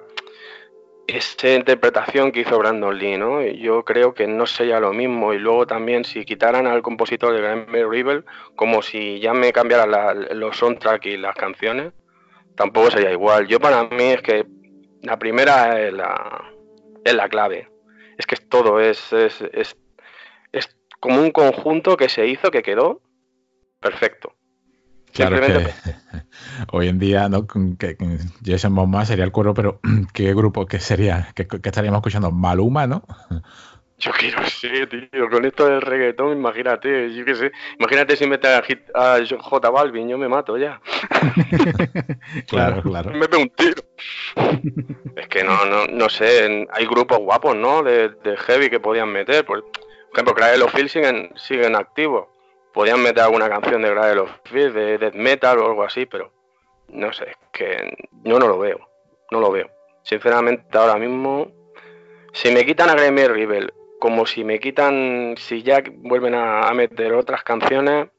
esa 1.07 1.53
interpretación 1.53 2.31
que 2.31 2.41
hizo 2.41 2.57
Brandon 2.57 2.97
Lee, 2.97 3.17
¿no? 3.17 3.41
Yo 3.41 3.83
creo 3.85 4.13
que 4.13 4.27
no 4.27 4.45
sería 4.47 4.79
lo 4.79 4.93
mismo. 4.93 5.33
Y 5.33 5.39
luego 5.39 5.67
también 5.67 6.03
si 6.03 6.25
quitaran 6.25 6.65
al 6.67 6.81
compositor 6.81 7.33
de 7.33 7.41
Grammy 7.41 7.83
River, 7.83 8.25
como 8.55 8.81
si 8.81 9.19
ya 9.19 9.33
me 9.33 9.53
cambiaran 9.53 9.91
los 10.39 10.57
soundtracks 10.57 11.05
y 11.05 11.17
las 11.17 11.35
canciones, 11.35 11.93
tampoco 12.55 12.91
sería 12.91 13.11
igual. 13.11 13.47
Yo 13.47 13.59
para 13.59 13.83
mí 13.83 14.05
es 14.05 14.21
que 14.21 14.45
la 15.03 15.19
primera 15.19 15.79
es 15.79 15.93
la, 15.93 16.51
es 17.03 17.13
la 17.13 17.29
clave. 17.29 17.69
Es 18.17 18.25
que 18.25 18.35
es 18.35 18.49
todo, 18.49 18.79
es, 18.79 19.13
es, 19.13 19.41
es, 19.53 19.77
es 20.53 20.75
como 20.99 21.21
un 21.21 21.31
conjunto 21.31 21.97
que 21.97 22.09
se 22.09 22.25
hizo, 22.25 22.49
que 22.49 22.63
quedó 22.63 23.01
perfecto. 23.85 24.33
Claro 25.13 25.39
que 25.39 25.73
hoy 26.71 26.87
en 26.87 26.99
día 26.99 27.29
¿no? 27.29 27.47
que, 27.47 27.95
Jason 28.43 28.73
Momoa 28.73 29.05
sería 29.05 29.23
el 29.23 29.31
cuervo, 29.31 29.53
pero 29.53 29.79
¿qué 30.13 30.33
grupo 30.33 30.65
que 30.65 30.79
sería? 30.79 31.29
¿Qué, 31.35 31.47
estaríamos 31.63 31.99
escuchando? 31.99 32.31
Maluma, 32.31 32.87
¿no? 32.87 33.03
Yo 33.97 34.11
quiero 34.11 34.45
sé, 34.45 34.87
tío, 34.87 35.29
con 35.29 35.45
esto 35.45 35.67
del 35.67 35.81
reggaetón, 35.81 36.37
imagínate, 36.37 37.15
yo 37.15 37.23
qué 37.23 37.33
sé, 37.33 37.51
imagínate 37.79 38.17
si 38.17 38.27
mete 38.27 38.49
a, 38.49 38.61
a 38.93 39.19
J 39.25 39.69
Balvin, 39.69 40.09
yo 40.09 40.17
me 40.17 40.27
mato 40.27 40.57
ya. 40.57 40.81
claro, 42.49 42.81
claro. 42.81 43.11
Me 43.11 43.25
pego 43.29 43.43
un 43.43 43.49
tiro. 43.51 43.81
es 45.15 45.27
que 45.29 45.45
no, 45.45 45.65
no, 45.65 45.85
no 45.87 46.09
sé, 46.09 46.67
hay 46.73 46.85
grupos 46.85 47.19
guapos, 47.19 47.55
¿no? 47.55 47.83
De, 47.83 48.11
heavy 48.45 48.69
que 48.69 48.81
podían 48.81 49.13
meter, 49.13 49.45
por 49.45 49.63
ejemplo, 50.11 50.35
Cradle 50.35 50.65
of 50.65 50.73
Field 50.73 50.89
siguen, 50.89 51.31
siguen 51.37 51.77
activos. 51.77 52.34
Podían 52.75 53.01
meter 53.01 53.23
alguna 53.23 53.47
canción 53.49 53.81
de 53.81 53.91
Cradle 53.91 54.19
of 54.19 54.31
Field, 54.43 54.75
de 54.75 54.97
death 54.97 55.15
metal 55.15 55.59
o 55.59 55.65
algo 55.67 55.83
así, 55.83 56.05
pero 56.05 56.33
no 56.89 57.13
sé, 57.13 57.29
es 57.31 57.37
que 57.53 58.07
yo 58.25 58.37
no 58.37 58.49
lo 58.49 58.59
veo, 58.59 58.79
no 59.31 59.39
lo 59.39 59.49
veo. 59.49 59.69
Sinceramente, 60.03 60.77
ahora 60.77 60.97
mismo, 60.97 61.47
si 62.33 62.51
me 62.51 62.65
quitan 62.65 62.89
a 62.89 62.95
Grammy 62.95 63.27
Rebel 63.27 63.73
como 63.97 64.25
si 64.25 64.43
me 64.43 64.59
quitan, 64.59 65.35
si 65.37 65.63
ya 65.63 65.81
vuelven 65.99 66.35
a, 66.35 66.71
meter 66.73 67.13
otras 67.13 67.43
canciones, 67.43 68.09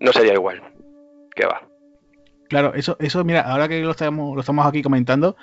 no 0.00 0.12
sería 0.12 0.32
igual. 0.32 0.62
¿Qué 1.36 1.44
va? 1.44 1.62
Claro, 2.48 2.72
eso, 2.74 2.96
eso, 2.98 3.22
mira, 3.22 3.42
ahora 3.42 3.68
que 3.68 3.82
lo 3.82 3.90
estamos, 3.90 4.34
lo 4.34 4.40
estamos 4.40 4.66
aquí 4.66 4.82
comentando, 4.82 5.36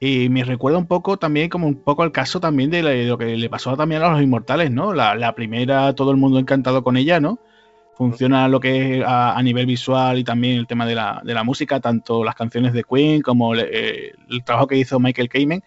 y 0.00 0.28
me 0.30 0.42
recuerda 0.42 0.78
un 0.78 0.88
poco 0.88 1.16
también, 1.16 1.48
como 1.48 1.68
un 1.68 1.80
poco 1.84 2.02
al 2.02 2.10
caso 2.10 2.40
también 2.40 2.70
de, 2.70 2.82
lo 3.04 3.16
que 3.16 3.36
le 3.36 3.48
pasó 3.48 3.76
también 3.76 4.02
a 4.02 4.10
los 4.10 4.20
inmortales, 4.20 4.72
¿no? 4.72 4.92
La, 4.92 5.34
primera, 5.36 5.94
todo 5.94 6.10
el 6.10 6.16
mundo 6.16 6.40
encantado 6.40 6.82
con 6.82 6.96
ella, 6.96 7.20
¿no? 7.20 7.38
Funciona 7.98 8.46
lo 8.46 8.60
que 8.60 9.00
es 9.00 9.04
a, 9.04 9.42
nivel 9.42 9.66
visual 9.66 10.18
y 10.18 10.24
también 10.24 10.56
el 10.56 10.68
tema 10.68 10.86
de 10.86 10.94
la, 10.94 11.20
de 11.24 11.34
la, 11.34 11.42
música, 11.42 11.80
tanto 11.80 12.22
las 12.22 12.36
canciones 12.36 12.72
de 12.72 12.84
Queen 12.84 13.22
como 13.22 13.56
eh, 13.56 14.12
el 14.30 14.44
trabajo 14.44 14.68
que 14.68 14.76
hizo 14.76 15.00
Michael 15.00 15.28
Kamen. 15.28 15.64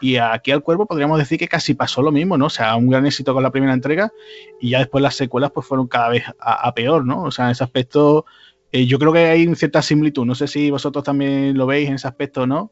Y 0.00 0.16
aquí 0.16 0.52
al 0.52 0.62
cuervo 0.62 0.86
podríamos 0.86 1.18
decir 1.18 1.40
que 1.40 1.48
casi 1.48 1.74
pasó 1.74 2.00
lo 2.00 2.12
mismo, 2.12 2.38
¿no? 2.38 2.46
O 2.46 2.50
sea, 2.50 2.76
un 2.76 2.88
gran 2.88 3.04
éxito 3.04 3.34
con 3.34 3.42
la 3.42 3.50
primera 3.50 3.72
entrega 3.72 4.12
y 4.60 4.70
ya 4.70 4.78
después 4.78 5.02
las 5.02 5.16
secuelas 5.16 5.50
pues 5.50 5.66
fueron 5.66 5.88
cada 5.88 6.08
vez 6.08 6.22
a, 6.38 6.72
peor, 6.72 7.04
¿no? 7.04 7.24
O 7.24 7.30
sea, 7.32 7.46
en 7.46 7.50
ese 7.50 7.64
aspecto 7.64 8.26
eh, 8.70 8.86
yo 8.86 9.00
creo 9.00 9.12
que 9.12 9.26
hay 9.26 9.52
cierta 9.56 9.82
similitud. 9.82 10.24
No 10.24 10.36
sé 10.36 10.46
si 10.46 10.70
vosotros 10.70 11.02
también 11.02 11.58
lo 11.58 11.66
veis 11.66 11.88
en 11.88 11.96
ese 11.96 12.06
aspecto, 12.06 12.46
¿no? 12.46 12.70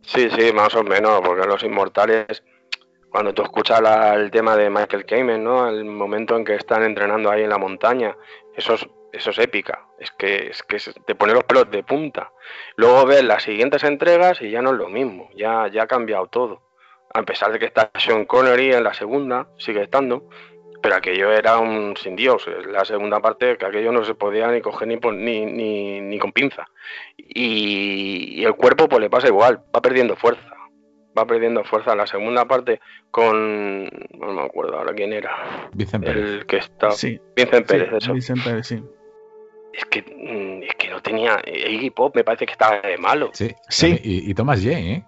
Sí, 0.00 0.28
sí, 0.34 0.52
más 0.54 0.74
o 0.74 0.82
menos, 0.82 1.20
porque 1.22 1.46
los 1.46 1.62
inmortales, 1.62 2.42
cuando 3.16 3.32
tú 3.32 3.40
escuchas 3.44 3.80
el 4.14 4.30
tema 4.30 4.58
de 4.58 4.68
Michael 4.68 5.06
Kamen, 5.06 5.42
¿no? 5.42 5.66
El 5.70 5.86
momento 5.86 6.36
en 6.36 6.44
que 6.44 6.54
están 6.54 6.82
entrenando 6.82 7.30
ahí 7.30 7.44
en 7.44 7.48
la 7.48 7.56
montaña, 7.56 8.14
eso 8.54 8.74
es, 8.74 8.86
es 9.10 9.38
épica. 9.38 9.86
Es 9.98 10.10
que, 10.10 10.48
es 10.48 10.62
que 10.62 10.76
te 11.06 11.14
pone 11.14 11.32
los 11.32 11.44
pelos 11.44 11.70
de 11.70 11.82
punta. 11.82 12.30
Luego 12.76 13.06
ves 13.06 13.24
las 13.24 13.42
siguientes 13.42 13.84
entregas 13.84 14.42
y 14.42 14.50
ya 14.50 14.60
no 14.60 14.72
es 14.72 14.76
lo 14.76 14.90
mismo, 14.90 15.30
ya, 15.34 15.66
ya 15.68 15.84
ha 15.84 15.86
cambiado 15.86 16.26
todo. 16.26 16.60
A 17.14 17.22
pesar 17.22 17.52
de 17.52 17.58
que 17.58 17.64
está 17.64 17.90
Sean 17.98 18.26
Connery 18.26 18.74
en 18.74 18.84
la 18.84 18.92
segunda, 18.92 19.48
sigue 19.56 19.82
estando, 19.82 20.28
pero 20.82 20.96
aquello 20.96 21.32
era 21.32 21.56
un 21.56 21.96
sin 21.96 22.16
Dios. 22.16 22.46
La 22.66 22.84
segunda 22.84 23.20
parte, 23.20 23.56
que 23.56 23.64
aquello 23.64 23.92
no 23.92 24.04
se 24.04 24.14
podía 24.14 24.48
ni 24.48 24.60
coger 24.60 24.88
ni, 24.88 25.46
ni, 25.46 26.02
ni, 26.02 26.18
con 26.18 26.32
pinza. 26.32 26.68
Y, 27.16 28.44
el 28.44 28.54
cuerpo 28.56 28.90
pues 28.90 29.00
le 29.00 29.08
pasa 29.08 29.28
igual, 29.28 29.64
va 29.74 29.80
perdiendo 29.80 30.16
fuerza. 30.16 30.55
Va 31.16 31.26
perdiendo 31.26 31.64
fuerza. 31.64 31.94
La 31.94 32.06
segunda 32.06 32.44
parte 32.46 32.80
con. 33.10 33.84
No 33.84 34.32
me 34.32 34.42
acuerdo 34.42 34.78
ahora 34.78 34.94
quién 34.94 35.12
era. 35.12 35.68
Vincent 35.72 36.04
Pérez. 36.04 36.24
El 36.24 36.46
que 36.46 36.56
está. 36.58 36.88
Vincent 36.88 37.66
Pérez, 37.66 37.92
eso. 37.92 38.12
Vincent 38.12 38.44
Pérez, 38.44 38.66
sí 38.66 38.82
es 39.76 39.84
que, 39.84 40.02
mm, 40.02 40.62
es 40.62 40.74
que 40.76 40.88
no 40.88 41.02
tenía. 41.02 41.40
Iggy 41.46 41.90
Pop 41.90 42.16
me 42.16 42.24
parece 42.24 42.46
que 42.46 42.52
estaba 42.52 42.80
de 42.80 42.98
malo. 42.98 43.30
Sí, 43.32 43.54
sí. 43.68 44.00
Y, 44.02 44.34
Thomas 44.34 44.62
Jane, 44.62 44.92
¿eh? 44.92 45.04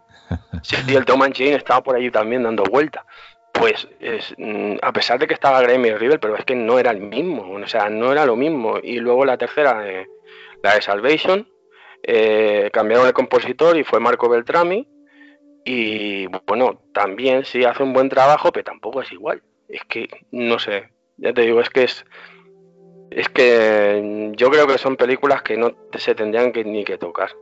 sí, 0.62 0.94
el 0.94 1.04
Thomas 1.04 1.30
Jane 1.34 1.54
estaba 1.54 1.82
por 1.82 1.96
ahí 1.96 2.10
también 2.10 2.42
dando 2.42 2.64
vuelta. 2.64 3.04
Pues 3.52 3.88
es, 3.98 4.34
mm, 4.36 4.76
a 4.82 4.92
pesar 4.92 5.18
de 5.18 5.26
que 5.26 5.34
estaba 5.34 5.62
Grammy 5.62 5.92
River, 5.92 6.20
pero 6.20 6.36
es 6.36 6.44
que 6.44 6.54
no 6.54 6.78
era 6.78 6.90
el 6.90 7.00
mismo, 7.00 7.50
o 7.50 7.66
sea, 7.66 7.88
no 7.88 8.12
era 8.12 8.26
lo 8.26 8.36
mismo. 8.36 8.78
Y 8.82 8.98
luego 8.98 9.24
la 9.24 9.38
tercera, 9.38 9.88
eh, 9.88 10.06
la 10.62 10.74
de 10.74 10.82
Salvation, 10.82 11.48
eh, 12.02 12.70
cambiaron 12.72 13.06
el 13.06 13.12
compositor 13.12 13.76
y 13.76 13.84
fue 13.84 14.00
Marco 14.00 14.28
Beltrami. 14.28 14.86
Y 15.70 16.26
bueno, 16.46 16.80
también 16.94 17.44
sí 17.44 17.62
hace 17.62 17.82
un 17.82 17.92
buen 17.92 18.08
trabajo, 18.08 18.50
pero 18.50 18.64
tampoco 18.64 19.02
es 19.02 19.12
igual. 19.12 19.42
Es 19.68 19.82
que, 19.86 20.08
no 20.32 20.58
sé, 20.58 20.88
ya 21.18 21.34
te 21.34 21.42
digo, 21.42 21.60
es 21.60 21.68
que 21.68 21.84
es, 21.84 22.06
es 23.10 23.28
que 23.28 24.32
yo 24.34 24.50
creo 24.50 24.66
que 24.66 24.78
son 24.78 24.96
películas 24.96 25.42
que 25.42 25.58
no 25.58 25.76
se 25.92 26.14
tendrían 26.14 26.52
que, 26.52 26.64
ni 26.64 26.84
que 26.84 26.96
tocar. 26.96 27.32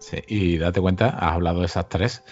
Sí, 0.00 0.18
y 0.26 0.58
date 0.58 0.82
cuenta, 0.82 1.08
has 1.08 1.32
hablado 1.32 1.60
de 1.60 1.64
esas 1.64 1.88
tres, 1.88 2.22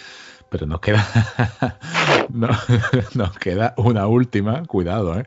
pero 0.50 0.66
nos 0.66 0.80
queda 0.80 1.08
nos 3.14 3.38
queda 3.38 3.72
una 3.78 4.08
última, 4.08 4.66
cuidado, 4.66 5.20
¿eh? 5.20 5.24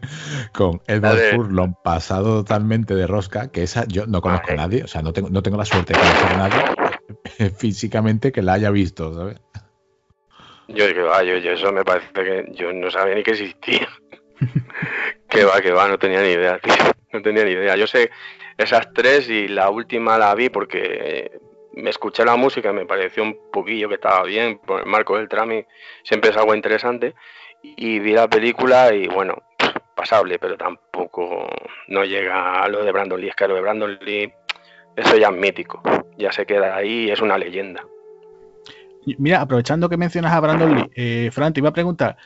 con 0.54 0.80
Edward 0.86 1.34
Furlong 1.34 1.74
pasado 1.84 2.44
totalmente 2.44 2.94
de 2.94 3.08
rosca, 3.08 3.48
que 3.48 3.64
esa 3.64 3.88
yo 3.88 4.06
no 4.06 4.22
conozco 4.22 4.52
a 4.52 4.58
nadie, 4.58 4.84
o 4.84 4.88
sea, 4.88 5.02
no 5.02 5.12
tengo, 5.12 5.32
no 5.32 5.42
tengo 5.42 5.58
la 5.58 5.66
suerte 5.66 5.94
de 5.94 6.00
conocer 6.00 6.28
a 6.28 6.38
nadie 6.38 7.52
físicamente 7.58 8.32
que 8.32 8.44
la 8.44 8.54
haya 8.54 8.70
visto, 8.70 9.12
¿sabes? 9.16 9.42
Yo, 10.68 10.86
ah, 11.14 11.24
yo, 11.24 11.38
yo 11.38 11.52
eso 11.52 11.72
me 11.72 11.84
parece 11.84 12.12
que 12.14 12.46
yo 12.52 12.72
no 12.74 12.90
sabía 12.90 13.16
ni 13.16 13.24
que 13.24 13.32
existía. 13.32 13.88
que 15.30 15.44
va, 15.46 15.62
que 15.62 15.72
va, 15.72 15.88
no 15.88 15.98
tenía 15.98 16.22
ni 16.22 16.30
idea, 16.30 16.60
tío 16.60 16.74
no 17.14 17.22
tenía 17.22 17.46
ni 17.46 17.52
idea. 17.52 17.76
Yo 17.76 17.88
sé 17.88 18.12
esas 18.58 18.92
tres 18.94 19.30
y 19.30 19.48
la 19.48 19.70
última 19.70 20.18
la 20.18 20.36
vi 20.36 20.50
porque 20.50 21.40
me 21.74 21.90
escuché 21.90 22.26
la 22.26 22.36
música 22.36 22.74
me 22.74 22.86
pareció 22.86 23.24
un 23.24 23.38
poquillo 23.52 23.88
que 23.88 23.96
estaba 23.96 24.24
bien, 24.24 24.60
por 24.60 24.82
el 24.82 24.86
marco 24.86 25.18
del 25.18 25.30
trami 25.30 25.66
siempre 26.04 26.32
es 26.32 26.38
algo 26.38 26.54
interesante. 26.54 27.16
Y 27.62 28.00
vi 28.00 28.12
la 28.12 28.28
película 28.28 28.94
y 28.94 29.08
bueno, 29.08 29.42
pasable, 29.96 30.38
pero 30.38 30.58
tampoco 30.58 31.48
no 31.88 32.04
llega 32.04 32.62
a 32.62 32.68
lo 32.68 32.84
de 32.84 32.92
Brandon 32.92 33.22
Lee. 33.22 33.30
Es 33.30 33.36
que 33.36 33.48
lo 33.48 33.56
de 33.56 33.62
Brandon 33.62 33.98
Lee, 34.02 34.34
eso 34.98 35.16
ya 35.16 35.30
es 35.30 35.34
mítico, 35.34 35.82
ya 36.18 36.32
se 36.32 36.46
queda 36.46 36.76
ahí, 36.76 37.10
es 37.10 37.22
una 37.22 37.38
leyenda. 37.38 37.86
Mira, 39.18 39.42
aprovechando 39.42 39.90
que 39.90 39.98
mencionas 39.98 40.34
a 40.34 40.40
Brandon 40.40 40.76
Lee, 40.76 40.90
eh, 40.96 41.30
Fran, 41.32 41.54
te 41.54 41.60
iba 41.60 41.70
a 41.70 41.74
preguntar, 41.74 42.18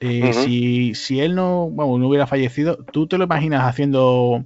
eh, 0.00 0.32
si, 0.32 0.94
si, 0.94 1.20
él 1.20 1.34
no, 1.34 1.68
bueno, 1.70 1.98
no 1.98 2.08
hubiera 2.08 2.26
fallecido, 2.26 2.78
¿tú 2.92 3.06
te 3.06 3.18
lo 3.18 3.24
imaginas 3.24 3.64
haciendo 3.64 4.44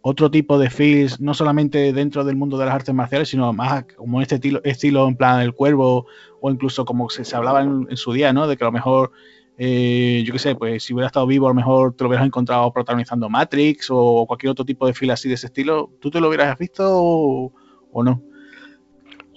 otro 0.00 0.30
tipo 0.30 0.58
de 0.58 0.70
films, 0.70 1.20
no 1.20 1.34
solamente 1.34 1.92
dentro 1.92 2.24
del 2.24 2.36
mundo 2.36 2.56
de 2.58 2.66
las 2.66 2.74
artes 2.74 2.94
marciales, 2.94 3.28
sino 3.28 3.52
más 3.52 3.84
como 3.96 4.22
este 4.22 4.36
estilo, 4.36 4.60
estilo 4.64 5.08
en 5.08 5.16
plan 5.16 5.40
El 5.40 5.54
Cuervo, 5.54 6.06
o 6.40 6.50
incluso 6.50 6.84
como 6.84 7.10
se, 7.10 7.24
se 7.24 7.36
hablaba 7.36 7.62
en, 7.62 7.96
su 7.96 8.12
día, 8.12 8.32
¿no? 8.32 8.46
De 8.46 8.56
que 8.56 8.64
a 8.64 8.68
lo 8.68 8.72
mejor, 8.72 9.12
eh, 9.58 10.22
yo 10.26 10.32
qué 10.32 10.38
sé, 10.38 10.54
pues 10.54 10.84
si 10.84 10.94
hubiera 10.94 11.08
estado 11.08 11.26
vivo, 11.26 11.46
a 11.46 11.50
lo 11.50 11.54
mejor 11.54 11.94
te 11.94 12.04
lo 12.04 12.08
hubieras 12.08 12.26
encontrado 12.26 12.72
protagonizando 12.72 13.28
Matrix 13.28 13.88
o 13.90 14.24
cualquier 14.26 14.50
otro 14.50 14.64
tipo 14.64 14.86
de 14.86 14.94
film 14.94 15.10
así 15.10 15.28
de 15.28 15.34
ese 15.34 15.46
estilo. 15.46 15.90
¿Tú 16.00 16.10
te 16.10 16.20
lo 16.20 16.28
hubieras 16.28 16.56
visto 16.58 16.84
o, 16.86 17.52
o 17.92 18.02
no? 18.02 18.22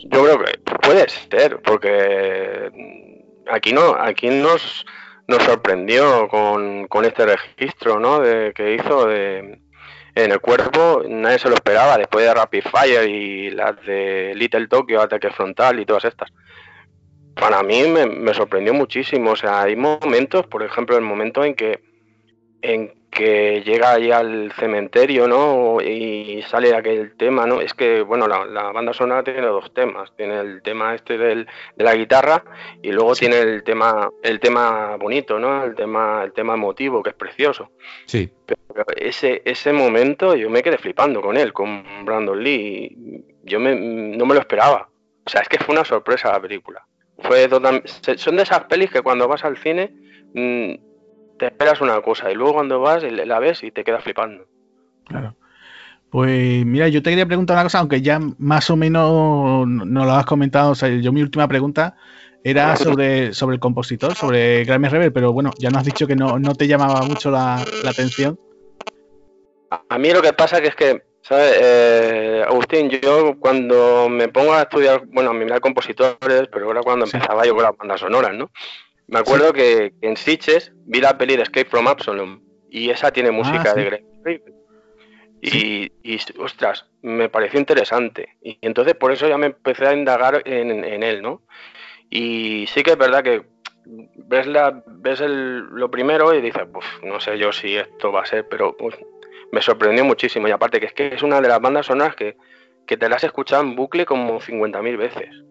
Yo 0.03 0.23
creo 0.23 0.39
que 0.39 0.57
puede 0.81 1.07
ser, 1.09 1.61
porque 1.61 2.71
aquí 3.47 3.73
no, 3.73 3.95
aquí 3.99 4.29
nos 4.29 4.85
nos 5.31 5.43
sorprendió 5.43 6.27
con, 6.27 7.05
este 7.05 7.25
registro 7.25 7.99
¿no? 7.99 8.19
de, 8.19 8.53
que 8.53 8.75
hizo 8.75 9.07
de, 9.07 9.61
en 10.15 10.31
el 10.31 10.39
cuerpo. 10.39 11.03
Nadie 11.07 11.39
se 11.39 11.49
lo 11.49 11.55
esperaba 11.55 11.97
después 11.97 12.25
de 12.25 12.33
Rapid 12.33 12.63
Fire 12.63 13.09
y 13.09 13.49
las 13.51 13.81
de 13.85 14.33
Little 14.35 14.67
Tokyo, 14.67 15.01
Ataque 15.01 15.31
Frontal 15.31 15.79
y 15.79 15.85
todas 15.85 16.05
estas. 16.05 16.31
Para 17.35 17.63
mí 17.63 17.83
me, 17.83 18.05
me 18.05 18.33
sorprendió 18.33 18.73
muchísimo. 18.73 19.31
O 19.31 19.35
sea, 19.35 19.61
hay 19.61 19.75
momentos, 19.75 20.45
por 20.47 20.63
ejemplo, 20.63 20.97
el 20.97 21.03
momento 21.03 21.43
en 21.45 21.55
que, 21.55 21.79
en 22.61 22.93
que 23.11 23.61
llega 23.65 23.91
ahí 23.91 24.09
al 24.09 24.53
cementerio, 24.53 25.27
¿no? 25.27 25.81
Y 25.81 26.41
sale 26.43 26.73
aquel 26.73 27.17
tema, 27.17 27.45
¿no? 27.45 27.59
Es 27.59 27.73
que, 27.73 28.01
bueno, 28.01 28.25
la, 28.27 28.71
banda 28.71 28.93
sonora 28.93 29.21
tiene 29.21 29.41
dos 29.41 29.73
temas. 29.73 30.13
Tiene 30.15 30.39
el 30.39 30.61
tema 30.61 30.95
este 30.95 31.17
del, 31.17 31.45
de 31.75 31.83
la 31.83 31.93
guitarra 31.93 32.43
y 32.81 32.91
luego 32.91 33.13
tiene 33.13 33.39
el 33.39 33.63
tema, 33.63 34.09
el 34.23 34.39
tema 34.39 34.95
bonito, 34.95 35.37
¿no? 35.39 35.65
El 35.65 35.75
tema, 35.75 36.23
el 36.23 36.31
tema 36.31 36.53
emotivo, 36.53 37.03
que 37.03 37.09
es 37.09 37.15
precioso. 37.15 37.71
Sí. 38.05 38.31
Pero 38.45 38.61
ese, 38.95 39.41
ese 39.43 39.73
momento 39.73 40.33
yo 40.35 40.49
me 40.49 40.63
quedé 40.63 40.77
flipando 40.77 41.21
con 41.21 41.35
él, 41.35 41.51
con 41.51 41.83
Brandon 42.05 42.41
Lee. 42.41 43.25
Yo 43.43 43.59
me, 43.59 43.75
no 43.75 44.25
me 44.25 44.35
lo 44.35 44.39
esperaba. 44.39 44.89
O 45.25 45.29
sea, 45.29 45.41
es 45.41 45.49
que 45.49 45.59
fue 45.59 45.75
una 45.75 45.83
sorpresa 45.83 46.31
la 46.31 46.41
película. 46.41 46.85
Fue 47.19 47.49
son 48.15 48.37
de 48.37 48.43
esas 48.43 48.63
pelis 48.63 48.89
que 48.89 49.01
cuando 49.01 49.27
vas 49.27 49.43
al 49.43 49.57
cine... 49.57 49.91
Mm, 50.33 50.90
te 51.41 51.47
esperas 51.47 51.81
una 51.81 51.99
cosa 52.01 52.31
y 52.31 52.35
luego 52.35 52.53
cuando 52.53 52.79
vas 52.79 53.01
la 53.01 53.39
ves 53.39 53.63
y 53.63 53.71
te 53.71 53.83
quedas 53.83 54.03
flipando. 54.03 54.45
Claro. 55.07 55.35
Pues 56.11 56.63
mira, 56.67 56.87
yo 56.87 57.01
te 57.01 57.09
quería 57.09 57.25
preguntar 57.25 57.55
una 57.55 57.63
cosa, 57.63 57.79
aunque 57.79 58.03
ya 58.03 58.19
más 58.37 58.69
o 58.69 58.75
menos 58.75 59.67
no 59.67 60.05
lo 60.05 60.11
has 60.11 60.27
comentado. 60.27 60.69
O 60.69 60.75
sea, 60.75 60.89
yo 60.89 61.11
mi 61.11 61.23
última 61.23 61.47
pregunta 61.47 61.95
era 62.43 62.75
sobre, 62.75 63.33
sobre 63.33 63.55
el 63.55 63.59
compositor, 63.59 64.13
sobre 64.13 64.63
Grammy 64.65 64.87
Rebel, 64.87 65.11
pero 65.11 65.33
bueno, 65.33 65.49
ya 65.57 65.71
nos 65.71 65.79
has 65.79 65.85
dicho 65.85 66.05
que 66.05 66.15
no, 66.15 66.39
te 66.53 66.67
llamaba 66.67 67.01
mucho 67.01 67.31
la, 67.31 67.55
atención. 67.89 68.39
A 69.89 69.97
mí 69.97 70.11
lo 70.11 70.21
que 70.21 70.33
pasa 70.33 70.61
que 70.61 70.67
es 70.67 70.75
que, 70.75 71.01
¿sabes? 71.23 71.57
Eh, 71.59 72.45
Agustín, 72.47 72.87
yo 72.87 73.35
cuando 73.39 74.09
me 74.09 74.27
pongo 74.27 74.53
a 74.53 74.61
estudiar, 74.61 75.07
bueno, 75.07 75.31
a 75.31 75.33
mirar 75.33 75.59
compositores, 75.59 76.49
pero 76.51 76.67
ahora 76.67 76.83
cuando 76.83 77.05
empezaba 77.05 77.47
yo 77.47 77.55
con 77.55 77.63
las 77.63 77.75
bandas 77.75 77.99
sonoras, 77.99 78.35
¿no? 78.35 78.51
Me 79.11 79.19
acuerdo 79.19 79.51
que, 79.51 79.93
en 80.01 80.15
Sitches 80.15 80.71
vi 80.85 81.01
la 81.01 81.17
peli 81.17 81.35
de 81.35 81.43
Escape 81.43 81.69
from 81.69 81.85
Absalom 81.87 82.41
y 82.69 82.89
esa 82.89 83.11
tiene 83.11 83.29
música 83.29 83.71
Ah, 83.71 83.73
de 83.73 83.83
Greg. 83.83 84.05
Y, 85.41 85.91
y, 86.01 86.19
ostras, 86.39 86.85
me 87.01 87.27
pareció 87.27 87.59
interesante. 87.59 88.37
Y 88.41 88.57
entonces 88.61 88.95
por 88.95 89.11
eso 89.11 89.27
ya 89.27 89.37
me 89.37 89.47
empecé 89.47 89.85
a 89.85 89.93
indagar 89.93 90.41
en, 90.45 90.85
en 90.85 91.03
él, 91.03 91.21
¿no? 91.21 91.41
Y 92.09 92.67
sí 92.67 92.83
que 92.83 92.91
es 92.91 92.97
verdad 92.97 93.21
que 93.21 93.43
ves, 93.85 94.47
la, 94.47 94.81
ves 94.87 95.19
el, 95.19 95.59
lo 95.59 95.91
primero 95.91 96.33
y 96.33 96.39
dices, 96.39 96.63
pues 96.71 96.85
no 97.03 97.19
sé 97.19 97.37
yo 97.37 97.51
si 97.51 97.75
esto 97.75 98.13
va 98.13 98.21
a 98.21 98.25
ser, 98.25 98.47
pero 98.47 98.77
pues, 98.77 98.95
me 99.51 99.61
sorprendió 99.61 100.05
muchísimo. 100.05 100.47
Y 100.47 100.51
aparte 100.51 100.79
que 100.79 100.85
es 100.85 100.93
que 100.93 101.07
es 101.07 101.21
una 101.21 101.41
de 101.41 101.49
las 101.49 101.59
bandas 101.59 101.87
sonoras 101.87 102.15
que, 102.15 102.37
que 102.87 102.95
te 102.95 103.09
las 103.09 103.25
escuchado 103.25 103.61
en 103.61 103.75
bucle 103.75 104.05
como 104.05 104.39
50.000 104.39 104.97
veces. 104.97 105.50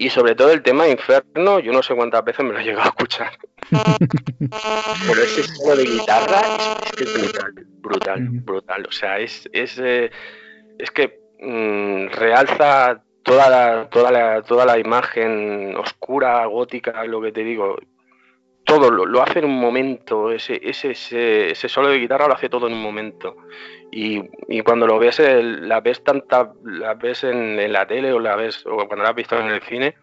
Y 0.00 0.08
sobre 0.08 0.34
todo 0.34 0.50
el 0.50 0.62
tema 0.62 0.88
Inferno, 0.88 1.60
yo 1.60 1.72
no 1.72 1.82
sé 1.82 1.94
cuántas 1.94 2.24
veces 2.24 2.42
me 2.42 2.54
lo 2.54 2.58
he 2.58 2.64
llegado 2.64 2.84
a 2.84 2.88
escuchar. 2.88 3.32
Pero 3.70 5.22
ese 5.22 5.42
solo 5.42 5.76
de 5.76 5.84
guitarra 5.84 6.40
es, 6.40 6.92
que 6.96 7.04
es 7.04 7.12
brutal, 7.12 7.52
brutal, 7.82 8.28
brutal. 8.30 8.86
O 8.88 8.92
sea, 8.92 9.18
es, 9.18 9.46
es, 9.52 9.78
eh, 9.78 10.10
es 10.78 10.90
que 10.90 11.20
mm, 11.42 12.14
realza 12.14 13.02
toda 13.22 13.50
la, 13.50 13.90
toda, 13.90 14.10
la, 14.10 14.40
toda 14.40 14.64
la 14.64 14.78
imagen 14.78 15.76
oscura, 15.76 16.46
gótica, 16.46 17.04
lo 17.04 17.20
que 17.20 17.32
te 17.32 17.44
digo. 17.44 17.76
Todo 18.64 18.90
lo, 18.90 19.04
lo 19.04 19.22
hace 19.22 19.40
en 19.40 19.44
un 19.44 19.60
momento, 19.60 20.32
ese, 20.32 20.62
ese, 20.62 20.92
ese, 20.92 21.50
ese 21.50 21.68
solo 21.68 21.88
de 21.88 21.98
guitarra 21.98 22.26
lo 22.26 22.34
hace 22.34 22.48
todo 22.48 22.68
en 22.68 22.72
un 22.72 22.82
momento. 22.82 23.36
Y, 23.92 24.22
cuando 24.62 24.86
lo 24.86 24.98
ves, 24.98 25.20
la 25.20 25.80
ves 25.80 26.04
tanta, 26.04 26.52
la 26.64 26.94
ves 26.94 27.24
en, 27.24 27.58
en 27.58 27.72
la 27.72 27.86
tele 27.86 28.12
o 28.12 28.20
la 28.20 28.36
ves, 28.36 28.64
o 28.66 28.76
cuando 28.86 29.02
la 29.02 29.10
has 29.10 29.16
visto 29.16 29.38
en 29.38 29.48
el 29.48 29.62
cine, 29.62 29.96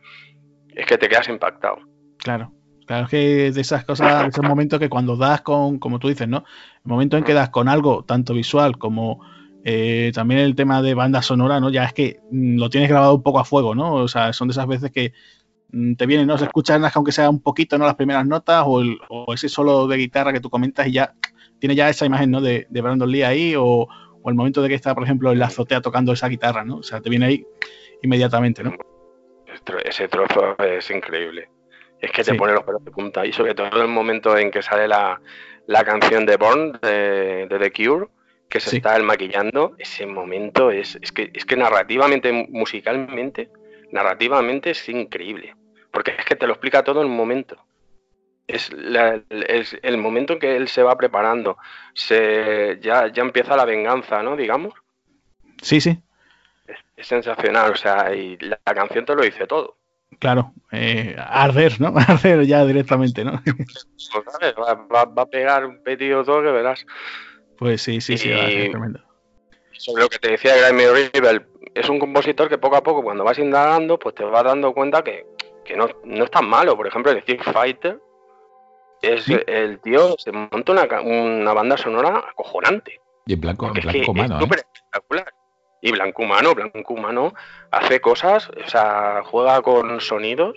es 0.76 0.86
que 0.86 0.98
te 0.98 1.08
quedas 1.08 1.30
impactado. 1.30 1.78
Claro. 2.18 2.52
Claro, 2.86 3.04
es 3.04 3.10
que 3.10 3.52
de 3.52 3.62
esas 3.62 3.84
cosas, 3.84 4.24
de 4.24 4.30
esos 4.30 4.46
momentos 4.46 4.80
que 4.80 4.88
cuando 4.88 5.18
das 5.18 5.42
con, 5.42 5.78
como 5.78 6.00
tú 6.00 6.08
dices, 6.08 6.28
¿no? 6.28 6.46
El 6.86 6.90
momento 6.90 7.18
en 7.18 7.26
que 7.26 7.34
das 7.34 7.50
con 7.50 7.68
algo, 7.68 8.06
tanto 8.06 8.34
visual 8.34 8.78
como 8.78 9.20
eh, 9.66 10.12
también 10.16 10.40
el 10.40 10.56
tema 10.56 10.82
de 10.82 10.94
banda 10.94 11.22
sonora, 11.22 11.60
¿no? 11.60 11.70
Ya 11.70 11.84
es 11.84 11.92
que 11.94 12.22
mm, 12.32 12.58
lo 12.58 12.70
tienes 12.70 12.90
grabado 12.90 13.14
un 13.16 13.24
poco 13.24 13.40
a 13.40 13.44
fuego, 13.46 13.76
¿no? 13.76 13.96
O 13.96 14.08
sea, 14.08 14.32
son 14.32 14.48
de 14.48 14.54
esas 14.54 14.68
veces 14.68 14.92
que 14.92 15.12
mm, 15.74 15.96
te 15.96 16.06
vienen, 16.06 16.28
¿no? 16.28 16.38
Se 16.38 16.46
escuchan 16.46 16.82
aunque 16.94 17.12
sea 17.12 17.30
un 17.30 17.42
poquito, 17.42 17.78
¿no? 17.78 17.86
Las 17.86 17.96
primeras 17.96 18.26
notas 18.26 18.64
o, 18.66 18.80
el- 18.80 18.98
o 19.10 19.34
ese 19.34 19.50
solo 19.50 19.86
de 19.88 19.98
guitarra 19.98 20.32
que 20.32 20.40
tú 20.40 20.50
comentas 20.50 20.88
y 20.88 20.94
ya 20.94 21.14
tiene 21.60 21.76
ya 21.76 21.90
esa 21.90 22.06
imagen, 22.06 22.32
¿no? 22.32 22.42
De, 22.42 22.68
de 22.70 22.82
Brandon 22.82 23.10
Lee 23.12 23.24
ahí 23.24 23.56
o, 23.56 23.64
o 24.22 24.30
el 24.30 24.36
momento 24.36 24.62
de 24.62 24.70
que 24.70 24.76
está, 24.76 24.94
por 24.94 25.04
ejemplo, 25.04 25.32
en 25.32 25.40
la 25.40 25.46
azotea 25.48 25.82
tocando 25.82 26.12
esa 26.14 26.28
guitarra, 26.28 26.64
¿no? 26.64 26.78
O 26.78 26.84
sea, 26.84 27.02
te 27.02 27.10
viene 27.10 27.26
ahí 27.26 27.46
inmediatamente, 28.02 28.64
¿no? 28.64 28.74
Ese 29.48 29.64
tro- 29.64 29.82
Ese 29.84 30.08
trozo 30.08 30.56
es 30.60 30.90
increíble. 30.92 31.50
Es 32.00 32.12
que 32.12 32.24
te 32.24 32.32
Sí. 32.32 32.38
pone 32.38 32.54
los 32.54 32.64
pelos 32.64 32.84
de 32.86 32.92
punta. 32.92 33.26
Y 33.26 33.34
sobre 33.34 33.56
todo 33.56 33.82
el 33.82 33.88
momento 33.88 34.38
en 34.38 34.52
que 34.52 34.62
sale 34.62 34.88
la, 34.88 35.20
la 35.66 35.84
canción 35.84 36.26
de 36.26 36.38
Born 36.38 36.80
de, 36.82 37.48
de 37.48 37.58
The 37.60 37.72
Cure, 37.72 38.08
que 38.50 38.60
se 38.60 38.70
Sí. 38.70 38.78
está 38.78 38.96
el 38.96 39.04
maquillando, 39.04 39.74
ese 39.80 40.06
momento 40.06 40.70
es, 40.72 40.98
es, 41.02 41.12
que, 41.12 41.32
es 41.34 41.44
que 41.46 41.58
narrativamente, 41.58 42.32
musicalmente, 42.50 43.50
narrativamente 43.92 44.70
es 44.72 44.90
increíble. 44.90 45.56
Porque 45.92 46.12
es 46.18 46.26
que 46.26 46.36
te 46.36 46.46
lo 46.46 46.54
explica 46.54 46.84
todo 46.84 47.02
en 47.02 47.08
un 47.10 47.18
momento. 47.18 47.58
Es, 48.48 48.72
la- 48.74 49.22
es 49.30 49.78
el 49.82 49.98
momento 49.98 50.34
en 50.34 50.40
que 50.40 50.56
él 50.56 50.68
se 50.70 50.82
va 50.84 50.96
preparando. 50.98 51.58
Se, 51.94 52.80
ya, 52.82 53.08
ya 53.12 53.22
empieza 53.22 53.58
la 53.58 53.66
venganza, 53.66 54.24
¿no? 54.24 54.36
Digamos. 54.38 54.74
Sí, 55.62 55.82
sí, 55.82 56.00
Es, 56.68 56.78
es 56.96 57.08
sensacional. 57.08 57.72
O 57.72 57.76
sea, 57.76 58.14
y 58.16 58.38
la, 58.38 58.60
la 58.66 58.74
canción 58.74 59.06
te 59.06 59.16
lo 59.16 59.24
dice 59.24 59.46
todo. 59.48 59.76
claro. 60.20 60.54
Eh, 60.72 61.16
arder, 61.18 61.80
¿no? 61.82 61.94
Arder 62.08 62.46
ya 62.46 62.66
directamente, 62.66 63.24
¿no? 63.26 63.42
Pues, 63.44 63.88
¿sabes? 63.98 64.56
Va, 64.58 64.74
va- 64.76 65.06
va 65.06 65.22
a 65.24 65.26
pegar 65.26 65.66
un 65.66 65.84
petido 65.84 66.24
todo 66.24 66.42
que 66.42 66.52
verás. 66.52 66.86
Pues 67.58 67.82
sí, 67.82 68.00
sí, 68.02 68.18
sí, 68.18 68.30
Y- 68.30 68.34
va 68.34 68.44
a 68.46 68.50
ser 68.52 68.72
tremendo. 68.72 69.00
Sobre 69.74 70.04
lo 70.04 70.10
que 70.10 70.18
te 70.20 70.32
decía 70.32 70.54
Grime 70.58 70.86
Rivel, 71.14 71.46
es 71.76 71.88
un 71.90 72.00
compositor 72.00 72.50
que 72.50 72.58
poco 72.58 72.78
a 72.78 72.82
poco, 72.84 73.04
cuando 73.04 73.24
vas 73.24 73.38
indagando, 73.38 74.00
pues 74.00 74.16
te 74.16 74.24
vas 74.24 74.44
dando 74.44 74.74
cuenta 74.74 75.04
que, 75.04 75.26
que 75.64 75.76
no, 75.76 75.88
no 76.04 76.24
es 76.24 76.32
tan 76.32 76.48
malo. 76.50 76.76
Por 76.76 76.88
ejemplo, 76.88 77.12
el 77.12 77.20
Street 77.20 77.42
Fighter, 77.44 78.00
es 79.02 79.24
Sí. 79.26 79.38
el 79.48 79.80
tío 79.80 80.16
se 80.18 80.32
monta 80.32 80.72
una, 80.72 80.88
una 81.02 81.54
banda 81.54 81.78
sonora 81.78 82.24
acojonante. 82.30 83.00
Y 83.26 83.34
en 83.34 83.42
blanco, 83.42 83.66
en 83.68 83.74
Porque 83.74 83.80
es 83.80 83.86
que 83.86 83.92
blanco 84.00 84.12
es 84.12 84.18
humano, 84.18 84.38
¿eh? 84.38 84.42
súper 84.42 84.60
espectacular. 84.60 85.34
Y 85.80 85.92
Blanco 85.92 86.24
Humano, 86.24 86.56
Blanco 86.56 86.94
Humano 86.96 87.34
hace 87.70 88.02
cosas, 88.02 88.50
o 88.50 88.68
sea, 88.68 89.22
juega 89.24 89.62
con 89.62 90.02
sonidos 90.02 90.56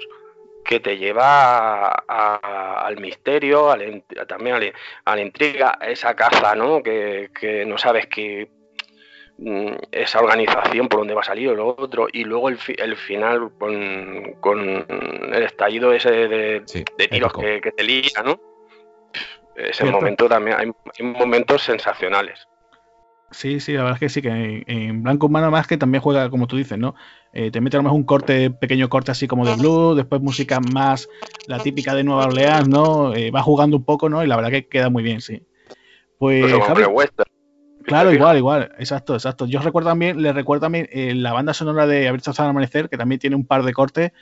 que 0.65 0.81
te 0.81 0.97
lleva 0.97 1.89
a- 1.89 2.05
a- 2.09 2.87
al 2.87 2.99
misterio, 2.99 3.71
al 3.71 4.03
también 4.27 4.57
a 4.57 4.59
la, 4.61 4.73
a 5.05 5.17
la 5.17 5.23
intriga, 5.23 5.77
a 5.79 5.89
esa 5.89 6.15
caza, 6.17 6.55
¿no? 6.55 6.83
Que, 6.83 7.31
que 7.39 7.67
no 7.67 7.77
sabes 7.77 8.07
mm, 8.51 8.60
esa 9.91 10.21
organización 10.21 10.89
por 10.89 11.01
dónde 11.01 11.15
va 11.15 11.23
a 11.23 11.25
salir 11.25 11.49
o 11.49 11.55
lo 11.55 11.69
otro, 11.69 12.09
y 12.13 12.25
luego 12.25 12.49
el, 12.49 12.59
fi- 12.59 12.77
el 12.79 12.97
final 12.97 13.51
con, 13.59 14.35
con 14.41 14.61
el 14.61 15.43
estallido 15.43 15.93
ese 15.93 16.11
de, 16.11 16.63
Sí, 16.67 16.85
de 16.99 17.09
tiros 17.09 17.33
que, 17.33 17.61
que 17.61 17.73
te 17.73 17.83
lía, 17.83 18.23
¿no? 18.25 18.39
Ese 19.57 19.83
Cierto. 19.83 19.97
momento 19.99 20.29
también, 20.29 20.57
hay, 20.59 20.71
hay 20.99 21.07
momentos 21.07 21.63
sensacionales. 21.63 22.47
Sí, 23.33 23.61
sí, 23.61 23.75
la 23.75 23.85
verdad 23.85 23.97
es 23.97 24.01
que 24.01 24.09
sí, 24.09 24.23
que 24.23 24.29
en, 24.29 24.65
en 24.67 25.03
Blanco 25.05 25.27
Humano 25.27 25.51
más 25.53 25.67
que 25.69 25.77
también 25.77 26.03
juega, 26.03 26.29
como 26.31 26.49
tú 26.49 26.57
dices, 26.57 26.77
¿no? 26.79 26.97
Eh, 27.33 27.51
te 27.53 27.61
mete 27.61 27.77
a 27.77 27.79
lo 27.79 27.85
mejor 27.85 27.97
un 27.97 28.05
corte, 28.05 28.51
pequeño 28.51 28.89
corte 28.89 29.13
así 29.13 29.29
como 29.29 29.47
de 29.47 29.55
blues, 29.55 29.97
después 29.97 30.21
música 30.21 30.59
más 30.59 31.09
la 31.47 31.63
típica 31.63 31.95
de 31.95 32.03
Nueva 32.03 32.27
Orleans, 32.27 32.69
¿no? 32.69 33.15
Eh, 33.15 33.31
va 33.31 33.41
jugando 33.43 33.77
un 33.77 33.85
poco, 33.85 34.09
¿no? 34.09 34.25
Y 34.25 34.27
la 34.27 34.35
verdad 34.35 34.51
que 34.51 34.67
queda 34.67 34.91
muy 34.91 35.05
bien, 35.05 35.21
sí. 35.21 35.43
Pues, 36.19 36.53
Javi, 36.67 36.85
western. 36.85 37.30
Claro, 37.91 38.11
¿Te 38.11 38.17
igual, 38.17 38.37
igual, 38.39 38.73
exacto, 38.79 39.15
exacto. 39.15 39.47
Yo 39.47 39.61
recuerdo 39.61 39.91
también, 39.91 40.23
le 40.23 40.33
recuerdo 40.33 40.63
también 40.63 40.89
eh, 40.91 41.15
la 41.15 41.33
banda 41.33 41.53
sonora 41.55 41.87
de 41.87 42.09
Haber 42.09 42.21
estado 42.21 42.43
al 42.45 42.51
amanecer, 42.51 42.89
que 42.89 42.97
también 42.97 43.19
tiene 43.19 43.37
un 43.37 43.47
par 43.47 43.63
de 43.63 43.73
cortes 43.73 44.13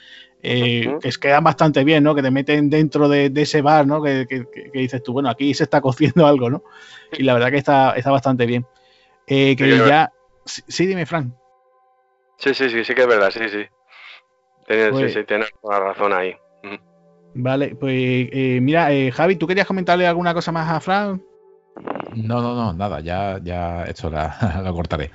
eh, 0.41 0.97
que 1.01 1.09
quedan 1.21 1.43
bastante 1.43 1.83
bien, 1.83 2.03
¿no? 2.03 2.15
Que 2.15 2.21
te 2.21 2.31
meten 2.31 2.69
dentro 2.69 3.07
de, 3.09 3.29
de 3.29 3.41
ese 3.41 3.61
bar, 3.61 3.87
¿no? 3.87 4.01
Que, 4.01 4.25
que- 4.27 4.45
dices 4.73 5.01
tú, 5.03 5.13
bueno, 5.13 5.29
aquí 5.29 5.53
se 5.53 5.63
está 5.63 5.81
cociendo 5.81 6.25
algo, 6.27 6.49
¿no? 6.49 6.63
Y 7.13 7.23
la 7.23 7.33
verdad 7.33 7.51
que 7.51 7.57
está, 7.57 7.91
está 7.93 8.11
bastante 8.11 8.45
bien. 8.45 8.65
Eh, 9.27 9.55
que 9.55 9.65
Sí, 9.71 9.77
ya. 9.87 10.11
Sí, 10.45 10.61
sí, 10.67 10.85
dime, 10.85 11.05
Frank. 11.05 11.33
Sí, 12.37 12.53
sí, 12.53 12.69
sí, 12.69 12.83
sí 12.83 12.95
que 12.95 13.01
es 13.01 13.07
verdad, 13.07 13.29
sí, 13.31 13.47
sí. 13.49 13.65
Tienes, 14.67 14.89
Pues- 14.91 15.13
sí, 15.13 15.19
sí, 15.19 15.25
tienes 15.25 15.49
toda 15.61 15.79
la 15.79 15.85
razón 15.85 16.13
ahí. 16.13 16.35
Vale, 17.35 17.75
pues 17.75 17.93
eh, 18.31 18.59
mira, 18.61 18.91
eh, 18.91 19.11
Javi, 19.11 19.35
¿tú 19.35 19.45
querías 19.45 19.67
comentarle 19.67 20.07
alguna 20.07 20.33
cosa 20.33 20.51
más 20.51 20.69
a 20.69 20.79
Frank? 20.79 21.21
No, 22.15 22.41
no, 22.41 22.55
no, 22.55 22.73
nada, 22.73 22.99
ya, 22.99 23.39
ya 23.41 23.83
esto 23.85 24.09
la, 24.09 24.61
lo 24.63 24.73
cortaré. 24.73 25.11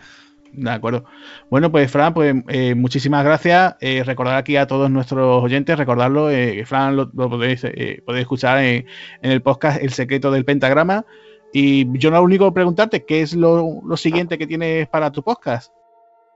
De 0.52 0.70
acuerdo. 0.70 1.04
Bueno, 1.50 1.72
pues 1.72 1.90
Fran, 1.90 2.14
pues 2.14 2.34
eh, 2.48 2.74
muchísimas 2.76 3.24
gracias. 3.24 3.74
Eh, 3.80 4.04
recordar 4.04 4.36
aquí 4.36 4.56
a 4.56 4.68
todos 4.68 4.88
nuestros 4.88 5.42
oyentes, 5.42 5.76
recordarlo, 5.76 6.30
eh, 6.30 6.64
Fran 6.64 6.94
lo, 6.94 7.10
lo 7.12 7.28
podéis, 7.28 7.64
eh, 7.64 8.02
podéis 8.06 8.22
escuchar 8.22 8.58
en, 8.58 8.86
en 9.20 9.30
el 9.32 9.42
podcast 9.42 9.82
El 9.82 9.92
secreto 9.92 10.30
del 10.30 10.44
pentagrama. 10.44 11.04
Y 11.52 11.86
yo 11.98 12.10
lo 12.10 12.22
único 12.22 12.46
que 12.46 12.54
preguntarte, 12.54 13.04
¿qué 13.04 13.22
es 13.22 13.34
lo, 13.34 13.80
lo 13.84 13.96
siguiente 13.96 14.38
que 14.38 14.46
tienes 14.46 14.88
para 14.88 15.10
tu 15.10 15.22
podcast? 15.22 15.72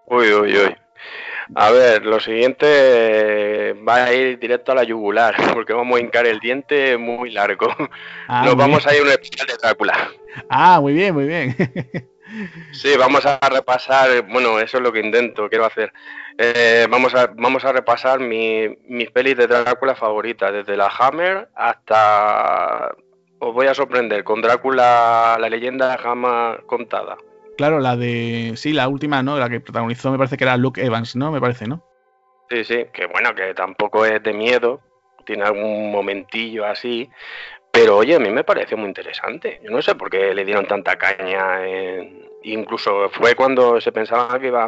Uy, 0.06 0.32
uy, 0.32 0.56
uy. 0.56 0.76
A 1.54 1.70
ver, 1.70 2.04
lo 2.04 2.20
siguiente 2.20 3.72
va 3.88 4.04
a 4.04 4.12
ir 4.12 4.38
directo 4.38 4.72
a 4.72 4.74
la 4.76 4.84
yugular, 4.84 5.34
porque 5.54 5.72
vamos 5.72 5.98
a 5.98 6.00
hincar 6.02 6.26
el 6.26 6.38
diente 6.40 6.96
muy 6.98 7.30
largo. 7.30 7.68
Ah, 8.28 8.42
Nos 8.44 8.54
muy 8.54 8.64
vamos 8.64 8.84
bien. 8.84 8.88
a 8.90 8.94
ir 8.96 9.00
a 9.00 9.04
un 9.04 9.10
especial 9.10 9.46
de 9.46 9.54
Drácula. 9.62 10.10
Ah, 10.50 10.78
muy 10.80 10.92
bien, 10.92 11.14
muy 11.14 11.26
bien. 11.26 11.56
Sí, 12.72 12.90
vamos 12.98 13.24
a 13.24 13.38
repasar, 13.48 14.26
bueno, 14.30 14.60
eso 14.60 14.76
es 14.76 14.82
lo 14.82 14.92
que 14.92 15.00
intento, 15.00 15.48
quiero 15.48 15.64
hacer. 15.64 15.90
Eh, 16.36 16.86
vamos, 16.90 17.14
a, 17.14 17.28
vamos 17.34 17.64
a 17.64 17.72
repasar 17.72 18.20
mi- 18.20 18.68
mis 18.86 19.10
pelis 19.10 19.34
de 19.38 19.46
Drácula 19.46 19.94
favoritas, 19.94 20.52
desde 20.52 20.76
la 20.76 20.88
Hammer 20.88 21.48
hasta... 21.56 22.94
Os 23.38 23.54
voy 23.54 23.66
a 23.66 23.72
sorprender 23.74 24.24
con 24.24 24.42
Drácula, 24.42 25.38
la 25.40 25.48
leyenda 25.48 25.96
jamás 25.96 26.58
contada. 26.66 27.16
Claro, 27.58 27.78
la 27.80 27.94
de. 27.96 28.52
Sí, 28.56 28.72
la 28.72 28.88
última, 28.88 29.22
¿no? 29.22 29.38
La 29.38 29.50
que 29.50 29.60
protagonizó, 29.60 30.10
me 30.10 30.16
parece 30.16 30.38
que 30.38 30.44
era 30.44 30.56
Luke 30.56 30.82
Evans, 30.82 31.14
¿no? 31.16 31.30
Me 31.30 31.40
parece, 31.40 31.66
¿no? 31.66 31.84
Sí, 32.48 32.64
sí, 32.64 32.86
que 32.94 33.04
bueno, 33.06 33.34
que 33.34 33.52
tampoco 33.52 34.06
es 34.06 34.22
de 34.22 34.32
miedo, 34.32 34.80
tiene 35.26 35.42
algún 35.44 35.90
momentillo 35.92 36.64
así, 36.64 37.10
pero 37.70 37.98
oye, 37.98 38.14
a 38.14 38.18
mí 38.18 38.30
me 38.30 38.42
pareció 38.44 38.78
muy 38.78 38.86
interesante. 38.88 39.60
Yo 39.62 39.70
no 39.70 39.82
sé 39.82 39.94
por 39.94 40.08
qué 40.08 40.34
le 40.34 40.46
dieron 40.46 40.66
tanta 40.66 40.96
caña. 40.96 41.66
en- 41.68 42.26
Incluso 42.44 43.10
fue 43.10 43.34
cuando 43.34 43.80
se 43.80 43.90
pensaba 43.92 44.38
que 44.38 44.46
iba, 44.46 44.66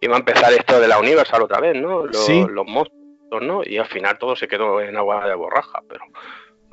iba 0.00 0.16
a 0.16 0.18
empezar 0.18 0.52
esto 0.54 0.80
de 0.80 0.88
la 0.88 0.98
Universal 0.98 1.42
otra 1.42 1.60
vez, 1.60 1.76
¿no? 1.76 2.06
Los, 2.06 2.16
Sí. 2.26 2.44
los 2.48 2.66
monstruos, 2.66 3.42
¿no? 3.42 3.60
Y 3.64 3.76
al 3.76 3.86
final 3.86 4.18
todo 4.18 4.34
se 4.34 4.48
quedó 4.48 4.80
en 4.80 4.96
agua 4.96 5.28
de 5.28 5.34
borraja, 5.34 5.82
pero 5.88 6.04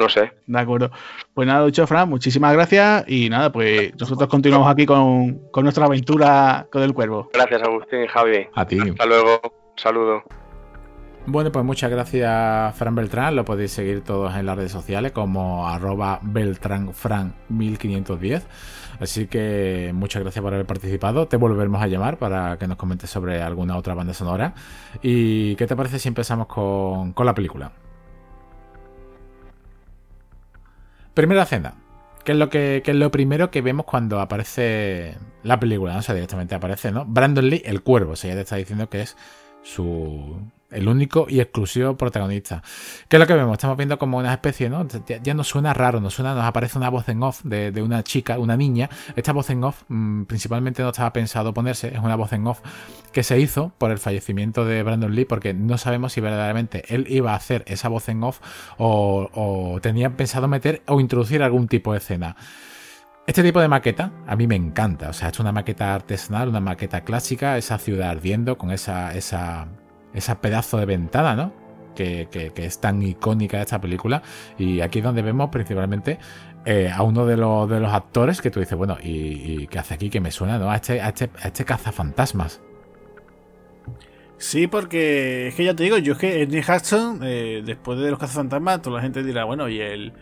no 0.01 0.09
sé. 0.09 0.31
De 0.47 0.59
acuerdo. 0.59 0.91
Pues 1.33 1.47
nada, 1.47 1.65
dicho, 1.65 1.87
Fran, 1.87 2.09
muchísimas 2.09 2.51
gracias. 2.53 3.05
Y 3.07 3.29
nada, 3.29 3.51
pues 3.51 3.93
nosotros 3.99 4.29
continuamos 4.29 4.69
aquí 4.69 4.85
con, 4.85 5.39
con 5.51 5.63
nuestra 5.63 5.85
aventura 5.85 6.67
con 6.71 6.83
el 6.83 6.93
cuervo. 6.93 7.29
Gracias, 7.33 7.61
Agustín 7.61 8.03
y 8.03 8.07
Javi. 8.07 8.47
A 8.55 8.65
ti. 8.65 8.79
Hasta 8.79 9.05
luego. 9.05 9.39
Saludo. 9.77 10.23
Bueno, 11.27 11.51
pues 11.51 11.63
muchas 11.63 11.91
gracias, 11.91 12.75
Fran 12.75 12.95
Beltrán. 12.95 13.35
Lo 13.35 13.45
podéis 13.45 13.71
seguir 13.71 14.03
todos 14.03 14.35
en 14.35 14.47
las 14.47 14.57
redes 14.57 14.71
sociales 14.71 15.11
como 15.11 15.67
arroba 15.67 16.19
beltránfran1510. 16.21 18.41
Así 18.99 19.27
que 19.27 19.91
muchas 19.93 20.23
gracias 20.23 20.43
por 20.43 20.53
haber 20.53 20.65
participado. 20.65 21.27
Te 21.27 21.37
volveremos 21.37 21.81
a 21.81 21.87
llamar 21.87 22.17
para 22.17 22.57
que 22.57 22.67
nos 22.67 22.77
comentes 22.77 23.09
sobre 23.09 23.41
alguna 23.41 23.77
otra 23.77 23.93
banda 23.93 24.13
sonora. 24.13 24.53
¿Y 25.01 25.55
qué 25.55 25.67
te 25.67 25.75
parece 25.75 25.99
si 25.99 26.07
empezamos 26.07 26.47
con, 26.47 27.13
con 27.13 27.25
la 27.25 27.35
película? 27.35 27.71
Primera 31.13 31.45
cena. 31.45 31.75
¿Qué 32.23 32.33
es, 32.33 32.37
lo 32.37 32.49
que, 32.49 32.83
es 32.85 32.95
lo 32.95 33.09
primero 33.09 33.49
que 33.49 33.61
vemos 33.61 33.85
cuando 33.85 34.19
aparece 34.19 35.17
la 35.43 35.59
película? 35.59 35.93
¿no? 35.93 35.99
O 35.99 36.01
sea, 36.03 36.13
directamente 36.13 36.53
aparece, 36.53 36.91
¿no? 36.91 37.05
Brandon 37.05 37.49
Lee, 37.49 37.63
el 37.65 37.81
cuervo. 37.81 38.11
O 38.11 38.15
ya 38.15 38.33
te 38.33 38.41
está 38.41 38.57
diciendo 38.57 38.89
que 38.89 39.01
es 39.01 39.17
su, 39.63 40.37
el 40.71 40.87
único 40.87 41.27
y 41.29 41.39
exclusivo 41.39 41.95
protagonista. 41.95 42.63
¿Qué 43.07 43.17
es 43.17 43.19
lo 43.19 43.27
que 43.27 43.33
vemos? 43.33 43.53
Estamos 43.53 43.77
viendo 43.77 43.99
como 43.99 44.17
una 44.17 44.31
especie, 44.33 44.69
¿no? 44.69 44.87
Ya, 45.23 45.33
nos 45.33 45.47
suena 45.47 45.73
raro, 45.73 45.99
nos 45.99 46.13
suena, 46.13 46.33
nos 46.33 46.45
aparece 46.45 46.77
una 46.77 46.89
voz 46.89 47.07
en 47.09 47.21
off 47.21 47.41
de, 47.43 47.81
una 47.81 48.03
chica, 48.03 48.39
una 48.39 48.57
niña. 48.57 48.89
Esta 49.15 49.33
voz 49.33 49.49
en 49.49 49.63
off 49.63 49.83
mm, 49.89 50.23
principalmente 50.23 50.81
no 50.81 50.89
estaba 50.89 51.13
pensado 51.13 51.53
ponerse, 51.53 51.89
es 51.89 51.99
una 51.99 52.15
voz 52.15 52.33
en 52.33 52.47
off 52.47 52.61
que 53.11 53.23
se 53.23 53.39
hizo 53.39 53.73
por 53.77 53.91
el 53.91 53.97
fallecimiento 53.97 54.65
de 54.65 54.83
Brandon 54.83 55.13
Lee, 55.13 55.25
porque 55.25 55.53
no 55.53 55.77
sabemos 55.77 56.13
si 56.13 56.21
verdaderamente 56.21 56.83
él 56.93 57.05
iba 57.09 57.33
a 57.33 57.35
hacer 57.35 57.63
esa 57.67 57.89
voz 57.89 58.07
en 58.09 58.23
off 58.23 58.39
o, 58.77 59.29
o 59.33 59.79
tenía 59.81 60.15
pensado 60.15 60.47
meter 60.47 60.81
o 60.87 60.99
introducir 60.99 61.43
algún 61.43 61.67
tipo 61.67 61.91
de 61.91 61.97
escena. 61.97 62.37
Este 63.27 63.43
tipo 63.43 63.61
de 63.61 63.67
maqueta 63.67 64.11
a 64.25 64.35
mí 64.35 64.47
me 64.47 64.55
encanta. 64.55 65.09
O 65.09 65.13
sea, 65.13 65.29
es 65.29 65.39
una 65.39 65.51
maqueta 65.51 65.93
artesanal, 65.93 66.49
una 66.49 66.59
maqueta 66.59 67.01
clásica, 67.01 67.57
esa 67.57 67.77
ciudad 67.77 68.09
ardiendo 68.09 68.57
con 68.57 68.71
esa, 68.71 69.13
esa, 69.15 69.67
esa 70.13 70.41
pedazo 70.41 70.77
de 70.77 70.85
ventana, 70.85 71.35
¿no? 71.35 71.53
Que, 71.95 72.27
es 72.55 72.81
tan 72.81 73.03
icónica 73.03 73.57
de 73.57 73.63
esta 73.63 73.79
película. 73.79 74.23
Y 74.57 74.81
aquí 74.81 74.99
es 74.99 75.05
donde 75.05 75.21
vemos 75.21 75.49
principalmente 75.49 76.17
eh, 76.65 76.91
a 76.91 77.03
uno 77.03 77.27
de 77.27 77.37
los, 77.37 77.69
de 77.69 77.79
los 77.79 77.93
actores 77.93 78.41
que 78.41 78.49
tú 78.49 78.59
dices, 78.59 78.77
bueno, 78.77 78.97
¿y, 79.01 79.67
qué 79.67 79.77
hace 79.77 79.93
aquí? 79.93 80.09
Que 80.09 80.19
me 80.19 80.31
suena, 80.31 80.57
¿no? 80.57 80.71
A 80.71 80.77
este, 80.77 80.99
a 80.99 81.09
este, 81.09 81.29
a 81.43 81.47
este 81.47 81.63
cazafantasmas. 81.63 82.59
Sí, 84.37 84.65
porque 84.65 85.49
es 85.49 85.55
que 85.55 85.65
ya 85.65 85.75
te 85.75 85.83
digo, 85.83 85.99
yo 85.99 86.13
es 86.13 86.19
que 86.19 86.47
Nick 86.47 86.67
Hudson, 86.67 87.19
eh, 87.21 87.61
después 87.63 87.99
de 87.99 88.09
los 88.09 88.17
cazafantasmas, 88.17 88.81
toda 88.81 88.95
la 88.95 89.03
gente 89.03 89.21
dirá, 89.21 89.43
bueno, 89.43 89.69
y 89.69 89.79
el, 89.79 90.13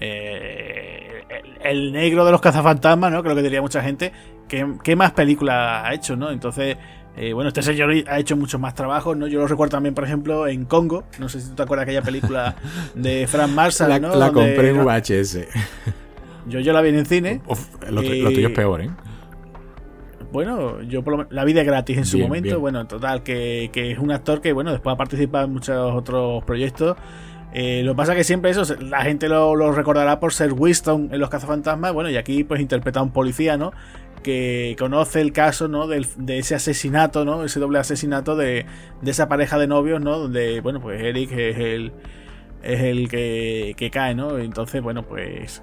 eh, 0.00 1.24
el, 1.62 1.92
negro 1.92 2.24
de 2.24 2.32
los 2.32 2.40
cazafantasmas, 2.40 3.12
¿no? 3.12 3.22
Creo 3.22 3.34
que 3.34 3.42
diría 3.42 3.62
mucha 3.62 3.82
gente. 3.82 4.12
¿Qué, 4.48 4.66
qué 4.82 4.96
más 4.96 5.12
películas 5.12 5.84
ha 5.84 5.94
hecho, 5.94 6.16
no? 6.16 6.30
Entonces, 6.30 6.76
eh, 7.16 7.32
bueno, 7.32 7.48
este 7.48 7.62
señor 7.62 7.92
ha 8.08 8.18
hecho 8.18 8.36
mucho 8.36 8.58
más 8.58 8.74
trabajo, 8.74 9.14
¿no? 9.14 9.26
Yo 9.26 9.40
lo 9.40 9.46
recuerdo 9.46 9.70
también, 9.70 9.94
por 9.94 10.04
ejemplo, 10.04 10.46
en 10.46 10.66
Congo. 10.66 11.04
No 11.18 11.28
sé 11.28 11.40
si 11.40 11.48
tú 11.48 11.54
te 11.54 11.62
acuerdas 11.62 11.86
de 11.86 11.92
aquella 11.92 12.04
película 12.04 12.56
de 12.94 13.26
Frank 13.28 13.50
Marshall, 13.52 13.88
la, 13.88 13.98
¿no? 13.98 14.14
La 14.14 14.30
compré 14.30 14.70
en 14.70 14.84
VHS. 14.84 15.38
Yo, 16.46 16.60
yo 16.60 16.72
la 16.72 16.82
vi 16.82 16.90
en 16.90 17.06
cine. 17.06 17.40
lo, 17.90 18.02
tuyo 18.02 18.48
es 18.48 18.54
peor, 18.54 18.82
¿eh? 18.82 18.90
Bueno, 20.30 20.82
yo 20.82 21.02
la 21.30 21.44
vi 21.44 21.54
de 21.54 21.64
gratis 21.64 21.96
en 21.96 22.04
su 22.04 22.18
momento. 22.18 22.60
Bueno, 22.60 22.82
en 22.82 22.88
total, 22.88 23.22
que, 23.22 23.70
que, 23.72 23.92
es 23.92 23.98
un 23.98 24.10
actor 24.10 24.42
que, 24.42 24.52
bueno, 24.52 24.70
después 24.70 24.92
ha 24.92 24.96
participado 24.96 25.46
en 25.46 25.52
muchos 25.54 25.94
otros 25.94 26.44
proyectos. 26.44 26.96
Eh, 27.58 27.82
lo 27.82 27.92
que 27.92 27.96
pasa 27.96 28.12
es 28.12 28.18
que 28.18 28.24
siempre 28.24 28.50
eso, 28.50 28.64
la 28.80 29.00
gente 29.00 29.30
lo, 29.30 29.72
recordará 29.72 30.20
por 30.20 30.34
ser 30.34 30.52
Winston 30.52 31.08
en 31.10 31.18
Los 31.18 31.30
Cazafantasmas. 31.30 31.90
Bueno, 31.94 32.10
y 32.10 32.18
aquí 32.18 32.44
pues 32.44 32.60
interpreta 32.60 33.00
a 33.00 33.02
un 33.02 33.12
policía, 33.12 33.56
¿no? 33.56 33.72
que 34.22 34.76
conoce 34.78 35.22
el 35.22 35.32
caso, 35.32 35.66
¿no? 35.66 35.86
de 35.86 36.04
ese 36.38 36.54
asesinato, 36.54 37.24
¿no? 37.24 37.44
Ese 37.44 37.60
doble 37.60 37.78
asesinato 37.78 38.34
de, 38.36 38.66
esa 39.06 39.28
pareja 39.28 39.56
de 39.56 39.68
novios, 39.68 40.02
¿no? 40.02 40.18
Donde, 40.18 40.60
bueno, 40.60 40.80
pues 40.80 41.00
Eric 41.00 41.30
es 41.32 41.56
el, 41.56 41.92
es 42.62 42.80
el 42.80 43.08
que, 43.08 43.90
cae, 43.90 44.14
¿no? 44.14 44.36
Entonces, 44.36 44.82
bueno, 44.82 45.04
pues 45.04 45.62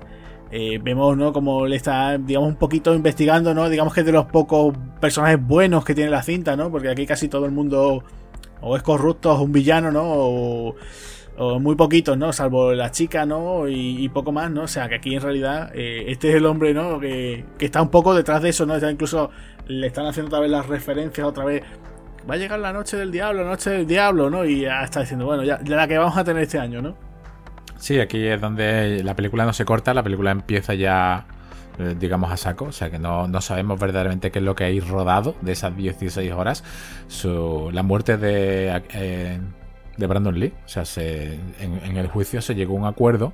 eh, 0.49 0.79
vemos, 0.81 1.15
¿no? 1.15 1.31
Como 1.31 1.67
le 1.67 1.75
está, 1.75 2.17
digamos, 2.17 2.49
un 2.49 2.55
poquito 2.55 2.95
investigando, 2.95 3.53
¿no? 3.53 3.69
Digamos 3.69 3.93
que 3.93 3.99
es 3.99 4.05
de 4.05 4.13
los 4.13 4.25
pocos 4.25 4.73
personajes 4.99 5.45
buenos 5.45 5.85
que 5.85 5.93
tiene 5.93 6.09
la 6.09 6.23
cinta, 6.23 6.55
¿no? 6.55 6.71
Porque 6.71 6.89
aquí 6.89 7.05
casi 7.05 7.27
todo 7.27 7.45
el 7.45 7.51
mundo 7.51 8.03
o 8.61 8.77
es 8.77 8.81
corrupto 8.81 9.31
o 9.31 9.35
es 9.35 9.41
un 9.41 9.51
villano, 9.51 9.91
¿no? 9.91 10.03
O, 10.05 10.75
o 11.38 11.59
muy 11.59 11.75
poquitos, 11.75 12.17
¿no? 12.17 12.31
Salvo 12.31 12.73
la 12.73 12.91
chica, 12.91 13.25
¿no? 13.25 13.67
Y, 13.67 14.07
poco 14.09 14.31
más, 14.31 14.51
¿no? 14.51 14.63
O 14.63 14.67
sea, 14.67 14.88
que 14.88 14.95
aquí 14.95 15.15
en 15.15 15.21
realidad 15.21 15.71
eh, 15.73 16.05
este 16.07 16.29
es 16.29 16.36
el 16.36 16.45
hombre, 16.45 16.73
¿no? 16.73 16.99
Que, 16.99 17.43
está 17.59 17.81
un 17.81 17.89
poco 17.89 18.13
detrás 18.13 18.41
de 18.41 18.49
eso, 18.49 18.65
¿no? 18.65 18.77
incluso 18.89 19.31
le 19.67 19.88
están 19.88 20.05
haciendo 20.05 20.27
otra 20.27 20.41
vez 20.41 20.51
las 20.51 20.67
referencias, 20.67 21.25
otra 21.25 21.45
vez. 21.45 21.63
Va 22.29 22.36
a 22.36 22.38
llegar 22.38 22.59
la 22.59 22.71
noche 22.71 22.95
del 22.97 23.11
diablo, 23.11 23.43
la 23.43 23.49
noche 23.49 23.69
del 23.69 23.88
diablo, 23.88 24.29
¿no? 24.29 24.45
Y 24.45 24.61
ya 24.61 24.84
está 24.84 25.01
diciendo, 25.01 25.25
bueno, 25.25 25.43
ya 25.43 25.59
la 25.63 25.88
que 25.88 25.97
vamos 25.97 26.17
a 26.17 26.23
tener 26.23 26.43
este 26.43 26.59
año, 26.59 26.81
¿no? 26.81 26.95
Sí, 27.77 27.99
aquí 27.99 28.25
es 28.25 28.39
donde 28.39 29.03
la 29.03 29.15
película 29.15 29.45
no 29.45 29.51
se 29.51 29.65
corta, 29.65 29.93
la 29.93 30.03
película 30.03 30.31
empieza 30.31 30.73
ya 30.73 31.25
eh, 31.79 31.95
digamos 31.99 32.31
a 32.31 32.38
saco, 32.38 32.65
o 32.65 32.71
sea 32.71 32.91
que 32.91 32.99
no, 32.99 33.29
sabemos 33.41 33.79
verdaderamente 33.79 34.31
qué 34.31 34.39
es 34.39 34.45
lo 34.45 34.55
que 34.55 34.63
hay 34.63 34.79
rodado 34.79 35.36
de 35.41 35.53
esas 35.53 35.75
16 35.75 36.31
horas. 36.31 36.63
Su, 37.07 37.69
la 37.73 37.81
muerte 37.81 38.17
de 38.17 38.84
eh, 38.93 39.39
de 39.97 40.07
Brandon 40.07 40.39
Lee. 40.39 40.53
O 40.65 40.67
sea, 40.67 40.85
se, 40.85 41.39
en, 41.59 41.97
el 41.97 42.07
juicio 42.07 42.41
se 42.41 42.55
llegó 42.55 42.75
a 42.75 42.79
un 42.79 42.85
acuerdo 42.85 43.33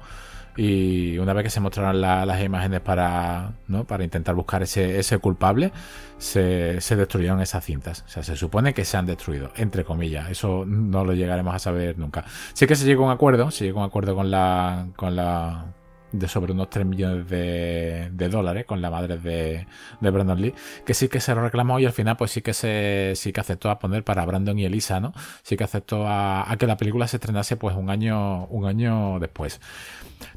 y 0.57 1.17
una 1.19 1.31
vez 1.33 1.45
que 1.45 1.49
se 1.49 1.59
mostraron 1.59 2.01
las 2.01 2.43
imágenes 2.43 2.81
para, 2.81 3.53
¿no? 3.67 3.85
para 3.85 4.03
intentar 4.03 4.35
buscar 4.35 4.61
ese, 4.61 4.99
ese 4.99 5.17
culpable, 5.19 5.71
se, 6.17 6.81
se, 6.81 6.95
destruyeron 6.97 7.39
esas 7.39 7.63
cintas. 7.63 8.03
O 8.07 8.09
sea, 8.09 8.23
se 8.23 8.35
supone 8.35 8.73
que 8.73 8.83
se 8.83 8.97
han 8.97 9.05
destruido, 9.05 9.51
entre 9.55 9.85
comillas. 9.85 10.29
Eso 10.29 10.65
no 10.65 11.05
lo 11.05 11.13
llegaremos 11.13 11.55
a 11.55 11.59
saber 11.59 11.97
nunca. 11.97 12.25
Sí 12.53 12.67
que 12.67 12.75
se 12.75 12.85
llegó 12.85 13.03
a 13.03 13.07
un 13.07 13.13
acuerdo, 13.13 13.51
se 13.51 13.63
llegó 13.65 13.79
a 13.79 13.83
un 13.83 13.87
acuerdo 13.87 14.15
con 14.15 14.31
la, 14.31 14.87
con 14.97 15.15
la 15.15 15.67
de 16.11 16.27
sobre 16.27 16.53
unos 16.53 16.69
3 16.69 16.85
millones 16.85 17.29
de, 17.29 18.29
dólares 18.29 18.65
con 18.65 18.81
la 18.81 18.89
madre 18.89 19.17
de, 19.17 19.65
Brandon 19.99 20.41
Lee, 20.41 20.53
que 20.85 20.93
sí 20.93 21.07
que 21.07 21.19
se 21.19 21.33
lo 21.35 21.41
reclamó 21.41 21.79
y 21.79 21.85
al 21.85 21.93
final 21.93 22.17
pues 22.17 22.31
sí 22.31 22.41
que 22.41 22.53
se 22.53 23.13
sí 23.15 23.31
que 23.33 23.41
aceptó 23.41 23.69
a 23.69 23.79
poner 23.79 24.03
para 24.03 24.25
Brandon 24.25 24.57
y 24.57 24.65
Elisa, 24.65 24.99
¿no? 24.99 25.13
Sí 25.43 25.57
que 25.57 25.63
aceptó 25.63 26.05
a, 26.07 26.45
que 26.57 26.67
la 26.67 26.77
película 26.77 27.07
se 27.07 27.17
estrenase 27.17 27.57
pues 27.57 27.75
un 27.75 27.89
año, 27.89 28.45
un 28.45 28.65
año 28.65 29.19
después. 29.19 29.61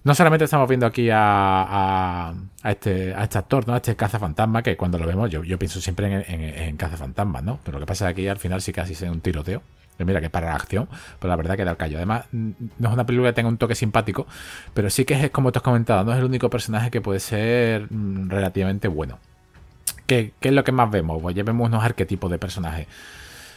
No 0.04 0.14
solamente 0.14 0.44
estamos 0.44 0.68
viendo 0.68 0.86
aquí 0.86 1.08
a, 1.12 2.34
este, 2.64 3.14
a 3.14 3.24
este 3.24 3.38
actor, 3.38 3.66
¿no? 3.66 3.74
A 3.74 3.76
este 3.76 3.96
cazafantasma, 3.96 4.62
que 4.62 4.76
cuando 4.76 4.98
lo 4.98 5.06
vemos 5.06 5.30
yo, 5.30 5.42
yo 5.42 5.58
pienso 5.58 5.80
siempre 5.80 6.06
en, 6.06 6.40
en, 6.42 6.42
en 6.42 6.76
cazafantasmas, 6.76 7.42
¿no? 7.42 7.58
Pero 7.64 7.78
lo 7.78 7.86
que 7.86 7.88
pasa 7.88 8.08
es 8.08 8.14
que 8.14 8.22
aquí 8.22 8.28
al 8.28 8.38
final 8.38 8.62
sí 8.62 8.72
casi 8.72 8.92
es 8.92 9.02
un 9.02 9.20
tiroteo 9.20 9.62
mira 10.04 10.20
que 10.20 10.30
para 10.30 10.48
la 10.48 10.54
acción, 10.54 10.88
pero 11.18 11.30
la 11.30 11.36
verdad 11.36 11.56
que 11.56 11.64
da 11.64 11.72
el 11.72 11.76
callo. 11.76 11.96
Además, 11.96 12.26
no 12.32 12.54
es 12.88 12.92
una 12.92 13.06
película 13.06 13.30
que 13.30 13.34
tenga 13.34 13.48
un 13.48 13.58
toque 13.58 13.74
simpático, 13.74 14.26
pero 14.74 14.90
sí 14.90 15.04
que 15.04 15.14
es 15.14 15.30
como 15.30 15.52
te 15.52 15.58
has 15.58 15.62
comentado, 15.62 16.04
no 16.04 16.12
es 16.12 16.18
el 16.18 16.24
único 16.24 16.50
personaje 16.50 16.90
que 16.90 17.00
puede 17.00 17.20
ser 17.20 17.86
mm, 17.90 18.28
relativamente 18.28 18.88
bueno. 18.88 19.18
¿Qué, 20.06 20.32
¿Qué, 20.40 20.48
es 20.48 20.54
lo 20.54 20.64
que 20.64 20.72
más 20.72 20.90
vemos? 20.90 21.20
Pues 21.22 21.34
ya 21.34 21.42
vemos 21.42 21.68
unos 21.68 21.84
arquetipos 21.84 22.30
de 22.30 22.38
personajes. 22.38 22.86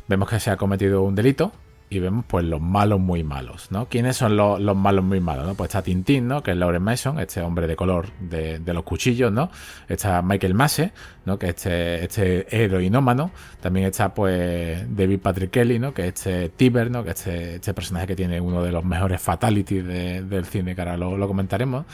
Vemos 0.08 0.30
que 0.30 0.40
se 0.40 0.52
ha 0.52 0.58
cometido 0.58 1.02
un 1.04 1.16
delito, 1.16 1.52
y 1.90 2.00
vemos 2.00 2.26
pues 2.28 2.44
los 2.46 2.60
malos 2.60 3.00
muy 3.00 3.24
malos, 3.24 3.72
¿no? 3.72 3.88
¿Quiénes 3.88 4.18
son 4.18 4.36
los, 4.36 4.60
malos 4.76 5.06
muy 5.06 5.20
malos, 5.20 5.46
no? 5.46 5.56
Pues 5.56 5.70
está 5.70 5.84
Tintín, 5.84 6.28
¿no? 6.28 6.42
Que 6.42 6.52
es 6.52 6.58
Lauren 6.58 6.82
Mason, 6.82 7.20
este 7.20 7.42
hombre 7.42 7.68
de 7.68 7.76
color 7.76 8.08
de, 8.20 8.60
los 8.66 8.84
cuchillos, 8.84 9.32
¿no? 9.32 9.52
Está 9.88 10.22
Michael 10.22 10.56
Masse, 10.56 10.92
¿no? 11.26 11.38
Que 11.38 11.50
este, 11.50 12.04
este 12.04 12.64
heroinómano. 12.64 13.32
También 13.62 13.86
está 13.86 14.14
pues 14.14 14.84
David 14.96 15.20
Patrick 15.20 15.52
Kelly, 15.52 15.78
¿no? 15.78 15.94
Que 15.94 16.08
este 16.08 16.50
Tiber, 16.50 16.90
¿no? 16.90 17.04
Que 17.04 17.12
este, 17.12 17.56
este 17.56 17.74
personaje 17.74 18.08
que 18.08 18.16
tiene 18.16 18.42
uno 18.42 18.64
de 18.64 18.72
los 18.72 18.84
mejores 18.84 19.22
fatalities 19.22 19.86
del 19.86 20.46
cine, 20.46 20.74
que 20.74 20.82
ahora 20.82 20.98
lo, 20.98 21.18
lo 21.18 21.28
comentaremos. 21.28 21.86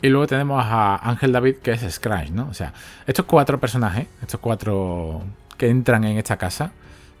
Y 0.00 0.08
luego 0.08 0.26
tenemos 0.26 0.64
a 0.66 0.96
Ángel 0.96 1.32
David, 1.32 1.56
que 1.56 1.72
es 1.72 1.80
Scratch, 1.80 2.30
¿no? 2.30 2.48
O 2.48 2.54
sea, 2.54 2.72
estos 3.06 3.26
cuatro 3.26 3.60
personajes, 3.60 4.06
estos 4.22 4.40
cuatro 4.40 5.22
que 5.56 5.68
entran 5.68 6.04
en 6.04 6.18
esta 6.18 6.36
casa, 6.36 6.72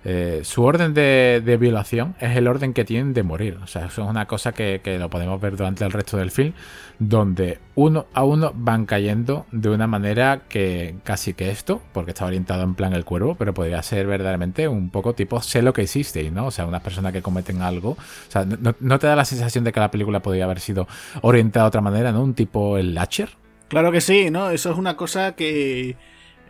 eh, 0.04 0.40
su 0.44 0.62
orden 0.62 0.92
de, 0.92 1.56
violación 1.58 2.14
es 2.20 2.36
el 2.36 2.46
orden 2.46 2.74
que 2.74 2.84
tienen 2.84 3.14
de 3.14 3.22
morir. 3.22 3.58
O 3.62 3.66
sea, 3.66 3.86
eso 3.86 4.02
es 4.02 4.08
una 4.10 4.26
cosa 4.26 4.52
que, 4.52 4.80
lo 4.98 5.08
podemos 5.08 5.40
ver 5.40 5.56
durante 5.56 5.84
el 5.84 5.92
resto 5.92 6.18
del 6.18 6.30
film, 6.30 6.52
donde 6.98 7.58
uno 7.74 8.06
a 8.12 8.24
uno 8.24 8.52
van 8.54 8.84
cayendo 8.84 9.46
de 9.50 9.70
una 9.70 9.86
manera 9.86 10.42
que 10.48 10.96
casi 11.04 11.32
que 11.32 11.50
esto, 11.50 11.80
porque 11.92 12.10
está 12.10 12.26
orientado 12.26 12.62
en 12.62 12.74
plan 12.74 12.92
el 12.92 13.04
cuervo, 13.04 13.34
pero 13.34 13.54
podría 13.54 13.82
ser 13.82 14.06
verdaderamente 14.06 14.68
un 14.68 14.90
poco 14.90 15.14
tipo 15.14 15.40
sé 15.40 15.62
lo 15.62 15.72
que 15.72 15.82
hiciste, 15.82 16.30
¿no? 16.30 16.46
O 16.46 16.50
sea, 16.50 16.66
una 16.66 16.80
persona 16.80 17.10
que 17.10 17.22
cometen 17.22 17.62
algo. 17.62 17.90
O 17.92 18.30
sea, 18.30 18.44
no, 18.44 18.98
te 18.98 19.06
da 19.06 19.16
la 19.16 19.24
sensación 19.24 19.64
de 19.64 19.72
que 19.72 19.80
la 19.80 19.90
película 19.90 20.20
podría 20.20 20.44
haber 20.44 20.60
sido 20.60 20.86
orientada 21.22 21.64
de 21.64 21.68
otra 21.68 21.80
manera, 21.80 22.12
¿no? 22.12 22.22
Un 22.22 22.34
tipo 22.34 22.76
el 22.76 22.94
Latcher. 22.94 23.30
Claro 23.68 23.90
que 23.90 24.02
sí, 24.02 24.30
¿no? 24.30 24.50
Eso 24.50 24.70
es 24.70 24.76
una 24.76 24.96
cosa 24.96 25.32
que 25.34 25.96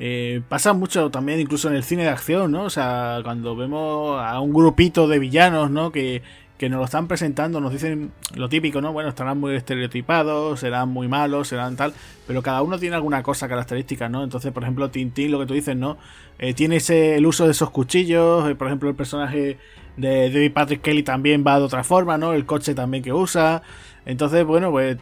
eh, 0.01 0.43
pasa 0.49 0.73
mucho 0.73 1.11
también 1.11 1.41
incluso 1.41 1.69
en 1.69 1.77
el 1.77 1.85
cine 1.85 2.03
de 2.03 2.09
acción, 2.09 2.51
¿no? 2.51 2.65
O 2.65 2.71
sea, 2.71 3.21
cuando 3.23 3.55
vemos 3.55 4.21
a 4.21 4.41
un 4.41 4.53
grupito 4.53 5.07
de 5.07 5.19
villanos, 5.19 5.71
¿no? 5.71 5.93
Que, 5.93 6.23
nos 6.65 6.79
lo 6.79 6.85
están 6.87 7.09
presentando, 7.09 7.61
nos 7.61 7.73
dicen 7.73 8.11
lo 8.37 8.49
típico, 8.49 8.81
¿no? 8.81 8.91
Bueno, 8.91 9.11
estarán 9.11 9.39
muy 9.39 9.55
estereotipados, 9.55 10.61
serán 10.61 10.89
muy 10.89 11.09
malos, 11.09 11.49
serán 11.49 11.77
tal, 11.77 11.93
pero 12.27 12.41
cada 12.43 12.63
uno 12.63 12.79
tiene 12.79 12.97
alguna 12.97 13.23
cosa 13.23 13.47
característica, 13.49 14.09
¿no? 14.09 14.25
Entonces, 14.25 14.51
por 14.51 14.63
ejemplo, 14.63 14.89
Tintín, 14.91 15.31
lo 15.31 15.39
que 15.39 15.45
tú 15.45 15.53
dices, 15.53 15.77
¿no? 15.77 15.99
Eh, 16.39 16.55
tiene 16.55 16.77
ese, 16.77 17.17
el 17.17 17.27
uso 17.27 17.45
de 17.45 17.51
esos 17.51 17.69
cuchillos, 17.69 18.49
eh, 18.49 18.55
por 18.55 18.69
ejemplo, 18.69 18.89
el 18.89 18.95
personaje 18.95 19.59
de 19.97 20.31
David 20.31 20.53
Patrick 20.53 20.83
Kelly 20.83 21.03
también 21.03 21.45
va 21.47 21.59
de 21.59 21.65
otra 21.65 21.85
forma, 21.85 22.19
¿no? 22.19 22.33
El 22.33 22.47
coche 22.47 22.75
también 22.75 23.03
que 23.03 23.13
usa. 23.13 23.63
Entonces, 24.07 24.45
bueno, 24.45 24.71
pues 24.71 24.99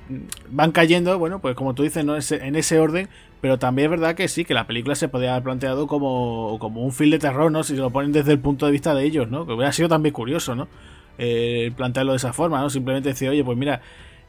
van 0.48 0.70
cayendo, 0.70 1.18
bueno, 1.18 1.40
pues 1.40 1.56
como 1.56 1.74
tú 1.74 1.82
dices, 1.82 2.04
¿no? 2.04 2.16
en 2.16 2.56
ese 2.56 2.78
orden, 2.78 3.08
pero 3.40 3.58
también 3.58 3.86
es 3.86 3.90
verdad 3.90 4.14
que 4.14 4.28
sí, 4.28 4.44
que 4.44 4.54
la 4.54 4.66
película 4.66 4.94
se 4.94 5.08
podía 5.08 5.32
haber 5.32 5.42
planteado 5.42 5.88
como, 5.88 6.56
como 6.60 6.82
un 6.82 6.92
film 6.92 7.10
de 7.10 7.18
terror, 7.18 7.50
¿no? 7.50 7.64
Si 7.64 7.74
lo 7.74 7.90
ponen 7.90 8.12
desde 8.12 8.32
el 8.32 8.38
punto 8.38 8.66
de 8.66 8.72
vista 8.72 8.94
de 8.94 9.04
ellos, 9.04 9.28
¿no? 9.28 9.44
Que 9.46 9.54
hubiera 9.54 9.72
sido 9.72 9.88
también 9.88 10.12
curioso, 10.12 10.54
¿no? 10.54 10.68
Eh, 11.18 11.72
plantearlo 11.76 12.12
de 12.12 12.18
esa 12.18 12.32
forma, 12.32 12.60
¿no? 12.60 12.70
Simplemente 12.70 13.08
decir, 13.08 13.28
oye, 13.28 13.42
pues 13.42 13.58
mira, 13.58 13.80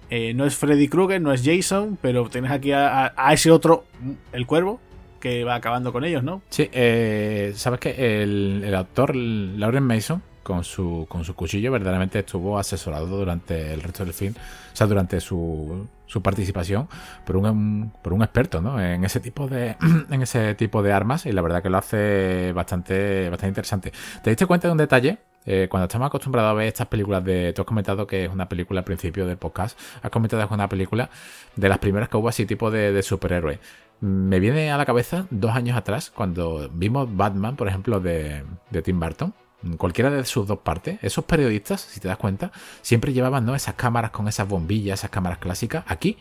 eh, 0.09 0.33
no 0.33 0.45
es 0.45 0.55
Freddy 0.55 0.87
Krueger, 0.87 1.21
no 1.21 1.31
es 1.31 1.43
Jason, 1.45 1.99
pero 2.01 2.27
tienes 2.29 2.49
aquí 2.49 2.71
a, 2.71 3.13
ese 3.31 3.51
otro, 3.51 3.85
el 4.31 4.47
cuervo, 4.47 4.79
que 5.19 5.43
va 5.43 5.55
acabando 5.55 5.93
con 5.93 6.03
ellos, 6.03 6.23
¿no? 6.23 6.41
Sí, 6.49 6.69
eh, 6.73 7.53
sabes 7.55 7.79
que 7.79 8.23
el, 8.23 8.63
el 8.65 8.75
actor 8.75 9.15
Lauren 9.15 9.83
Mason 9.83 10.23
con 10.43 10.63
su, 10.63 11.05
con 11.09 11.23
su 11.23 11.35
cuchillo 11.35 11.71
verdaderamente 11.71 12.19
estuvo 12.19 12.59
asesorado 12.59 13.07
durante 13.07 13.73
el 13.73 13.81
resto 13.81 14.05
del 14.05 14.13
film, 14.13 14.35
o 14.35 14.75
sea, 14.75 14.85
durante 14.85 15.19
su, 15.19 15.87
su 16.05 16.21
participación 16.21 16.87
por 17.25 17.37
un, 17.37 17.91
por 18.01 18.13
un 18.13 18.21
experto 18.21 18.61
¿no? 18.61 18.79
en 18.79 19.03
ese 19.03 19.19
tipo 19.19 19.47
de 19.47 19.75
en 20.11 20.21
ese 20.21 20.53
tipo 20.55 20.83
de 20.83 20.93
armas 20.93 21.25
y 21.25 21.31
la 21.31 21.41
verdad 21.41 21.63
que 21.63 21.69
lo 21.69 21.77
hace 21.77 22.51
bastante 22.53 23.29
bastante 23.29 23.47
interesante. 23.49 23.93
¿Te 24.21 24.29
diste 24.29 24.45
cuenta 24.45 24.67
de 24.67 24.73
un 24.73 24.77
detalle? 24.77 25.17
Eh, 25.45 25.67
cuando 25.69 25.85
estamos 25.85 26.07
acostumbrados 26.07 26.51
a 26.51 26.53
ver 26.53 26.67
estas 26.67 26.87
películas 26.87 27.21
de... 27.25 27.51
Tú 27.51 27.63
has 27.63 27.67
comentado 27.67 28.07
que 28.07 28.23
es 28.23 28.31
una 28.31 28.47
película 28.47 28.79
al 28.79 28.85
principio 28.85 29.27
del 29.27 29.35
podcast. 29.35 29.77
Has 30.01 30.09
comentado 30.09 30.41
que 30.41 30.45
es 30.45 30.51
una 30.51 30.69
película 30.69 31.09
de 31.57 31.67
las 31.67 31.79
primeras 31.79 32.07
que 32.07 32.15
hubo 32.15 32.29
así 32.29 32.45
tipo 32.45 32.71
de, 32.71 32.93
de 32.93 33.03
superhéroe. 33.03 33.59
Me 33.99 34.39
viene 34.39 34.71
a 34.71 34.77
la 34.77 34.85
cabeza 34.85 35.27
dos 35.31 35.51
años 35.51 35.75
atrás 35.75 36.11
cuando 36.11 36.69
vimos 36.73 37.13
Batman, 37.13 37.57
por 37.57 37.67
ejemplo, 37.67 37.99
de, 37.99 38.43
de 38.69 38.81
Tim 38.81 39.01
Burton 39.01 39.33
cualquiera 39.77 40.09
de 40.09 40.25
sus 40.25 40.47
dos 40.47 40.59
partes, 40.59 40.99
esos 41.01 41.25
periodistas, 41.25 41.81
si 41.81 41.99
te 41.99 42.07
das 42.07 42.17
cuenta, 42.17 42.51
siempre 42.81 43.13
llevaban 43.13 43.45
¿no? 43.45 43.55
esas 43.55 43.75
cámaras 43.75 44.11
con 44.11 44.27
esas 44.27 44.47
bombillas, 44.47 44.99
esas 44.99 45.09
cámaras 45.09 45.39
clásicas. 45.39 45.83
Aquí 45.87 46.17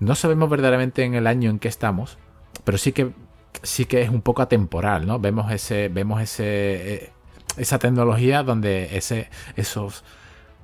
no 0.00 0.14
sabemos 0.14 0.50
verdaderamente 0.50 1.04
en 1.04 1.14
el 1.14 1.26
año 1.26 1.50
en 1.50 1.58
que 1.58 1.68
estamos, 1.68 2.18
pero 2.64 2.78
sí 2.78 2.92
que 2.92 3.12
sí 3.62 3.86
que 3.86 4.02
es 4.02 4.10
un 4.10 4.22
poco 4.22 4.42
atemporal, 4.42 5.06
¿no? 5.06 5.18
Vemos 5.18 5.50
ese, 5.52 5.88
vemos 5.88 6.20
ese, 6.20 6.94
eh, 6.94 7.12
esa 7.56 7.78
tecnología 7.78 8.42
donde 8.42 8.96
ese, 8.96 9.28
esos, 9.56 10.04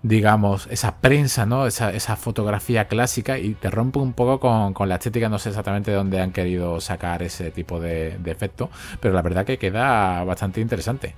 digamos, 0.03 0.67
esa 0.71 0.97
prensa, 1.01 1.47
¿no? 1.47 1.67
Esa, 1.67 1.93
esa 1.93 2.17
fotografía 2.17 2.89
clásica 2.89 3.39
y 3.39 3.55
te 3.55 3.71
rompe 3.71 3.99
un 3.99 4.13
poco 4.13 4.73
con, 4.75 4.89
la 4.89 4.97
estética. 4.97 5.29
No 5.29 5.39
sé 5.39 5.51
exactamente 5.51 5.91
de 5.91 5.97
dónde 5.97 6.21
han 6.21 6.33
querido 6.33 6.81
sacar 6.81 7.23
ese 7.23 7.51
tipo 7.51 7.81
de, 7.81 8.19
de 8.19 8.31
efecto, 8.31 8.71
pero 9.01 9.15
la 9.15 9.23
verdad 9.23 9.47
que 9.47 9.59
queda 9.59 10.23
bastante 10.25 10.61
interesante. 10.61 11.15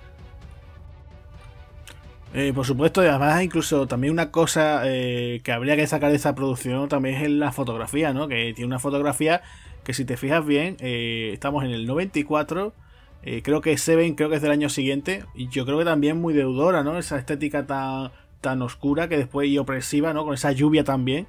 Eh, 2.37 2.53
por 2.53 2.67
supuesto, 2.67 3.05
y 3.05 3.07
además 3.07 3.41
incluso 3.45 3.87
también 3.87 4.13
una 4.13 4.33
cosa 4.33 4.83
eh, 4.87 5.41
que 5.45 5.53
habría 5.53 5.77
que 5.77 5.87
sacar 5.87 6.11
de 6.11 6.17
esa 6.17 6.35
producción 6.35 6.89
también 6.89 7.15
es 7.15 7.31
la 7.31 7.53
fotografía, 7.53 8.13
¿no? 8.13 8.27
Que 8.27 8.53
tiene 8.55 8.67
una 8.67 8.81
fotografía 8.81 9.41
que 9.85 9.95
si 9.95 10.05
te 10.05 10.17
fijas 10.17 10.45
bien, 10.45 10.77
eh, 10.81 11.31
estamos 11.33 11.63
en 11.63 11.71
el 11.71 11.87
94, 11.87 12.75
creo 13.43 13.61
que 13.61 13.79
Seven 13.79 14.17
creo 14.17 14.29
que 14.31 14.37
es 14.37 14.43
del 14.43 14.51
año 14.51 14.69
siguiente, 14.69 15.25
y 15.35 15.49
yo 15.49 15.65
creo 15.65 15.79
que 15.79 15.85
también 15.85 16.21
muy 16.21 16.35
deudora, 16.35 16.83
¿no? 16.83 16.99
Esa 16.99 17.19
estética 17.19 17.67
tan, 17.67 18.11
tan 18.41 18.63
oscura 18.63 19.09
que 19.09 19.17
después 19.17 19.49
y 19.49 19.57
opresiva, 19.59 20.13
¿no? 20.13 20.25
Con 20.25 20.35
esa 20.35 20.51
lluvia 20.51 20.83
también. 20.83 21.29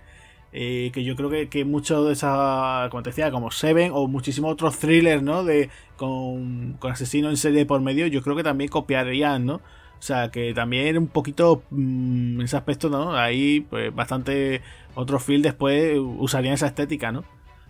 que 0.52 1.04
yo 1.06 1.16
creo 1.16 1.30
que, 1.30 1.50
que 1.50 1.66
mucho 1.66 2.04
de 2.06 2.14
esa, 2.14 2.88
como 2.90 3.04
te 3.04 3.12
decía, 3.12 3.30
como 3.32 3.52
Seven 3.52 3.92
o 3.94 4.08
muchísimos 4.08 4.54
otros 4.54 4.80
thrillers, 4.80 5.22
¿no? 5.22 5.44
De, 5.44 5.70
con, 5.98 6.74
con 6.80 6.92
asesino 6.92 7.30
en 7.30 7.38
serie 7.38 7.66
por 7.68 7.82
medio, 7.82 8.08
yo 8.08 8.24
creo 8.24 8.36
que 8.36 8.44
también 8.44 8.70
copiarían, 8.72 9.46
¿no? 9.46 9.62
O 10.00 10.02
sea, 10.02 10.30
que 10.30 10.54
también 10.54 10.98
un 10.98 11.08
poquito 11.08 11.64
mm, 11.72 12.40
en 12.40 12.46
ese 12.46 12.58
aspecto, 12.58 12.90
¿no? 12.90 13.16
Ahí, 13.16 13.62
pues 13.62 13.94
bastante 13.94 14.62
otros 14.96 15.24
film 15.24 15.42
después 15.42 15.98
usarían 16.00 16.54
esa 16.54 16.68
estética, 16.68 17.12
¿no? 17.12 17.24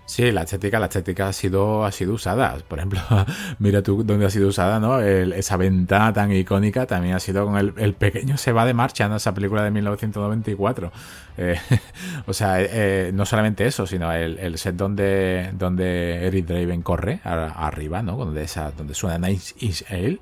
Sí, 0.07 0.31
la 0.31 0.43
estética, 0.43 0.79
la 0.79 0.85
estética 0.85 1.29
ha 1.29 1.33
sido, 1.33 1.83
ha 1.83 1.91
sido 1.91 2.13
usada. 2.13 2.57
Por 2.67 2.77
ejemplo, 2.77 2.99
mira 3.59 3.81
tú 3.81 4.03
dónde 4.03 4.27
ha 4.27 4.29
sido 4.29 4.49
usada, 4.49 4.79
¿no? 4.79 5.01
esa 5.01 5.57
ventana 5.57 6.13
tan 6.13 6.31
icónica 6.31 6.85
también 6.85 7.15
ha 7.15 7.19
sido 7.19 7.45
con 7.45 7.57
el, 7.57 7.93
pequeño 7.95 8.37
se 8.37 8.51
va 8.51 8.65
de 8.65 8.75
marcha, 8.75 9.07
¿no? 9.09 9.15
Esa 9.15 9.33
película 9.33 9.63
de 9.63 9.71
1994. 9.71 10.91
Eh, 11.37 11.59
o 12.27 12.33
sea, 12.33 12.61
eh, 12.61 12.69
eh, 12.71 13.11
no 13.13 13.25
solamente 13.25 13.65
eso, 13.65 13.87
sino 13.87 14.11
el, 14.11 14.57
set 14.59 14.75
donde, 14.75 15.49
donde 15.53 16.27
Eric 16.27 16.45
Draven 16.45 16.83
corre 16.83 17.19
arriba, 17.23 18.03
¿no? 18.03 18.15
Donde, 18.15 18.43
esa, 18.43 18.71
donde 18.71 18.93
suena 18.93 19.17
Nice 19.27 19.55
is 19.59 19.85
Ale 19.89 20.19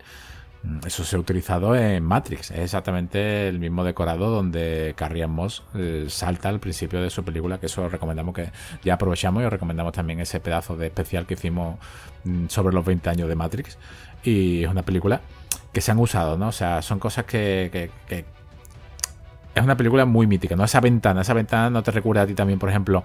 eso 0.85 1.03
se 1.03 1.15
ha 1.15 1.19
utilizado 1.19 1.75
en 1.75 2.03
Matrix. 2.03 2.51
Es 2.51 2.59
exactamente 2.59 3.49
el 3.49 3.59
mismo 3.59 3.83
decorado 3.83 4.29
donde 4.29 4.93
Carrie 4.95 5.27
Moss 5.27 5.63
eh, 5.75 6.05
salta 6.07 6.49
al 6.49 6.59
principio 6.59 7.01
de 7.01 7.09
su 7.09 7.23
película, 7.23 7.59
que 7.59 7.65
eso 7.65 7.89
recomendamos 7.89 8.33
que 8.33 8.49
ya 8.83 8.93
aprovechamos 8.93 9.43
y 9.43 9.45
os 9.45 9.51
recomendamos 9.51 9.93
también 9.93 10.21
ese 10.21 10.39
pedazo 10.39 10.77
de 10.77 10.87
especial 10.87 11.25
que 11.25 11.33
hicimos 11.33 11.77
mm, 12.23 12.47
sobre 12.47 12.73
los 12.73 12.85
20 12.85 13.09
años 13.09 13.27
de 13.27 13.35
Matrix. 13.35 13.77
Y 14.23 14.63
es 14.63 14.69
una 14.69 14.83
película 14.83 15.21
que 15.73 15.81
se 15.81 15.91
han 15.91 15.99
usado, 15.99 16.37
¿no? 16.37 16.47
O 16.47 16.53
sea, 16.53 16.81
son 16.81 16.99
cosas 16.99 17.25
que, 17.25 17.89
es 19.55 19.63
una 19.63 19.75
película 19.75 20.05
muy 20.05 20.27
mítica, 20.27 20.55
¿no? 20.55 20.63
Esa 20.63 20.79
ventana, 20.79 21.21
esa 21.21 21.33
ventana 21.33 21.69
no 21.69 21.83
te 21.83 21.91
recuerda 21.91 22.21
a 22.21 22.27
ti 22.27 22.35
también, 22.35 22.59
por 22.59 22.69
ejemplo, 22.69 23.03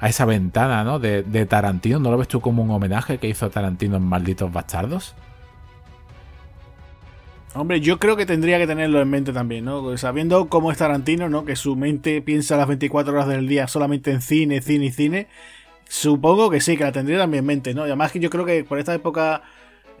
a 0.00 0.08
esa 0.08 0.24
ventana, 0.24 0.82
¿no? 0.82 0.98
De, 0.98 1.22
de 1.22 1.46
Tarantino, 1.46 2.00
¿no 2.00 2.10
lo 2.10 2.18
ves 2.18 2.28
tú 2.28 2.40
como 2.40 2.64
un 2.64 2.70
homenaje 2.70 3.18
que 3.18 3.28
hizo 3.28 3.48
Tarantino 3.48 3.96
en 3.96 4.02
Malditos 4.02 4.52
Bastardos? 4.52 5.14
Hombre, 7.52 7.80
yo 7.80 7.98
creo 7.98 8.16
que 8.16 8.26
tendría 8.26 8.58
que 8.58 8.66
tenerlo 8.68 9.00
en 9.00 9.10
mente 9.10 9.32
también, 9.32 9.64
¿no? 9.64 9.96
Sabiendo 9.98 10.48
cómo 10.48 10.70
es 10.70 10.78
Tarantino, 10.78 11.28
¿no? 11.28 11.44
Que 11.44 11.56
su 11.56 11.74
mente 11.74 12.22
piensa 12.22 12.56
las 12.56 12.68
24 12.68 13.12
horas 13.12 13.26
del 13.26 13.48
día 13.48 13.66
solamente 13.66 14.12
en 14.12 14.20
cine, 14.20 14.60
cine 14.60 14.86
y 14.86 14.90
cine. 14.92 15.26
Supongo 15.88 16.48
que 16.48 16.60
sí, 16.60 16.76
que 16.76 16.84
la 16.84 16.92
tendría 16.92 17.18
también 17.18 17.40
en 17.40 17.46
mente, 17.46 17.74
¿no? 17.74 17.82
Y 17.82 17.88
además 17.88 18.12
que 18.12 18.20
yo 18.20 18.30
creo 18.30 18.44
que 18.44 18.62
por 18.64 18.78
esta 18.78 18.94
época... 18.94 19.42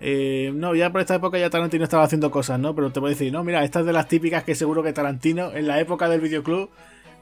Eh, 0.00 0.52
no, 0.54 0.74
ya 0.74 0.90
por 0.90 1.00
esta 1.00 1.16
época 1.16 1.38
ya 1.38 1.50
Tarantino 1.50 1.84
estaba 1.84 2.04
haciendo 2.04 2.30
cosas, 2.30 2.58
¿no? 2.60 2.74
Pero 2.74 2.90
te 2.92 3.00
voy 3.00 3.08
a 3.08 3.10
decir, 3.10 3.32
no, 3.32 3.42
mira, 3.44 3.64
esta 3.64 3.80
es 3.80 3.86
de 3.86 3.92
las 3.92 4.08
típicas 4.08 4.44
que 4.44 4.54
seguro 4.54 4.82
que 4.82 4.92
Tarantino, 4.92 5.52
en 5.52 5.66
la 5.66 5.80
época 5.80 6.08
del 6.08 6.20
videoclub, 6.20 6.70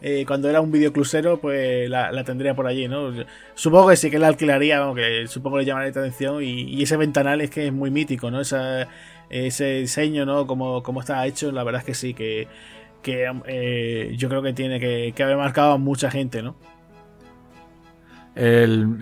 eh, 0.01 0.25
cuando 0.29 0.49
era 0.49 0.61
un 0.61 0.71
videoclusero, 0.71 1.41
pues 1.41 1.91
la, 1.91 2.23
tendría 2.25 2.55
por 2.55 2.67
allí, 2.67 2.87
¿no? 2.87 3.13
Supongo 3.55 3.89
que 3.89 3.97
sí 3.97 4.11
que 4.11 4.19
la 4.19 4.29
alquilaría, 4.29 4.79
aunque 4.79 5.27
supongo 5.27 5.57
que 5.57 5.63
le 5.63 5.67
llamaría 5.67 5.91
la 5.93 6.01
atención. 6.01 6.43
Y, 6.43 6.63
y, 6.65 6.83
ese 6.83 6.97
ventanal 6.97 7.41
es 7.41 7.51
que 7.51 7.67
es 7.67 7.73
muy 7.73 7.91
mítico, 7.91 8.31
¿no? 8.31 8.41
Esa, 8.41 8.87
ese 9.31 9.81
diseño, 9.81 10.27
¿no? 10.27 10.47
Como, 10.47 10.83
como 10.83 11.01
está 11.01 11.27
hecho, 11.27 11.53
la 11.53 11.65
verdad 11.65 11.81
es 11.81 11.87
que 11.87 11.95
sí, 11.95 12.15
que, 12.15 12.49
eh, 13.05 14.15
yo 14.17 14.29
creo 14.29 14.43
que 14.43 14.53
tiene 14.53 14.81
que, 14.81 15.23
haber 15.23 15.37
marcado 15.37 15.73
a 15.73 15.79
mucha 15.79 16.11
gente, 16.11 16.43
¿no? 16.43 16.57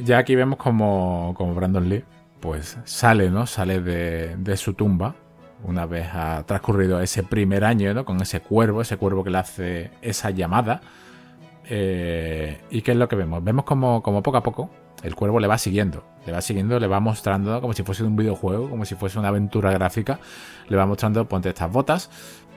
ya 0.03 0.17
aquí 0.17 0.35
vemos 0.35 0.59
como, 0.59 1.35
como, 1.37 1.55
Brandon 1.55 1.91
Lee, 1.91 2.05
pues 2.41 2.79
sale, 2.85 3.29
¿no? 3.29 3.47
Sale 3.47 3.83
de, 3.83 4.57
su 4.57 4.73
tumba 4.73 5.15
una 5.63 5.85
vez 5.85 6.07
ha 6.11 6.45
transcurrido 6.47 7.03
ese 7.03 7.23
primer 7.23 7.63
año, 7.65 7.93
¿no? 7.93 8.07
Con 8.07 8.21
ese 8.23 8.41
cuervo, 8.41 8.81
ese 8.81 8.97
cuervo 8.97 9.25
que 9.25 9.31
le 9.31 9.39
hace 9.39 9.91
esa 10.01 10.31
llamada. 10.31 10.81
Eh, 11.67 12.63
¿Y 12.71 12.81
qué 12.81 12.93
es 12.93 12.97
lo 12.97 13.09
que 13.09 13.17
vemos? 13.17 13.45
Vemos 13.45 13.67
como, 13.67 14.03
como 14.03 14.23
poco 14.23 14.39
a 14.39 14.43
poco 14.43 14.71
el 15.03 15.15
cuervo 15.15 15.41
le 15.41 15.47
va 15.47 15.59
siguiendo, 15.59 16.05
le 16.27 16.33
va 16.33 16.41
siguiendo, 16.41 16.79
le 16.79 16.87
va 16.87 17.01
mostrando 17.01 17.61
como 17.61 17.73
si 17.73 17.83
fuese 17.83 18.05
un 18.05 18.17
videojuego, 18.17 18.69
como 18.71 18.85
si 18.85 18.95
fuese 18.95 19.19
una 19.19 19.29
aventura 19.29 19.71
gráfica, 19.71 20.19
le 20.69 20.77
va 20.77 20.87
mostrando 20.87 21.29
ponte 21.29 21.51
estas 21.51 21.71
botas, 21.71 22.11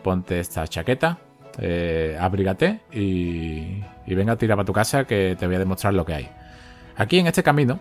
ponte 0.03 0.39
esta 0.39 0.67
chaqueta, 0.67 1.19
eh, 1.59 2.17
abrígate 2.19 2.81
y, 2.91 3.83
y 4.05 4.15
venga, 4.15 4.35
tira 4.35 4.55
para 4.55 4.65
tu 4.65 4.73
casa 4.73 5.05
que 5.05 5.35
te 5.37 5.45
voy 5.45 5.55
a 5.55 5.59
demostrar 5.59 5.93
lo 5.93 6.05
que 6.05 6.13
hay. 6.13 6.29
Aquí 6.95 7.19
en 7.19 7.27
este 7.27 7.43
camino 7.43 7.79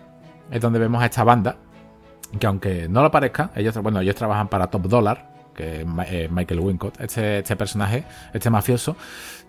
es 0.51 0.61
donde 0.61 0.79
vemos 0.79 1.01
a 1.01 1.05
esta 1.05 1.23
banda, 1.23 1.57
que 2.39 2.47
aunque 2.47 2.87
no 2.87 3.01
lo 3.01 3.11
parezca, 3.11 3.51
bueno, 3.81 4.01
ellos 4.01 4.15
trabajan 4.15 4.47
para 4.47 4.67
Top 4.67 4.87
Dollar, 4.87 5.28
eh, 5.59 6.27
Michael 6.31 6.59
Wincott. 6.59 6.99
Este, 7.01 7.39
este, 7.39 7.55
personaje, 7.55 8.03
este 8.33 8.49
mafioso, 8.49 8.95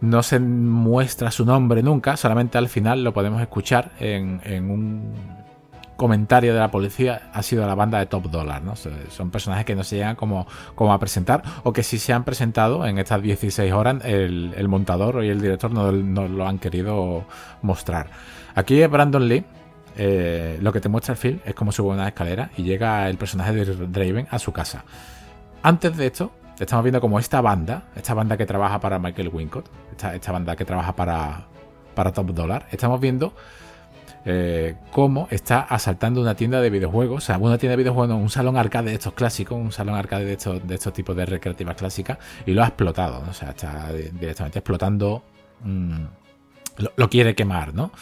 no 0.01 0.23
se 0.23 0.41
muestra 0.41 1.31
su 1.31 1.45
nombre 1.45 1.83
nunca, 1.83 2.17
solamente 2.17 2.59
al 2.59 2.69
final 2.69 3.05
lo 3.05 3.13
podemos 3.13 3.41
escuchar 3.41 3.93
en, 4.01 4.41
un 4.71 5.15
comentario 5.97 6.55
de 6.55 6.61
la 6.61 6.71
policía 6.71 7.31
ha 7.35 7.43
sido 7.43 7.67
la 7.67 7.75
banda 7.75 7.99
de 7.99 8.07
Top 8.07 8.31
Dollar, 8.31 8.63
¿no? 8.63 8.75
Son 8.75 9.31
personajes 9.31 9.67
que 9.67 9.75
no 9.75 9.85
se 9.85 9.97
llegan 9.97 10.17
como, 10.17 10.47
como 10.75 10.95
a 10.95 10.99
presentar 10.99 11.43
o 11.63 11.75
que 11.75 11.83
si 11.83 11.99
se 11.99 12.15
han 12.15 12.25
presentado 12.25 12.87
en 12.87 12.99
estas 12.99 13.21
16 13.21 13.71
horas 13.73 14.03
el, 14.05 14.67
montador 14.69 15.23
y 15.23 15.29
el 15.29 15.43
director 15.43 15.71
no, 15.71 15.93
lo 15.93 16.49
han 16.49 16.59
querido 16.59 17.25
mostrar. 17.61 18.09
Aquí 18.55 18.85
Brandon 18.87 19.29
Lee, 19.29 19.45
eh, 19.97 20.59
lo 20.63 20.73
que 20.73 20.81
te 20.81 20.89
muestra 20.89 21.13
el 21.13 21.19
film 21.19 21.39
es 21.45 21.55
cómo 21.55 21.71
sube 21.71 21.91
una 21.91 22.09
escalera 22.09 22.51
y 22.57 22.63
llega 22.63 23.09
el 23.11 23.19
personaje 23.19 23.53
de 23.53 23.67
Draven 23.87 24.27
a 24.31 24.39
su 24.39 24.53
casa. 24.53 24.85
Antes 25.63 25.95
de 25.97 26.07
esto, 26.07 26.33
estamos 26.59 26.85
viendo 26.85 27.01
como 27.03 27.19
esta 27.19 27.43
banda, 27.43 27.85
esta 27.95 28.15
banda 28.15 28.37
que 28.39 28.47
trabaja 28.47 28.81
para 28.81 28.99
Michael 28.99 29.29
Wincott, 29.29 29.67
esta, 30.15 30.33
banda 30.33 30.57
que 30.57 30.65
trabaja 30.65 30.97
para, 30.97 31.47
para 31.95 32.13
Top 32.13 32.29
Dollar, 32.29 32.67
estamos 32.71 32.99
viendo 32.99 33.35
eh, 34.25 34.77
cómo 34.91 35.29
está 35.31 35.61
asaltando 35.61 36.23
una 36.23 36.35
tienda 36.35 36.63
de 36.63 36.71
videojuegos, 36.71 37.25
o 37.25 37.27
sea, 37.27 37.37
una 37.37 37.59
tienda 37.59 37.73
de 37.73 37.83
videojuegos, 37.83 38.17
un 38.17 38.31
salón 38.31 38.57
arcade 38.57 38.89
de 38.89 38.97
estos 38.97 39.13
clásicos, 39.13 39.59
un 39.59 39.71
salón 39.71 39.97
arcade 39.97 40.25
de 40.25 40.33
estos, 40.33 40.67
de 40.67 40.75
estos 40.75 40.95
tipos 40.95 41.15
de 41.15 41.27
recreativas 41.27 41.77
clásicas, 41.77 42.17
y 42.47 42.53
lo 42.53 42.63
ha 42.63 42.69
explotado, 42.69 43.23
o 43.29 43.35
sea, 43.35 43.51
está 43.51 43.93
directamente 43.93 44.61
explotando, 44.61 45.23
mm, 45.63 46.05
lo, 46.97 47.11
quiere 47.11 47.35
quemar, 47.35 47.75
¿no? 47.75 47.93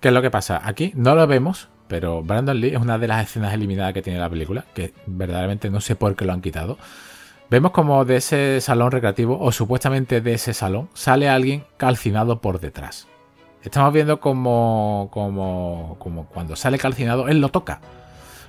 ¿Qué 0.00 0.08
es 0.08 0.14
lo 0.14 0.22
que 0.22 0.30
pasa? 0.30 0.62
Aquí 0.64 0.92
no 0.94 1.14
lo 1.14 1.26
vemos, 1.26 1.68
pero 1.90 2.22
Brandon 2.22 2.58
Lee 2.58 2.68
es 2.68 2.80
una 2.80 2.98
de 2.98 3.08
las 3.08 3.26
escenas 3.26 3.52
eliminadas 3.52 3.92
que 3.92 4.00
tiene 4.00 4.20
la 4.20 4.30
película, 4.30 4.64
que 4.72 4.94
verdaderamente 5.06 5.68
no 5.70 5.80
sé 5.80 5.96
por 5.96 6.14
qué 6.14 6.24
lo 6.24 6.32
han 6.32 6.40
quitado. 6.40 6.78
Vemos 7.50 7.72
como 7.72 8.04
de 8.04 8.16
ese 8.16 8.60
salón 8.60 8.92
recreativo, 8.92 9.36
o 9.40 9.50
supuestamente 9.50 10.20
de 10.20 10.34
ese 10.34 10.54
salón, 10.54 10.88
sale 10.94 11.28
alguien 11.28 11.64
calcinado 11.76 12.40
por 12.40 12.60
detrás. 12.60 13.08
Estamos 13.64 13.92
viendo 13.92 14.20
como, 14.20 15.08
como, 15.12 15.96
como 15.98 16.26
cuando 16.26 16.54
sale 16.54 16.78
calcinado, 16.78 17.26
él 17.26 17.40
lo 17.40 17.48
toca. 17.48 17.80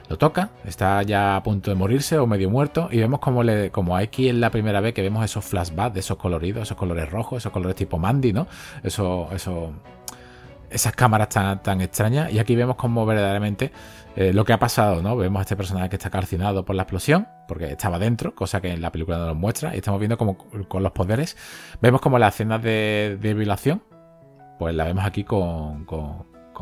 Lo 0.08 0.20
toca, 0.20 0.52
está 0.64 1.02
ya 1.02 1.36
a 1.36 1.42
punto 1.42 1.72
de 1.72 1.76
morirse 1.76 2.20
o 2.20 2.28
medio 2.28 2.52
muerto. 2.52 2.90
Y 2.92 3.00
vemos 3.00 3.22
como, 3.22 3.42
le, 3.42 3.72
como 3.72 3.98
aquí 3.98 4.30
es 4.30 4.36
la 4.36 4.52
primera 4.52 4.82
vez 4.82 4.94
que 4.94 5.02
vemos 5.02 5.26
esos 5.26 5.44
flashbacks 5.46 5.96
de 5.96 6.02
esos 6.02 6.18
coloridos, 6.18 6.64
esos 6.64 6.78
colores 6.78 7.10
rojos, 7.10 7.40
esos 7.40 7.52
colores 7.52 7.76
tipo 7.76 7.98
Mandy, 7.98 8.34
¿no? 8.34 8.46
Eso, 8.84 9.30
eso, 9.34 9.72
esas 10.72 10.94
cámaras 10.94 11.30
tan, 11.30 11.62
tan 11.62 11.82
extrañas. 11.82 12.32
Y 12.32 12.40
aquí 12.40 12.56
vemos 12.56 12.76
como 12.76 13.06
verdaderamente 13.06 13.72
eh, 14.16 14.34
lo 14.34 14.46
que 14.46 14.54
ha 14.54 14.60
pasado, 14.60 15.02
¿no? 15.02 15.16
Vemos 15.18 15.40
a 15.40 15.42
este 15.44 15.56
personaje 15.56 15.90
que 15.90 15.96
está 15.96 16.10
calcinado 16.10 16.66
por 16.66 16.76
la 16.76 16.84
explosión, 16.84 17.28
porque 17.48 17.72
estaba 17.72 18.00
dentro, 18.00 18.34
cosa 18.36 18.62
que 18.62 18.72
en 18.72 18.82
la 18.82 18.92
película 18.92 19.18
no 19.18 19.28
nos 19.28 19.38
muestra. 19.38 19.74
Y 19.76 19.78
estamos 19.78 20.00
viendo 20.00 20.18
como 20.18 20.38
con 20.38 20.84
los 20.84 20.92
poderes. 20.92 21.38
Vemos 21.82 22.02
como 22.02 22.18
las 22.20 22.36
escenas 22.36 22.62
de, 22.62 23.18
de 23.22 23.34
violación 23.34 23.82
pues 24.62 24.76
la 24.76 24.84
vemos 24.84 25.04
aquí 25.04 25.24
con, 25.24 25.88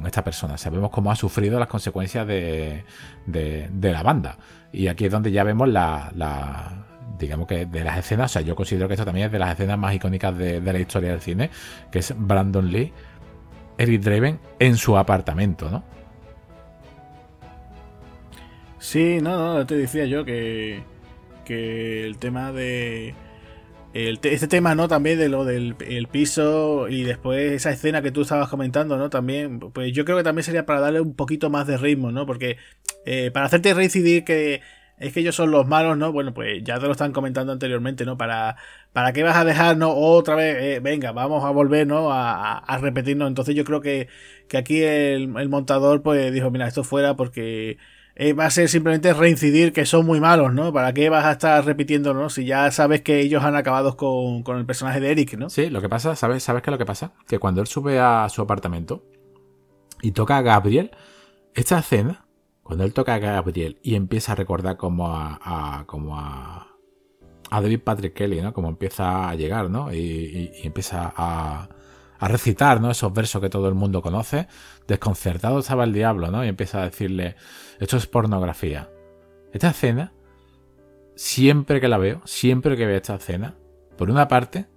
esta 0.06 0.24
persona. 0.24 0.58
Sabemos 0.58 0.90
cómo 0.90 1.12
ha 1.12 1.18
sufrido 1.18 1.60
las 1.60 1.68
consecuencias 1.68 2.26
de, 2.26 2.86
la 3.28 4.04
banda. 4.04 4.38
Y 4.72 4.88
aquí 4.88 5.04
es 5.04 5.12
donde 5.12 5.34
ya 5.34 5.44
vemos 5.44 5.68
la, 5.68 6.86
digamos 7.18 7.46
que 7.46 7.66
de 7.66 7.84
las 7.84 7.98
escenas, 7.98 8.32
o 8.32 8.34
sea, 8.36 8.42
yo 8.42 8.56
considero 8.56 8.88
que 8.88 8.94
esto 8.94 9.04
también 9.04 9.26
es 9.26 9.34
de 9.34 9.40
las 9.40 9.52
escenas 9.52 9.78
más 9.78 9.94
icónicas 9.94 10.38
de, 10.38 10.62
la 10.62 10.80
historia 10.80 11.10
del 11.12 11.20
cine, 11.20 11.50
que 11.92 12.00
es 12.00 12.14
Brandon 12.18 12.72
Lee, 12.72 12.94
Eric 13.80 14.02
Draven 14.02 14.40
en 14.60 14.78
su 14.78 14.98
apartamento, 14.98 15.72
¿no? 15.72 15.84
Sí, 18.78 19.20
no, 19.22 19.56
no, 19.56 19.66
te 19.66 19.76
decía 19.76 20.06
yo 20.06 20.24
que, 20.24 20.84
que 21.46 22.06
el 22.06 22.18
tema 22.18 22.52
de 22.52 23.16
este 23.94 24.48
tema, 24.48 24.76
¿no? 24.76 24.88
También 24.88 25.18
de 25.18 25.30
lo 25.30 25.46
del 25.46 25.76
piso 26.12 26.88
y 26.90 27.04
después 27.04 27.54
esa 27.54 27.72
escena 27.72 28.02
que 28.02 28.12
tú 28.12 28.22
estabas 28.22 28.48
comentando, 28.50 28.98
¿no? 28.98 29.10
También, 29.10 29.60
pues 29.60 29.92
yo 29.94 30.06
creo 30.06 30.18
que 30.18 30.24
también 30.24 30.44
sería 30.44 30.66
para 30.66 30.80
darle 30.80 31.02
un 31.02 31.16
poquito 31.16 31.50
más 31.50 31.66
de 31.66 31.78
ritmo, 31.78 32.12
¿no? 32.12 32.26
Porque 32.26 32.58
eh, 33.06 33.32
para 33.32 33.48
hacerte 33.48 33.74
reincidir 33.74 34.24
que 34.24 34.62
es 35.00 35.14
que 35.14 35.22
ellos 35.22 35.36
son 35.36 35.52
los 35.52 35.68
malos, 35.68 35.98
¿no? 35.98 36.12
Bueno, 36.12 36.34
pues 36.34 36.64
ya 36.64 36.80
te 36.80 36.86
lo 36.86 36.92
están 36.92 37.12
comentando 37.14 37.54
anteriormente, 37.54 38.06
¿no? 38.06 38.18
Para, 38.18 38.58
para 38.94 39.14
qué 39.14 39.24
vas 39.24 39.38
a 39.38 39.46
dejarnos 39.46 39.94
otra 39.96 40.36
vez, 40.36 40.58
eh, 40.60 40.80
venga, 40.82 41.12
vamos 41.12 41.44
a 41.46 41.50
volver, 41.52 41.88
¿no? 41.88 42.12
A, 42.12 42.58
a, 42.58 42.78
repetirnos. 42.78 43.28
Entonces 43.28 43.56
yo 43.56 43.64
creo 43.64 43.82
que, 43.82 44.08
que 44.48 44.58
aquí 44.58 44.82
el, 44.84 45.36
el 45.38 45.50
montador, 45.50 46.02
pues 46.02 46.32
dijo, 46.34 46.52
mira, 46.52 46.68
esto 46.68 46.84
fuera 46.84 47.16
porque 47.16 47.78
eh, 48.22 48.34
va 48.34 48.48
a 48.48 48.50
ser 48.52 48.68
simplemente 48.68 49.14
reincidir 49.14 49.72
que 49.72 49.86
son 49.86 50.06
muy 50.06 50.20
malos, 50.20 50.54
¿no? 50.54 50.74
¿Para 50.74 50.92
qué 50.92 51.08
vas 51.08 51.24
a 51.24 51.32
estar 51.32 51.64
repitiendo, 51.64 52.14
¿no? 52.14 52.30
Si 52.30 52.44
ya 52.44 52.70
sabes 52.70 53.02
que 53.02 53.22
ellos 53.22 53.46
han 53.46 53.56
acabado 53.56 53.96
con, 53.96 54.44
el 54.58 54.66
personaje 54.66 55.00
de 55.00 55.12
Eric, 55.12 55.38
¿no? 55.38 55.50
Sí, 55.50 55.70
lo 55.70 55.80
que 55.80 55.88
pasa, 55.88 56.18
¿sabes, 56.18 56.44
¿sabes 56.44 56.62
qué 56.62 56.70
es 56.70 56.74
lo 56.74 56.78
que 56.78 56.86
pasa? 56.86 57.14
Que 57.30 57.40
cuando 57.40 57.62
él 57.62 57.68
sube 57.68 57.98
a 57.98 58.28
su 58.28 58.42
apartamento 58.42 59.06
y 60.02 60.12
toca 60.12 60.36
a 60.36 60.42
Gabriel, 60.42 60.92
esta 61.54 61.80
escena, 61.80 62.26
cuando 62.70 62.84
él 62.84 62.94
toca 62.94 63.16
a 63.16 63.18
Gabriel 63.18 63.80
y 63.82 63.96
empieza 63.96 64.34
a 64.34 64.36
recordar 64.36 64.78
como 64.78 65.12
a, 65.12 65.86
como 65.88 66.20
a, 66.20 66.68
a 67.50 67.62
David 67.62 67.80
Patrick 67.84 68.14
Kelly, 68.14 68.44
¿no? 68.44 68.54
Como 68.54 68.70
empieza 68.70 69.28
a 69.28 69.34
llegar, 69.34 69.72
¿no? 69.72 69.92
y 69.92 70.52
empieza 70.64 71.12
a, 71.18 71.68
a 72.20 72.28
recitar, 72.28 72.80
¿no? 72.80 72.92
Esos 72.92 73.12
versos 73.12 73.42
que 73.42 73.50
todo 73.50 73.68
el 73.70 73.74
mundo 73.74 74.04
conoce. 74.04 74.48
Desconcertado 74.88 75.58
estaba 75.58 75.84
el 75.84 75.94
diablo, 75.94 76.30
¿no? 76.30 76.46
Y 76.46 76.48
empieza 76.48 76.84
a 76.84 76.86
decirle, 76.86 77.38
esto 77.80 77.98
es 77.98 78.06
pornografía. 78.06 78.88
Esta 79.52 79.70
escena, 79.70 80.14
siempre 81.16 81.82
que 81.82 81.88
la 81.88 81.98
veo, 81.98 82.22
siempre 82.26 82.78
que 82.78 82.86
veo 82.86 82.98
esta 82.98 83.16
escena, 83.16 83.56
por 83.98 84.12
una 84.12 84.28
parte, 84.28 84.68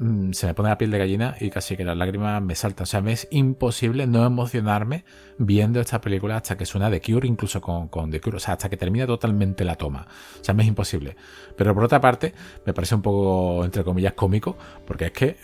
Mm, 0.00 0.32
se 0.32 0.46
me 0.46 0.54
pone 0.54 0.70
la 0.70 0.78
piel 0.78 0.90
de 0.90 0.96
gallina 0.98 1.36
y 1.38 1.50
casi 1.50 1.76
que 1.76 1.84
las 1.84 1.94
lágrimas 1.94 2.42
me 2.42 2.54
saltan. 2.54 2.84
O 2.84 2.86
sea, 2.86 3.02
me 3.02 3.12
es 3.12 3.28
imposible 3.30 4.06
no 4.06 4.24
emocionarme 4.24 5.04
viendo 5.36 5.78
esta 5.78 6.00
película 6.00 6.38
hasta 6.38 6.56
que 6.56 6.64
suena 6.64 6.90
The 6.90 7.02
Cure, 7.02 7.28
incluso 7.28 7.60
con, 7.60 7.88
con 7.88 8.10
The 8.10 8.18
Cure. 8.18 8.38
O 8.38 8.40
sea, 8.40 8.54
hasta 8.54 8.70
que 8.70 8.78
termina 8.78 9.06
totalmente 9.06 9.62
la 9.62 9.76
toma. 9.76 10.06
O 10.40 10.44
sea, 10.44 10.54
me 10.54 10.62
es 10.62 10.70
imposible. 10.70 11.16
Pero 11.54 11.74
por 11.74 11.84
otra 11.84 12.00
parte, 12.00 12.32
me 12.64 12.72
parece 12.72 12.94
un 12.94 13.02
poco, 13.02 13.62
entre 13.62 13.84
comillas, 13.84 14.14
cómico, 14.14 14.56
porque 14.86 15.06
es 15.06 15.12
que 15.12 15.36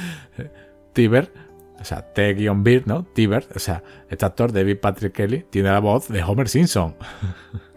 Tiber, 0.94 1.30
o 1.78 1.84
sea, 1.84 2.00
T-Beard, 2.14 2.86
¿no? 2.86 3.04
Tiber, 3.04 3.46
o 3.54 3.58
sea, 3.58 3.82
este 4.08 4.24
actor, 4.24 4.50
David 4.50 4.78
Patrick 4.78 5.12
Kelly, 5.12 5.44
tiene 5.50 5.70
la 5.70 5.80
voz 5.80 6.08
de 6.08 6.22
Homer 6.22 6.48
Simpson. 6.48 6.96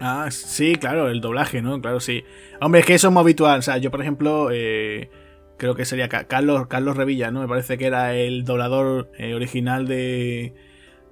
Ah, 0.00 0.28
sí, 0.30 0.74
claro, 0.74 1.08
el 1.08 1.20
doblaje, 1.20 1.62
¿no? 1.62 1.80
Claro, 1.80 2.00
sí. 2.00 2.24
Hombre, 2.60 2.80
es 2.80 2.86
que 2.86 2.94
eso 2.94 3.08
es 3.08 3.12
muy 3.14 3.20
habitual. 3.20 3.60
O 3.60 3.62
sea, 3.62 3.78
yo, 3.78 3.90
por 3.90 4.00
ejemplo, 4.00 4.48
eh, 4.52 5.08
creo 5.56 5.74
que 5.74 5.84
sería 5.84 6.08
Carlos, 6.08 6.66
Carlos 6.66 6.96
Revilla, 6.96 7.30
¿no? 7.30 7.40
Me 7.40 7.48
parece 7.48 7.78
que 7.78 7.86
era 7.86 8.14
el 8.14 8.44
doblador 8.44 9.10
eh, 9.18 9.34
original 9.34 9.86
de, 9.86 10.54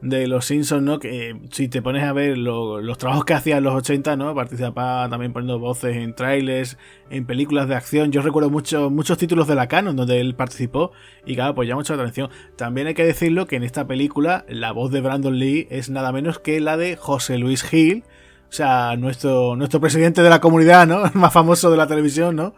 de 0.00 0.26
Los 0.26 0.46
Simpsons, 0.46 0.82
¿no? 0.82 0.98
Que 0.98 1.36
si 1.50 1.68
te 1.68 1.80
pones 1.80 2.02
a 2.02 2.12
ver 2.12 2.36
los 2.36 2.98
trabajos 2.98 3.24
que 3.24 3.34
hacía 3.34 3.59
en 3.59 3.64
los 3.64 3.74
80, 3.74 4.16
¿no? 4.16 4.34
Participaba 4.34 5.09
también 5.09 5.32
poniendo 5.32 5.60
voces 5.60 5.96
en 5.96 6.14
trailers, 6.14 6.76
en 7.09 7.24
películas 7.24 7.68
de 7.68 7.76
acción. 7.76 8.10
Yo 8.10 8.20
recuerdo 8.20 8.50
mucho, 8.50 8.90
muchos 8.90 9.16
títulos 9.16 9.46
de 9.46 9.54
la 9.54 9.68
Canon 9.68 9.94
donde 9.94 10.20
él 10.20 10.34
participó 10.34 10.90
y 11.24 11.36
claro, 11.36 11.54
pues 11.54 11.68
llama 11.68 11.80
mucho 11.80 11.94
la 11.94 12.02
atención. 12.02 12.30
También 12.56 12.88
hay 12.88 12.94
que 12.94 13.04
decirlo 13.04 13.46
que 13.46 13.56
en 13.56 13.62
esta 13.62 13.86
película 13.86 14.44
la 14.48 14.72
voz 14.72 14.90
de 14.90 15.00
Brandon 15.00 15.38
Lee 15.38 15.68
es 15.70 15.88
nada 15.88 16.10
menos 16.10 16.40
que 16.40 16.60
la 16.60 16.76
de 16.76 16.96
José 16.96 17.38
Luis 17.38 17.62
Gil 17.62 18.02
o 18.53 18.55
sea, 18.55 18.97
nuestro, 18.99 19.57
nuestro 19.57 19.81
presidente 19.81 20.23
de 20.23 20.29
la 20.29 20.39
comunidad, 20.39 20.87
¿no? 20.87 21.07
El 21.07 21.15
más 21.15 21.33
famoso 21.33 21.70
de 21.70 21.79
la 21.79 21.87
televisión, 21.87 22.37
¿no? 22.37 22.55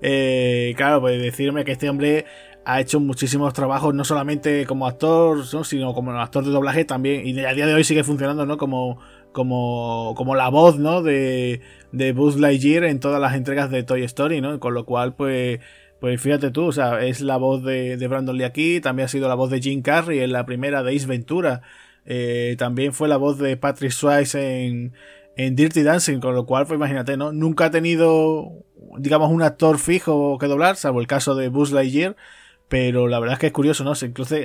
Eh, 0.00 0.72
claro, 0.76 1.00
pues 1.00 1.20
decirme 1.20 1.64
que 1.64 1.72
este 1.72 1.90
hombre 1.90 2.26
ha 2.64 2.80
hecho 2.80 3.00
muchísimos 3.00 3.52
trabajos, 3.52 3.92
no 3.92 4.04
solamente 4.04 4.66
como 4.66 4.86
actor, 4.86 5.38
¿no? 5.52 5.64
sino 5.64 5.94
como 5.94 6.12
actor 6.12 6.44
de 6.44 6.52
doblaje 6.52 6.84
también, 6.84 7.26
y 7.26 7.36
a 7.40 7.54
día 7.54 7.66
de 7.66 7.74
hoy 7.74 7.82
sigue 7.82 8.04
funcionando, 8.04 8.46
¿no? 8.46 8.56
Como, 8.56 9.00
como, 9.32 10.14
como 10.16 10.36
la 10.36 10.48
voz, 10.48 10.78
¿no? 10.78 11.02
De, 11.02 11.60
de 11.90 12.12
Buzz 12.12 12.38
Lightyear 12.38 12.84
en 12.84 13.00
todas 13.00 13.20
las 13.20 13.34
entregas 13.34 13.68
de 13.68 13.82
Toy 13.82 14.04
Story, 14.04 14.40
¿no? 14.40 14.60
Con 14.60 14.74
lo 14.74 14.86
cual, 14.86 15.16
pues, 15.16 15.58
pues 15.98 16.20
fíjate 16.20 16.52
tú, 16.52 16.66
o 16.66 16.72
sea, 16.72 17.04
es 17.04 17.20
la 17.20 17.36
voz 17.36 17.64
de, 17.64 17.96
de 17.96 18.06
Brandon 18.06 18.38
Lee 18.38 18.44
aquí, 18.44 18.80
también 18.80 19.06
ha 19.06 19.08
sido 19.08 19.26
la 19.26 19.34
voz 19.34 19.50
de 19.50 19.60
Jim 19.60 19.82
Carrey 19.82 20.20
en 20.20 20.30
la 20.30 20.46
primera 20.46 20.84
de 20.84 20.94
Ace 20.94 21.06
Ventura, 21.06 21.62
eh, 22.04 22.54
también 22.58 22.92
fue 22.92 23.08
la 23.08 23.16
voz 23.16 23.38
de 23.38 23.56
Patrick 23.56 23.92
Swayze 23.92 24.66
en, 24.66 24.92
en 25.36 25.56
Dirty 25.56 25.82
Dancing, 25.82 26.20
con 26.20 26.34
lo 26.34 26.46
cual, 26.46 26.66
pues 26.66 26.76
imagínate, 26.76 27.16
¿no? 27.16 27.32
Nunca 27.32 27.66
ha 27.66 27.70
tenido, 27.70 28.64
digamos, 28.98 29.30
un 29.30 29.42
actor 29.42 29.78
fijo 29.78 30.38
que 30.38 30.46
doblar, 30.46 30.76
salvo 30.76 31.00
el 31.00 31.06
caso 31.06 31.34
de 31.34 31.48
Buzz 31.48 31.72
Lightyear, 31.72 32.16
pero 32.68 33.08
la 33.08 33.18
verdad 33.20 33.34
es 33.34 33.38
que 33.40 33.46
es 33.48 33.52
curioso, 33.52 33.84
¿no? 33.84 33.92
Incluso, 34.00 34.36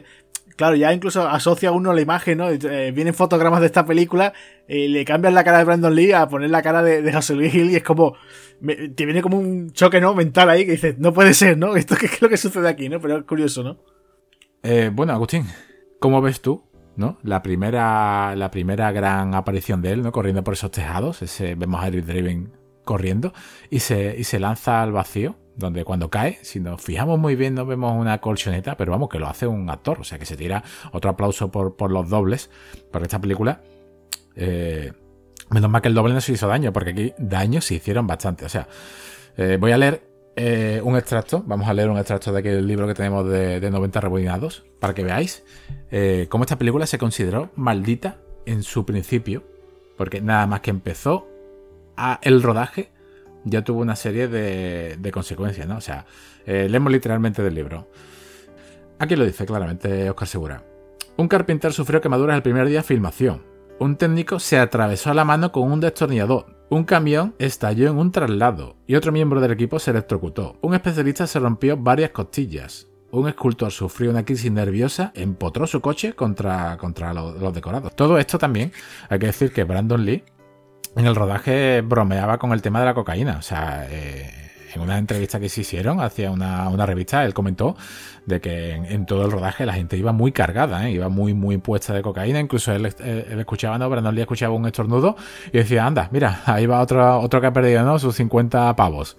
claro, 0.55 0.75
ya 0.75 0.93
incluso 0.93 1.27
asocia 1.27 1.71
uno 1.71 1.93
la 1.93 2.01
imagen, 2.01 2.37
¿no? 2.37 2.49
Eh, 2.49 2.91
vienen 2.91 3.13
fotogramas 3.13 3.59
de 3.59 3.67
esta 3.67 3.85
película, 3.85 4.33
eh, 4.67 4.87
le 4.87 5.03
cambian 5.05 5.33
la 5.33 5.43
cara 5.43 5.59
de 5.59 5.65
Brandon 5.65 5.93
Lee 5.93 6.13
a 6.13 6.27
poner 6.27 6.49
la 6.49 6.61
cara 6.61 6.83
de, 6.83 7.13
José 7.13 7.35
Luis 7.35 7.53
Hill 7.53 7.71
y 7.71 7.75
es 7.75 7.83
como, 7.83 8.15
te 8.95 9.05
viene 9.05 9.21
como 9.21 9.39
un 9.39 9.71
choque, 9.71 9.99
¿no? 9.99 10.13
Mental 10.13 10.49
ahí 10.49 10.65
que 10.65 10.71
dices, 10.71 10.97
no 10.99 11.13
puede 11.13 11.33
ser, 11.33 11.57
¿no? 11.57 11.75
Esto 11.77 11.95
qué 11.95 12.07
es 12.07 12.21
lo 12.21 12.29
que 12.29 12.37
sucede 12.37 12.69
aquí, 12.69 12.89
¿no? 12.89 13.01
Pero 13.01 13.17
es 13.17 13.23
curioso, 13.25 13.63
¿no? 13.63 13.77
Eh, 14.63 14.89
bueno, 14.93 15.13
Agustín, 15.13 15.45
¿cómo 15.99 16.21
ves 16.21 16.41
tú 16.41 16.66
¿no? 16.97 17.19
La 17.23 17.41
primera, 17.41 18.35
la 18.35 18.51
primera 18.51 18.91
gran 18.91 19.33
aparición 19.35 19.81
de 19.81 19.91
él, 19.91 20.01
¿no? 20.01 20.11
Corriendo 20.11 20.43
por 20.43 20.55
esos 20.55 20.71
tejados, 20.71 21.21
ese, 21.21 21.55
vemos 21.55 21.81
a 21.81 21.87
Eric 21.87 22.05
Draven 22.05 22.51
corriendo 22.83 23.33
y 23.69 23.79
se, 23.79 24.15
y 24.17 24.23
se 24.23 24.39
lanza 24.39 24.81
al 24.81 24.91
vacío, 24.91 25.35
donde 25.55 25.83
cuando 25.83 26.09
cae, 26.09 26.39
si 26.41 26.59
nos 26.59 26.81
fijamos 26.81 27.19
muy 27.19 27.35
bien, 27.35 27.53
no 27.53 27.65
vemos 27.65 27.93
una 27.93 28.19
colchoneta, 28.19 28.75
pero 28.77 28.91
vamos, 28.91 29.09
que 29.09 29.19
lo 29.19 29.27
hace 29.27 29.45
un 29.47 29.69
actor, 29.69 29.99
o 29.99 30.03
sea 30.03 30.17
que 30.17 30.25
se 30.25 30.35
tira 30.35 30.63
otro 30.91 31.11
aplauso 31.11 31.51
por, 31.51 31.75
por 31.75 31.91
los 31.91 32.09
dobles, 32.09 32.49
porque 32.91 33.05
esta 33.05 33.19
película, 33.19 33.61
eh, 34.35 34.91
menos 35.49 35.69
mal 35.69 35.81
que 35.81 35.87
el 35.87 35.93
doble 35.93 36.13
no 36.13 36.21
se 36.21 36.33
hizo 36.33 36.47
daño, 36.47 36.73
porque 36.73 36.91
aquí 36.91 37.13
daños 37.17 37.65
se 37.65 37.75
hicieron 37.75 38.07
bastante, 38.07 38.45
o 38.45 38.49
sea, 38.49 38.67
eh, 39.37 39.57
voy 39.59 39.71
a 39.71 39.77
leer 39.77 40.06
eh, 40.39 40.81
un 40.83 40.95
extracto, 40.95 41.43
vamos 41.47 41.67
a 41.67 41.73
leer 41.73 41.89
un 41.89 41.97
extracto 41.97 42.31
de 42.31 42.39
aquel 42.39 42.67
libro 42.67 42.85
que 42.85 42.93
tenemos 42.93 43.27
de, 43.27 43.59
90 43.59 43.99
rebobinados, 44.01 44.65
para 44.79 44.93
que 44.93 45.03
veáis 45.03 45.43
eh, 45.89 46.27
cómo 46.29 46.43
esta 46.43 46.59
película 46.59 46.85
se 46.85 46.99
consideró 46.99 47.49
maldita 47.55 48.19
en 48.45 48.61
su 48.61 48.85
principio, 48.85 49.43
porque 49.97 50.21
nada 50.21 50.45
más 50.45 50.61
que 50.61 50.69
empezó 50.69 51.27
a 51.95 52.19
el 52.21 52.43
rodaje, 52.43 52.91
ya 53.45 53.63
tuvo 53.63 53.81
una 53.81 53.95
serie 53.95 54.27
de, 54.27 55.11
consecuencias, 55.11 55.67
¿no? 55.67 55.77
O 55.77 55.81
sea, 55.81 56.05
eh, 56.45 56.67
leemos 56.69 56.91
literalmente 56.91 57.41
del 57.41 57.55
libro. 57.55 57.87
Aquí 58.99 59.15
lo 59.15 59.25
dice 59.25 59.43
claramente 59.47 60.07
Oscar 60.07 60.27
Segura. 60.27 60.63
Un 61.17 61.27
carpintero 61.27 61.73
sufrió 61.73 61.99
quemaduras 61.99 62.35
el 62.35 62.43
primer 62.43 62.67
día 62.67 62.81
de 62.81 62.83
filmación. 62.83 63.43
Un 63.79 63.95
técnico 63.95 64.39
se 64.39 64.59
atravesó 64.59 65.15
la 65.15 65.25
mano 65.25 65.51
con 65.51 65.71
un 65.71 65.79
destornillador. 65.79 66.56
Un 66.69 66.83
camión 66.83 67.33
estalló 67.39 67.89
en 67.89 67.97
un 67.97 68.11
traslado 68.11 68.75
y 68.87 68.95
otro 68.95 69.13
miembro 69.13 69.39
del 69.39 69.51
equipo 69.51 69.79
se 69.79 69.91
electrocutó. 69.91 70.57
Un 70.61 70.73
especialista 70.73 71.25
se 71.25 71.39
rompió 71.39 71.77
varias 71.77 72.09
costillas. 72.09 72.87
Un 73.09 73.29
escultor 73.29 73.71
sufrió 73.71 74.11
una 74.11 74.25
crisis 74.25 74.51
nerviosa, 74.51 75.13
empotró 75.15 75.65
su 75.65 75.79
coche 75.79 76.11
contra, 76.11 76.75
contra 76.77 77.13
los, 77.13 77.53
decorados. 77.53 77.95
Todo 77.95 78.17
esto 78.17 78.37
también, 78.37 78.73
hay 79.07 79.17
que 79.17 79.27
decir 79.27 79.53
que 79.53 79.63
Brandon 79.63 80.03
Lee 80.03 80.25
en 80.97 81.05
el 81.05 81.15
rodaje 81.15 81.79
bromeaba 81.79 82.37
con 82.37 82.51
el 82.51 82.61
tema 82.61 82.81
de 82.81 82.85
la 82.85 82.93
cocaína. 82.93 83.37
O 83.37 83.41
sea, 83.41 83.87
eh, 83.89 84.46
en 84.73 84.81
una 84.81 84.97
entrevista 84.97 85.39
que 85.39 85.49
se 85.49 85.61
hicieron 85.61 85.99
hacia 85.99 86.31
una, 86.31 86.85
revista, 86.85 87.23
él 87.25 87.33
comentó 87.33 87.75
de 88.25 88.41
que 88.41 88.71
en, 88.71 89.05
todo 89.05 89.25
el 89.25 89.31
rodaje 89.31 89.65
la 89.65 89.73
gente 89.73 89.97
iba 89.97 90.11
muy 90.11 90.31
cargada, 90.31 90.87
¿eh? 90.87 90.91
iba 90.91 91.09
muy, 91.09 91.33
muy 91.33 91.57
puesta 91.57 91.93
de 91.93 92.01
cocaína. 92.01 92.39
Incluso 92.39 92.73
él, 92.73 92.85
escuchaba, 92.85 93.77
¿no? 93.77 93.89
Brandon 93.89 94.13
Lee 94.13 94.21
escuchaba 94.21 94.53
un 94.53 94.65
estornudo 94.65 95.15
y 95.51 95.57
decía, 95.57 95.85
anda, 95.85 96.09
mira, 96.11 96.41
ahí 96.45 96.65
va 96.65 96.81
otro, 96.81 97.19
otro 97.19 97.41
que 97.41 97.47
ha 97.47 97.53
perdido, 97.53 97.83
¿no? 97.83 97.99
Sus 97.99 98.15
50 98.15 98.75
pavos. 98.75 99.17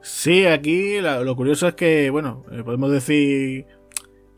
Sí, 0.00 0.46
aquí 0.46 1.00
lo 1.00 1.34
curioso 1.34 1.68
es 1.68 1.74
que, 1.74 2.10
bueno, 2.10 2.44
eh, 2.52 2.62
podemos 2.62 2.92
decir 2.92 3.66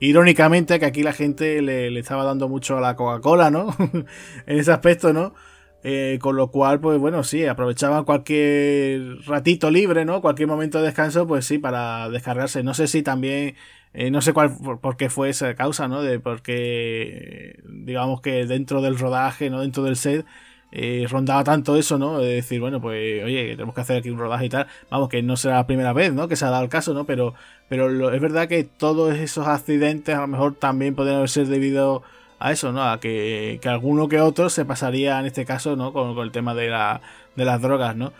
irónicamente 0.01 0.78
que 0.78 0.86
aquí 0.86 1.02
la 1.02 1.12
gente 1.12 1.60
le, 1.62 1.97
estaba 1.98 2.24
dando 2.24 2.48
mucho 2.48 2.78
a 2.78 2.81
la 2.81 2.97
Coca-Cola, 2.97 3.51
¿no? 3.51 3.74
en 4.47 4.59
ese 4.59 4.73
aspecto, 4.73 5.12
¿no? 5.12 5.35
Eh, 5.84 6.18
con 6.20 6.34
lo 6.36 6.50
cual, 6.50 6.80
pues 6.80 6.98
bueno, 6.98 7.22
sí, 7.22 7.46
aprovechaban 7.46 8.05
cualquier 8.05 9.20
ratito 9.26 9.70
libre, 9.70 10.05
¿no? 10.05 10.20
Cualquier 10.20 10.48
momento 10.48 10.78
de 10.78 10.86
descanso, 10.86 11.26
pues 11.26 11.46
sí, 11.46 11.59
para 11.59 12.09
descargarse. 12.09 12.64
No 12.64 12.74
sé 12.74 12.88
si 12.88 13.02
también, 13.02 13.55
eh, 13.94 14.10
no 14.10 14.20
sé 14.20 14.32
cuál, 14.32 14.56
por, 14.80 14.96
qué 14.96 15.09
fue 15.09 15.30
esa 15.30 15.55
causa, 15.55 15.86
¿no? 15.86 16.02
De 16.02 16.18
porque, 16.18 17.60
digamos 17.68 18.20
que 18.20 18.44
dentro 18.46 18.82
del 18.82 18.98
rodaje, 18.98 19.50
¿no? 19.50 19.60
Dentro 19.60 19.84
del 19.84 19.96
set, 19.96 20.26
eh, 20.72 21.06
rondaba 21.09 21.44
tanto 21.44 21.76
eso, 21.76 21.96
¿no? 21.96 22.18
De 22.18 22.34
decir, 22.34 22.60
bueno, 22.60 22.80
pues, 22.80 23.24
oye, 23.24 23.50
tenemos 23.52 23.74
que 23.74 23.80
hacer 23.80 23.98
aquí 23.98 24.10
un 24.10 24.18
rodaje 24.18 24.46
y 24.46 24.48
tal. 24.48 24.66
Vamos, 24.90 25.09
que 25.09 25.22
no 25.22 25.36
será 25.36 25.56
la 25.56 25.66
primera 25.66 25.92
vez, 25.92 26.12
¿no? 26.12 26.26
Que 26.28 26.36
se 26.36 26.44
ha 26.44 26.50
dado 26.50 26.64
el 26.64 26.70
caso, 26.70 26.92
¿no? 26.92 27.06
Pero, 27.06 27.34
pero 27.68 28.12
es 28.12 28.20
verdad 28.20 28.48
que 28.48 28.64
todos 28.64 29.14
esos 29.16 29.46
accidentes 29.46 30.14
a 30.16 30.22
lo 30.22 30.26
mejor 30.26 30.56
también 30.56 30.94
podrían 30.96 31.26
ser 31.28 31.46
debido 31.46 32.02
a 32.39 32.52
eso, 32.52 32.73
¿no? 32.73 32.82
A 32.82 33.01
que, 33.01 33.59
que 33.60 33.69
alguno 33.69 34.09
que 34.09 34.20
otro 34.20 34.51
se 34.51 34.65
pasaría 34.65 35.19
en 35.19 35.27
este 35.27 35.44
caso, 35.44 35.77
¿no? 35.77 35.93
Con, 35.93 36.16
el 36.19 36.31
tema 36.31 36.55
de, 36.55 36.69
la, 36.69 37.01
de 37.36 37.44
las 37.44 37.60
drogas, 37.60 37.97
¿no? 37.97 38.12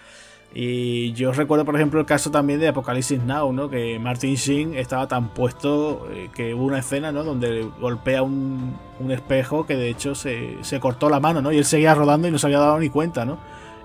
Y 0.55 1.13
yo 1.13 1.33
recuerdo, 1.33 1.67
por 1.67 1.77
ejemplo, 1.77 2.01
el 2.01 2.07
caso 2.07 2.31
también 2.31 2.59
de 2.59 2.69
Apocalipsis 2.69 3.23
Now, 3.23 3.53
¿no? 3.53 3.69
Que 3.69 3.99
Martin 3.99 4.35
Sheen 4.35 4.75
estaba 4.75 5.07
tan 5.07 5.29
puesto 5.29 6.09
eh, 6.11 6.31
que 6.35 6.55
hubo 6.55 6.65
una 6.65 6.79
escena, 6.79 7.13
¿no? 7.13 7.23
Donde 7.23 7.69
golpea 7.81 8.23
un, 8.23 8.77
un 8.99 9.11
espejo 9.13 9.67
que 9.67 9.77
de 9.77 9.91
hecho 9.91 10.15
se, 10.15 10.57
se, 10.63 10.81
cortó 10.81 11.11
la 11.11 11.21
mano, 11.21 11.43
¿no? 11.43 11.53
Y 11.53 11.59
él 11.59 11.65
seguía 11.65 11.95
rodando 11.95 12.29
y 12.29 12.31
no 12.31 12.39
se 12.39 12.47
había 12.47 12.61
dado 12.61 12.79
ni 12.79 12.89
cuenta, 12.89 13.25
¿no? 13.25 13.39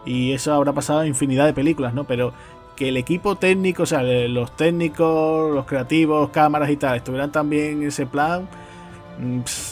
Y 0.06 0.32
eso 0.32 0.54
habrá 0.54 0.74
pasado 0.74 1.02
en 1.02 1.10
infinidad 1.10 1.46
de 1.46 1.54
películas, 1.54 1.94
¿no? 1.94 2.06
Pero 2.06 2.34
que 2.76 2.90
el 2.90 2.98
equipo 2.98 3.36
técnico, 3.36 3.84
o 3.84 3.86
sea, 3.86 4.02
los 4.02 4.56
técnicos, 4.56 5.54
los 5.54 5.66
creativos, 5.66 6.30
cámaras 6.30 6.70
y 6.70 6.78
tal, 6.78 6.98
estuvieran 6.98 7.32
también 7.32 7.82
en 7.82 7.88
ese 7.90 8.06
plan 8.06 8.48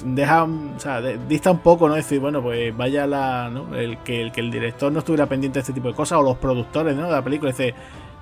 deja, 0.05 0.43
o 0.43 0.79
sea, 0.79 1.01
dista 1.01 1.51
un 1.51 1.59
poco, 1.59 1.87
¿no? 1.87 1.95
Decir, 1.95 2.19
bueno, 2.19 2.41
pues 2.41 2.75
vaya 2.75 3.07
la, 3.07 3.49
¿no? 3.49 3.75
El 3.75 3.97
que, 3.99 4.21
el 4.21 4.31
que 4.31 4.41
el 4.41 4.51
director 4.51 4.91
no 4.91 4.99
estuviera 4.99 5.25
pendiente 5.25 5.59
de 5.59 5.61
este 5.61 5.73
tipo 5.73 5.87
de 5.87 5.93
cosas, 5.93 6.19
o 6.19 6.23
los 6.23 6.37
productores, 6.37 6.95
¿no? 6.95 7.05
De 7.05 7.11
la 7.11 7.23
película, 7.23 7.51
dice, 7.51 7.73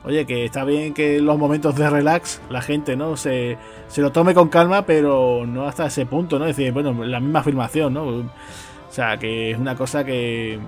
oye, 0.04 0.26
que 0.26 0.46
está 0.46 0.64
bien 0.64 0.94
que 0.94 1.18
en 1.18 1.26
los 1.26 1.38
momentos 1.38 1.76
de 1.76 1.90
relax 1.90 2.42
la 2.50 2.62
gente, 2.62 2.96
¿no? 2.96 3.18
Se, 3.18 3.58
se 3.88 4.02
lo 4.02 4.12
tome 4.12 4.34
con 4.34 4.50
calma, 4.50 4.86
pero 4.86 5.46
no 5.46 5.66
hasta 5.68 5.88
ese 5.88 6.06
punto, 6.06 6.40
¿no? 6.40 6.46
decir, 6.46 6.72
bueno, 6.72 6.94
la 7.06 7.20
misma 7.20 7.40
afirmación, 7.40 7.94
¿no? 7.94 8.04
O 8.04 8.92
sea, 8.92 9.18
que 9.18 9.52
es 9.52 9.58
una 9.58 9.76
cosa 9.76 10.04
que, 10.04 10.60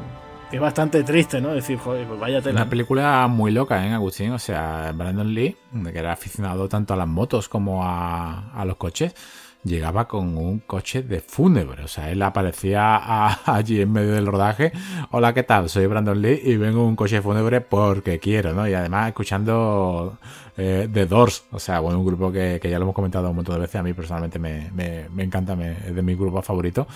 es 0.51 0.59
bastante 0.59 1.03
triste, 1.03 1.39
¿no? 1.39 1.49
Decir, 1.49 1.77
joder, 1.77 2.05
pues 2.05 2.19
vaya 2.19 2.41
Una 2.49 2.69
película 2.69 3.27
muy 3.27 3.51
loca, 3.51 3.85
¿eh, 3.87 3.93
Agustín? 3.93 4.31
O 4.31 4.39
sea, 4.39 4.91
Brandon 4.93 5.33
Lee, 5.33 5.55
que 5.91 5.97
era 5.97 6.11
aficionado 6.11 6.67
tanto 6.67 6.93
a 6.93 6.97
las 6.97 7.07
motos 7.07 7.47
como 7.47 7.85
a, 7.85 8.51
a 8.53 8.65
los 8.65 8.75
coches, 8.75 9.15
llegaba 9.63 10.07
con 10.07 10.37
un 10.37 10.59
coche 10.59 11.03
de 11.03 11.19
fúnebre. 11.19 11.83
O 11.83 11.87
sea, 11.87 12.11
él 12.11 12.21
aparecía 12.21 13.45
allí 13.45 13.81
en 13.81 13.91
medio 13.91 14.13
del 14.13 14.25
rodaje. 14.25 14.71
Hola, 15.11 15.33
¿qué 15.33 15.43
tal? 15.43 15.69
Soy 15.69 15.85
Brandon 15.87 16.21
Lee 16.21 16.41
y 16.43 16.57
vengo 16.57 16.81
en 16.81 16.87
un 16.87 16.95
coche 16.95 17.21
fúnebre 17.21 17.61
porque 17.61 18.19
quiero, 18.19 18.53
¿no? 18.53 18.67
Y 18.67 18.73
además 18.73 19.09
escuchando 19.09 20.17
eh, 20.57 20.89
The 20.91 21.05
Doors. 21.05 21.45
O 21.51 21.59
sea, 21.59 21.79
bueno, 21.79 21.99
un 21.99 22.05
grupo 22.05 22.31
que, 22.31 22.59
ya 22.63 22.77
lo 22.77 22.83
hemos 22.83 22.95
comentado 22.95 23.29
un 23.29 23.35
montón 23.35 23.55
de 23.55 23.61
veces. 23.61 23.75
A 23.75 23.83
mí 23.83 23.93
personalmente 23.93 24.39
me, 24.39 25.07
encanta, 25.17 25.53
es 25.53 25.95
de 25.95 26.01
mi 26.01 26.15
grupo 26.15 26.41
favorito 26.41 26.87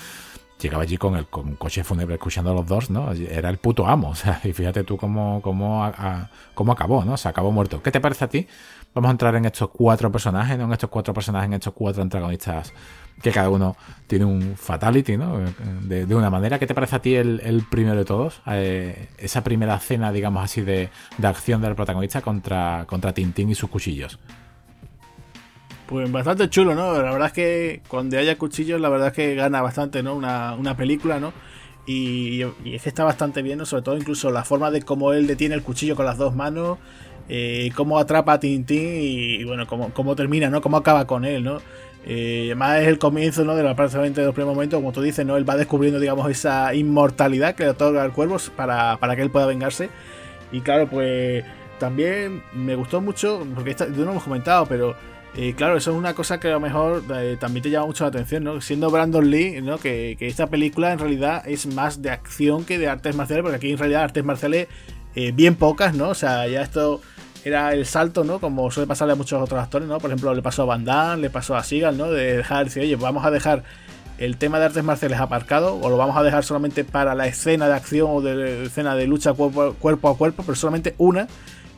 llegaba 0.58 0.84
allí 0.84 0.98
con 0.98 1.16
el 1.16 1.28
con 1.28 1.56
coche 1.56 1.84
fúnebre 1.84 2.16
escuchando 2.16 2.52
a 2.52 2.54
los 2.54 2.66
dos, 2.66 2.90
¿no? 2.90 3.12
Era 3.12 3.50
el 3.50 3.58
puto 3.58 3.86
amo, 3.86 4.10
o 4.12 4.16
sea, 4.16 4.40
y 4.44 4.54
fíjate 4.54 4.84
tú 4.84 4.98
cómo, 4.98 5.42
cómo, 5.42 5.92
cómo 6.54 6.72
acabó, 6.72 7.04
¿no? 7.04 7.18
Se 7.18 7.28
acabó 7.28 7.52
muerto. 7.52 7.84
¿Qué 7.84 7.92
te 7.92 8.00
parece 8.00 8.26
a 8.26 8.30
ti 8.30 8.48
Vamos 8.96 9.10
a 9.10 9.12
entrar 9.12 9.36
en 9.36 9.44
estos 9.44 9.70
cuatro 9.72 10.10
personajes, 10.10 10.58
¿no? 10.58 10.64
En 10.64 10.72
estos 10.72 10.90
cuatro 10.90 11.14
personajes, 11.14 11.48
en 11.48 11.54
estos 11.54 11.74
cuatro 11.74 12.02
antagonistas 12.02 12.74
que 13.22 13.30
cada 13.30 13.50
uno 13.50 13.76
tiene 14.08 14.24
un 14.24 14.56
fatality, 14.56 15.18
¿no? 15.18 15.38
De, 15.82 16.16
una 16.16 16.30
manera. 16.30 16.58
¿Qué 16.60 16.66
te 16.66 16.74
parece 16.74 16.96
a 16.96 17.00
ti 17.00 17.14
el, 17.14 17.66
primero 17.70 17.98
de 17.98 18.06
todos? 18.06 18.42
Eh, 18.48 19.10
esa 19.18 19.44
primera 19.44 19.78
cena, 19.80 20.14
digamos 20.14 20.46
así, 20.46 20.62
de, 20.62 20.90
acción 21.22 21.62
del 21.62 21.76
protagonista 21.76 22.22
contra, 22.22 22.86
contra 22.88 23.14
Tintín 23.14 23.50
y 23.50 23.56
sus 23.56 23.70
cuchillos. 23.70 24.18
Pues 25.88 26.10
bastante 26.10 26.50
chulo, 26.50 26.74
¿no? 26.74 26.94
La 26.94 27.12
verdad 27.12 27.28
es 27.28 27.34
que 27.34 27.82
cuando 27.90 28.18
haya 28.18 28.38
cuchillos, 28.38 28.80
la 28.80 28.88
verdad 28.88 29.10
es 29.10 29.14
que 29.14 29.36
gana 29.36 29.62
bastante, 29.62 30.04
¿no? 30.04 30.16
Una, 30.16 30.54
una 30.54 30.78
película, 30.78 31.20
¿no? 31.20 31.34
Y, 31.86 32.44
y, 32.64 32.76
es 32.76 32.82
que 32.82 32.90
está 32.90 33.04
bastante 33.04 33.42
bien, 33.42 33.58
¿no? 33.58 33.66
Sobre 33.66 33.84
todo 33.84 33.98
incluso 33.98 34.32
la 34.32 34.46
forma 34.46 34.72
de 34.72 34.84
cómo 34.84 35.12
él 35.12 35.28
detiene 35.28 35.54
el 35.54 35.64
cuchillo 35.64 35.98
con 35.98 36.06
las 36.06 36.18
dos 36.18 36.34
manos 36.34 36.78
eh, 37.28 37.72
cómo 37.76 37.98
atrapa 37.98 38.34
a 38.34 38.40
Tintín 38.40 38.98
y, 39.02 39.44
bueno, 39.44 39.66
cómo, 39.68 39.92
cómo, 39.94 40.16
termina, 40.16 40.50
¿no? 40.50 40.62
Cómo 40.62 40.78
acaba 40.78 41.08
con 41.08 41.26
él, 41.26 41.44
¿no? 41.44 41.60
Eh, 42.08 42.44
además 42.46 42.82
es 42.82 42.88
el 42.88 43.00
comienzo, 43.00 43.44
¿no? 43.44 43.56
De 43.56 43.64
la 43.64 43.76
prácticamente 43.76 44.22
de 44.22 44.28
los 44.28 44.36
primeros 44.36 44.56
momentos, 44.56 44.78
como 44.78 44.92
tú 44.92 45.02
dices, 45.02 45.26
¿no? 45.26 45.38
Él 45.38 45.50
va 45.50 45.58
descubriendo, 45.58 46.00
digamos, 46.00 46.30
esa 46.30 46.74
inmortalidad 46.76 47.56
que 47.56 47.64
le 47.64 47.70
otorga 47.70 48.04
al 48.04 48.14
cuervo 48.14 48.38
para, 48.56 48.98
para 48.98 49.16
que 49.16 49.24
él 49.24 49.32
pueda 49.32 49.48
vengarse. 49.48 49.90
Y 50.52 50.62
claro, 50.62 50.88
pues 50.88 51.44
también 51.80 52.44
me 52.54 52.76
gustó 52.76 53.02
mucho, 53.02 53.46
porque 53.56 53.72
esto 53.72 53.88
no 53.88 54.06
lo 54.06 54.12
hemos 54.12 54.24
comentado, 54.24 54.68
pero 54.68 54.96
eh, 55.36 55.56
claro, 55.58 55.78
eso 55.78 55.92
es 55.92 55.98
una 55.98 56.14
cosa 56.14 56.40
que 56.40 56.48
a 56.48 56.52
lo 56.52 56.60
mejor 56.60 57.04
también 57.40 57.64
te 57.64 57.72
llama 57.72 57.88
mucho 57.88 58.04
la 58.04 58.10
atención, 58.10 58.44
¿no? 58.44 58.62
Siendo 58.62 58.92
Brandon 58.92 59.28
Lee, 59.28 59.62
¿no? 59.64 59.80
Que, 59.80 60.16
esta 60.20 60.46
película 60.46 60.94
en 60.94 61.00
realidad 61.00 61.42
es 61.48 61.66
más 61.66 62.04
de 62.04 62.12
acción 62.12 62.66
que 62.66 62.78
de 62.78 62.88
artes 62.88 63.16
marciales, 63.16 63.42
porque 63.42 63.58
aquí 63.58 63.72
en 63.72 63.80
realidad 63.80 64.04
artes 64.04 64.24
marciales 64.24 64.68
bien 65.34 65.56
pocas, 65.56 65.96
¿no? 65.96 66.10
O 66.10 66.14
sea, 66.14 66.46
ya 66.48 66.62
esto 66.62 67.02
era 67.46 67.74
el 67.74 67.86
salto, 67.86 68.24
¿no? 68.24 68.40
Como 68.40 68.72
suele 68.72 68.88
pasarle 68.88 69.14
a 69.14 69.16
muchos 69.16 69.40
otros 69.40 69.62
actores, 69.62 69.88
¿no? 69.88 70.00
Por 70.00 70.10
ejemplo, 70.10 70.34
le 70.34 70.42
pasó 70.42 70.64
a 70.64 70.66
Van 70.66 70.84
Damme, 70.84 71.22
le 71.22 71.30
pasó 71.30 71.56
a 71.56 71.64
Seagal, 71.64 71.96
¿no? 71.96 72.10
De 72.10 72.38
dejar, 72.38 72.66
decir, 72.66 72.82
oye, 72.82 72.96
vamos 72.96 73.24
a 73.24 73.30
dejar 73.30 73.64
el 74.18 74.38
tema 74.38 74.58
de 74.58 74.66
artes 74.66 74.84
marciales 74.84 75.20
aparcado, 75.20 75.80
o 75.80 75.90
lo 75.90 75.96
vamos 75.96 76.18
a 76.18 76.24
dejar 76.24 76.44
solamente 76.44 76.84
para 76.84 77.14
la 77.14 77.28
escena 77.28 77.68
de 77.68 77.76
acción 77.76 78.10
o 78.10 78.22
de 78.22 78.64
escena 78.66 78.96
de 78.96 79.06
lucha 79.06 79.34
cuerpo, 79.34 80.10
a 80.10 80.18
cuerpo, 80.18 80.42
pero 80.44 80.56
solamente 80.56 80.96
una, 80.98 81.28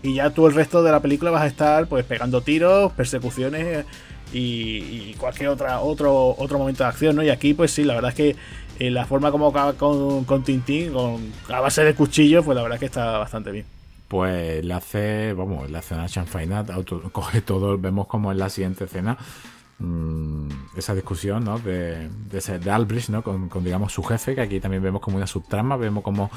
y 0.04 0.16
ya 0.16 0.30
tú 0.30 0.48
el 0.48 0.54
resto 0.54 0.84
de 0.84 0.92
la 0.92 1.02
película 1.02 1.32
vas 1.32 1.42
a 1.42 1.48
estar 1.48 1.88
pues 1.88 2.06
pegando 2.06 2.40
tiros, 2.42 2.94
persecuciones 2.94 3.86
y, 4.32 5.14
cualquier 5.16 5.50
otra, 5.50 5.82
otro, 5.82 6.34
otro 6.38 6.60
momento 6.60 6.84
de 6.84 6.90
acción, 6.90 7.16
¿no? 7.18 7.24
Y 7.24 7.30
aquí, 7.30 7.54
pues 7.54 7.72
sí, 7.72 7.84
la 7.84 7.96
verdad 7.96 8.12
es 8.12 8.16
que 8.16 8.36
eh, 8.80 8.90
la 8.90 9.06
forma 9.06 9.32
como 9.32 9.48
acaba 9.48 9.74
con, 9.74 10.24
con 10.24 10.44
Tintín, 10.44 10.94
con, 10.94 11.34
a 11.50 11.60
base 11.60 11.84
de 11.84 11.94
cuchillos, 11.94 12.46
pues 12.46 12.56
la 12.56 12.62
verdad 12.62 12.76
es 12.76 12.80
que 12.80 12.86
está 12.86 13.18
bastante 13.18 13.52
bien 13.52 13.77
pues 14.08 14.64
le 14.64 14.74
hace, 14.74 15.34
vamos, 15.34 15.70
le 15.70 15.78
hace 15.78 15.94
una 15.94 16.08
chanfaina, 16.08 16.66
coge 17.12 17.42
todo, 17.42 17.78
vemos 17.78 18.08
como 18.08 18.32
en 18.32 18.40
la 18.40 18.50
siguiente 18.50 18.86
escena 18.86 19.18
mm, 19.80 20.50
esa 20.78 20.96
discusión, 20.96 21.44
¿no? 21.44 21.60
De, 21.60 22.10
de, 22.10 22.72
Albrecht, 22.72 23.10
¿no? 23.10 23.24
Con, 23.24 23.50
digamos, 23.64 23.94
su 23.94 24.04
jefe, 24.04 24.36
que 24.36 24.42
aquí 24.42 24.60
también 24.60 24.82
vemos 24.82 25.02
como 25.02 25.18
una 25.18 25.28
subtrama, 25.28 25.76
vemos 25.76 26.04
como, 26.04 26.32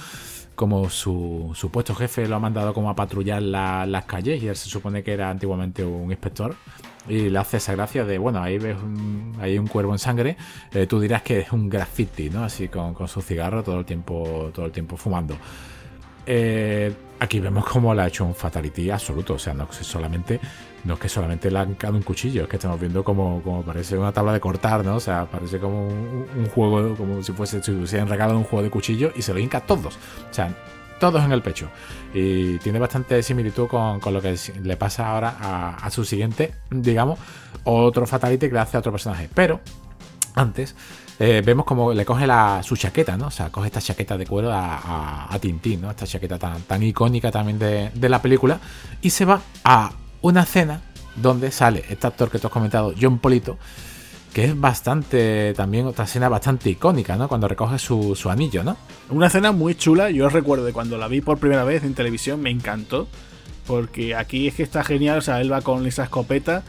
como 0.55 0.91
su 0.91 1.53
supuesto 1.55 1.95
jefe 1.95 2.27
lo 2.27 2.37
ha 2.37 2.41
mandado 2.41 2.75
como 2.75 2.91
a 2.91 2.97
patrullar 2.97 3.41
las 3.43 4.05
calles 4.05 4.43
y 4.43 4.49
él 4.49 4.57
se 4.57 4.69
supone 4.69 5.03
que 5.03 5.13
era 5.13 5.31
antiguamente 5.31 5.85
un 5.85 6.11
inspector 6.11 6.57
y 7.09 7.31
le 7.31 7.39
hace 7.39 7.57
esa 7.57 7.73
gracia 7.75 8.05
de, 8.05 8.19
bueno, 8.19 8.43
ahí 8.43 8.59
ves 8.59 8.77
un, 8.83 9.37
hay 9.41 9.59
un 9.59 9.67
cuervo 9.67 9.93
en 9.93 9.99
sangre, 9.99 10.37
eh, 10.73 10.87
tú 10.87 11.01
dirás 11.01 11.23
que 11.23 11.41
es 11.41 11.53
un 11.53 11.69
graffiti, 11.69 12.31
¿no? 12.31 12.45
Así 12.45 12.69
con, 12.69 12.95
con 12.95 13.09
su 13.09 13.23
cigarro 13.23 13.63
todo 13.63 13.79
el 13.79 13.85
tiempo, 13.85 14.51
todo 14.53 14.67
el 14.67 14.73
tiempo 14.73 14.97
fumando. 14.97 15.37
Eh, 16.27 16.93
aquí 17.21 17.39
vemos 17.39 17.65
cómo 17.67 17.95
le 17.95 18.03
ha 18.03 18.09
hecho 18.09 18.25
un 18.25 18.35
fatality 18.35 18.91
absoluto. 18.91 19.35
O 19.35 19.39
sea, 19.39 19.55
no 19.55 19.69
es 19.71 19.95
no 20.83 20.99
que 20.99 21.09
solamente 21.09 21.51
le 21.51 21.59
han 21.59 21.77
dado 21.79 21.95
un 21.95 22.03
cuchillo, 22.03 22.45
es 22.45 22.49
que 22.49 22.57
estamos 22.57 22.81
viendo 22.81 23.05
como, 23.05 23.63
parece 23.65 23.99
una 23.99 24.13
tabla 24.13 24.33
de 24.33 24.41
cortar, 24.41 24.85
¿no? 24.85 24.97
O 24.97 25.01
sea, 25.01 25.27
parece 25.27 25.59
como 25.59 25.87
un, 25.87 26.49
juego, 26.55 26.97
como 26.97 27.23
si 27.23 27.33
fuese, 27.33 27.63
si 27.63 27.71
hubieran 27.71 28.09
regalado 28.09 28.39
un 28.39 28.45
juego 28.45 28.63
de 28.63 28.71
cuchillo 28.71 29.13
y 29.15 29.23
se 29.23 29.35
lo 29.35 29.39
hinca 29.39 29.59
a 29.59 29.61
todos. 29.61 29.97
O 30.31 30.35
sea, 30.35 30.55
todos 30.99 31.23
en 31.23 31.33
el 31.33 31.43
pecho. 31.43 31.69
Y 32.15 32.59
tiene 32.59 32.79
bastante 32.79 33.23
similitud 33.23 33.69
con, 33.69 34.01
lo 34.13 34.23
que 34.23 34.37
le 34.63 34.77
pasa 34.79 35.11
ahora 35.11 35.37
a, 35.39 35.91
su 35.91 36.05
siguiente, 36.05 36.55
digamos, 36.71 37.19
otro 37.65 38.07
fatality 38.07 38.49
que 38.49 38.55
le 38.55 38.61
hace 38.61 38.79
a 38.79 38.81
otro 38.81 38.93
personaje. 38.93 39.29
Pero 39.35 39.61
antes 40.35 40.75
eh, 41.23 41.43
vemos 41.45 41.67
como 41.67 41.93
le 41.93 42.07
coge 42.07 42.27
su 42.63 42.79
chaqueta, 42.79 43.15
¿no? 43.19 43.27
O 43.27 43.31
sea, 43.31 43.51
coge 43.51 43.67
esta 43.67 43.83
chaqueta 43.83 44.17
de 44.17 44.27
cuero 44.27 44.51
a, 44.51 45.37
Tintín, 45.39 45.83
¿no? 45.83 45.91
Esta 45.91 46.07
chaqueta 46.07 46.39
tan, 46.39 46.83
icónica 46.83 47.31
también 47.31 47.59
de, 47.59 47.91
de, 47.95 48.09
la 48.09 48.23
película. 48.23 48.59
Y 49.03 49.11
se 49.11 49.27
va 49.27 49.43
a 49.63 49.93
una 50.23 50.47
cena 50.47 50.81
donde 51.17 51.51
sale 51.51 51.85
este 51.91 52.07
actor 52.07 52.31
que 52.31 52.39
tú 52.39 52.47
has 52.47 52.53
comentado, 52.53 52.95
John 52.99 53.19
Polito, 53.19 53.59
que 54.33 54.47
es 54.47 54.59
bastante, 54.59 55.53
también 55.55 55.87
otra 55.87 56.07
escena 56.07 56.31
bastante 56.31 56.71
icónica, 56.71 57.17
¿no? 57.17 57.29
Cuando 57.29 57.49
recoge 57.49 57.79
su, 57.79 58.17
anillo, 58.31 58.65
¿no? 58.65 58.79
Una 59.11 59.27
escena 59.27 59.53
muy 59.53 59.75
chula, 59.75 60.11
yo 60.11 60.27
recuerdo 60.31 60.65
de 60.65 60.73
cuando 60.73 60.97
la 60.97 61.07
vi 61.07 61.21
por 61.21 61.37
primera 61.37 61.65
vez 61.65 61.85
en 61.85 61.93
televisión, 61.93 62.41
me 62.41 62.49
encantó, 62.49 63.09
porque 63.67 64.15
aquí 64.15 64.49
es 64.49 64.55
que 64.55 64.63
está 64.63 64.85
genial, 64.85 65.19
o 65.19 65.21
sea, 65.21 65.43
él 65.43 65.53
va 65.53 65.61
con 65.61 65.87
esa 65.87 66.05
escopeta 66.05 66.63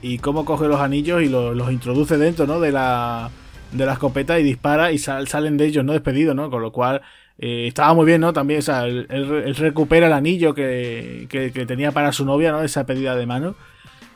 y 0.00 0.18
cómo 0.18 0.44
coge 0.44 0.66
los 0.66 0.80
anillos 0.80 1.22
y 1.22 1.28
los, 1.28 1.70
introduce 1.70 2.16
dentro, 2.16 2.48
¿no? 2.48 2.58
De 2.58 2.72
la, 2.72 3.30
de 3.72 3.86
la 3.86 3.94
escopeta 3.94 4.38
y 4.38 4.42
dispara 4.42 4.92
y 4.92 4.98
salen 4.98 5.56
de 5.56 5.66
ellos, 5.66 5.84
¿no? 5.84 5.92
Despedidos, 5.92 6.34
¿no? 6.36 6.50
Con 6.50 6.62
lo 6.62 6.72
cual 6.72 7.02
eh, 7.38 7.66
estaba 7.66 7.94
muy 7.94 8.06
bien, 8.06 8.20
¿no? 8.20 8.32
También, 8.32 8.60
o 8.60 8.62
sea, 8.62 8.86
él, 8.86 9.54
recupera 9.56 10.06
el 10.06 10.12
anillo 10.12 10.54
que, 10.54 11.26
que, 11.28 11.50
tenía 11.66 11.92
para 11.92 12.12
su 12.12 12.24
novia, 12.24 12.52
¿no? 12.52 12.62
Esa 12.62 12.86
pedida 12.86 13.16
de 13.16 13.26
mano 13.26 13.54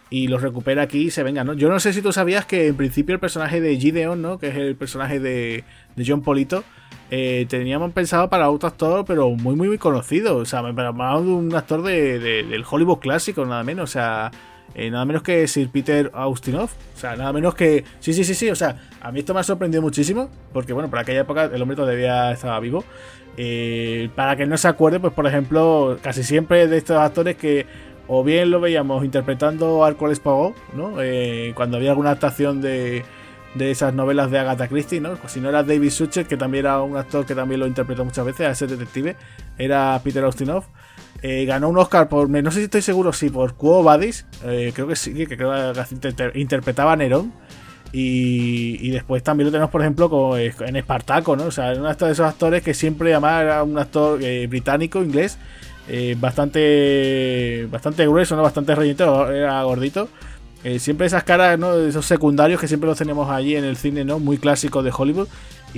y 0.08 0.28
los 0.28 0.40
recupera 0.42 0.82
aquí 0.82 1.06
y 1.06 1.10
se 1.10 1.22
venga, 1.22 1.42
¿no? 1.42 1.54
Yo 1.54 1.68
no 1.68 1.80
sé 1.80 1.92
si 1.92 2.02
tú 2.02 2.12
sabías 2.12 2.46
que 2.46 2.68
en 2.68 2.76
principio 2.76 3.14
el 3.14 3.20
personaje 3.20 3.60
de 3.60 3.76
Gideon, 3.76 4.22
¿no? 4.22 4.38
Que 4.38 4.48
es 4.48 4.56
el 4.56 4.76
personaje 4.76 5.18
de, 5.18 5.64
de 5.96 6.04
John 6.06 6.22
Polito, 6.22 6.62
eh, 7.10 7.46
teníamos 7.48 7.92
pensado 7.92 8.28
para 8.28 8.50
otro 8.50 8.68
actor, 8.68 9.04
pero 9.06 9.30
muy, 9.30 9.54
muy, 9.54 9.68
muy 9.68 9.78
conocido. 9.78 10.36
O 10.38 10.44
sea, 10.44 10.62
me 10.62 10.72
de 10.72 10.88
un 10.88 11.54
actor 11.54 11.82
de, 11.82 12.18
del 12.18 12.64
Hollywood 12.68 12.98
clásico, 12.98 13.44
nada 13.44 13.62
menos. 13.62 13.90
O 13.90 13.92
sea, 13.92 14.30
eh, 14.78 14.90
nada 14.90 15.06
menos 15.06 15.22
que 15.22 15.48
Sir 15.48 15.70
Peter 15.70 16.10
Austinov. 16.12 16.68
O 16.94 16.98
sea, 16.98 17.16
nada 17.16 17.32
menos 17.32 17.54
que. 17.54 17.82
Sí, 17.98 18.12
sí, 18.12 18.24
sí, 18.24 18.34
sí. 18.34 18.50
O 18.50 18.54
sea, 18.54 18.76
a 19.00 19.10
mí 19.10 19.20
esto 19.20 19.32
me 19.32 19.40
ha 19.40 19.42
sorprendido 19.42 19.80
muchísimo. 19.80 20.28
Porque, 20.52 20.74
bueno, 20.74 20.90
por 20.90 20.98
aquella 20.98 21.20
época 21.20 21.44
el 21.44 21.62
hombre 21.62 21.76
todavía 21.76 22.30
estaba 22.30 22.60
vivo. 22.60 22.84
Eh, 23.38 24.10
para 24.14 24.36
que 24.36 24.44
no 24.44 24.58
se 24.58 24.68
acuerde, 24.68 25.00
pues 25.00 25.14
por 25.14 25.26
ejemplo, 25.26 25.98
casi 26.02 26.22
siempre 26.22 26.66
de 26.66 26.76
estos 26.76 26.98
actores 26.98 27.36
que 27.36 27.64
o 28.06 28.22
bien 28.22 28.50
lo 28.50 28.60
veíamos 28.60 29.02
interpretando 29.02 29.82
a 29.82 29.88
Hércules 29.88 30.20
Poirot, 30.20 30.54
¿no? 30.74 31.00
Eh, 31.00 31.52
cuando 31.56 31.78
había 31.78 31.90
alguna 31.90 32.10
adaptación 32.10 32.60
de, 32.60 33.02
de 33.54 33.70
esas 33.70 33.94
novelas 33.94 34.30
de 34.30 34.38
Agatha 34.38 34.68
Christie, 34.68 35.00
¿no? 35.00 35.16
Pues 35.16 35.32
si 35.32 35.40
no 35.40 35.48
era 35.48 35.62
David 35.62 35.90
Suchet, 35.90 36.26
que 36.26 36.36
también 36.36 36.66
era 36.66 36.82
un 36.82 36.98
actor 36.98 37.24
que 37.24 37.34
también 37.34 37.60
lo 37.60 37.66
interpretó 37.66 38.04
muchas 38.04 38.26
veces, 38.26 38.46
a 38.46 38.50
ese 38.50 38.66
detective, 38.66 39.16
era 39.56 39.98
Peter 40.04 40.22
Austinov. 40.22 40.64
Eh, 41.28 41.44
ganó 41.44 41.68
un 41.68 41.78
Oscar 41.78 42.08
por, 42.08 42.30
no 42.30 42.50
sé 42.52 42.58
si 42.58 42.64
estoy 42.66 42.82
seguro, 42.82 43.12
si 43.12 43.30
por 43.30 43.54
Quo 43.54 43.82
Vadis, 43.82 44.26
eh, 44.44 44.70
creo 44.72 44.86
que 44.86 44.94
sí, 44.94 45.12
que 45.26 45.36
creo 45.36 45.72
que 45.72 46.30
interpretaba 46.38 46.92
a 46.92 46.96
Nerón. 46.96 47.32
Y, 47.92 48.90
después 48.90 49.22
también 49.22 49.46
lo 49.46 49.52
tenemos, 49.52 49.70
por 49.70 49.80
ejemplo, 49.80 50.36
en 50.36 50.76
Espartaco, 50.76 51.34
¿no? 51.34 51.44
O 51.44 51.50
sea, 51.50 51.72
uno 51.72 51.92
de 51.92 52.12
esos 52.12 52.20
actores 52.20 52.62
que 52.62 52.74
siempre 52.74 53.10
llamaba 53.10 53.42
era 53.42 53.62
un 53.62 53.78
actor 53.78 54.20
británico, 54.48 55.02
inglés, 55.02 55.38
eh, 55.88 56.16
bastante 56.18 57.66
bastante 57.70 58.06
grueso, 58.06 58.36
¿no? 58.36 58.42
Bastante 58.42 58.74
rellenito, 58.74 59.30
era 59.30 59.62
gordito. 59.62 60.08
Eh, 60.64 60.78
siempre 60.78 61.06
esas 61.06 61.22
caras, 61.22 61.58
¿no? 61.58 61.74
Esos 61.74 62.06
secundarios 62.06 62.60
que 62.60 62.66
siempre 62.66 62.88
los 62.88 62.98
tenemos 62.98 63.30
allí 63.30 63.54
en 63.56 63.64
el 63.64 63.76
cine, 63.76 64.04
¿no? 64.04 64.18
Muy 64.18 64.38
clásico 64.38 64.82
de 64.82 64.92
Hollywood. 64.96 65.28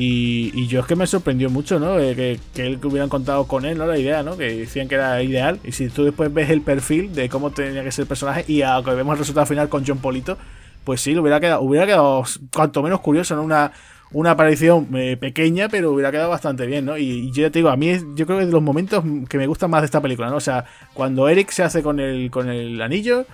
Y, 0.01 0.69
yo 0.69 0.81
es 0.81 0.87
que 0.87 0.95
me 0.95 1.09
sorprendió 1.09 1.51
mucho, 1.51 1.81
¿no? 1.81 1.99
Eh, 1.99 2.15
que, 2.15 2.41
que, 2.55 2.66
él, 2.66 2.79
que 2.79 2.87
hubieran 2.87 3.09
contado 3.09 3.49
con 3.49 3.65
él, 3.65 3.77
¿no? 3.77 3.87
La 3.87 3.99
idea, 3.99 4.23
¿no? 4.23 4.37
Que 4.37 4.55
decían 4.55 4.87
que 4.87 4.95
era 4.95 5.20
ideal. 5.23 5.59
Y 5.65 5.73
si 5.73 5.89
tú 5.89 6.05
después 6.05 6.33
ves 6.33 6.51
el 6.51 6.61
perfil 6.61 7.12
de 7.15 7.29
cómo 7.29 7.51
tenía 7.51 7.83
que 7.83 7.91
ser 7.91 8.05
el 8.05 8.09
personaje 8.09 8.45
y 8.47 8.61
vemos 8.61 9.15
el 9.15 9.19
resultado 9.19 9.47
final 9.47 9.69
con 9.69 9.85
John 9.85 9.99
Polito, 9.99 10.39
pues 10.85 11.01
sí, 11.01 11.19
hubiera 11.19 11.41
quedado, 11.41 11.62
hubiera 11.62 11.85
quedado 11.85 12.23
cuanto 12.55 12.81
menos 12.81 13.01
curioso, 13.01 13.35
¿no? 13.35 13.43
Una, 13.43 13.73
una 14.12 14.31
aparición 14.31 14.89
eh, 14.95 15.16
pequeña, 15.16 15.69
pero 15.69 15.93
hubiera 15.93 16.12
quedado 16.12 16.31
bastante 16.31 16.66
bien, 16.66 16.85
¿no? 16.85 16.97
Y, 16.97 17.33
yo 17.33 17.51
te 17.51 17.59
digo, 17.59 17.69
a 17.69 17.77
mí 17.77 17.93
yo 18.15 18.25
creo 18.25 18.39
que 18.39 18.43
es 18.43 18.47
de 18.47 18.53
los 18.53 18.62
momentos 18.62 19.03
que 19.29 19.37
me 19.37 19.47
gustan 19.49 19.70
más 19.70 19.83
de 19.83 19.87
esta 19.87 20.01
película, 20.01 20.31
¿no? 20.31 20.37
O 20.37 20.41
sea, 20.41 20.65
cuando 20.95 21.29
Eric 21.29 21.51
se 21.51 21.62
hace 21.62 21.83
con 21.83 21.99
el, 21.99 22.31
con 22.31 22.49
el 22.49 22.81
anillo, 22.81 23.27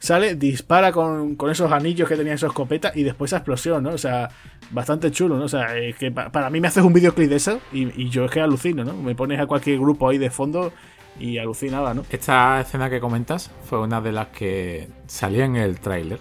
sale, 0.00 0.34
dispara 0.34 0.90
con, 0.90 1.36
esos 1.50 1.70
anillos 1.70 2.08
que 2.08 2.16
tenía 2.16 2.32
en 2.32 2.38
su 2.38 2.46
escopeta 2.46 2.90
y 2.94 3.04
después 3.04 3.28
esa 3.28 3.36
explosión, 3.36 3.84
¿no? 3.84 3.90
O 3.90 3.98
sea, 3.98 4.28
bastante 4.70 5.10
chulo, 5.12 5.36
¿no? 5.36 5.44
O 5.44 5.48
sea, 5.48 5.76
es 5.76 5.94
que 5.96 6.10
para 6.10 6.50
mí 6.50 6.58
me 6.58 6.68
haces 6.68 6.82
un 6.82 6.92
videoclip 6.92 7.28
de 7.28 7.36
eso 7.36 7.60
y, 7.70 8.08
yo 8.08 8.24
es 8.24 8.30
que 8.30 8.40
alucino, 8.40 8.82
¿no? 8.82 8.94
Me 8.94 9.14
pones 9.14 9.38
a 9.38 9.46
cualquier 9.46 9.78
grupo 9.78 10.08
ahí 10.08 10.18
de 10.18 10.30
fondo 10.30 10.72
y 11.18 11.36
alucinaba, 11.36 11.92
¿no? 11.92 12.04
Esta 12.10 12.62
escena 12.62 12.88
que 12.88 12.98
comentas 12.98 13.50
fue 13.64 13.78
una 13.78 14.00
de 14.00 14.12
las 14.12 14.28
que 14.28 14.88
salía 15.06 15.44
en 15.44 15.56
el 15.56 15.78
tráiler 15.78 16.18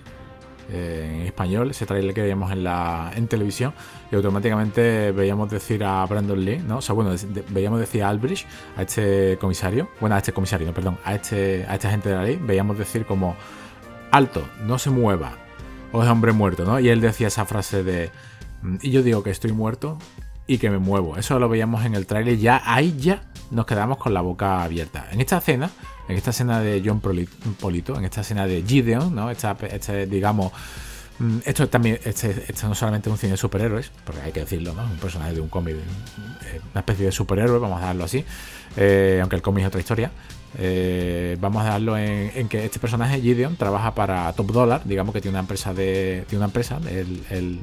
eh, 0.71 1.19
en 1.21 1.25
español, 1.25 1.71
ese 1.71 1.85
trailer 1.85 2.13
que 2.13 2.21
veíamos 2.21 2.51
en 2.51 2.65
la 2.65 3.11
en 3.15 3.27
televisión, 3.27 3.73
y 4.11 4.15
automáticamente 4.15 5.13
veíamos 5.13 5.49
decir 5.49 5.85
a 5.85 6.05
Brandon 6.05 6.43
Lee, 6.43 6.59
¿no? 6.59 6.79
O 6.79 6.81
sea, 6.81 6.93
bueno, 6.93 7.15
veíamos 7.49 7.79
decir 7.79 8.03
a 8.03 8.09
Albridge, 8.09 8.45
a 8.75 8.81
este 8.81 9.37
comisario, 9.39 9.87
bueno, 10.01 10.15
a 10.15 10.17
este 10.17 10.33
comisario, 10.33 10.67
no, 10.67 10.73
perdón, 10.73 10.97
a 11.05 11.15
este 11.15 11.65
a 11.67 11.75
esta 11.75 11.89
gente 11.89 12.09
de 12.09 12.15
la 12.15 12.23
ley, 12.23 12.39
veíamos 12.41 12.77
decir 12.77 13.05
como 13.05 13.37
alto, 14.11 14.47
no 14.65 14.79
se 14.79 14.89
mueva, 14.89 15.37
o 15.91 16.03
es 16.03 16.09
hombre 16.09 16.31
muerto, 16.31 16.65
¿no? 16.65 16.79
Y 16.79 16.89
él 16.89 17.01
decía 17.01 17.27
esa 17.27 17.45
frase 17.45 17.83
de 17.83 18.11
mm, 18.61 18.77
y 18.81 18.91
yo 18.91 19.03
digo 19.03 19.23
que 19.23 19.31
estoy 19.31 19.51
muerto 19.51 19.97
y 20.47 20.57
que 20.57 20.69
me 20.69 20.79
muevo. 20.79 21.17
Eso 21.17 21.39
lo 21.39 21.49
veíamos 21.49 21.85
en 21.85 21.95
el 21.95 22.05
trailer, 22.07 22.37
ya 22.37 22.61
ahí 22.65 22.95
ya 22.97 23.23
nos 23.51 23.65
quedamos 23.65 23.97
con 23.97 24.13
la 24.13 24.21
boca 24.21 24.63
abierta. 24.63 25.07
En 25.11 25.21
esta 25.21 25.37
escena 25.37 25.69
en 26.09 26.17
esta 26.17 26.31
escena 26.31 26.59
de 26.59 26.81
John 26.83 26.99
Polito, 26.99 27.97
en 27.97 28.03
esta 28.03 28.21
escena 28.21 28.47
de 28.47 28.63
Gideon, 28.63 29.13
¿no? 29.13 29.29
Esta, 29.29 29.55
este, 29.69 30.07
digamos, 30.07 30.51
mm, 31.19 31.37
esto 31.45 31.69
también, 31.69 31.99
este, 32.03 32.45
esto 32.47 32.67
no 32.67 32.73
solamente 32.73 33.09
es 33.09 33.11
un 33.11 33.19
cine 33.19 33.33
de 33.33 33.37
superhéroes, 33.37 33.91
porque 34.03 34.21
hay 34.21 34.31
que 34.31 34.39
decirlo, 34.39 34.73
¿no? 34.73 34.83
Un 34.83 34.97
personaje 34.97 35.35
de 35.35 35.41
un 35.41 35.49
cómic, 35.49 35.75
eh, 35.75 36.61
una 36.71 36.79
especie 36.79 37.05
de 37.05 37.11
superhéroe, 37.11 37.59
vamos 37.59 37.79
a 37.83 37.85
darlo 37.85 38.05
así, 38.05 38.25
eh, 38.75 39.19
aunque 39.21 39.35
el 39.35 39.43
cómic 39.43 39.61
es 39.61 39.67
otra 39.67 39.79
historia. 39.79 40.11
Eh, 40.57 41.37
vamos 41.39 41.63
a 41.63 41.69
darlo 41.69 41.97
en, 41.97 42.49
que 42.49 42.65
este 42.65 42.79
personaje, 42.79 43.21
Gideon, 43.21 43.55
trabaja 43.55 43.93
para 43.93 44.31
Top 44.33 44.51
Dollar, 44.51 44.81
digamos 44.85 45.13
que 45.13 45.21
tiene 45.21 45.35
una 45.35 45.41
empresa 45.41 45.73
de. 45.73 46.25
Tiene 46.27 46.39
una 46.39 46.47
empresa, 46.47 46.79
el 46.87 47.59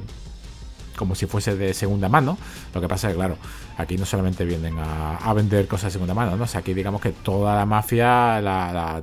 como 0.97 1.15
si 1.15 1.27
fuese 1.27 1.55
de 1.55 1.73
segunda 1.73 2.09
mano. 2.09 2.37
Lo 2.73 2.81
que 2.81 2.89
pasa 2.89 3.07
es 3.07 3.13
que, 3.13 3.17
claro, 3.17 3.37
aquí 3.77 3.95
no 3.97 4.05
solamente 4.05 4.43
vienen 4.43 4.75
a, 4.79 5.33
vender 5.33 5.67
cosas 5.67 5.85
de 5.85 5.91
segunda 5.91 6.13
mano, 6.13 6.35
¿no? 6.35 6.43
O 6.43 6.47
sea, 6.47 6.59
aquí 6.59 6.73
digamos 6.73 6.99
que 6.99 7.11
toda 7.11 7.55
la 7.55 7.65
mafia, 7.65 8.41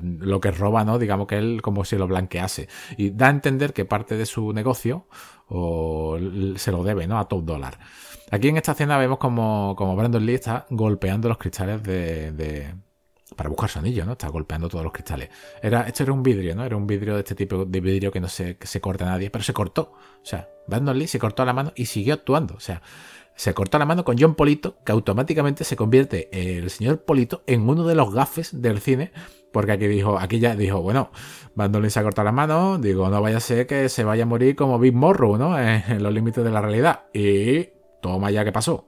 lo 0.03 0.41
que 0.41 0.51
roba, 0.51 0.85
¿no? 0.85 0.99
Digamos 0.99 1.27
que 1.27 1.39
él 1.39 1.63
como 1.63 1.87
si 1.87 1.97
lo 1.97 2.07
blanquease. 2.07 2.69
Y 2.99 3.11
da 3.11 3.29
a 3.29 3.31
entender 3.31 3.73
que 3.73 3.87
parte 3.87 4.17
de 4.17 4.27
su 4.27 4.53
negocio 4.53 5.07
o 5.49 6.19
se 6.57 6.73
lo 6.73 6.85
debe, 6.85 7.07
¿no? 7.07 7.19
A 7.19 7.29
Top 7.29 7.45
Dollar. 7.45 7.79
Aquí 8.31 8.49
en 8.49 8.57
esta 8.57 8.73
escena 8.73 8.99
vemos 8.99 9.19
como, 9.19 9.75
como 9.79 9.97
Brandon 9.97 10.27
Lee 10.27 10.35
está 10.35 10.67
golpeando 10.71 11.29
los 11.29 11.39
cristales 11.39 11.83
de 11.83 12.75
para 13.35 13.49
buscar 13.49 13.69
su 13.69 13.79
anillo, 13.79 14.05
¿no? 14.05 14.13
Está 14.13 14.29
golpeando 14.29 14.69
todos 14.69 14.85
los 14.85 14.93
cristales. 14.93 15.31
Era, 15.63 15.83
esto 15.83 16.03
era 16.03 16.13
un 16.13 16.23
vidrio, 16.23 16.55
¿no? 16.55 16.65
Era 16.65 16.77
un 16.77 16.87
vidrio 16.87 17.15
de 17.15 17.21
este 17.21 17.35
tipo 17.35 17.65
de 17.65 17.81
vidrio 17.81 18.11
que 18.11 18.21
no 18.21 18.29
se, 18.29 18.57
se 18.61 18.81
corta 18.81 19.05
nadie, 19.05 19.31
pero 19.31 19.45
se 19.45 19.53
cortó. 19.53 19.93
O 19.93 20.25
sea, 20.25 20.49
Brandon 20.67 20.99
Lee 20.99 21.07
se 21.07 21.19
cortó 21.19 21.45
la 21.45 21.53
mano 21.53 21.73
y 21.75 21.87
siguió 21.87 22.15
actuando. 22.15 22.55
O 22.55 22.61
sea, 22.61 22.83
se 23.35 23.53
cortó 23.53 23.79
la 23.79 23.85
mano 23.85 24.05
con 24.05 24.17
John 24.19 24.35
Polito, 24.35 24.77
que 24.85 24.93
automáticamente 24.93 25.65
se 25.65 25.77
convierte 25.77 26.29
el 26.33 26.71
señor 26.71 27.03
Polito 27.03 27.43
en 27.47 27.69
uno 27.69 27.87
de 27.87 27.95
los 27.95 28.15
gafes 28.15 28.61
del 28.63 28.81
cine, 28.81 29.13
porque 29.53 29.73
aquí 29.73 29.87
dijo, 29.87 30.19
aquí 30.19 30.39
ya 30.39 30.55
dijo, 30.55 30.81
bueno, 30.83 31.11
Brandon 31.55 31.83
Lee 31.83 31.91
se 31.91 32.01
ha 32.01 32.03
cortado 32.03 32.27
la 32.27 32.33
mano, 32.33 32.79
digo, 32.79 33.09
no 33.09 33.21
vaya 33.21 33.39
a 33.39 33.41
ser 33.41 33.67
que 33.67 33.89
se 33.89 34.05
vaya 34.05 34.23
a 34.23 34.27
morir 34.27 34.57
como 34.57 34.79
Big 34.79 34.95
Morrow, 34.95 35.37
¿no? 35.37 35.59
En 35.59 36.03
los 36.03 36.13
límites 36.13 36.45
de 36.45 36.51
la 36.51 36.61
realidad. 36.61 37.07
Y 37.13 37.69
toma 38.01 38.31
ya 38.31 38.45
que 38.45 38.53
pasó. 38.53 38.87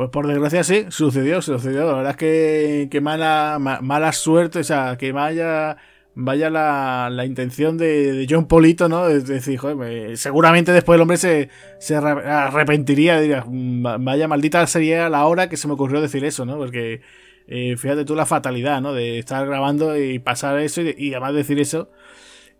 Pues 0.00 0.08
por 0.08 0.26
desgracia 0.26 0.64
sí, 0.64 0.86
sucedió, 0.88 1.42
sucedió. 1.42 1.84
La 1.88 1.92
verdad 1.92 2.10
es 2.12 2.16
que, 2.16 2.88
que 2.90 3.02
mala, 3.02 3.58
mala 3.58 4.12
suerte, 4.14 4.60
o 4.60 4.64
sea, 4.64 4.96
que 4.96 5.12
vaya, 5.12 5.76
vaya 6.14 6.48
la, 6.48 7.10
la 7.12 7.26
intención 7.26 7.76
de, 7.76 8.26
John 8.26 8.46
Polito, 8.48 8.88
¿no? 8.88 9.08
Es 9.08 9.26
decir, 9.26 9.58
joder, 9.58 10.16
seguramente 10.16 10.72
después 10.72 10.96
el 10.96 11.02
hombre 11.02 11.18
se, 11.18 11.50
se 11.80 11.96
arrepentiría, 11.96 13.20
diría, 13.20 13.44
mm, 13.46 14.02
vaya 14.02 14.26
maldita 14.26 14.66
sería 14.66 15.10
la 15.10 15.26
hora 15.26 15.50
que 15.50 15.58
se 15.58 15.68
me 15.68 15.74
ocurrió 15.74 16.00
decir 16.00 16.24
eso, 16.24 16.46
¿no? 16.46 16.56
Porque 16.56 17.02
eh, 17.46 17.76
fíjate 17.76 18.06
tú 18.06 18.14
la 18.14 18.24
fatalidad, 18.24 18.80
¿no? 18.80 18.94
De 18.94 19.18
estar 19.18 19.46
grabando 19.46 19.98
y 20.02 20.18
pasar 20.18 20.58
eso 20.60 20.80
y, 20.80 20.94
y 20.96 21.12
además 21.12 21.34
decir 21.34 21.60
eso. 21.60 21.90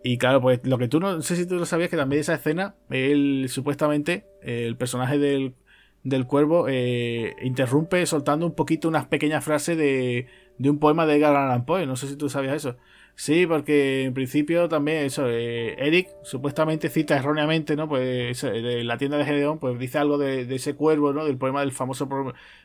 Y 0.03 0.19
claro, 0.19 0.43
pues 0.43 0.61
lo 0.65 0.77
que 0.77 0.89
tú 0.89 1.01
no, 1.01 1.15
no 1.15 1.23
sé 1.23 1.37
si 1.37 1.47
tú 1.47 1.55
lo 1.55 1.65
sabías 1.65 1.89
que 1.89 1.97
también 1.97 2.21
esa 2.21 2.35
escena, 2.35 2.75
él 2.91 3.47
supuestamente, 3.49 4.27
el 4.43 4.77
personaje 4.77 5.19
del 5.19 5.55
del 6.03 6.27
cuervo 6.27 6.67
eh, 6.69 7.37
interrumpe 7.43 8.05
soltando 8.07 8.47
un 8.47 8.55
poquito 8.55 8.89
unas 8.89 9.07
pequeñas 9.07 9.45
frases 9.45 9.77
de, 9.77 10.27
de 10.59 10.71
un 10.71 10.79
poema 10.79 11.07
de 11.07 11.17
Edgar 11.17 11.37
Allan 11.37 11.65
Poe. 11.65 11.87
No 11.87 11.97
sé 11.97 12.09
si 12.09 12.17
tú 12.17 12.29
sabías 12.29 12.57
eso. 12.57 12.77
Sí, 13.21 13.47
porque 13.47 14.05
en 14.05 14.15
principio 14.15 14.69
también 14.69 15.05
eso, 15.05 15.29
eh, 15.29 15.75
Eric 15.79 16.09
supuestamente 16.23 16.89
cita 16.89 17.17
erróneamente, 17.19 17.77
¿no? 17.77 17.87
Pues 17.87 18.41
de 18.41 18.83
la 18.83 18.97
tienda 18.97 19.19
de 19.19 19.27
Gedeón, 19.27 19.59
pues 19.59 19.79
dice 19.79 19.99
algo 19.99 20.17
de, 20.17 20.43
ese 20.55 20.75
cuervo, 20.75 21.13
¿no? 21.13 21.27
Del 21.27 21.37
poema 21.37 21.61
del 21.61 21.73
famoso 21.73 22.09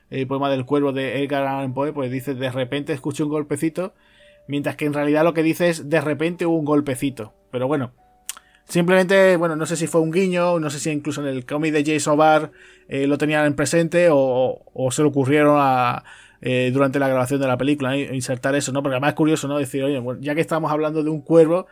el 0.10 0.28
poema 0.28 0.50
del 0.50 0.66
cuervo 0.66 0.94
de 0.94 1.22
Edgar 1.22 1.46
Allan 1.46 1.74
Poe, 1.74 1.92
pues 1.92 2.10
dice 2.10 2.36
de 2.36 2.52
repente 2.52 2.94
escucho 2.94 3.26
un 3.26 3.32
golpecito, 3.32 3.94
mientras 4.48 4.78
que 4.78 4.86
en 4.86 4.94
realidad 4.94 5.26
lo 5.26 5.34
que 5.34 5.44
dice 5.44 5.68
es 5.68 5.90
de 5.90 6.00
repente 6.00 6.46
hubo 6.46 6.58
un 6.58 6.66
golpecito. 6.66 7.34
Pero 7.52 7.68
bueno, 7.68 7.92
simplemente, 8.68 9.38
bueno, 9.38 9.56
no 9.56 9.66
sé 9.66 9.76
si 9.76 9.88
fue 9.88 10.02
un 10.02 10.12
guiño, 10.12 10.60
no 10.60 10.70
sé 10.70 10.80
si 10.80 10.90
incluso 10.92 11.22
en 11.22 11.28
el 11.28 11.46
cómic 11.46 11.74
de 11.74 11.84
Jason 11.86 12.18
Barr 12.18 12.52
eh, 12.88 13.08
lo 13.08 13.18
tenían 13.18 13.46
en 13.46 13.56
presente 13.56 14.10
o, 14.12 14.62
se 14.92 15.02
le 15.02 15.08
ocurrieron 15.08 15.58
a 15.60 16.04
eh, 16.42 16.70
durante 16.74 17.00
la 17.00 17.08
grabación 17.08 17.40
de 17.42 17.48
la 17.48 17.58
película, 17.58 17.98
insertar 17.98 18.56
eso, 18.56 18.72
¿no? 18.72 18.84
Porque 18.84 18.96
además 18.96 19.10
es 19.10 19.16
curioso, 19.16 19.48
¿no? 19.48 19.58
Decir, 19.58 19.84
oye, 19.84 20.02
ya 20.20 20.36
que 20.36 20.42
estamos 20.42 20.72
hablando 20.72 21.04
de 21.04 21.10
un 21.10 21.22
cuervo, 21.22 21.68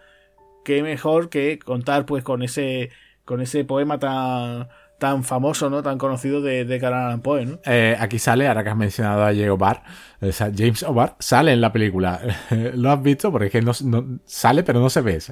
qué 0.64 0.82
mejor 0.82 1.30
que 1.30 1.60
contar 1.60 2.06
pues 2.06 2.24
con 2.24 2.41
ese, 2.41 2.90
con 3.26 3.41
ese 3.41 3.65
poema 3.65 3.99
tan 3.99 4.70
tan 5.03 5.25
famoso, 5.25 5.69
¿no? 5.69 5.84
Tan 5.84 5.97
conocido 5.97 6.39
de, 6.41 6.63
de 6.63 6.88
Allan 6.88 7.19
Poe, 7.19 7.45
¿no? 7.45 7.59
Eh, 7.65 7.93
aquí 7.99 8.19
sale, 8.19 8.47
ahora 8.47 8.63
que 8.63 8.69
has 8.69 8.77
mencionado 8.77 9.25
a 9.25 9.34
James 9.34 9.49
O'Barr, 9.49 9.84
o 10.21 10.31
sea, 10.31 10.49
James 10.55 10.81
O'Barr 10.84 11.17
sale 11.19 11.51
en 11.51 11.59
la 11.59 11.73
película. 11.73 12.21
¿Lo 12.75 12.89
has 12.89 13.03
visto? 13.03 13.30
Porque 13.30 13.47
es 13.47 13.51
que 13.51 13.61
no, 13.61 13.73
sale, 14.23 14.63
pero 14.63 14.80
no 14.80 14.89
se 14.89 15.01
ve. 15.01 15.19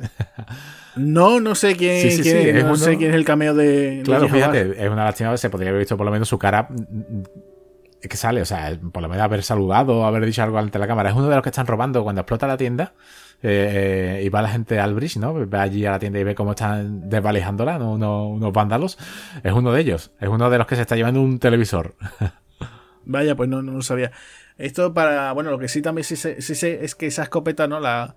No, 0.97 1.39
no 1.39 1.55
sé 1.55 1.77
quién, 1.77 2.05
es, 2.05 2.65
no 2.65 2.75
sé 2.75 2.97
quién 2.97 3.11
es 3.11 3.15
el 3.15 3.23
cameo 3.23 3.53
de. 3.53 4.01
Claro, 4.03 4.27
fíjate, 4.27 4.71
es 4.77 4.91
una 4.91 5.05
lástima, 5.05 5.37
se 5.37 5.49
podría 5.49 5.69
haber 5.69 5.79
visto 5.79 5.95
por 5.95 6.05
lo 6.05 6.11
menos 6.11 6.27
su 6.27 6.37
cara 6.37 6.67
es 8.01 8.09
que 8.09 8.17
sale, 8.17 8.41
o 8.41 8.45
sea, 8.45 8.77
por 8.91 9.01
lo 9.01 9.07
menos 9.07 9.23
haber 9.23 9.41
saludado, 9.41 10.05
haber 10.05 10.25
dicho 10.25 10.43
algo 10.43 10.57
ante 10.57 10.77
la 10.79 10.87
cámara. 10.87 11.11
Es 11.11 11.15
uno 11.15 11.29
de 11.29 11.35
los 11.35 11.43
que 11.43 11.49
están 11.49 11.65
robando 11.65 12.03
cuando 12.03 12.19
explota 12.19 12.45
la 12.45 12.57
tienda 12.57 12.93
eh, 13.43 14.21
y 14.23 14.29
va 14.29 14.41
la 14.41 14.49
gente 14.49 14.79
al 14.79 14.93
bridge, 14.93 15.17
¿no? 15.17 15.33
Ve 15.33 15.57
allí 15.57 15.85
a 15.85 15.91
la 15.91 15.99
tienda 15.99 16.19
y 16.19 16.23
ve 16.23 16.35
cómo 16.35 16.51
están 16.51 17.09
desvalijándola, 17.09 17.79
¿no? 17.79 17.93
unos, 17.93 18.53
vándalos. 18.53 18.97
Es 19.43 19.53
uno 19.53 19.71
de 19.71 19.81
ellos, 19.81 20.11
es 20.19 20.29
uno 20.29 20.49
de 20.49 20.57
los 20.57 20.67
que 20.67 20.75
se 20.75 20.81
está 20.81 20.95
llevando 20.95 21.21
un 21.21 21.39
televisor. 21.39 21.95
Vaya, 23.05 23.35
pues 23.35 23.49
no, 23.49 23.61
no 23.61 23.81
sabía. 23.81 24.11
Esto 24.57 24.93
para, 24.93 25.31
bueno, 25.31 25.49
lo 25.49 25.57
que 25.57 25.67
sí 25.67 25.81
también 25.81 26.03
sí 26.03 26.15
sé 26.15 26.83
es 26.83 26.95
que 26.95 27.07
esa 27.07 27.23
escopeta, 27.23 27.67
¿no? 27.67 27.79
La, 27.79 28.15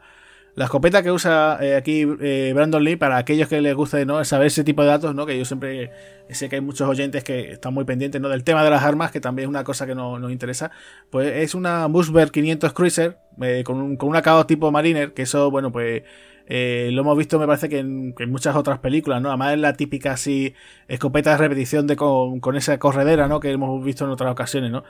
la 0.54 0.66
escopeta 0.66 1.02
que 1.02 1.10
usa 1.10 1.58
eh, 1.60 1.76
aquí 1.76 2.06
eh, 2.20 2.52
Brandon 2.54 2.82
Lee, 2.82 2.96
para 2.96 3.16
aquellos 3.16 3.48
que 3.48 3.60
les 3.60 3.74
guste 3.74 4.06
¿no? 4.06 4.24
saber 4.24 4.46
ese 4.46 4.62
tipo 4.62 4.82
de 4.82 4.88
datos, 4.88 5.14
¿no? 5.14 5.26
que 5.26 5.36
yo 5.36 5.44
siempre 5.44 5.90
sé 6.28 6.48
que 6.48 6.56
hay 6.56 6.62
muchos 6.62 6.88
oyentes 6.88 7.24
que 7.24 7.52
están 7.52 7.74
muy 7.74 7.84
pendientes 7.84 8.20
¿no? 8.20 8.28
del 8.28 8.44
tema 8.44 8.62
de 8.62 8.70
las 8.70 8.82
armas, 8.82 9.10
que 9.10 9.20
también 9.20 9.46
es 9.46 9.50
una 9.50 9.64
cosa 9.64 9.86
que 9.86 9.94
nos 9.94 10.30
interesa, 10.30 10.70
pues 11.10 11.32
es 11.36 11.54
una 11.54 11.88
Mossberg 11.88 12.30
500 12.30 12.72
Cruiser 12.72 13.18
eh, 13.42 13.62
con, 13.64 13.78
un, 13.80 13.96
con 13.96 14.08
un 14.08 14.16
acabado 14.16 14.46
tipo 14.46 14.70
Mariner, 14.70 15.12
que 15.12 15.22
eso, 15.22 15.50
bueno, 15.50 15.72
pues 15.72 16.02
eh, 16.46 16.90
lo 16.92 17.00
hemos 17.00 17.16
visto, 17.16 17.38
me 17.38 17.46
parece 17.46 17.68
que 17.68 17.78
en, 17.78 18.14
muchas 18.28 18.54
otras 18.54 18.78
películas, 18.78 19.22
¿no? 19.22 19.30
Además 19.30 19.54
es 19.54 19.60
la 19.60 19.72
típica 19.74 20.12
así 20.12 20.54
escopeta 20.88 21.30
de 21.30 21.38
repetición 21.38 21.86
de 21.86 21.96
con, 21.96 22.40
con, 22.40 22.56
esa 22.56 22.78
corredera, 22.78 23.28
¿no? 23.28 23.40
Que 23.40 23.50
hemos 23.50 23.82
visto 23.82 24.04
en 24.04 24.10
otras 24.10 24.30
ocasiones, 24.30 24.70
¿no? 24.70 24.84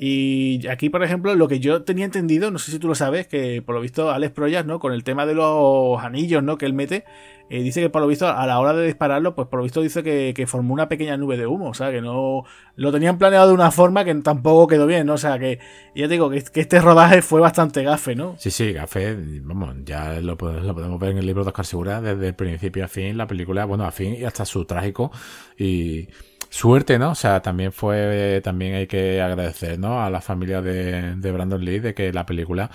Y 0.00 0.66
aquí, 0.68 0.90
por 0.90 1.02
ejemplo, 1.02 1.34
lo 1.34 1.48
que 1.48 1.58
yo 1.58 1.82
tenía 1.82 2.04
entendido, 2.04 2.52
no 2.52 2.60
sé 2.60 2.70
si 2.70 2.78
tú 2.78 2.86
lo 2.86 2.94
sabes, 2.94 3.26
que 3.26 3.62
por 3.62 3.74
lo 3.74 3.80
visto 3.80 4.10
Alex 4.10 4.32
Proyas, 4.32 4.64
¿no? 4.64 4.78
Con 4.78 4.92
el 4.92 5.02
tema 5.02 5.26
de 5.26 5.34
los 5.34 6.00
anillos, 6.00 6.40
¿no? 6.42 6.56
Que 6.56 6.66
él 6.66 6.72
mete, 6.72 7.04
eh, 7.50 7.62
dice 7.62 7.80
que 7.80 7.90
por 7.90 8.02
lo 8.02 8.06
visto 8.06 8.28
a 8.28 8.46
la 8.46 8.60
hora 8.60 8.74
de 8.74 8.86
dispararlo, 8.86 9.34
pues 9.34 9.48
por 9.48 9.58
lo 9.58 9.64
visto 9.64 9.80
dice 9.80 10.04
que, 10.04 10.46
formó 10.46 10.72
una 10.72 10.88
pequeña 10.88 11.16
nube 11.16 11.36
de 11.36 11.48
humo, 11.48 11.70
o 11.70 11.74
sea, 11.74 11.90
que 11.90 12.00
no 12.00 12.44
lo 12.76 12.92
tenían 12.92 13.18
planeado 13.18 13.48
de 13.48 13.54
una 13.54 13.72
forma 13.72 14.04
que 14.04 14.14
tampoco 14.16 14.68
quedó 14.68 14.86
bien, 14.86 15.06
¿no? 15.06 15.14
O 15.14 15.18
sea, 15.18 15.36
que 15.38 15.58
ya 15.96 16.06
te 16.06 16.12
digo 16.12 16.30
que, 16.30 16.36
este 16.36 16.80
rodaje 16.80 17.20
fue 17.20 17.40
bastante 17.40 17.82
gafe, 17.82 18.14
¿no? 18.14 18.36
Sí, 18.38 18.52
sí, 18.52 18.72
gafe, 18.72 19.16
vamos, 19.42 19.74
ya 19.84 20.20
lo, 20.20 20.36
lo 20.36 20.74
podemos 20.74 21.00
ver 21.00 21.10
en 21.10 21.18
el 21.18 21.26
libro 21.26 21.42
de 21.42 21.48
Oscar 21.48 21.66
Segura 21.66 22.00
desde 22.00 22.28
el 22.28 22.34
principio 22.34 22.84
a 22.84 22.88
fin, 22.88 23.16
la 23.16 23.26
película, 23.26 23.64
bueno, 23.64 23.84
a 23.84 23.90
fin 23.90 24.14
y 24.14 24.24
hasta 24.24 24.44
su 24.44 24.64
trágico 24.64 25.10
y 25.58 26.08
suerte, 26.50 26.98
¿no? 26.98 27.10
O 27.12 27.14
sea, 27.14 27.42
también 27.42 27.72
fue, 27.72 28.40
también 28.42 28.74
hay 28.74 28.86
que 28.86 29.20
agradecer, 29.20 29.78
¿no? 29.78 30.02
A 30.02 30.10
la 30.10 30.20
familia 30.20 30.62
de, 30.62 31.32
Brandon 31.32 31.64
Lee 31.64 31.80
de 31.80 31.94
que 31.94 32.12
la 32.12 32.26
película 32.26 32.70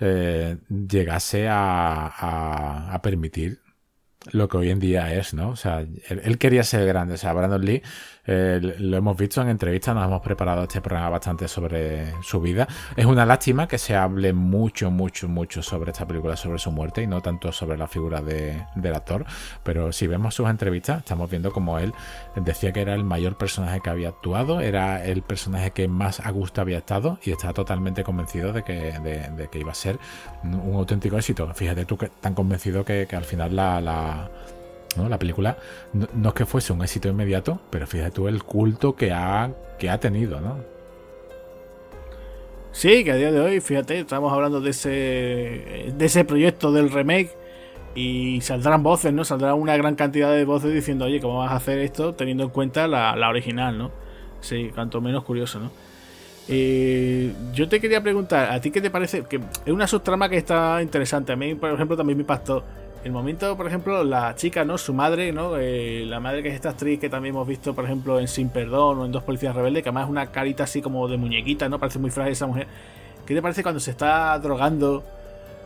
eh, 0.00 0.56
llegase 0.68 1.48
a, 1.48 2.92
a, 2.92 3.02
permitir 3.02 3.60
lo 4.32 4.48
que 4.48 4.58
hoy 4.58 4.70
en 4.70 4.78
día 4.78 5.14
es, 5.14 5.32
¿no? 5.32 5.50
O 5.50 5.56
sea, 5.56 5.80
él, 5.80 6.38
quería 6.38 6.62
ser 6.62 6.86
grande. 6.86 7.14
O 7.14 7.16
sea, 7.16 7.32
Brandon 7.32 7.64
Lee 7.64 7.82
eh, 8.26 8.60
lo 8.78 8.98
hemos 8.98 9.16
visto 9.16 9.40
en 9.40 9.48
entrevistas, 9.48 9.94
nos 9.94 10.04
hemos 10.04 10.20
preparado 10.20 10.64
este 10.64 10.80
programa 10.82 11.08
bastante 11.08 11.48
sobre 11.48 12.12
su 12.22 12.40
vida. 12.40 12.68
Es 12.96 13.06
una 13.06 13.24
lástima 13.24 13.66
que 13.66 13.78
se 13.78 13.96
hable 13.96 14.34
mucho, 14.34 14.90
mucho, 14.90 15.26
mucho 15.26 15.62
sobre 15.62 15.92
esta 15.92 16.06
película, 16.06 16.36
sobre 16.36 16.58
su 16.58 16.70
muerte 16.70 17.02
y 17.02 17.06
no 17.06 17.22
tanto 17.22 17.50
sobre 17.50 17.78
la 17.78 17.88
figura 17.88 18.20
de, 18.20 18.62
del 18.74 18.94
actor. 18.94 19.24
Pero 19.62 19.90
si 19.90 20.06
vemos 20.06 20.34
sus 20.34 20.48
entrevistas, 20.50 20.98
estamos 20.98 21.30
viendo 21.30 21.50
como 21.50 21.78
él 21.78 21.94
decía 22.36 22.72
que 22.72 22.82
era 22.82 22.94
el 22.94 23.04
mayor 23.04 23.38
personaje 23.38 23.80
que 23.80 23.90
había 23.90 24.10
actuado, 24.10 24.60
era 24.60 25.02
el 25.04 25.22
personaje 25.22 25.70
que 25.70 25.88
más 25.88 26.20
a 26.20 26.30
gusto 26.30 26.60
había 26.60 26.78
estado 26.78 27.18
y 27.24 27.32
estaba 27.32 27.54
totalmente 27.54 28.04
convencido 28.04 28.52
de 28.52 28.64
que, 28.64 28.98
de, 29.00 29.48
que 29.50 29.58
iba 29.58 29.72
a 29.72 29.74
ser 29.74 29.98
un 30.44 30.74
auténtico 30.74 31.16
éxito. 31.16 31.52
Fíjate 31.54 31.86
tú 31.86 31.96
que 31.96 32.08
tan 32.08 32.34
convencido 32.34 32.84
que, 32.84 33.08
al 33.10 33.24
final 33.24 33.56
la 33.56 33.80
la 33.80 34.09
película 35.18 35.56
no, 35.92 36.28
es 36.28 36.34
que 36.34 36.46
fuese 36.46 36.72
un 36.72 36.82
éxito 36.82 37.08
inmediato, 37.08 37.60
pero 37.70 37.86
fíjate 37.86 38.10
tú 38.10 38.26
el 38.28 38.42
culto 38.42 38.96
que 38.96 39.12
ha, 39.12 39.50
que 39.78 39.90
ha 39.90 39.98
tenido, 39.98 40.40
¿no? 40.40 40.56
Sí, 42.72 43.04
que 43.04 43.12
a 43.12 43.16
día 43.16 43.32
de 43.32 43.40
hoy, 43.40 43.60
fíjate, 43.60 43.98
estamos 43.98 44.32
hablando 44.32 44.60
de 44.60 44.70
ese, 44.70 45.92
de 45.92 46.04
ese 46.04 46.24
proyecto 46.24 46.72
del 46.72 46.90
remake 46.90 47.30
y 47.94 48.40
saldrán 48.42 48.82
voces, 48.82 49.12
¿no? 49.12 49.24
Saldrá 49.24 49.54
una 49.54 49.76
gran 49.76 49.96
cantidad 49.96 50.32
de 50.32 50.44
voces 50.44 50.72
diciendo, 50.72 51.06
oye, 51.06 51.20
¿cómo 51.20 51.38
vas 51.38 51.50
a 51.50 51.56
hacer 51.56 51.78
esto 51.80 52.14
teniendo 52.14 52.44
en 52.44 52.50
cuenta 52.50 52.86
la, 52.86 53.28
original, 53.28 53.76
¿no? 53.76 53.90
Sí, 54.40 54.70
cuanto 54.74 55.00
menos 55.00 55.24
curioso, 55.24 55.58
¿no? 55.58 55.70
Eh, 56.48 57.32
yo 57.52 57.68
te 57.68 57.80
quería 57.80 58.02
preguntar, 58.02 58.50
¿a 58.50 58.60
ti 58.60 58.70
qué 58.70 58.80
te 58.80 58.90
parece? 58.90 59.24
Que 59.24 59.40
es 59.66 59.72
una 59.72 59.86
subtrama 59.86 60.28
que 60.28 60.36
está 60.36 60.80
interesante. 60.82 61.32
A 61.32 61.36
mí, 61.36 61.54
por 61.54 61.70
ejemplo, 61.72 61.96
también 61.96 62.16
me 62.16 62.22
impactó 62.22 62.64
el 63.02 63.12
momento, 63.12 63.56
por 63.56 63.66
ejemplo, 63.66 64.04
la 64.04 64.34
chica, 64.34 64.64
¿no? 64.64 64.76
Su 64.76 64.92
madre, 64.92 65.32
¿no? 65.32 65.56
Eh, 65.56 66.04
la 66.06 66.20
madre 66.20 66.42
que 66.42 66.50
es 66.50 66.54
esta 66.54 66.70
actriz 66.70 67.00
que 67.00 67.08
también 67.08 67.34
hemos 67.34 67.48
visto, 67.48 67.74
por 67.74 67.84
ejemplo, 67.84 68.20
en 68.20 68.28
Sin 68.28 68.50
Perdón 68.50 68.98
o 68.98 69.06
en 69.06 69.12
Dos 69.12 69.22
Policías 69.22 69.54
Rebeldes, 69.54 69.82
que 69.82 69.88
además 69.88 70.04
es 70.04 70.10
una 70.10 70.26
carita 70.26 70.64
así 70.64 70.82
como 70.82 71.08
de 71.08 71.16
muñequita, 71.16 71.68
¿no? 71.68 71.78
Parece 71.78 71.98
muy 71.98 72.10
frágil 72.10 72.32
esa 72.32 72.46
mujer. 72.46 72.66
¿Qué 73.24 73.34
te 73.34 73.40
parece 73.40 73.62
cuando 73.62 73.80
se 73.80 73.92
está 73.92 74.38
drogando? 74.38 75.02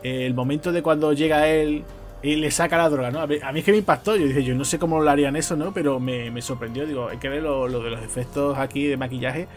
Eh, 0.04 0.26
el 0.26 0.34
momento 0.34 0.70
de 0.70 0.82
cuando 0.82 1.12
llega 1.12 1.48
él 1.48 1.82
y 2.22 2.36
le 2.36 2.50
saca 2.52 2.78
la 2.78 2.88
droga, 2.88 3.10
¿no? 3.10 3.20
A 3.20 3.26
mí, 3.26 3.38
es 3.58 3.64
que 3.64 3.72
me 3.72 3.78
impactó. 3.78 4.14
Yo 4.14 4.26
dije, 4.26 4.44
yo 4.44 4.54
no 4.54 4.64
sé 4.64 4.78
cómo 4.78 5.00
lo 5.00 5.10
harían 5.10 5.34
eso, 5.34 5.56
¿no? 5.56 5.74
Pero 5.74 5.98
me, 5.98 6.40
sorprendió. 6.40 6.86
Digo, 6.86 7.08
hay 7.08 7.18
que 7.18 7.28
ver 7.28 7.42
lo, 7.42 7.68
de 7.68 7.90
los 7.90 8.02
efectos 8.02 8.56
aquí 8.58 8.86
de 8.86 8.96
maquillaje. 8.96 9.48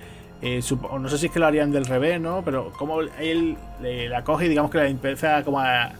Eh, 0.41 0.61
no 0.99 1.09
sé 1.09 1.17
si 1.17 1.27
es 1.27 1.31
que 1.31 1.39
lo 1.39 1.45
harían 1.45 1.71
del 1.71 1.85
revés, 1.85 2.19
¿no? 2.19 2.41
Pero 2.43 2.71
como 2.77 3.01
él 3.01 3.55
la 3.81 4.23
coge 4.23 4.47
y 4.47 4.49
digamos 4.49 4.71
que 4.71 4.79
la 4.79 4.87
empieza 4.87 5.43
como 5.43 5.59
a 5.59 5.91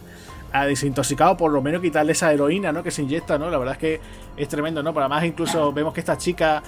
a 0.52 0.66
desintoxicado, 0.66 1.36
por 1.36 1.52
lo 1.52 1.62
menos 1.62 1.82
quitarle 1.82 2.12
esa 2.12 2.32
heroína, 2.32 2.72
¿no? 2.72 2.82
Que 2.82 2.90
se 2.90 3.02
inyecta, 3.02 3.38
¿no? 3.38 3.50
La 3.50 3.58
verdad 3.58 3.74
es 3.74 3.78
que 3.78 4.00
es 4.36 4.48
tremendo, 4.48 4.82
¿no? 4.82 4.92
Pero 4.92 5.06
además 5.06 5.24
incluso 5.24 5.72
vemos 5.72 5.92
que 5.92 6.00
esta 6.00 6.16
chica, 6.16 6.62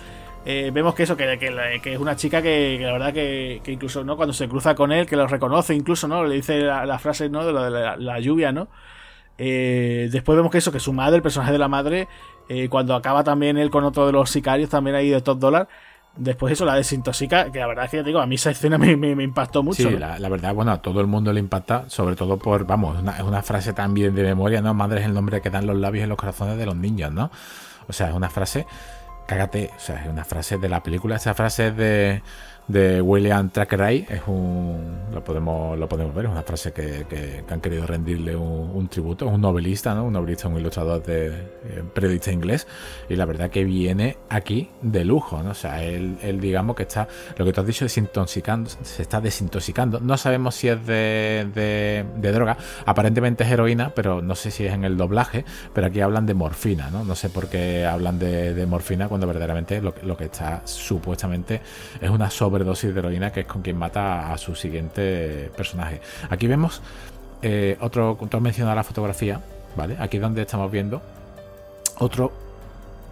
eh, 0.45 0.71
vemos 0.73 0.95
que 0.95 1.05
eso, 1.05 1.17
que, 1.17 1.39
que, 1.39 1.93
es 1.93 1.99
una 1.99 2.17
chica 2.17 2.43
que, 2.43 2.79
la 2.81 2.93
verdad 2.93 3.13
que, 3.13 3.63
incluso, 3.67 4.05
¿no? 4.05 4.17
Cuando 4.17 4.33
se 4.33 4.49
cruza 4.49 4.75
con 4.75 4.93
él, 4.93 5.07
que 5.07 5.17
lo 5.17 5.27
reconoce 5.27 5.75
incluso, 5.75 6.09
¿no? 6.09 6.25
Le 6.25 6.37
dice 6.37 6.61
la, 6.61 6.99
frase, 6.99 7.29
¿no? 7.29 7.45
De, 7.45 7.53
la, 7.53 8.21
lluvia, 8.21 8.53
¿no? 8.53 8.69
Eh, 9.39 10.09
después 10.13 10.37
vemos 10.37 10.53
que 10.53 10.59
eso, 10.59 10.71
que 10.71 10.81
su 10.81 10.93
madre, 10.93 11.17
el 11.17 11.23
personaje 11.23 11.53
de 11.53 11.59
la 11.59 11.69
madre, 11.69 12.09
eh, 12.49 12.69
cuando 12.69 12.95
acaba 12.95 13.25
también 13.25 13.57
él 13.57 13.71
con 13.71 13.85
otro 13.85 14.07
de 14.07 14.13
los 14.13 14.29
sicarios, 14.29 14.69
también 14.69 14.97
ahí 14.97 15.09
de 15.09 15.21
top 15.23 15.39
dólar, 15.39 15.69
Después 16.17 16.53
eso 16.53 16.65
la 16.65 16.75
desintoxica, 16.75 17.51
que 17.53 17.61
la 17.61 17.67
verdad 17.67 17.85
es 17.85 17.91
que 17.93 17.97
ya 17.99 18.03
digo, 18.03 18.21
a 18.21 18.27
mí 18.27 18.35
esa 18.35 18.51
escena 18.51 18.79
me, 18.79 18.93
impactó 18.93 19.63
mucho. 19.63 19.89
Sí, 19.89 19.97
la, 19.97 20.29
verdad, 20.29 20.53
bueno, 20.55 20.73
a 20.73 20.83
todo 20.83 21.01
el 21.01 21.07
mundo 21.07 21.33
le 21.33 21.41
impacta, 21.41 21.89
sobre 21.89 22.17
todo 22.17 22.37
por, 22.37 22.67
vamos, 22.67 22.99
es 23.17 23.23
una 23.23 23.43
frase 23.43 23.73
también 23.73 24.15
de 24.15 24.23
memoria, 24.25 24.61
¿no? 24.61 24.75
Madre 24.75 25.01
es 25.01 25.07
el 25.07 25.15
nombre 25.15 25.41
que 25.41 25.51
dan 25.51 25.67
los 25.67 25.77
labios 25.77 26.03
en 26.03 26.09
los 26.09 26.19
corazones 26.19 26.59
de 26.59 26.67
los 26.67 26.77
niños, 26.77 27.13
¿no? 27.13 27.31
O 27.89 27.93
sea, 27.93 28.09
es 28.09 28.15
una 28.15 28.29
frase, 28.29 28.67
cágate, 29.27 29.71
o 29.75 29.81
sea, 29.81 30.03
es 30.03 30.09
una 30.09 30.25
frase 30.25 30.59
de 30.59 30.69
la 30.69 30.83
película, 30.83 31.17
esa 31.17 31.33
frase 31.33 31.69
es 31.69 31.77
de 31.77 32.23
de 32.71 33.03
William 33.03 33.51
Thackeray 33.51 34.07
es 34.09 34.23
un 34.27 35.01
lo 35.13 35.25
podemos 35.25 35.77
lo 35.77 35.89
podemos 35.89 36.15
ver 36.15 36.27
es 36.27 36.31
una 36.31 36.43
frase 36.43 36.73
que, 36.73 37.45
han 37.49 37.61
querido 37.61 37.87
rendirle 37.87 38.37
un, 38.37 38.89
tributo. 38.89 39.27
Es 39.27 39.33
un 39.33 39.41
novelista 39.41 39.95
no 39.95 40.05
un 40.05 40.13
novelista 40.13 40.49
un 40.49 40.59
ilustrador 40.59 41.03
de 41.03 41.29
eh, 41.29 41.83
periodista 41.93 42.31
inglés. 42.33 42.67
Y 43.09 43.17
la 43.17 43.25
verdad 43.25 43.51
que 43.51 43.65
viene 43.65 44.17
aquí 44.29 44.71
de 44.83 45.05
lujo 45.05 45.43
no 45.43 45.51
o 45.51 45.55
sea 45.55 45.83
él, 45.83 46.19
digamos 46.41 46.77
que 46.77 46.85
está 46.85 47.09
lo 47.37 47.45
que 47.45 47.53
tú 47.53 47.61
has 47.61 47.67
dicho 47.67 47.85
desintoxicando 47.85 48.71
se 48.83 49.03
está 49.03 49.21
desintoxicando. 49.21 50.01
No 50.01 50.17
sabemos 50.17 50.55
si 50.55 50.69
es 50.69 50.87
de, 50.87 52.05
de, 52.17 52.33
droga. 52.33 52.57
Aparentemente 52.87 53.45
es 53.45 53.51
heroína 53.51 53.93
pero 53.95 54.23
no 54.23 54.35
sé 54.35 54.51
si 54.51 54.65
es 54.65 54.73
en 54.73 54.85
el 54.85 54.97
doblaje. 54.97 55.45
Pero 55.75 55.89
aquí 55.89 56.01
hablan 56.01 56.27
de 56.27 56.35
morfina 56.35 56.91
no 56.91 57.05
no 57.05 57.15
sé 57.17 57.31
por 57.31 57.49
qué 57.49 57.85
hablan 57.85 58.19
de, 58.19 58.67
morfina 58.67 59.09
cuando 59.09 59.27
verdaderamente 59.27 59.81
lo, 59.81 59.95
lo 60.03 60.17
que 60.17 60.25
está 60.25 60.63
supuestamente 60.65 61.61
es 62.01 62.11
una 62.11 62.31
sobre 62.31 62.60
dosis 62.65 62.93
de 62.93 63.01
heroína, 63.01 63.33
que 63.33 63.41
es 63.41 63.47
con 63.47 63.63
quien 63.63 63.77
mata 63.77 64.33
a 64.33 64.39
su 64.39 64.55
siguiente 64.55 65.51
personaje. 65.57 66.01
Aquí 66.29 66.47
vemos 66.47 66.83
eh, 67.43 67.77
otro, 67.81 68.19
tú 68.29 68.37
has 68.37 68.43
mencionado 68.43 68.77
la 68.77 68.85
fotografía, 68.85 69.41
¿vale? 69.77 69.97
Aquí 69.99 70.19
es 70.19 70.23
donde 70.23 70.43
estamos 70.43 70.71
viendo 70.71 71.03
otro 71.99 72.33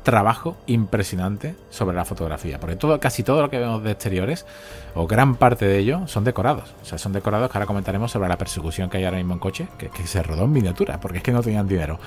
trabajo 0.03 0.57
impresionante 0.67 1.55
sobre 1.71 1.97
la 1.97 2.05
fotografía. 2.05 2.59
Porque 2.59 2.77
todo, 2.77 2.99
casi 2.99 3.23
todo 3.23 3.43
lo 3.43 3.51
que 3.51 3.59
vemos 3.59 3.83
de 3.83 3.91
exteriores, 3.91 4.47
o 4.95 5.07
gran 5.07 5.37
parte 5.37 5.67
de 5.67 5.79
ello, 5.79 6.07
son 6.07 6.25
decorados. 6.25 6.75
O 6.83 6.85
sea, 6.87 6.97
son 6.97 7.13
decorados 7.13 7.51
que 7.51 7.59
ahora 7.59 7.67
comentaremos 7.67 8.11
sobre 8.11 8.29
la 8.29 8.39
persecución 8.39 8.89
que 8.89 8.99
hay 8.99 9.05
ahora 9.05 9.19
mismo 9.19 9.35
en 9.35 9.41
coche, 9.41 9.69
que, 9.77 9.91
que 9.91 10.07
se 10.07 10.23
rodó 10.23 10.45
en 10.45 10.53
miniatura, 10.53 10.99
porque 10.99 11.19
es 11.19 11.23
que 11.23 11.33
no 11.33 11.43
tenían 11.43 11.69
dinero. 11.69 11.99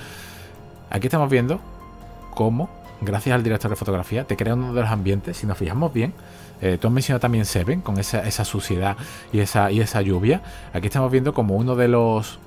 Aquí 0.89 1.07
estamos 1.07 1.29
viendo 1.29 1.59
cómo, 2.31 2.69
gracias 3.01 3.35
al 3.35 3.43
director 3.43 3.69
de 3.69 3.77
fotografía, 3.77 4.25
te 4.25 4.35
crea 4.35 4.55
uno 4.55 4.73
de 4.73 4.81
los 4.81 4.89
ambientes, 4.89 5.37
si 5.37 5.45
nos 5.45 5.57
fijamos 5.57 5.93
bien, 5.93 6.13
eh, 6.61 6.77
tú 6.79 6.87
has 6.87 6.93
mencionado 6.93 7.19
también 7.19 7.45
Seven, 7.45 7.81
con 7.81 7.99
esa, 7.99 8.25
esa 8.27 8.45
suciedad 8.45 8.97
y 9.33 9.39
esa, 9.39 9.71
y 9.71 9.81
esa 9.81 10.01
lluvia. 10.01 10.41
Aquí 10.73 10.87
estamos 10.87 11.11
viendo 11.11 11.33
como 11.33 11.55
uno 11.55 11.75
de 11.75 11.87
los 11.87 12.39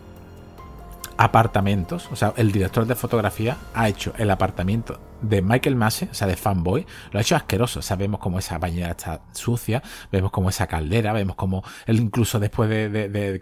apartamentos, 1.17 2.09
o 2.11 2.17
sea, 2.17 2.33
el 2.37 2.51
director 2.51 2.87
de 2.87 2.95
fotografía 2.95 3.57
ha 3.73 3.89
hecho 3.89 4.13
el 4.19 4.31
apartamento 4.31 5.01
de 5.23 5.43
Michael 5.43 5.77
Massey, 5.77 6.09
o 6.11 6.15
sea, 6.15 6.27
de 6.27 6.37
Fanboy, 6.37 6.87
lo 7.13 7.19
ha 7.19 7.23
hecho 7.23 7.37
asqueroso. 7.37 7.83
Sabemos 7.83 8.21
cómo 8.21 8.39
esa 8.39 8.59
bañera 8.59 8.91
está 8.91 9.21
sucia, 9.33 9.83
vemos 10.11 10.31
cómo 10.31 10.49
esa 10.49 10.67
caldera, 10.67 11.13
vemos 11.13 11.37
cómo 11.37 11.63
él 11.87 12.01
incluso 12.01 12.41
después 12.41 12.69
de, 12.69 12.89
de, 12.89 13.09
de 13.09 13.41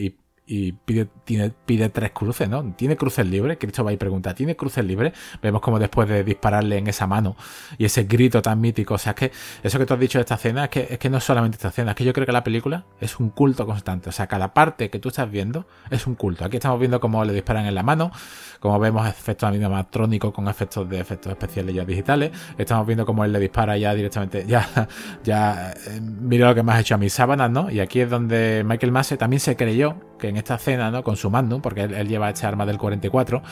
y 0.00 0.16
y 0.52 0.72
pide, 0.72 1.06
tiene, 1.24 1.52
pide 1.64 1.90
tres 1.90 2.10
cruces, 2.10 2.48
¿no? 2.48 2.74
Tiene 2.74 2.96
cruces 2.96 3.24
libres. 3.24 3.56
Cristo 3.56 3.88
y 3.88 3.96
pregunta, 3.96 4.34
¿tiene 4.34 4.56
cruces 4.56 4.84
libres? 4.84 5.12
Vemos 5.40 5.60
como 5.60 5.78
después 5.78 6.08
de 6.08 6.24
dispararle 6.24 6.76
en 6.76 6.88
esa 6.88 7.06
mano 7.06 7.36
y 7.78 7.84
ese 7.84 8.02
grito 8.02 8.42
tan 8.42 8.60
mítico. 8.60 8.94
O 8.94 8.98
sea, 8.98 9.12
es 9.12 9.16
que 9.16 9.32
eso 9.62 9.78
que 9.78 9.86
tú 9.86 9.94
has 9.94 10.00
dicho 10.00 10.18
de 10.18 10.22
esta 10.22 10.34
escena 10.34 10.64
es 10.64 10.70
que, 10.70 10.88
es 10.90 10.98
que 10.98 11.08
no 11.08 11.18
es 11.18 11.24
solamente 11.24 11.54
esta 11.54 11.68
escena, 11.68 11.92
es 11.92 11.96
que 11.96 12.02
yo 12.04 12.12
creo 12.12 12.26
que 12.26 12.32
la 12.32 12.42
película 12.42 12.84
es 13.00 13.20
un 13.20 13.30
culto 13.30 13.64
constante. 13.64 14.08
O 14.08 14.12
sea, 14.12 14.26
cada 14.26 14.52
parte 14.52 14.90
que 14.90 14.98
tú 14.98 15.10
estás 15.10 15.30
viendo 15.30 15.66
es 15.88 16.08
un 16.08 16.16
culto. 16.16 16.44
Aquí 16.44 16.56
estamos 16.56 16.80
viendo 16.80 16.98
cómo 16.98 17.24
le 17.24 17.32
disparan 17.32 17.66
en 17.66 17.74
la 17.76 17.84
mano, 17.84 18.10
como 18.58 18.76
vemos 18.80 19.06
efectos 19.06 19.48
animatrónicos 19.48 20.32
con 20.32 20.48
efectos 20.48 20.88
de 20.88 20.98
efectos 20.98 21.30
especiales 21.30 21.76
ya 21.76 21.84
digitales. 21.84 22.32
Estamos 22.58 22.88
viendo 22.88 23.06
cómo 23.06 23.24
él 23.24 23.30
le 23.30 23.38
dispara 23.38 23.78
ya 23.78 23.94
directamente, 23.94 24.44
ya, 24.48 24.88
ya, 25.22 25.70
eh, 25.70 26.00
mira 26.00 26.48
lo 26.48 26.56
que 26.56 26.64
me 26.64 26.72
has 26.72 26.80
hecho 26.80 26.96
a 26.96 26.98
mis 26.98 27.12
sábanas, 27.12 27.52
¿no? 27.52 27.70
Y 27.70 27.78
aquí 27.78 28.00
es 28.00 28.10
donde 28.10 28.64
Michael 28.66 28.90
Massey 28.90 29.16
también 29.16 29.38
se 29.38 29.54
creyó 29.54 30.09
que 30.20 30.28
en 30.28 30.36
esta 30.36 30.54
escena, 30.54 30.90
¿no? 30.90 31.02
Con 31.02 31.16
su 31.16 31.30
Magnum, 31.30 31.60
porque 31.60 31.82
él, 31.82 32.08
lleva 32.08 32.30
esta 32.30 32.46
arma 32.46 32.66
del 32.66 32.78
44, 32.78 33.42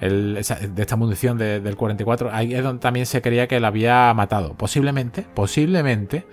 de 0.00 0.40
esta 0.76 0.96
munición 0.96 1.38
del 1.38 1.76
44, 1.76 2.30
ahí 2.32 2.54
es 2.54 2.62
donde 2.62 2.80
también 2.80 3.06
se 3.06 3.22
creía 3.22 3.46
que 3.46 3.60
la 3.60 3.68
había 3.68 4.12
matado. 4.14 4.54
Posiblemente, 4.54 5.24
posiblemente, 5.34 6.26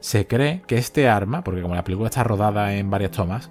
se 0.00 0.26
cree 0.26 0.62
que 0.66 0.76
este 0.76 1.08
arma, 1.08 1.42
porque 1.42 1.62
como 1.62 1.74
la 1.74 1.84
película 1.84 2.08
está 2.08 2.22
rodada 2.24 2.74
en 2.74 2.90
varias 2.90 3.12
tomas, 3.12 3.50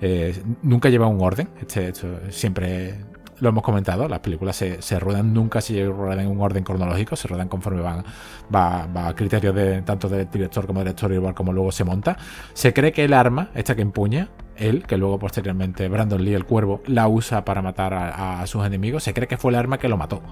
eh, 0.00 0.42
nunca 0.62 0.88
lleva 0.88 1.06
un 1.06 1.20
orden. 1.22 1.48
Este, 1.60 1.92
siempre 2.30 2.94
lo 3.40 3.48
hemos 3.48 3.62
comentado, 3.62 4.08
las 4.08 4.20
películas 4.20 4.56
se, 4.56 4.98
ruedan, 4.98 5.32
nunca 5.32 5.60
se 5.60 5.84
ruedan 5.86 6.20
en 6.20 6.28
un 6.28 6.40
orden 6.40 6.64
cronológico, 6.64 7.16
se 7.16 7.28
ruedan 7.28 7.48
conforme 7.48 7.82
van 7.82 8.04
va, 8.54 9.08
a 9.08 9.14
criterios 9.14 9.54
de 9.54 9.82
tanto 9.82 10.08
del 10.08 10.30
director 10.30 10.66
como 10.66 10.80
director, 10.80 11.12
igual 11.12 11.34
como 11.34 11.52
luego 11.52 11.72
se 11.72 11.84
monta. 11.84 12.16
Se 12.52 12.72
cree 12.72 12.92
que 12.92 13.04
el 13.04 13.12
arma, 13.12 13.50
esta 13.54 13.74
que 13.74 13.82
empuña, 13.82 14.28
él, 14.56 14.84
que 14.86 14.96
luego 14.96 15.18
posteriormente 15.18 15.88
Brandon 15.88 16.24
Lee, 16.24 16.34
el 16.34 16.44
cuervo, 16.44 16.82
la 16.86 17.08
usa 17.08 17.44
para 17.44 17.62
matar 17.62 17.94
a, 17.94 18.46
sus 18.46 18.64
enemigos, 18.64 19.02
se 19.02 19.14
cree 19.14 19.28
que 19.28 19.36
fue 19.36 19.50
el 19.50 19.56
arma 19.56 19.78
que 19.78 19.88
lo 19.88 19.96
mató. 19.96 20.22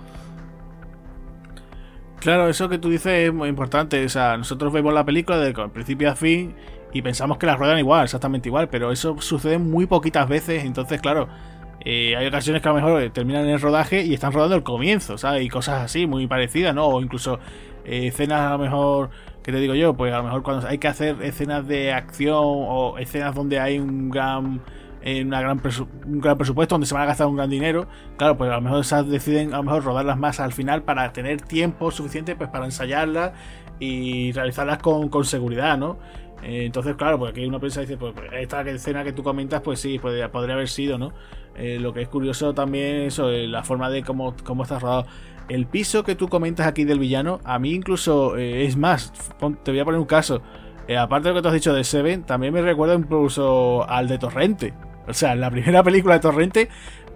Claro, 2.21 2.49
eso 2.49 2.69
que 2.69 2.79
tú 2.79 2.89
dices 2.89 3.29
es 3.29 3.35
muy 3.35 3.49
importante. 3.49 4.05
O 4.05 4.09
sea, 4.09 4.37
nosotros 4.37 4.73
vemos 4.73 4.95
la 4.95 5.05
película 5.05 5.39
de 5.39 5.53
principio 5.71 6.11
a 6.11 6.15
fin 6.15 6.55
y 6.93 7.03
pensamos 7.03 7.39
que 7.39 7.47
las 7.47 7.59
ruedan 7.59 7.79
igual, 7.79 8.05
exactamente 8.05 8.49
igual, 8.49 8.69
pero 8.69 8.93
eso 8.93 9.17
sucede 9.21 9.59
muy 9.59 9.87
poquitas 9.87 10.29
veces. 10.29 10.65
Entonces, 10.65 11.01
claro, 11.01 11.29
eh, 11.85 12.15
hay 12.17 12.27
ocasiones 12.27 12.63
que 12.63 12.69
a 12.69 12.73
lo 12.73 12.77
mejor 12.77 13.11
terminan 13.11 13.49
el 13.49 13.61
rodaje 13.61 14.05
y 14.05 14.15
están 14.15 14.33
rodando 14.33 14.55
el 14.55 14.63
comienzo, 14.63 15.19
¿sabes? 15.19 15.45
Y 15.45 15.49
cosas 15.49 15.83
así, 15.83 16.07
muy 16.07 16.29
parecidas, 16.29 16.75
¿no? 16.75 16.87
O 16.87 17.03
incluso 17.03 17.41
eh, 17.85 18.07
escenas 18.09 18.43
a 18.43 18.51
lo 18.53 18.59
mejor, 18.59 19.11
¿qué 19.43 19.53
te 19.53 19.59
digo 19.59 19.75
yo? 19.75 19.95
Pues 19.95 20.13
a 20.13 20.19
lo 20.19 20.25
mejor 20.25 20.43
cuando 20.43 20.67
hay 20.67 20.79
que 20.79 20.89
hacer 20.89 21.17
escenas 21.23 21.67
de 21.67 21.93
acción 21.93 22.35
o 22.45 22.99
escenas 22.99 23.35
donde 23.35 23.59
hay 23.61 23.79
un 23.79 24.11
gran, 24.11 24.61
eh, 25.03 25.25
una 25.25 25.41
gran 25.41 25.61
un 26.07 26.21
gran 26.21 26.39
presupuesto, 26.39 26.75
donde 26.75 26.87
se 26.87 26.95
van 26.95 27.05
a 27.05 27.07
gastar 27.07 27.27
un 27.27 27.37
gran 27.37 27.51
dinero, 27.51 27.87
claro, 28.17 28.37
pues 28.37 28.51
a 28.51 28.57
lo 28.57 28.61
mejor 28.63 28.81
esas 28.81 29.09
deciden 29.09 29.55
a 29.55 29.59
lo 29.59 29.65
mejor 29.65 29.85
rodarlas 29.85 30.19
más 30.19 30.41
al 30.41 30.53
final 30.53 30.83
para 30.83 31.13
tener 31.13 31.41
tiempo 31.41 31.91
suficiente 31.91 32.37
pues 32.37 32.51
para 32.51 32.65
ensayarlas 32.65 33.33
y 33.79 34.33
realizarlas 34.33 34.79
con, 34.79 35.09
con 35.09 35.25
seguridad, 35.25 35.77
¿no? 35.79 35.99
entonces, 36.43 36.97
claro, 36.97 37.19
pues 37.19 37.31
aquí 37.31 37.45
uno 37.45 37.61
piensa 37.61 37.83
y 37.83 37.87
dice, 37.87 37.97
pues, 37.97 38.15
pues 38.15 38.29
esta 38.33 38.63
escena 38.63 39.05
que 39.05 39.13
tú 39.13 39.23
comentas, 39.23 39.61
pues 39.61 39.79
sí, 39.81 39.99
podría, 39.99 40.31
podría 40.33 40.55
haber 40.55 40.69
sido, 40.69 40.99
¿no? 40.99 41.13
Eh, 41.55 41.79
lo 41.79 41.93
que 41.93 42.03
es 42.03 42.09
curioso 42.09 42.55
también 42.55 43.03
eso, 43.03 43.31
eh, 43.31 43.47
la 43.47 43.63
forma 43.63 43.91
de 43.91 44.03
cómo, 44.03 44.35
cómo 44.45 44.63
está 44.65 44.79
rodado. 44.79 45.07
El 45.49 45.67
piso 45.67 46.05
que 46.05 46.15
tú 46.15 46.29
comentas 46.29 46.67
aquí 46.67 46.85
del 46.85 46.99
villano, 46.99 47.41
a 47.45 47.59
mí 47.59 47.73
incluso 47.73 48.37
eh, 48.37 48.65
es 48.65 48.77
más, 48.77 49.13
te 49.63 49.71
voy 49.71 49.81
a 49.81 49.85
poner 49.85 50.01
un 50.01 50.07
caso. 50.07 50.43
aparte 50.99 51.29
de 51.29 51.35
lo 51.35 51.39
que 51.39 51.43
tú 51.43 51.49
has 51.49 51.55
dicho 51.55 51.75
de 51.75 51.85
Seven, 51.85 52.23
también 52.23 52.55
me 52.55 52.63
recuerda 52.63 52.95
incluso 52.95 53.89
al 53.89 54.09
de 54.09 54.19
Torrente. 54.19 54.75
O 55.07 55.15
sea, 55.15 55.35
la 55.35 55.51
primera 55.51 55.83
película 55.85 56.15
de 56.15 56.21
Torrente, 56.21 56.69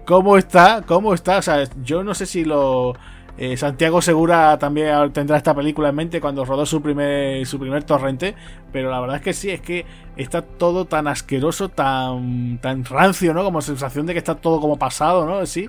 ¿cómo 0.05 0.37
está? 0.37 0.83
¿Cómo 0.87 1.15
está? 1.15 1.39
O 1.39 1.43
sea, 1.43 1.65
yo 1.83 2.03
no 2.03 2.15
sé 2.15 2.27
si 2.27 2.45
lo 2.45 2.95
eh, 3.39 3.57
Santiago 3.59 4.01
Segura 4.01 4.59
también 4.59 5.13
tendrá 5.13 5.37
esta 5.37 5.55
película 5.55 5.91
en 5.91 5.95
mente 5.95 6.21
cuando 6.23 6.45
rodó 6.47 6.65
su 6.65 6.81
primer, 6.81 7.45
su 7.47 7.59
primer 7.59 7.85
torrente, 7.85 8.35
pero 8.73 8.91
la 8.91 8.99
verdad 8.99 9.17
es 9.17 9.23
que 9.23 9.35
sí, 9.35 9.51
es 9.51 9.61
que 9.61 9.85
está 10.17 10.41
todo 10.41 10.87
tan 10.87 11.07
asqueroso, 11.07 11.69
tan, 11.69 12.59
tan 12.63 12.85
rancio, 12.85 13.35
¿no? 13.35 13.45
Como 13.45 13.61
sensación 13.61 14.07
de 14.07 14.15
que 14.15 14.19
está 14.19 14.37
todo 14.37 14.61
como 14.61 14.79
pasado, 14.79 15.27
¿no? 15.27 15.45
Sí. 15.45 15.69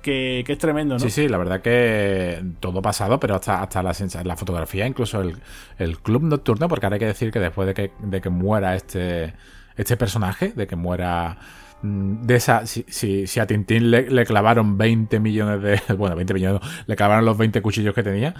Que, 0.00 0.44
es 0.46 0.58
tremendo, 0.58 0.94
¿no? 0.94 1.00
Sí, 1.00 1.10
sí, 1.10 1.28
la 1.28 1.38
verdad 1.38 1.60
que 1.60 2.42
todo 2.60 2.80
pasado, 2.80 3.20
pero 3.20 3.34
hasta, 3.34 3.62
hasta 3.62 3.82
la, 3.82 3.94
la 4.24 4.36
fotografía, 4.36 4.86
incluso 4.86 5.20
el, 5.20 5.98
club 5.98 6.22
nocturno, 6.22 6.68
porque 6.68 6.86
ahora 6.86 6.94
hay 6.94 7.00
que 7.00 7.06
decir 7.06 7.30
que 7.30 7.38
después 7.38 7.66
de 7.66 7.74
que, 7.74 7.92
de 8.00 8.20
que 8.20 8.30
muera 8.30 8.74
este, 8.74 9.34
este 9.76 9.96
personaje, 9.96 10.52
de 10.54 10.66
que 10.66 10.76
muera 10.76 11.36
Mm, 11.82 12.26
de 12.26 12.34
esa, 12.36 12.66
si, 12.66 12.84
si, 13.26 13.40
a 13.40 13.46
Tintín 13.46 13.90
le, 13.90 14.24
clavaron 14.26 14.76
20 14.76 15.20
millones 15.20 15.62
de. 15.62 15.80
Bueno, 15.96 16.16
20 16.16 16.34
millones, 16.34 16.60
le 16.86 16.96
clavaron 16.96 17.24
los 17.24 17.38
20 17.38 17.62
cuchillos 17.62 17.94
que 17.94 18.02
tenía. 18.02 18.34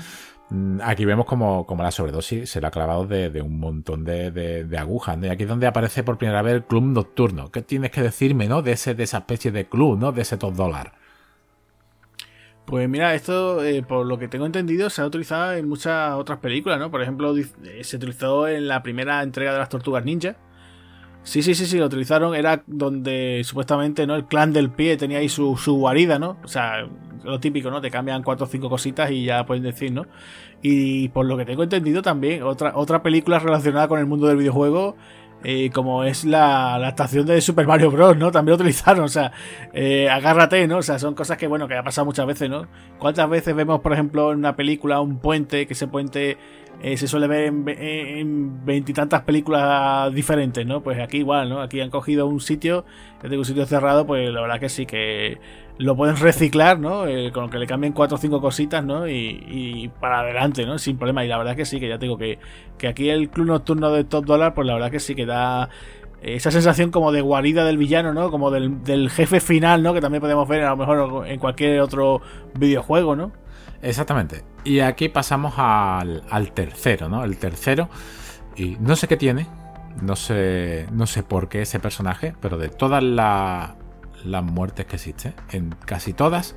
Mm, 0.50 0.80
aquí 0.82 1.04
vemos 1.04 1.26
como, 1.26 1.66
como 1.66 1.82
la 1.82 1.90
sobredosis 1.90 2.50
se 2.50 2.60
le 2.60 2.66
ha 2.66 2.70
clavado 2.70 3.06
de, 3.06 3.40
un 3.42 3.58
montón 3.58 4.04
de, 4.04 4.66
agujas. 4.78 5.18
Y 5.22 5.28
aquí 5.28 5.44
es 5.44 5.48
donde 5.48 5.66
aparece 5.66 6.02
por 6.02 6.18
primera 6.18 6.42
vez 6.42 6.54
el 6.54 6.64
club 6.64 6.84
nocturno. 6.84 7.50
¿Qué 7.50 7.62
tienes 7.62 7.90
que 7.90 8.02
decirme, 8.02 8.46
no? 8.48 8.62
De, 8.62 8.72
ese, 8.72 8.94
de 8.94 9.04
esa 9.04 9.18
especie 9.18 9.50
de 9.52 9.66
club, 9.68 9.98
¿no? 9.98 10.12
De 10.12 10.22
ese 10.22 10.36
top 10.36 10.54
dólar. 10.54 10.92
Pues 12.70 12.88
mira, 12.88 13.16
esto, 13.16 13.64
eh, 13.64 13.82
por 13.82 14.06
lo 14.06 14.16
que 14.16 14.28
tengo 14.28 14.46
entendido, 14.46 14.90
se 14.90 15.02
ha 15.02 15.06
utilizado 15.06 15.54
en 15.54 15.68
muchas 15.68 16.14
otras 16.14 16.38
películas, 16.38 16.78
¿no? 16.78 16.88
Por 16.88 17.02
ejemplo, 17.02 17.36
eh, 17.36 17.82
se 17.82 17.96
utilizó 17.96 18.46
en 18.46 18.68
la 18.68 18.80
primera 18.80 19.24
entrega 19.24 19.52
de 19.52 19.58
las 19.58 19.68
Tortugas 19.68 20.04
Ninja 20.04 20.36
Sí, 21.24 21.42
sí, 21.42 21.56
sí, 21.56 21.66
sí, 21.66 21.78
lo 21.78 21.86
utilizaron. 21.86 22.32
Era 22.36 22.62
donde 22.68 23.42
supuestamente 23.44 24.06
¿no? 24.06 24.14
el 24.14 24.26
clan 24.26 24.52
del 24.52 24.70
pie 24.70 24.96
tenía 24.96 25.18
ahí 25.18 25.28
su, 25.28 25.56
su 25.56 25.74
guarida, 25.78 26.20
¿no? 26.20 26.38
O 26.44 26.48
sea, 26.48 26.86
lo 27.24 27.40
típico, 27.40 27.72
¿no? 27.72 27.80
Te 27.80 27.90
cambian 27.90 28.22
cuatro 28.22 28.46
o 28.46 28.48
cinco 28.48 28.70
cositas 28.70 29.10
y 29.10 29.24
ya 29.24 29.44
pueden 29.46 29.64
decir, 29.64 29.92
¿no? 29.92 30.06
Y 30.62 31.08
por 31.08 31.26
lo 31.26 31.36
que 31.36 31.44
tengo 31.44 31.64
entendido 31.64 32.02
también, 32.02 32.44
otra, 32.44 32.76
otra 32.76 33.02
película 33.02 33.40
relacionada 33.40 33.88
con 33.88 33.98
el 33.98 34.06
mundo 34.06 34.28
del 34.28 34.36
videojuego, 34.36 34.96
eh, 35.42 35.70
como 35.70 36.04
es 36.04 36.24
la, 36.24 36.78
la 36.78 36.90
estación 36.90 37.26
de 37.26 37.40
Super 37.40 37.66
Mario 37.66 37.90
Bros., 37.90 38.16
¿no? 38.16 38.30
También 38.30 38.50
lo 38.52 38.62
utilizaron, 38.62 39.04
o 39.04 39.08
sea, 39.08 39.32
eh, 39.72 40.08
agárrate, 40.08 40.66
¿no? 40.66 40.78
O 40.78 40.82
sea, 40.82 40.98
son 40.98 41.14
cosas 41.14 41.38
que, 41.38 41.46
bueno, 41.46 41.66
que 41.66 41.76
ha 41.76 41.82
pasado 41.82 42.04
muchas 42.04 42.26
veces, 42.26 42.50
¿no? 42.50 42.66
¿Cuántas 42.98 43.28
veces 43.28 43.54
vemos, 43.54 43.80
por 43.80 43.92
ejemplo, 43.92 44.32
en 44.32 44.38
una 44.38 44.54
película 44.54 45.00
un 45.00 45.18
puente, 45.18 45.66
que 45.66 45.72
ese 45.72 45.86
puente 45.86 46.36
eh, 46.82 46.96
se 46.96 47.08
suele 47.08 47.26
ver 47.26 47.46
en 47.46 48.64
veintitantas 48.64 49.22
películas 49.22 50.12
diferentes, 50.12 50.66
¿no? 50.66 50.82
Pues 50.82 50.98
aquí 51.00 51.18
igual, 51.18 51.48
¿no? 51.48 51.62
Aquí 51.62 51.80
han 51.80 51.90
cogido 51.90 52.26
un 52.26 52.40
sitio, 52.40 52.84
de 53.22 53.36
un 53.36 53.44
sitio 53.44 53.66
cerrado, 53.66 54.06
pues 54.06 54.30
la 54.30 54.40
verdad 54.40 54.60
que 54.60 54.68
sí, 54.68 54.86
que 54.86 55.38
lo 55.80 55.96
pueden 55.96 56.16
reciclar, 56.16 56.78
¿no? 56.78 57.06
Eh, 57.06 57.32
con 57.32 57.48
que 57.48 57.58
le 57.58 57.66
cambien 57.66 57.92
cuatro 57.92 58.16
o 58.16 58.20
cinco 58.20 58.40
cositas, 58.40 58.84
¿no? 58.84 59.08
Y, 59.08 59.90
para 59.98 60.20
adelante, 60.20 60.66
¿no? 60.66 60.78
Sin 60.78 60.98
problema. 60.98 61.24
Y 61.24 61.28
la 61.28 61.38
verdad 61.38 61.56
que 61.56 61.64
sí, 61.64 61.80
que 61.80 61.88
ya 61.88 61.98
tengo 61.98 62.18
que, 62.18 62.38
que 62.78 62.86
aquí 62.88 63.08
el 63.08 63.30
club 63.30 63.46
nocturno 63.46 63.90
de 63.90 64.04
Top 64.04 64.26
Dollar, 64.26 64.54
pues 64.54 64.66
la 64.66 64.74
verdad 64.74 64.90
que 64.90 65.00
sí 65.00 65.14
que 65.14 65.26
da 65.26 65.70
esa 66.22 66.50
sensación 66.50 66.90
como 66.90 67.12
de 67.12 67.22
guarida 67.22 67.64
del 67.64 67.78
villano, 67.78 68.12
¿no? 68.12 68.30
Como 68.30 68.50
del, 68.50 68.84
del 68.84 69.08
jefe 69.08 69.40
final, 69.40 69.82
¿no? 69.82 69.94
Que 69.94 70.02
también 70.02 70.20
podemos 70.20 70.46
ver 70.46 70.64
a 70.64 70.70
lo 70.70 70.76
mejor 70.76 71.26
en 71.26 71.40
cualquier 71.40 71.80
otro 71.80 72.20
videojuego, 72.54 73.16
¿no? 73.16 73.32
Exactamente. 73.82 74.44
Y 74.64 74.80
aquí 74.80 75.08
pasamos 75.08 75.54
al, 75.56 76.52
tercero, 76.52 77.08
¿no? 77.08 77.24
El 77.24 77.38
tercero. 77.38 77.88
Y 78.54 78.76
no 78.80 78.96
sé 78.96 79.08
qué 79.08 79.16
tiene. 79.16 79.46
No 80.02 80.14
sé, 80.14 80.86
no 80.92 81.06
sé 81.06 81.22
por 81.22 81.48
qué 81.48 81.62
ese 81.62 81.80
personaje. 81.80 82.34
Pero 82.40 82.58
de 82.58 82.68
todas 82.68 83.02
las 83.02 83.79
muertes 84.24 84.86
que 84.86 84.96
existen, 84.96 85.34
en 85.50 85.74
casi 85.84 86.12
todas, 86.12 86.54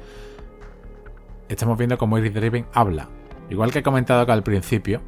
estamos 1.50 1.78
viendo 1.78 1.98
cómo 1.98 2.18
Iris 2.18 2.34
Driven 2.34 2.66
habla. 2.74 3.10
Igual 3.50 3.72
que 3.72 3.80
he 3.80 3.84
comentado 3.84 4.22
acá 4.22 4.34
al 4.34 4.44
principio. 4.44 5.02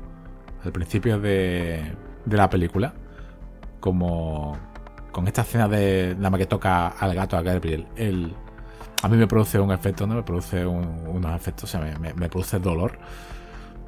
Al 0.64 0.72
principio 0.72 1.20
de, 1.20 1.94
de 2.26 2.38
la 2.38 2.50
película. 2.50 2.94
Como, 3.80 4.58
con 5.12 5.28
esta 5.28 5.42
escena 5.42 5.68
de 5.68 6.16
la 6.20 6.32
que 6.32 6.46
toca 6.46 6.88
al 6.88 7.14
gato 7.14 7.38
a 7.38 7.42
Gabriel, 7.42 7.88
el, 7.96 8.36
a 9.02 9.08
mí 9.08 9.18
me 9.18 9.28
produce 9.28 9.60
un 9.60 9.72
efecto, 9.72 10.08
¿no? 10.08 10.16
Me 10.16 10.24
produce 10.24 10.66
unos 10.66 11.36
efectos, 11.36 11.66
o 11.66 11.68
sea, 11.68 11.80
me, 12.00 12.14
me, 12.14 12.30
produce 12.30 12.60
dolor. 12.60 12.98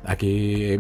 Aquí 0.05 0.79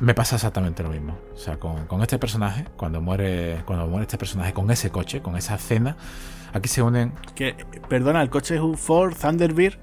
me 0.00 0.14
pasa 0.14 0.36
exactamente 0.36 0.82
lo 0.82 0.88
mismo. 0.88 1.18
O 1.34 1.36
sea, 1.36 1.58
con, 1.58 1.86
con, 1.86 2.00
este 2.02 2.18
personaje, 2.18 2.64
cuando 2.76 3.00
muere, 3.00 3.62
cuando 3.66 3.86
muere 3.86 4.04
este 4.04 4.16
personaje, 4.16 4.52
con 4.52 4.70
ese 4.70 4.90
coche, 4.90 5.20
con 5.20 5.36
esa 5.36 5.56
escena, 5.56 5.96
aquí 6.52 6.68
se 6.68 6.82
unen. 6.82 7.12
Que, 7.34 7.54
perdona, 7.88 8.22
el 8.22 8.30
coche 8.30 8.56
es 8.56 8.60
un 8.60 8.76
Ford 8.76 9.14
Thunderbird. 9.14 9.78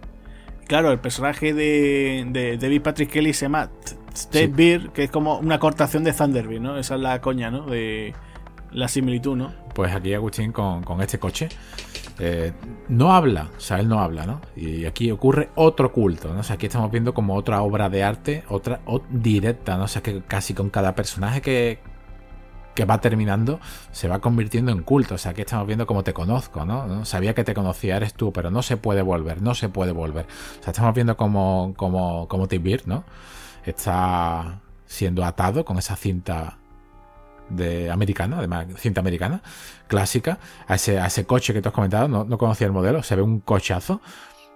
Claro, 0.67 0.91
el 0.91 0.99
personaje 0.99 1.53
de, 1.53 2.25
de 2.29 2.57
David 2.57 2.81
Patrick 2.81 3.11
Kelly 3.11 3.33
se 3.33 3.45
llama 3.45 3.69
Beer, 4.31 4.89
que 4.89 5.03
es 5.03 5.11
como 5.11 5.37
una 5.37 5.59
cortación 5.59 6.03
de 6.03 6.13
Thunderbird, 6.13 6.61
¿no? 6.61 6.77
Esa 6.77 6.95
es 6.95 7.01
la 7.01 7.21
coña, 7.21 7.51
¿no? 7.51 7.65
De 7.65 8.13
la 8.71 8.87
similitud, 8.87 9.35
¿no? 9.35 9.53
Pues 9.73 9.93
aquí 9.93 10.13
Agustín 10.13 10.51
con, 10.51 10.83
con 10.83 11.01
este 11.01 11.19
coche 11.19 11.49
eh, 12.19 12.53
no 12.87 13.13
habla, 13.13 13.49
o 13.57 13.59
sea, 13.59 13.79
él 13.79 13.89
no 13.89 13.99
habla, 13.99 14.25
¿no? 14.25 14.41
Y 14.55 14.85
aquí 14.85 15.11
ocurre 15.11 15.49
otro 15.55 15.91
culto, 15.91 16.33
¿no? 16.33 16.39
O 16.39 16.43
sea, 16.43 16.55
aquí 16.55 16.67
estamos 16.67 16.89
viendo 16.91 17.13
como 17.13 17.35
otra 17.35 17.61
obra 17.61 17.89
de 17.89 18.03
arte, 18.03 18.43
otra 18.47 18.79
directa, 19.09 19.77
¿no? 19.77 19.83
O 19.83 19.87
sea, 19.87 20.01
que 20.01 20.21
casi 20.21 20.53
con 20.53 20.69
cada 20.69 20.95
personaje 20.95 21.41
que, 21.41 21.79
que 22.75 22.85
va 22.85 22.99
terminando 23.01 23.59
se 23.91 24.07
va 24.07 24.19
convirtiendo 24.19 24.71
en 24.71 24.83
culto. 24.83 25.15
O 25.15 25.17
sea, 25.17 25.31
aquí 25.31 25.41
estamos 25.41 25.65
viendo 25.65 25.87
como 25.87 26.03
te 26.03 26.13
conozco, 26.13 26.65
¿no? 26.65 27.05
Sabía 27.05 27.33
que 27.33 27.43
te 27.43 27.53
conocía, 27.53 27.97
eres 27.97 28.13
tú, 28.13 28.31
pero 28.31 28.51
no 28.51 28.61
se 28.61 28.77
puede 28.77 29.01
volver, 29.01 29.41
no 29.41 29.55
se 29.55 29.69
puede 29.69 29.93
volver. 29.93 30.27
O 30.59 30.63
sea, 30.63 30.71
estamos 30.71 30.93
viendo 30.93 31.17
como, 31.17 31.73
como, 31.77 32.27
como 32.27 32.47
Tibir, 32.47 32.87
¿no? 32.87 33.03
Está 33.65 34.59
siendo 34.85 35.25
atado 35.25 35.65
con 35.65 35.77
esa 35.79 35.95
cinta 35.95 36.57
de 37.49 37.91
americana, 37.91 38.37
además 38.39 38.67
cinta 38.77 39.01
americana, 39.01 39.41
clásica, 39.87 40.39
a 40.67 40.75
ese, 40.75 40.99
a 40.99 41.07
ese 41.07 41.25
coche 41.25 41.53
que 41.53 41.61
tú 41.61 41.69
has 41.69 41.75
comentado, 41.75 42.07
no, 42.07 42.23
no 42.23 42.37
conocía 42.37 42.67
el 42.67 42.73
modelo, 42.73 43.03
se 43.03 43.15
ve 43.15 43.21
un 43.21 43.39
cochazo. 43.39 44.01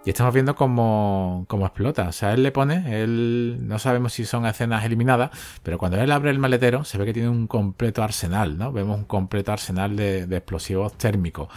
Y 0.06 0.10
estamos 0.12 0.34
viendo 0.34 0.56
cómo, 0.56 1.46
cómo, 1.48 1.66
explota. 1.66 2.08
O 2.08 2.12
sea, 2.12 2.34
él 2.34 2.42
le 2.44 2.52
pone, 2.52 3.02
él 3.02 3.58
no 3.62 3.80
sabemos 3.80 4.14
si 4.14 4.26
son 4.26 4.46
escenas 4.46 4.84
eliminadas, 4.86 5.32
pero 5.62 5.78
cuando 5.78 6.00
él 6.00 6.12
abre 6.12 6.32
el 6.32 6.40
maletero 6.40 6.84
se 6.86 6.98
ve 6.98 7.06
que 7.06 7.14
tiene 7.14 7.30
un 7.30 7.48
completo 7.48 8.02
arsenal, 8.02 8.58
¿no? 8.58 8.72
Vemos 8.72 8.98
un 8.98 9.06
completo 9.06 9.52
arsenal 9.52 9.96
de, 9.96 10.24
explosivos 10.24 10.98
térmicos. 10.98 11.50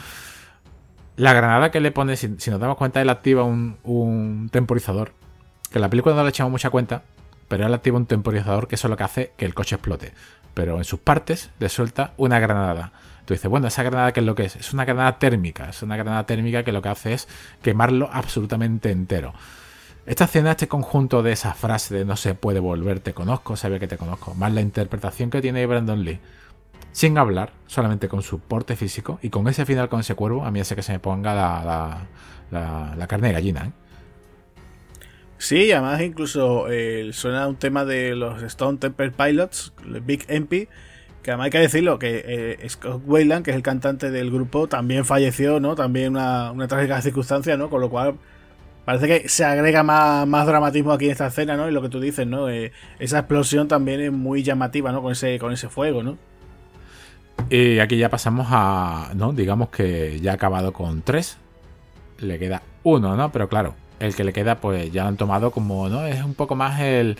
La 1.17 1.33
granada 1.35 1.71
que 1.71 1.81
le 1.81 1.93
pone, 1.93 2.17
si, 2.17 2.29
nos 2.29 2.61
damos 2.61 2.77
cuenta, 2.77 3.01
él 3.01 3.11
activa 3.11 3.45
un, 3.45 3.77
un, 3.85 4.49
temporizador. 4.51 5.13
Que 5.71 5.79
en 5.79 5.83
la 5.83 5.91
película 5.91 6.15
no 6.15 6.23
le 6.23 6.31
echamos 6.31 6.51
mucha 6.51 6.71
cuenta, 6.71 7.03
pero 7.49 7.67
él 7.67 7.73
activa 7.73 7.97
un 7.97 8.07
temporizador 8.07 8.67
que 8.67 8.75
eso 8.75 8.89
es 8.89 8.91
lo 8.91 8.97
que 8.97 9.05
hace 9.05 9.33
que 9.37 9.45
el 9.45 9.55
coche 9.55 9.77
explote 9.77 10.13
pero 10.55 10.79
en 10.79 10.85
sus 10.85 11.01
partes 11.01 11.51
le 11.59 11.69
suelta 11.69 12.13
una 12.17 12.39
granada. 12.39 12.93
Tú 13.25 13.35
dices, 13.35 13.51
bueno, 13.51 13.69
esa 13.69 13.83
granada, 13.83 14.13
¿qué 14.13 14.21
es 14.21 14.27
lo 14.27 14.35
que 14.35 14.45
es? 14.45 14.57
Es 14.57 14.73
una 14.73 14.85
granada 14.85 15.19
térmica, 15.19 15.69
es 15.69 15.83
una 15.83 15.97
granada 15.97 16.27
térmica 16.27 16.65
que 16.65 16.73
lo 16.73 16.83
que 16.83 16.89
hace 16.89 17.13
es 17.13 17.29
quemarlo 17.63 18.09
absolutamente 18.13 18.91
entero. 18.91 19.33
Esta 20.05 20.25
escena, 20.25 20.51
este 20.51 20.67
conjunto 20.67 21.23
de 21.23 21.31
esa 21.31 21.55
frase 21.55 21.95
de 21.95 22.05
no 22.05 22.17
se 22.17 22.35
puede 22.35 22.59
volver, 22.59 22.99
te 22.99 23.15
conozco, 23.15 23.55
sabe 23.55 23.79
que 23.79 23.87
te 23.87 23.97
conozco, 23.97 24.35
más 24.35 24.53
la 24.53 24.61
interpretación 24.61 25.31
que 25.31 25.41
tiene 25.41 25.65
Brandon 25.65 26.05
Lee, 26.05 26.19
sin 26.91 27.17
hablar, 27.19 27.53
solamente 27.69 28.09
con 28.09 28.23
su 28.23 28.41
porte 28.41 28.75
físico 28.75 29.21
y 29.23 29.31
con 29.31 29.47
ese 29.47 29.65
final 29.65 29.89
con 29.89 30.01
ese 30.01 30.17
cuervo, 30.17 30.45
a 30.45 30.51
mí 30.51 30.59
hace 30.59 30.75
que 30.75 30.83
se 30.83 30.93
me 30.93 30.99
ponga 30.99 31.35
la, 32.51 33.07
carne 33.07 33.29
de 33.29 33.35
gallina. 33.35 33.67
¿eh? 33.67 33.73
Sí, 35.39 35.71
además 35.71 36.01
incluso 36.03 36.69
eh, 36.69 37.11
suena 37.13 37.47
un 37.47 37.57
tema 37.57 37.85
de 37.85 38.17
los 38.17 38.43
Stone 38.43 38.79
Temple 38.79 39.13
Pilots, 39.13 39.73
Big 40.05 40.25
MP, 40.29 40.69
que 41.23 41.31
además 41.31 41.47
hay 41.47 41.51
que 41.51 41.59
decirlo, 41.61 41.99
que 41.99 42.23
eh, 42.27 42.69
Scott 42.69 43.03
Wayland, 43.07 43.45
que 43.45 43.53
es 43.53 43.57
el 43.57 43.63
cantante 43.63 44.11
del 44.11 44.31
grupo, 44.31 44.67
también 44.67 45.05
falleció, 45.05 45.61
¿no? 45.61 45.75
También 45.75 46.11
una, 46.11 46.51
una 46.51 46.67
trágica 46.69 47.01
circunstancia, 47.01 47.57
¿no? 47.57 47.71
Con 47.71 47.81
lo 47.81 47.91
cual 47.91 48.17
parece 48.85 49.07
que 49.07 49.29
se 49.29 49.45
agrega 49.45 49.83
más, 49.83 50.27
más 50.27 50.47
dramatismo 50.47 50.93
aquí 50.93 51.07
en 51.07 51.13
esta 51.13 51.29
escena, 51.29 51.57
¿no? 51.57 51.69
Y 51.69 51.73
lo 51.73 51.81
que 51.81 51.89
tú 51.89 52.01
dices, 52.01 52.27
¿no? 52.27 52.49
Eh, 52.49 52.73
esa 52.99 53.21
explosión 53.21 53.69
también 53.69 54.01
es 54.01 54.13
muy 54.13 54.43
llamativa, 54.43 54.91
¿no? 54.91 55.01
Con 55.01 55.13
ese, 55.13 55.39
con 55.39 55.53
ese 55.53 55.69
fuego, 55.69 56.03
¿no? 56.03 56.19
Y 57.51 57.79
aquí 57.79 57.99
ya 57.99 58.09
pasamos 58.09 58.49
a, 58.51 59.11
¿no? 59.15 59.33
Digamos 59.33 59.69
que 59.69 60.19
ya 60.21 60.33
ha 60.33 60.35
acabado 60.35 60.73
con 60.73 61.03
tres. 61.03 61.39
Le 62.19 62.39
queda 62.39 62.63
uno, 62.83 63.17
¿no? 63.17 63.31
Pero 63.31 63.49
claro, 63.49 63.75
el 64.01 64.15
que 64.15 64.25
le 64.25 64.33
queda, 64.33 64.57
pues 64.57 64.93
ya 64.93 65.07
han 65.07 65.17
tomado 65.17 65.51
como, 65.51 65.89
¿no? 65.89 66.05
Es 66.07 66.23
un 66.25 66.35
poco 66.35 66.55
más 66.55 66.81
el 66.81 67.17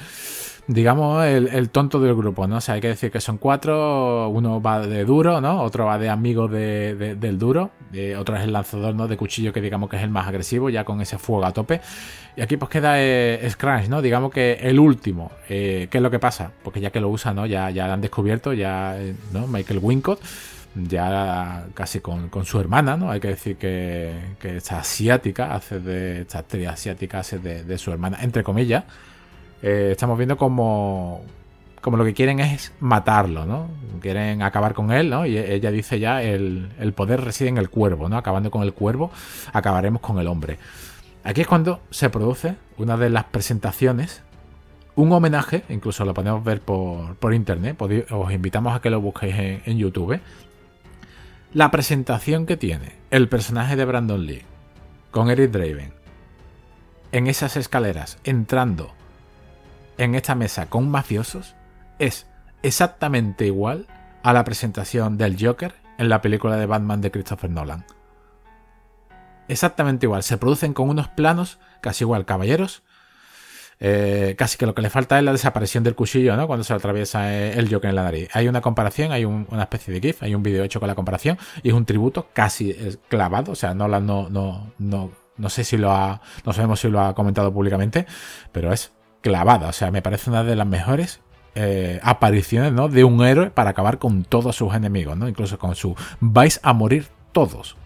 digamos, 0.67 1.25
el, 1.25 1.71
tonto 1.71 2.01
del 2.01 2.15
grupo, 2.15 2.47
¿no? 2.47 2.57
O 2.57 2.61
sea, 2.61 2.75
hay 2.75 2.81
que 2.81 2.89
decir 2.89 3.11
que 3.11 3.21
son 3.21 3.39
cuatro, 3.39 4.29
uno 4.29 4.61
va 4.61 4.87
de 4.87 5.05
duro, 5.05 5.41
¿no? 5.41 5.63
Otro 5.63 5.87
va 5.87 5.99
de 5.99 6.09
amigo 6.09 6.49
de, 6.49 7.17
del 7.17 7.39
duro, 7.39 7.71
otro 8.19 8.37
es 8.37 8.43
el 8.43 8.53
lanzador, 8.53 8.95
¿no? 8.95 9.09
De 9.09 9.17
cuchillo, 9.17 9.53
que 9.53 9.61
digamos 9.61 9.91
que 9.91 9.97
es 9.97 10.03
el 10.03 10.11
más 10.11 10.27
agresivo, 10.29 10.71
ya 10.71 10.85
con 10.85 11.01
ese 11.01 11.19
fuego 11.19 11.45
a 11.45 11.53
tope. 11.53 11.81
Y 12.37 12.41
aquí 12.41 12.57
pues 12.57 12.71
queda 12.71 12.95
eh, 12.97 13.53
¿no? 13.89 14.01
Digamos 14.01 14.33
que 14.33 14.59
el 14.63 14.79
último. 14.79 15.33
Eh, 15.49 15.89
¿Qué 15.91 15.99
es 15.99 16.03
lo 16.03 16.11
que 16.11 16.19
pasa? 16.19 16.51
Porque 16.63 16.81
ya 16.81 16.91
que 16.91 17.01
lo 17.01 17.11
usa, 17.11 17.35
¿no? 17.35 17.45
Ya, 17.47 17.71
ya 17.71 17.87
lo 17.87 17.93
han 17.93 18.01
descubierto, 18.01 18.53
ya, 18.53 18.99
eh, 18.99 19.15
¿no? 19.33 19.47
Michael 19.47 19.81
Wincott 19.83 20.21
ya 20.75 21.67
casi 21.75 22.01
con, 22.01 22.31
su 22.45 22.59
hermana, 22.59 22.97
¿no? 22.97 23.11
Hay 23.11 23.21
que 23.21 23.29
decir 23.29 23.57
que, 23.57 24.13
que 24.39 24.57
esta 24.57 24.79
asiática 24.79 25.55
hace 25.55 25.81
de. 25.81 26.23
Esta 26.23 26.39
actriz 26.39 26.69
asiática 26.69 27.19
hace 27.21 27.39
de, 27.39 27.79
su 27.79 27.93
hermana, 27.93 28.19
entre 28.23 28.43
comillas. 28.43 28.85
Eh, 29.63 29.91
estamos 29.93 30.17
viendo 30.19 30.37
como. 30.37 31.23
Como 31.81 31.97
lo 31.97 32.05
que 32.05 32.15
quieren 32.15 32.39
es 32.39 32.73
matarlo, 32.79 33.45
¿no? 33.45 33.67
Quieren 34.01 34.43
acabar 34.43 34.73
con 34.73 34.93
él, 34.93 35.11
¿no? 35.11 35.27
Y 35.27 35.37
ella 35.37 35.73
dice 35.73 35.99
ya: 35.99 36.23
el, 36.23 36.71
el 36.79 36.93
poder 36.93 37.21
reside 37.23 37.49
en 37.49 37.59
el 37.59 37.71
cuervo, 37.71 38.09
¿no? 38.09 38.17
Acabando 38.17 38.53
con 38.53 38.63
el 38.63 38.73
cuervo, 38.73 39.11
acabaremos 39.53 40.01
con 40.01 40.19
el 40.21 40.29
hombre. 40.29 40.59
Aquí 41.25 41.41
es 41.41 41.47
cuando 41.49 41.81
se 41.91 42.09
produce 42.09 42.55
una 42.77 42.97
de 42.97 43.11
las 43.11 43.25
presentaciones 43.25 44.23
un 44.95 45.13
homenaje, 45.13 45.65
incluso 45.69 46.05
lo 46.05 46.15
podemos 46.15 46.45
ver 46.45 46.61
por, 46.61 47.17
por 47.17 47.33
internet, 47.33 47.81
os 48.11 48.33
invitamos 48.33 48.77
a 48.77 48.81
que 48.81 48.91
lo 48.91 49.01
busquéis 49.01 49.63
en, 49.65 49.79
YouTube, 49.79 50.21
la 51.55 51.71
presentación 51.71 52.47
que 52.47 52.57
tiene 52.57 52.93
el 53.11 53.29
personaje 53.29 53.77
de 53.77 53.85
Brandon 53.85 54.27
Lee 54.27 54.43
con 55.11 55.31
Eric 55.31 55.51
Draven 55.51 55.93
en 57.13 57.27
esas 57.27 57.57
escaleras 57.57 58.19
entrando 58.25 58.93
en 59.99 60.15
esta 60.15 60.35
mesa 60.35 60.67
con 60.67 60.91
mafiosos 60.91 61.57
es 61.99 62.27
exactamente 62.63 63.47
igual 63.47 63.87
a 64.23 64.33
la 64.33 64.45
presentación 64.45 65.19
del 65.19 65.37
Joker 65.43 65.75
en 65.99 66.09
la 66.09 66.21
película 66.21 66.57
de 66.57 66.67
Batman 66.67 67.01
de 67.01 67.11
Christopher 67.11 67.51
Nolan. 67.51 67.85
Exactamente 69.49 70.07
igual, 70.07 70.23
se 70.23 70.39
producen 70.39 70.73
con 70.73 70.89
unos 70.89 71.09
planos 71.09 71.59
casi 71.81 72.05
igual, 72.05 72.25
caballeros, 72.25 72.83
eh, 73.81 74.37
casi 74.39 74.57
que 74.57 74.65
lo 74.65 74.75
que 74.75 74.83
le 74.83 74.91
falta 74.91 75.19
es 75.19 75.25
la 75.25 75.33
desaparición 75.33 75.83
del 75.83 75.97
cuchillo, 75.97 76.37
¿no? 76.37 76.47
Cuando 76.47 76.63
se 76.63 76.73
atraviesa 76.73 77.35
eh, 77.35 77.59
el 77.59 77.69
Joker 77.69 77.91
en 77.91 77.97
la 77.97 78.05
nariz. 78.05 78.29
Hay 78.33 78.47
una 78.47 78.61
comparación, 78.61 79.11
hay 79.11 79.25
una 79.25 79.63
especie 79.63 79.93
de 79.93 80.01
GIF, 80.01 80.23
hay 80.23 80.35
un 80.37 80.43
vídeo 80.43 80.63
hecho 80.63 80.79
con 80.79 80.87
la 80.87 80.95
comparación 80.95 81.37
y 81.65 81.71
es 81.71 81.75
un 81.75 81.85
tributo 81.85 82.29
casi 82.33 82.71
eh, 82.71 82.97
clavado, 83.09 83.53
o 83.53 83.57
sea, 83.57 83.75
no, 83.75 83.89
no, 83.89 84.29
no, 84.31 84.73
no, 84.79 85.11
no 85.37 85.49
sé 85.49 85.65
si 85.65 85.77
lo 85.77 85.91
ha, 85.91 86.21
no 86.47 86.53
sabemos 86.53 86.79
si 86.79 86.89
lo 86.89 87.01
ha 87.01 87.15
comentado 87.15 87.53
públicamente, 87.53 88.07
pero 88.53 88.73
es 88.73 88.93
clavada, 89.23 89.69
o 89.69 89.73
sea, 89.73 89.91
me 89.91 90.03
parece 90.03 90.29
una 90.29 90.45
de 90.45 90.57
las 90.57 90.67
mejores 90.67 91.21
apariciones 92.03 92.73
¿no? 92.73 92.89
de 92.89 93.05
un 93.05 93.23
héroe 93.23 93.51
para 93.51 93.71
acabar 93.71 93.99
con 93.99 94.25
todos 94.25 94.57
sus 94.57 94.75
enemigos, 94.75 95.19
¿no? 95.19 95.29
incluso 95.29 95.59
con 95.59 95.75
su 95.75 95.95
vais 96.21 96.61
a 96.63 96.73
morir 96.73 97.09
todos. 97.33 97.77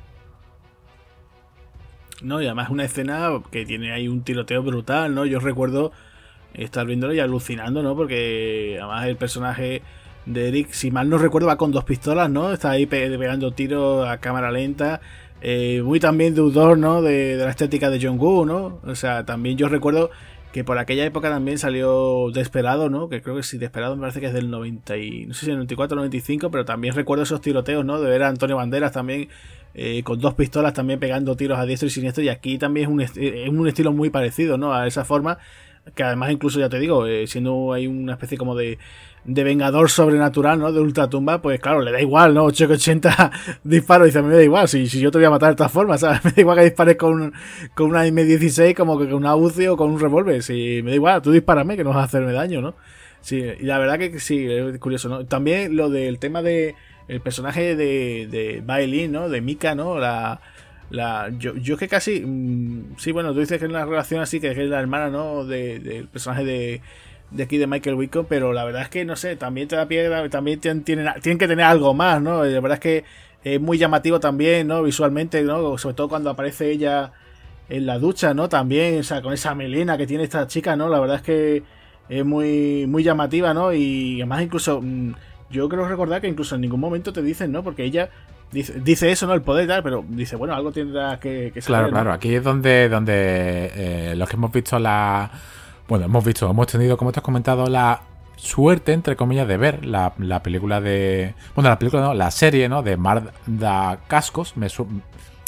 ¿no? 2.22 2.40
Y 2.40 2.46
además 2.46 2.70
una 2.70 2.84
escena 2.84 3.30
que 3.50 3.64
tiene 3.64 3.92
ahí 3.92 4.08
un 4.08 4.22
tiroteo 4.22 4.62
brutal, 4.62 5.14
¿no? 5.14 5.26
Yo 5.26 5.38
recuerdo 5.40 5.92
estar 6.54 6.86
viéndolo 6.86 7.14
y 7.14 7.20
alucinando, 7.20 7.82
¿no? 7.82 7.94
Porque 7.94 8.78
además 8.80 9.06
el 9.06 9.16
personaje 9.16 9.82
de 10.24 10.48
Eric, 10.48 10.72
si 10.72 10.90
mal 10.90 11.08
no 11.08 11.18
recuerdo, 11.18 11.46
va 11.48 11.56
con 11.56 11.72
dos 11.72 11.84
pistolas, 11.84 12.30
¿no? 12.30 12.52
Está 12.52 12.70
ahí 12.70 12.86
pegando 12.86 13.52
tiros 13.52 14.08
a 14.08 14.18
cámara 14.18 14.50
lenta. 14.50 15.00
Eh, 15.42 15.82
muy 15.84 16.00
también 16.00 16.34
deudor, 16.34 16.78
¿no? 16.78 17.02
De, 17.02 17.36
la 17.36 17.50
estética 17.50 17.90
de 17.90 18.00
John 18.02 18.18
Woo, 18.18 18.46
¿no? 18.46 18.80
O 18.84 18.94
sea, 18.94 19.24
también 19.24 19.58
yo 19.58 19.68
recuerdo 19.68 20.10
que 20.56 20.64
por 20.64 20.78
aquella 20.78 21.04
época 21.04 21.28
también 21.28 21.58
salió 21.58 22.30
Desperado, 22.32 22.88
¿no? 22.88 23.10
Que 23.10 23.20
creo 23.20 23.36
que 23.36 23.42
sí, 23.42 23.58
Desperado 23.58 23.94
me 23.94 24.00
parece 24.00 24.20
que 24.20 24.26
es 24.28 24.32
del 24.32 24.48
90 24.50 24.96
y, 24.96 25.26
no 25.26 25.34
sé 25.34 25.44
si 25.44 25.50
el 25.50 25.56
94 25.56 25.94
o 25.94 25.98
95, 25.98 26.50
pero 26.50 26.64
también 26.64 26.94
recuerdo 26.94 27.24
esos 27.24 27.42
tiroteos, 27.42 27.84
¿no? 27.84 28.00
De 28.00 28.08
ver 28.08 28.22
a 28.22 28.28
Antonio 28.28 28.56
Banderas 28.56 28.92
también 28.92 29.28
eh, 29.74 30.02
con 30.02 30.18
dos 30.18 30.32
pistolas 30.32 30.72
también 30.72 30.98
pegando 30.98 31.36
tiros 31.36 31.58
a 31.58 31.66
diestro 31.66 31.88
y 31.88 31.90
siniestro 31.90 32.24
y 32.24 32.30
aquí 32.30 32.56
también 32.56 32.86
es 32.86 32.90
un, 32.90 33.00
es 33.02 33.48
un 33.50 33.68
estilo 33.68 33.92
muy 33.92 34.08
parecido, 34.08 34.56
¿no? 34.56 34.72
A 34.72 34.86
esa 34.86 35.04
forma 35.04 35.36
que 35.94 36.02
además 36.02 36.30
incluso 36.30 36.58
ya 36.58 36.70
te 36.70 36.78
digo, 36.78 37.06
eh, 37.06 37.26
siendo 37.26 37.74
hay 37.74 37.86
una 37.86 38.12
especie 38.12 38.38
como 38.38 38.54
de, 38.54 38.78
de 39.26 39.44
vengador 39.44 39.90
sobrenatural, 39.90 40.58
¿no? 40.58 40.72
De 40.72 40.80
ultratumba, 40.80 41.42
pues 41.42 41.60
claro, 41.60 41.80
le 41.80 41.92
da 41.92 42.00
igual, 42.00 42.34
¿no? 42.34 42.44
880 42.44 43.32
disparos, 43.64 44.06
dice, 44.06 44.22
me 44.22 44.34
da 44.34 44.42
igual, 44.42 44.68
si, 44.68 44.88
si 44.88 45.00
yo 45.00 45.10
te 45.10 45.18
voy 45.18 45.24
a 45.26 45.30
matar 45.30 45.48
de 45.48 45.52
esta 45.54 45.68
forma, 45.68 45.98
¿sabes? 45.98 46.24
Me 46.24 46.30
da 46.30 46.40
igual 46.40 46.58
que 46.58 46.64
dispares 46.64 46.96
con, 46.96 47.32
con 47.74 47.90
una 47.90 48.06
M16 48.06 48.74
como 48.74 48.98
que 48.98 49.06
con 49.06 49.14
una 49.14 49.34
UCI 49.34 49.68
o 49.68 49.76
con 49.76 49.90
un 49.90 50.00
revólver, 50.00 50.42
si 50.42 50.80
me 50.82 50.90
da 50.90 50.96
igual, 50.96 51.22
tú 51.22 51.32
dispárame 51.32 51.76
que 51.76 51.84
no 51.84 51.90
vas 51.90 51.98
a 51.98 52.04
hacerme 52.04 52.32
daño, 52.32 52.60
¿no? 52.60 52.74
Sí, 53.20 53.36
y 53.38 53.64
la 53.64 53.78
verdad 53.78 53.98
que 53.98 54.20
sí, 54.20 54.46
es 54.46 54.78
curioso, 54.78 55.08
¿no? 55.08 55.26
También 55.26 55.76
lo 55.76 55.90
del 55.90 56.18
tema 56.18 56.42
de 56.42 56.76
el 57.08 57.20
personaje 57.20 57.76
de, 57.76 58.26
de 58.28 59.08
¿no? 59.08 59.28
De 59.28 59.40
Mika, 59.40 59.74
¿no? 59.74 59.98
La, 59.98 60.40
la, 60.90 61.30
yo, 61.36 61.56
yo 61.56 61.74
es 61.74 61.80
que 61.80 61.88
casi. 61.88 62.20
Mm, 62.20 62.96
sí, 62.98 63.12
bueno, 63.12 63.32
tú 63.32 63.40
dices 63.40 63.58
que 63.58 63.64
es 63.64 63.70
una 63.70 63.84
relación 63.84 64.20
así, 64.20 64.40
que 64.40 64.50
es 64.50 64.58
la 64.58 64.80
hermana, 64.80 65.10
¿no? 65.10 65.44
del 65.44 66.08
personaje 66.08 66.44
de, 66.44 66.80
de 67.36 67.42
aquí 67.44 67.58
de 67.58 67.66
Michael 67.66 67.96
Wickham, 67.96 68.26
pero 68.28 68.52
la 68.52 68.64
verdad 68.64 68.82
es 68.82 68.88
que, 68.88 69.04
no 69.04 69.16
sé, 69.16 69.36
también 69.36 69.68
te 69.68 69.76
da 69.76 69.86
pie, 69.86 70.08
también 70.28 70.60
tienen, 70.60 70.84
tienen, 70.84 71.38
que 71.38 71.46
tener 71.48 71.64
algo 71.64 71.94
más, 71.94 72.20
¿no? 72.20 72.44
La 72.44 72.60
verdad 72.60 72.74
es 72.74 72.80
que 72.80 73.04
es 73.44 73.60
muy 73.60 73.78
llamativo 73.78 74.18
también, 74.18 74.66
¿no? 74.66 74.82
Visualmente, 74.82 75.42
¿no? 75.42 75.78
Sobre 75.78 75.94
todo 75.94 76.08
cuando 76.08 76.30
aparece 76.30 76.70
ella 76.70 77.12
en 77.68 77.86
la 77.86 77.98
ducha, 77.98 78.34
¿no? 78.34 78.48
También, 78.48 79.00
o 79.00 79.02
sea, 79.02 79.22
con 79.22 79.32
esa 79.32 79.54
melena 79.54 79.96
que 79.96 80.06
tiene 80.06 80.24
esta 80.24 80.46
chica, 80.46 80.76
¿no? 80.76 80.88
La 80.88 81.00
verdad 81.00 81.16
es 81.16 81.22
que 81.22 81.62
es 82.08 82.24
muy, 82.24 82.86
muy 82.86 83.02
llamativa, 83.02 83.52
¿no? 83.54 83.72
Y 83.72 84.20
además 84.20 84.42
incluso, 84.42 84.80
mm, 84.82 85.12
yo 85.50 85.68
creo 85.68 85.86
recordar 85.86 86.20
que 86.20 86.28
incluso 86.28 86.54
en 86.54 86.62
ningún 86.62 86.80
momento 86.80 87.12
te 87.12 87.22
dicen, 87.22 87.52
¿no? 87.52 87.62
Porque 87.62 87.84
ella 87.84 88.10
dice, 88.52 88.80
dice 88.80 89.10
eso, 89.10 89.26
¿no? 89.26 89.34
El 89.34 89.42
poder 89.42 89.66
tal, 89.66 89.82
pero 89.82 90.04
dice, 90.08 90.36
bueno, 90.36 90.54
algo 90.54 90.72
tendrá 90.72 91.18
que, 91.18 91.50
que 91.52 91.60
Claro, 91.60 91.90
claro, 91.90 92.12
aquí 92.12 92.34
es 92.34 92.42
donde, 92.42 92.88
donde 92.88 93.72
eh, 93.74 94.14
los 94.16 94.28
que 94.28 94.36
hemos 94.36 94.52
visto 94.52 94.78
la... 94.78 95.30
Bueno, 95.88 96.06
hemos 96.06 96.24
visto, 96.24 96.50
hemos 96.50 96.66
tenido, 96.66 96.96
como 96.96 97.12
te 97.12 97.20
has 97.20 97.24
comentado, 97.24 97.68
la 97.68 98.02
suerte, 98.36 98.92
entre 98.92 99.16
comillas, 99.16 99.48
de 99.48 99.56
ver 99.56 99.84
la, 99.84 100.12
la 100.18 100.42
película 100.42 100.80
de... 100.80 101.34
Bueno, 101.54 101.70
la 101.70 101.78
película, 101.78 102.02
no, 102.02 102.14
la 102.14 102.30
serie, 102.30 102.68
¿no? 102.68 102.82
De 102.82 102.96
Marda 102.96 104.00
Cascos. 104.08 104.56
Me, 104.56 104.68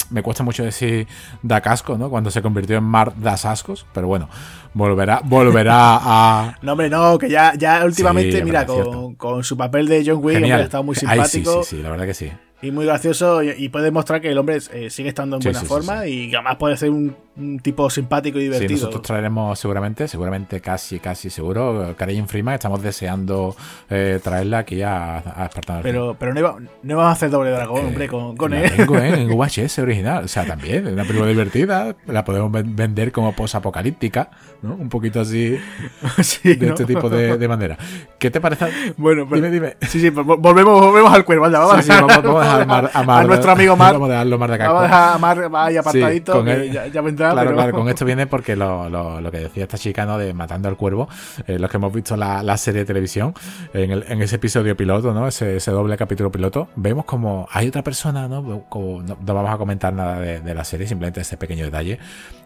me 0.09 0.23
cuesta 0.23 0.43
mucho 0.43 0.63
decir 0.63 1.07
da 1.43 1.61
casco, 1.61 1.97
¿no? 1.97 2.09
Cuando 2.09 2.31
se 2.31 2.41
convirtió 2.41 2.77
en 2.77 2.83
Mar 2.83 3.13
das 3.17 3.45
ascos, 3.45 3.85
pero 3.93 4.07
bueno, 4.07 4.29
volverá, 4.73 5.21
volverá 5.23 5.75
a. 6.01 6.57
No, 6.61 6.71
hombre, 6.71 6.89
no, 6.89 7.17
que 7.17 7.29
ya, 7.29 7.53
ya 7.55 7.83
últimamente, 7.85 8.43
mira, 8.43 8.65
con, 8.65 9.15
con, 9.15 9.43
su 9.43 9.55
papel 9.57 9.87
de 9.87 10.03
John 10.05 10.23
Wick, 10.23 10.43
ha 10.43 10.61
estado 10.61 10.83
muy 10.83 10.95
simpático. 10.95 11.63
sí, 11.63 11.77
sí, 11.77 11.83
la 11.83 11.89
verdad 11.89 12.05
que 12.05 12.13
sí 12.13 12.31
y 12.61 12.71
muy 12.71 12.85
gracioso 12.85 13.41
y, 13.41 13.69
puede 13.69 13.91
mostrar 13.91 14.21
que 14.21 14.29
el 14.29 14.37
hombre 14.37 14.57
eh, 14.73 14.89
sigue 14.89 15.09
estando 15.09 15.37
en 15.37 15.41
buena 15.41 15.61
forma 15.61 16.07
y 16.07 16.33
además 16.33 16.57
puede 16.57 16.75
ser 16.75 16.89
un, 16.89 17.15
tipo 17.61 17.89
simpático 17.89 18.39
y 18.39 18.43
divertido. 18.43 18.69
Sí, 18.69 18.75
nosotros 18.75 19.01
traeremos 19.01 19.57
seguramente, 19.57 20.07
seguramente 20.07 20.61
casi, 20.61 20.99
casi 20.99 21.29
seguro, 21.29 21.95
Karen 21.97 22.27
Freeman, 22.27 22.55
estamos 22.55 22.81
deseando 22.81 23.55
eh, 23.89 24.19
traerla 24.23 24.59
aquí 24.59 24.81
a, 24.81 25.17
a 25.17 25.49
Pero, 25.81 26.15
pero 26.19 26.33
no, 26.33 26.39
iba, 26.39 26.55
no 26.83 26.97
vamos 26.97 27.09
a 27.09 27.13
hacer 27.13 27.29
doble 27.29 27.51
dragón, 27.51 27.87
hombre, 27.87 28.07
con, 28.07 28.35
con 28.35 28.53
él. 28.53 28.71
Tengo, 28.75 28.97
en 28.97 29.29
VHS 29.37 29.79
original, 29.79 30.25
o 30.25 30.27
sea, 30.27 30.45
también, 30.45 30.87
una 30.87 31.03
película 31.03 31.29
divertida, 31.29 31.95
la 32.07 32.23
podemos 32.25 32.51
vender 32.51 33.11
como 33.11 33.33
posapocalíptica, 33.33 34.29
¿no? 34.61 34.75
Un 34.75 34.89
poquito 34.89 35.21
así 35.21 35.49
de 36.43 36.67
este 36.67 36.85
tipo 36.85 37.09
de, 37.09 37.47
manera. 37.47 37.77
¿Qué 38.17 38.29
te 38.29 38.41
parece? 38.41 38.93
Bueno, 38.97 39.27
pues, 39.27 39.41
dime, 39.41 39.53
dime. 39.53 39.77
Sí, 39.87 39.99
sí, 39.99 40.11
pues 40.11 40.25
volvemos, 40.25 40.79
volvemos 40.79 41.13
al 41.13 41.25
cuervo, 41.25 41.49
vamos, 41.49 41.87
vamos 41.87 42.45
a, 42.45 43.23
nuestro 43.27 43.51
amigo 43.51 43.75
Mar. 43.75 43.93
Vamos 43.93 44.09
a 44.09 44.11
dejarlo 44.11 44.37
Mar 44.37 44.51
de 44.51 44.57
Vamos 44.57 44.81
a 44.81 44.83
dejar 44.83 45.13
a 45.13 45.17
Mar 45.17 45.49
ahí 45.53 45.77
apartadito. 45.77 46.45
ya, 46.45 46.87
ya 46.87 47.01
vendrá, 47.01 47.28
claro, 47.33 47.53
claro, 47.53 47.73
con 47.73 47.89
esto 47.89 48.05
viene 48.05 48.27
porque 48.27 48.55
lo, 48.55 48.89
lo, 48.89 49.21
lo, 49.21 49.31
que 49.31 49.39
decía 49.39 49.63
esta 49.63 49.77
chica, 49.77 50.05
¿no? 50.05 50.17
De 50.17 50.33
Matando 50.33 50.67
al 50.69 50.77
Cuervo, 50.77 51.07
eh, 51.47 51.59
los 51.59 51.69
que 51.69 51.77
hemos 51.77 51.93
visto 51.93 52.15
la, 52.17 52.43
la 52.43 52.57
serie 52.57 52.81
de 52.81 52.85
televisión, 52.85 53.33
en, 53.73 53.91
el, 53.91 54.05
en, 54.07 54.21
ese 54.21 54.37
episodio 54.37 54.75
piloto, 54.75 55.13
¿no? 55.13 55.27
Ese, 55.27 55.57
ese, 55.57 55.71
doble 55.71 55.97
capítulo 55.97 56.31
piloto, 56.31 56.69
vemos 56.75 57.05
como 57.05 57.47
hay 57.51 57.67
otra 57.67 57.83
persona, 57.83 58.27
¿no? 58.27 58.65
Como, 58.69 59.01
no, 59.01 59.17
vamos 59.21 59.51
a 59.51 59.57
comentar 59.57 59.93
nada 59.93 60.19
de, 60.19 60.41
de 60.41 60.53
la 60.53 60.63
serie, 60.63 60.87
simplemente 60.87 61.21
ese 61.21 61.37
pequeño 61.37 61.65
detalle, 61.65 61.99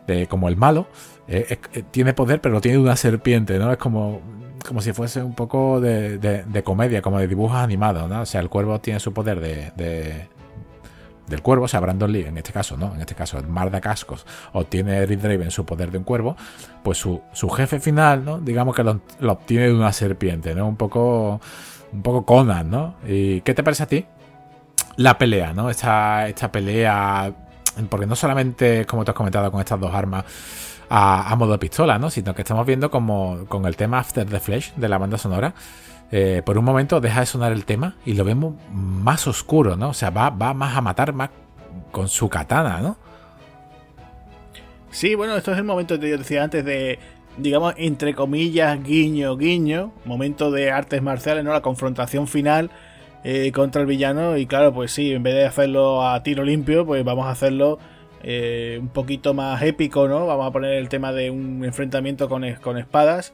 de 0.08 0.28
como 0.28 0.50
el 0.50 0.58
malo, 0.58 0.88
eh, 1.28 1.60
eh, 1.74 1.84
tiene 1.92 2.14
poder, 2.14 2.42
pero 2.42 2.60
tiene 2.62 2.78
una 2.78 2.96
serpiente, 2.96 3.58
¿no? 3.58 3.72
Es 3.72 3.78
como 3.78 4.22
como 4.64 4.82
si 4.82 4.94
fuese 4.94 5.22
un 5.22 5.34
poco 5.34 5.82
de, 5.82 6.18
de, 6.18 6.64
comedia, 6.64 7.02
como 7.02 7.20
de 7.20 7.28
dibujos 7.28 7.58
animados, 7.58 8.10
¿no? 8.10 8.22
O 8.22 8.26
sea, 8.26 8.42
el 8.42 8.50
cuervo 8.50 8.80
tiene 8.80 9.00
su 9.00 9.14
poder 9.14 9.42
de, 9.42 10.28
del 11.34 11.42
cuervo, 11.42 11.66
o 11.66 11.68
sea, 11.68 11.80
Brandon 11.80 12.12
Lee, 12.12 12.26
en 12.26 12.38
este 12.38 12.54
caso, 12.54 12.78
¿no? 12.78 12.94
En 12.94 13.02
este 13.02 13.16
caso, 13.16 13.38
el 13.38 13.48
Mar 13.48 13.72
de 13.72 13.82
Cascos, 13.82 14.26
obtiene 14.54 14.98
Eric 14.98 15.20
Draven 15.20 15.52
su 15.52 15.66
poder 15.66 15.92
de 15.92 15.98
un 15.98 16.04
cuervo, 16.04 16.38
pues 16.84 16.98
su, 16.98 17.22
su 17.34 17.50
jefe 17.50 17.80
final, 17.80 18.24
¿no? 18.24 18.40
Digamos 18.40 18.76
que 18.76 18.84
lo, 18.84 19.02
obtiene 19.28 19.68
de 19.68 19.74
una 19.74 19.92
serpiente, 19.92 20.54
¿no? 20.54 20.68
Un 20.68 20.78
poco, 20.78 21.42
un 21.92 22.02
poco 22.04 22.26
Conan, 22.26 22.70
¿no? 22.70 22.96
¿Y 23.06 23.42
qué 23.42 23.54
te 23.54 23.64
parece 23.64 23.84
a 23.84 23.88
ti? 23.88 24.06
La 24.98 25.18
pelea, 25.18 25.54
¿no? 25.54 25.70
Esta, 25.70 26.28
esta 26.28 26.52
pelea, 26.52 27.34
porque 27.90 28.06
no 28.06 28.16
solamente, 28.16 28.86
como 28.86 29.04
te 29.04 29.12
has 29.12 29.18
comentado, 29.18 29.52
con 29.52 29.60
estas 29.60 29.80
dos 29.80 29.94
armas, 29.94 30.26
a, 30.90 31.36
modo 31.36 31.54
de 31.54 31.58
pistola, 31.58 31.98
¿no? 31.98 32.10
Sino 32.12 32.36
que 32.36 32.44
estamos 32.44 32.66
viendo 32.66 32.92
como 32.92 33.46
con 33.48 33.66
el 33.66 33.76
tema 33.76 34.00
After 34.00 34.28
the 34.28 34.40
Flash 34.40 34.74
de 34.76 34.90
la 34.90 35.00
banda 35.00 35.18
sonora. 35.18 35.54
Eh, 36.16 36.44
por 36.46 36.60
un 36.60 36.66
momento 36.66 37.02
deja 37.02 37.22
de 37.22 37.26
sonar 37.26 37.52
el 37.54 37.66
tema 37.66 37.96
y 38.06 38.14
lo 38.14 38.24
vemos 38.24 38.54
más 38.72 39.26
oscuro, 39.26 39.76
¿no? 39.76 39.90
O 39.90 39.94
sea, 39.96 40.12
va, 40.12 40.30
más 40.30 40.78
a 40.78 40.82
matar 40.82 41.12
más 41.12 41.32
con 41.92 42.08
su 42.08 42.30
katana, 42.30 42.82
¿no? 42.82 42.98
Sí, 44.92 45.16
bueno, 45.16 45.36
esto 45.36 45.54
es 45.54 45.58
el 45.58 45.64
momento 45.64 46.00
que 46.00 46.12
yo 46.12 46.20
decía 46.20 46.44
antes 46.44 46.64
de, 46.64 47.00
digamos, 47.38 47.74
entre 47.78 48.14
comillas, 48.14 48.84
guiño, 48.84 49.36
guiño, 49.38 49.92
momento 50.06 50.52
de 50.52 50.70
artes 50.70 51.02
marciales, 51.02 51.44
¿no? 51.44 51.52
La 51.52 51.62
confrontación 51.62 52.28
final 52.28 52.70
eh, 53.24 53.52
contra 53.52 53.82
el 53.82 53.88
villano 53.88 54.38
y 54.38 54.46
claro, 54.46 54.72
pues 54.72 54.92
sí, 54.92 55.14
en 55.14 55.24
vez 55.24 55.34
de 55.34 55.48
hacerlo 55.48 56.08
a 56.08 56.22
tiro 56.22 56.44
limpio, 56.44 56.86
pues 56.86 57.04
vamos 57.04 57.26
a 57.26 57.32
hacerlo 57.32 57.80
eh, 58.22 58.78
un 58.80 58.90
poquito 58.90 59.34
más 59.34 59.64
épico, 59.64 60.08
¿no? 60.08 60.28
Vamos 60.28 60.46
a 60.46 60.52
poner 60.52 60.74
el 60.74 60.90
tema 60.90 61.12
de 61.12 61.32
un 61.32 61.66
enfrentamiento 61.66 62.30
con 62.30 62.44
espadas. 62.78 63.34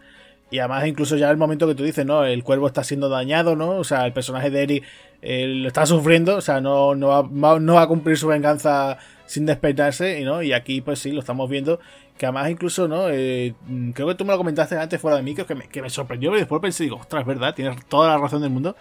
Y 0.52 0.60
además, 0.60 0.88
incluso 0.88 1.16
ya 1.16 1.30
el 1.30 1.38
momento 1.38 1.68
que 1.68 1.76
tú 1.76 1.84
dices, 1.84 2.06
¿no? 2.06 2.26
El 2.26 2.44
cuervo 2.44 2.68
está 2.68 2.84
siendo 2.84 3.08
dañado, 3.08 3.56
¿no? 3.56 3.72
O 3.72 3.84
sea, 3.84 4.06
el 4.06 4.14
personaje 4.14 4.50
de 4.50 4.64
Eri 4.64 4.84
eh, 5.22 5.46
lo 5.48 5.68
está 5.68 5.86
sufriendo, 5.86 6.38
o 6.38 6.42
sea, 6.42 6.60
no, 6.60 6.96
no, 6.96 7.08
va, 7.08 7.60
no 7.60 7.74
va 7.76 7.82
a 7.84 7.88
cumplir 7.88 8.18
su 8.18 8.28
venganza 8.28 8.98
sin 9.26 9.46
despertarse, 9.46 10.22
¿no? 10.22 10.42
Y 10.42 10.54
aquí, 10.54 10.82
pues 10.82 11.00
sí, 11.00 11.12
lo 11.12 11.20
estamos 11.20 11.50
viendo. 11.50 11.80
Que 12.18 12.26
además, 12.26 12.50
incluso, 12.50 12.88
¿no? 12.88 13.10
Eh, 13.10 13.54
creo 13.94 14.08
que 14.08 14.16
tú 14.16 14.26
me 14.26 14.32
lo 14.32 14.38
comentaste 14.38 14.76
antes 14.78 15.00
fuera 15.00 15.18
de 15.18 15.24
mí, 15.24 15.36
que 15.36 15.56
me, 15.56 15.68
que 15.68 15.82
me 15.82 15.90
sorprendió, 15.90 16.32
pero 16.32 16.40
después 16.40 16.62
pensé, 16.62 16.84
digo, 16.84 16.98
ostras, 16.98 17.26
verdad, 17.26 17.54
tienes 17.54 17.86
toda 17.86 18.10
la 18.10 18.18
razón 18.18 18.42
del 18.42 18.50
mundo. 18.50 18.76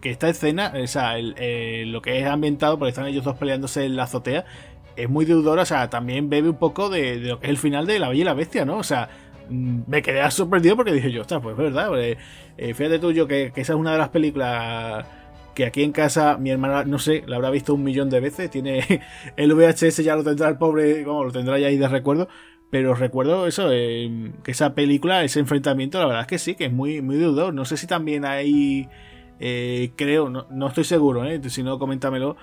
Que 0.00 0.10
esta 0.10 0.28
escena, 0.28 0.72
o 0.80 0.86
sea, 0.86 1.18
lo 1.18 2.00
que 2.00 2.20
es 2.20 2.26
ambientado, 2.26 2.78
porque 2.78 2.90
están 2.90 3.06
ellos 3.06 3.24
dos 3.24 3.36
peleándose 3.36 3.84
en 3.84 3.96
la 3.96 4.04
azotea, 4.04 4.44
es 4.98 5.08
muy 5.08 5.24
deudora, 5.24 5.62
o 5.62 5.66
sea, 5.66 5.90
también 5.90 6.28
bebe 6.28 6.48
un 6.50 6.56
poco 6.56 6.88
de, 6.88 7.16
lo 7.16 7.40
que 7.40 7.46
es 7.46 7.50
el 7.50 7.58
final 7.58 7.86
de 7.86 7.98
La 7.98 8.08
Bella 8.08 8.20
y 8.20 8.24
la 8.24 8.34
Bestia, 8.34 8.64
¿no? 8.64 8.78
O 8.78 8.82
sea, 8.82 9.08
me 9.50 10.02
quedé 10.02 10.28
sorprendido 10.30 10.76
porque 10.76 10.92
dije 10.92 11.10
yo, 11.10 11.22
ostras, 11.22 11.40
pues 11.42 11.52
es 11.52 11.58
verdad, 11.58 11.90
eh, 12.00 12.16
fíjate 12.74 12.98
tú 12.98 13.12
yo 13.12 13.26
que, 13.26 13.52
esa 13.54 13.72
es 13.72 13.78
una 13.78 13.92
de 13.92 13.98
las 13.98 14.08
películas 14.10 15.06
que 15.54 15.66
aquí 15.66 15.82
en 15.82 15.92
casa 15.92 16.36
mi 16.38 16.50
hermana, 16.50 16.84
no 16.84 16.98
sé, 16.98 17.24
la 17.26 17.36
habrá 17.36 17.50
visto 17.50 17.74
un 17.74 17.82
millón 17.82 18.10
de 18.10 18.20
veces, 18.20 18.50
tiene 18.50 19.02
el 19.36 19.54
VHS 19.54 20.04
ya 20.04 20.14
lo 20.14 20.22
tendrá 20.22 20.48
el 20.48 20.56
pobre, 20.56 21.02
como 21.04 21.24
lo 21.24 21.32
tendrá 21.32 21.58
ya 21.58 21.66
ahí 21.66 21.76
de 21.76 21.88
recuerdo, 21.88 22.28
pero 22.70 22.94
recuerdo 22.94 23.46
eso, 23.46 23.70
eh, 23.72 24.32
que 24.44 24.50
esa 24.52 24.74
película, 24.74 25.24
ese 25.24 25.40
enfrentamiento, 25.40 25.98
la 25.98 26.06
verdad 26.06 26.20
es 26.22 26.26
que 26.28 26.38
sí, 26.38 26.54
que 26.54 26.66
es 26.66 26.72
muy, 26.72 27.02
muy 27.02 27.16
deudor, 27.16 27.54
no 27.54 27.64
sé 27.64 27.76
si 27.76 27.86
también 27.86 28.24
hay, 28.24 28.88
eh, 29.40 29.90
creo, 29.96 30.28
no, 30.28 30.46
no, 30.50 30.68
estoy 30.68 30.84
seguro, 30.84 31.24
si 31.48 31.62
no, 31.62 31.78
coméntamelo, 31.78 32.36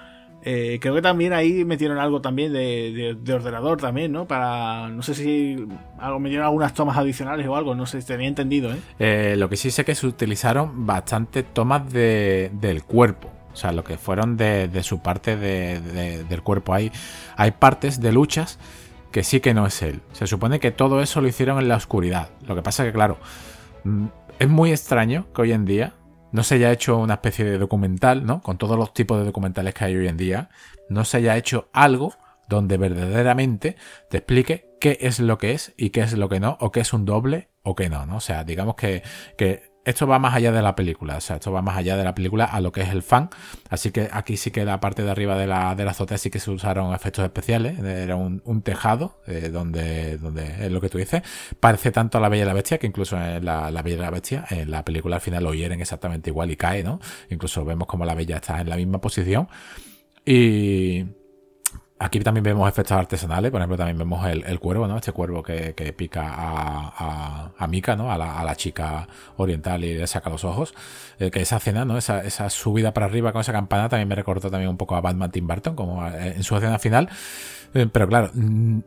eh, 0.47 0.77
creo 0.79 0.93
que 0.93 1.01
también 1.01 1.33
ahí 1.33 1.65
metieron 1.65 1.97
algo 1.97 2.21
también 2.21 2.53
de, 2.53 3.17
ordenador 3.33 3.81
también, 3.81 4.11
¿no? 4.11 4.27
Para, 4.27 4.89
no 4.89 5.01
sé 5.01 5.15
si 5.15 5.67
algo, 5.97 6.19
metieron 6.19 6.45
algunas 6.45 6.75
tomas 6.75 6.97
adicionales 6.97 7.47
o 7.47 7.55
algo, 7.55 7.73
no 7.73 7.87
sé, 7.87 7.99
tenía 8.03 8.27
entendido, 8.27 8.71
¿eh? 8.71 8.77
¿eh? 8.99 9.35
lo 9.37 9.49
que 9.49 9.57
sí 9.57 9.71
sé 9.71 9.83
que 9.83 9.95
se 9.95 10.05
utilizaron 10.05 10.85
bastantes 10.85 11.51
tomas 11.51 11.91
del 11.91 12.83
cuerpo. 12.83 13.31
O 13.53 13.55
sea, 13.55 13.71
lo 13.71 13.83
que 13.83 13.97
fueron 13.97 14.37
de, 14.37 14.69
su 14.83 14.99
parte 14.99 15.35
del 15.35 16.43
cuerpo. 16.43 16.75
Hay, 16.75 16.91
hay 17.37 17.51
partes 17.51 17.99
de 17.99 18.11
luchas 18.11 18.59
que 19.11 19.23
sí 19.23 19.39
que 19.39 19.55
no 19.55 19.65
es 19.65 19.81
él. 19.81 20.01
Se 20.11 20.27
supone 20.27 20.59
que 20.59 20.69
todo 20.69 21.01
eso 21.01 21.21
lo 21.21 21.27
hicieron 21.27 21.57
en 21.57 21.69
la 21.69 21.77
oscuridad. 21.77 22.29
Lo 22.45 22.53
que 22.53 22.61
pasa 22.61 22.83
que, 22.83 22.91
claro, 22.91 23.17
mm, 23.83 24.05
es 24.37 24.49
muy 24.49 24.71
extraño 24.71 25.25
que 25.33 25.41
hoy 25.41 25.53
en 25.53 25.65
día 25.65 25.93
no 26.35 26.43
se 26.43 26.55
haya 26.55 26.71
hecho 26.71 26.97
una 26.97 27.15
especie 27.15 27.45
de 27.45 27.57
documental, 27.57 28.25
¿no? 28.25 28.41
Con 28.41 28.57
todos 28.57 28.77
los 28.77 28.93
tipos 28.93 29.17
de 29.17 29.23
documentales 29.23 29.73
que 29.73 29.85
hay 29.85 29.95
hoy 29.95 30.09
en 30.09 30.17
día, 30.17 30.49
no 30.89 31.05
se 31.05 31.17
haya 31.17 31.37
hecho 31.37 31.69
algo 31.71 32.13
donde 32.49 32.77
verdaderamente 32.77 33.77
te 34.09 34.17
explique 34.17 34.75
qué 34.81 34.97
es 34.99 35.19
lo 35.19 35.37
que 35.37 35.53
es 35.53 35.73
y 35.77 35.91
qué 35.91 36.01
es 36.01 36.13
lo 36.13 36.27
que 36.27 36.41
no, 36.41 36.57
o 36.59 36.71
qué 36.71 36.81
es 36.81 36.91
un 36.91 37.05
doble 37.05 37.47
o 37.63 37.73
qué 37.73 37.89
no, 37.89 38.05
¿no? 38.05 38.17
O 38.17 38.19
sea, 38.19 38.43
digamos 38.43 38.75
que, 38.75 39.01
que 39.37 39.71
esto 39.85 40.07
va 40.07 40.19
más 40.19 40.33
allá 40.33 40.51
de 40.51 40.61
la 40.61 40.75
película, 40.75 41.17
o 41.17 41.21
sea, 41.21 41.37
esto 41.37 41.51
va 41.51 41.61
más 41.61 41.77
allá 41.77 41.95
de 41.95 42.03
la 42.03 42.15
película 42.15 42.45
a 42.45 42.59
lo 42.59 42.71
que 42.71 42.81
es 42.81 42.89
el 42.89 43.03
fan. 43.03 43.29
Así 43.69 43.91
que 43.91 44.09
aquí 44.11 44.35
sí 44.35 44.51
que 44.51 44.65
la 44.65 44.79
parte 44.79 45.03
de 45.03 45.11
arriba 45.11 45.37
de 45.37 45.45
la, 45.47 45.75
de 45.75 45.85
la 45.85 45.91
azotea 45.91 46.17
sí 46.17 46.31
que 46.31 46.39
se 46.39 46.49
usaron 46.51 46.93
efectos 46.93 47.23
especiales. 47.23 47.79
Era 47.79 48.15
un, 48.15 48.61
tejado, 48.63 49.21
eh, 49.27 49.49
donde, 49.49 50.17
donde 50.17 50.65
es 50.65 50.71
lo 50.71 50.81
que 50.81 50.89
tú 50.89 50.97
dices. 50.97 51.21
Parece 51.59 51.91
tanto 51.91 52.17
a 52.17 52.21
la 52.21 52.29
Bella 52.29 52.43
y 52.43 52.47
la 52.47 52.53
Bestia 52.53 52.79
que 52.79 52.87
incluso 52.87 53.15
en 53.15 53.45
la, 53.45 53.69
la, 53.69 53.81
Bella 53.83 53.97
y 53.97 54.01
la 54.01 54.09
Bestia, 54.09 54.45
en 54.49 54.71
la 54.71 54.83
película 54.83 55.17
al 55.17 55.21
final 55.21 55.43
lo 55.43 55.53
hieren 55.53 55.79
exactamente 55.79 56.31
igual 56.31 56.49
y 56.49 56.55
cae, 56.55 56.83
¿no? 56.83 56.99
Incluso 57.29 57.63
vemos 57.63 57.87
como 57.87 58.05
la 58.05 58.15
Bella 58.15 58.37
está 58.37 58.59
en 58.61 58.69
la 58.69 58.77
misma 58.77 58.99
posición. 58.99 59.47
Y 60.25 61.05
Aquí 61.97 62.19
también 62.19 62.43
vemos 62.43 62.67
efectos 62.67 62.97
artesanales, 62.97 63.51
por 63.51 63.61
ejemplo, 63.61 63.77
también 63.77 63.97
vemos 63.97 64.27
el, 64.27 64.59
cuervo, 64.59 64.85
¿no? 64.85 64.97
Este 64.97 65.13
cuervo 65.13 65.41
que, 65.41 65.93
pica 65.95 66.25
a, 66.27 67.51
a, 67.57 67.67
Mika, 67.67 67.95
¿no? 67.95 68.11
A 68.11 68.17
la, 68.17 68.55
chica 68.57 69.07
oriental 69.37 69.81
y 69.85 69.93
le 69.93 70.05
saca 70.05 70.29
los 70.29 70.43
ojos. 70.43 70.73
Eh, 71.19 71.31
que 71.31 71.41
esa 71.41 71.55
escena, 71.55 71.85
¿no? 71.85 71.97
Esa, 71.97 72.25
esa, 72.25 72.49
subida 72.49 72.93
para 72.93 73.05
arriba 73.05 73.31
con 73.31 73.39
esa 73.39 73.53
campana 73.53 73.87
también 73.87 74.09
me 74.09 74.15
recordó 74.15 74.51
también 74.51 74.69
un 74.69 74.75
poco 74.75 74.97
a 74.97 75.01
Batman 75.01 75.31
Tim 75.31 75.47
Burton, 75.47 75.75
como 75.77 76.05
eh, 76.05 76.33
en 76.35 76.43
su 76.43 76.57
escena 76.57 76.79
final. 76.79 77.07
Eh, 77.73 77.87
pero 77.89 78.09
claro, 78.09 78.29
mm, 78.33 78.79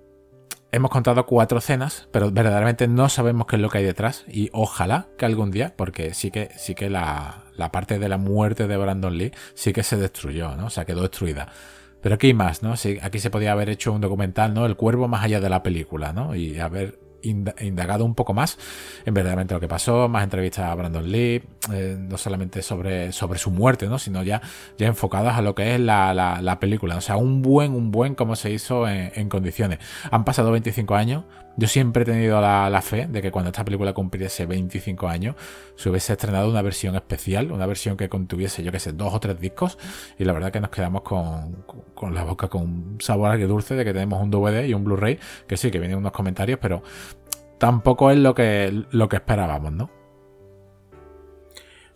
hemos 0.72 0.90
contado 0.90 1.24
cuatro 1.24 1.60
escenas, 1.60 2.08
pero 2.12 2.30
verdaderamente 2.30 2.88
no 2.88 3.08
sabemos 3.08 3.46
qué 3.46 3.56
es 3.56 3.62
lo 3.62 3.70
que 3.70 3.78
hay 3.78 3.84
detrás. 3.84 4.26
Y 4.28 4.50
ojalá 4.52 5.06
que 5.16 5.24
algún 5.24 5.50
día, 5.50 5.72
porque 5.76 6.12
sí 6.12 6.30
que, 6.30 6.50
sí 6.58 6.74
que 6.74 6.90
la, 6.90 7.44
la 7.56 7.72
parte 7.72 7.98
de 7.98 8.08
la 8.10 8.18
muerte 8.18 8.66
de 8.66 8.76
Brandon 8.76 9.16
Lee 9.16 9.32
sí 9.54 9.72
que 9.72 9.82
se 9.82 9.96
destruyó, 9.96 10.56
¿no? 10.56 10.66
O 10.66 10.70
sea, 10.70 10.84
quedó 10.84 11.00
destruida. 11.00 11.48
Pero 12.00 12.14
aquí 12.14 12.32
más, 12.34 12.62
¿no? 12.62 12.74
Aquí 13.02 13.18
se 13.18 13.30
podía 13.30 13.52
haber 13.52 13.70
hecho 13.70 13.92
un 13.92 14.00
documental, 14.00 14.54
¿no? 14.54 14.66
El 14.66 14.76
cuervo 14.76 15.08
más 15.08 15.24
allá 15.24 15.40
de 15.40 15.50
la 15.50 15.62
película, 15.62 16.12
¿no? 16.12 16.34
Y 16.34 16.58
haber 16.58 17.00
indagado 17.22 18.04
un 18.04 18.14
poco 18.14 18.32
más 18.32 18.58
en 19.04 19.14
verdaderamente 19.14 19.54
lo 19.54 19.60
que 19.60 19.68
pasó, 19.68 20.08
más 20.08 20.22
entrevistas 20.22 20.66
a 20.66 20.74
Brandon 20.74 21.10
Lee, 21.10 21.42
eh, 21.72 21.96
no 21.98 22.16
solamente 22.18 22.62
sobre, 22.62 23.12
sobre 23.12 23.38
su 23.38 23.50
muerte, 23.50 23.86
¿no? 23.86 23.98
sino 23.98 24.22
ya, 24.22 24.40
ya 24.78 24.86
enfocadas 24.86 25.36
a 25.36 25.42
lo 25.42 25.54
que 25.54 25.74
es 25.74 25.80
la, 25.80 26.14
la, 26.14 26.60
película. 26.60 26.96
O 26.96 27.00
sea, 27.00 27.16
un 27.16 27.42
buen, 27.42 27.74
un 27.74 27.90
buen 27.90 28.14
como 28.14 28.36
se 28.36 28.50
hizo 28.50 28.88
en, 28.88 29.28
condiciones. 29.28 29.78
Han 30.10 30.24
pasado 30.24 30.50
25 30.52 30.94
años, 30.94 31.24
yo 31.56 31.68
siempre 31.68 32.02
he 32.02 32.06
tenido 32.06 32.40
la, 32.40 32.82
fe 32.82 33.06
de 33.06 33.20
que 33.20 33.30
cuando 33.30 33.50
esta 33.50 33.64
película 33.64 33.92
cumpliese 33.92 34.46
25 34.46 35.08
años, 35.08 35.36
se 35.76 35.90
hubiese 35.90 36.12
estrenado 36.12 36.48
una 36.48 36.62
versión 36.62 36.94
especial, 36.94 37.52
una 37.52 37.66
versión 37.66 37.96
que 37.96 38.08
contuviese, 38.08 38.62
yo 38.62 38.72
que 38.72 38.80
sé, 38.80 38.92
dos 38.92 39.12
o 39.12 39.20
tres 39.20 39.40
discos. 39.40 39.78
Y 40.18 40.24
la 40.24 40.32
verdad 40.32 40.52
que 40.52 40.60
nos 40.60 40.70
quedamos 40.70 41.02
con, 41.02 41.64
con 41.94 42.14
la 42.14 42.24
boca 42.24 42.48
con 42.48 42.62
un 42.62 42.98
sabor 43.00 43.38
dulce 43.46 43.74
de 43.74 43.84
que 43.84 43.92
tenemos 43.92 44.22
un 44.22 44.30
DVD 44.30 44.64
y 44.64 44.74
un 44.74 44.84
Blu-ray, 44.84 45.18
que 45.46 45.56
sí, 45.56 45.70
que 45.70 45.78
vienen 45.78 45.98
unos 45.98 46.12
comentarios, 46.12 46.58
pero 46.60 46.82
tampoco 47.58 48.10
es 48.10 48.18
lo 48.18 48.34
que, 48.34 48.84
lo 48.90 49.08
que 49.08 49.16
esperábamos, 49.16 49.72
¿no? 49.72 49.97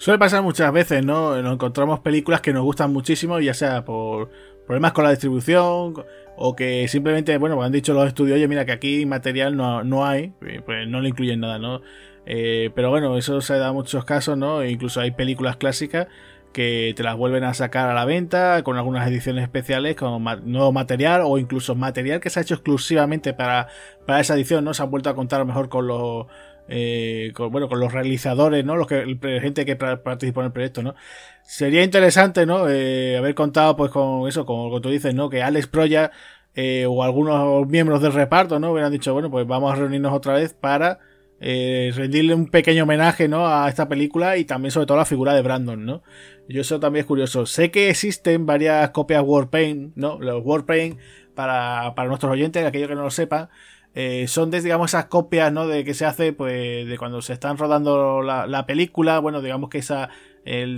Suele 0.03 0.19
pasar 0.19 0.43
muchas 0.43 0.73
veces, 0.73 1.05
¿no? 1.05 1.41
Nos 1.43 1.53
encontramos 1.55 2.01
películas 2.01 2.41
que 2.41 2.53
nos 2.53 2.65
gustan 2.65 2.93
muchísimo, 2.93 3.39
ya 3.39 3.55
sea 3.55 3.85
por 3.85 4.31
problemas 4.67 4.91
con 4.91 5.05
la 5.05 5.11
distribución, 5.11 5.95
o 6.37 6.57
que 6.57 6.89
simplemente, 6.89 7.39
bueno, 7.39 7.55
pues 7.55 7.67
han 7.67 7.73
dicho 7.73 7.95
los 7.95 8.09
estudios, 8.09 8.35
oye, 8.35 8.49
mira 8.49 8.65
que 8.65 8.73
aquí 8.73 9.07
material 9.07 9.57
no, 9.57 9.85
no 9.85 10.05
hay, 10.05 10.33
pues 10.67 10.89
no 10.89 11.01
le 11.01 11.11
incluyen 11.11 11.39
nada, 11.39 11.61
¿no? 11.61 11.83
Eh, 12.27 12.71
pero 12.75 12.91
bueno, 12.91 13.17
eso 13.17 13.41
se 13.41 13.57
da 13.59 13.69
en 13.69 13.75
muchos 13.75 14.05
casos, 14.05 14.37
¿no? 14.37 14.63
E 14.63 14.73
incluso 14.73 15.01
hay 15.01 15.13
películas 15.13 15.57
clásicas 15.57 16.09
que 16.53 16.95
te 16.97 17.05
las 17.05 17.17
vuelven 17.17 17.45
a 17.45 17.55
sacar 17.55 17.89
a 17.89 17.95
la 17.95 18.05
venta 18.05 18.65
con 18.65 18.77
algunas 18.77 19.07
ediciones 19.09 19.45
especiales 19.45 19.95
con 19.95 20.25
nuevo 20.51 20.73
material 20.73 21.23
o 21.25 21.39
incluso 21.39 21.77
material 21.77 22.19
que 22.19 22.29
se 22.29 22.41
ha 22.41 22.43
hecho 22.43 22.55
exclusivamente 22.55 23.35
para, 23.35 23.69
para 24.05 24.19
esa 24.19 24.35
edición, 24.35 24.65
¿no? 24.65 24.75
Se 24.75 24.83
han 24.83 24.91
vuelto 24.91 25.11
a 25.11 25.15
contar 25.15 25.45
mejor 25.45 25.69
con 25.69 25.87
los 25.87 26.27
eh, 26.69 27.33
con, 27.35 27.51
bueno, 27.51 27.69
con 27.69 27.81
los 27.81 27.93
realizadores, 27.93 28.65
¿no? 28.65 28.77
Los 28.77 28.87
que, 28.87 29.05
gente 29.41 29.65
que 29.65 29.77
participó 29.77 30.41
en 30.41 30.47
el 30.47 30.53
proyecto, 30.53 30.83
¿no? 30.83 30.95
Sería 31.43 31.83
interesante, 31.83 32.47
¿no? 32.47 32.69
Eh, 32.69 33.17
haber 33.17 33.35
contado, 33.35 33.77
pues, 33.77 33.91
con 33.91 34.29
eso, 34.29 34.47
como, 34.47 34.81
tú 34.81 34.91
dices, 34.91 35.15
¿no? 35.15 35.29
Que 35.29 35.43
Alex 35.43 35.67
Proya 35.67 36.13
eh, 36.55 36.87
o 36.89 37.03
algunos 37.03 37.67
miembros 37.69 38.01
del 38.03 38.13
reparto, 38.13 38.59
¿no? 38.59 38.73
Hubieran 38.73 38.93
dicho, 38.93 39.13
bueno, 39.13 39.31
pues 39.31 39.47
vamos 39.47 39.73
a 39.73 39.77
reunirnos 39.77 40.13
otra 40.13 40.35
vez 40.35 40.55
para 40.55 41.01
rendirle 41.41 42.35
un 42.37 42.47
pequeño 42.47 42.85
homenaje, 42.85 43.27
¿no? 43.27 43.49
A 43.49 43.69
esta 43.69 43.89
película 43.89 44.37
y 44.37 44.45
también, 44.45 44.71
sobre 44.71 44.87
todo, 44.87 44.99
a 44.99 45.01
la 45.01 45.05
figura 45.05 45.35
de 45.35 45.43
Brandon, 45.43 45.85
¿no? 45.85 46.03
Yo 46.49 46.61
eso 46.61 46.79
también 46.79 47.03
es 47.03 47.07
curioso. 47.07 47.47
Sé 47.47 47.73
que 47.73 47.91
existen 47.91 48.47
varias 48.47 48.91
copias 48.91 49.25
Warpaint, 49.27 49.97
¿no? 49.97 50.21
Los 50.21 50.45
Warpaint, 50.45 51.01
para, 51.35 51.95
para 51.97 52.09
nuestros 52.09 52.31
oyentes, 52.31 52.65
aquellos 52.65 52.89
que 52.89 52.95
no 52.95 53.03
lo 53.03 53.11
sepan, 53.11 53.49
eh, 53.95 54.27
son 54.29 54.51
de, 54.51 54.61
digamos, 54.61 54.91
esas 54.91 55.07
copias, 55.07 55.53
¿no? 55.53 55.67
De 55.67 55.85
que 55.85 55.95
se 55.95 56.07
hace, 56.07 56.33
pues, 56.33 56.87
de 56.87 56.99
cuando 56.99 57.23
se 57.23 57.33
están 57.33 57.59
rodando 57.59 58.23
la, 58.23 58.67
película. 58.67 59.19
Bueno, 59.19 59.43
digamos 59.43 59.71
que 59.71 59.79
esa, 59.79 60.09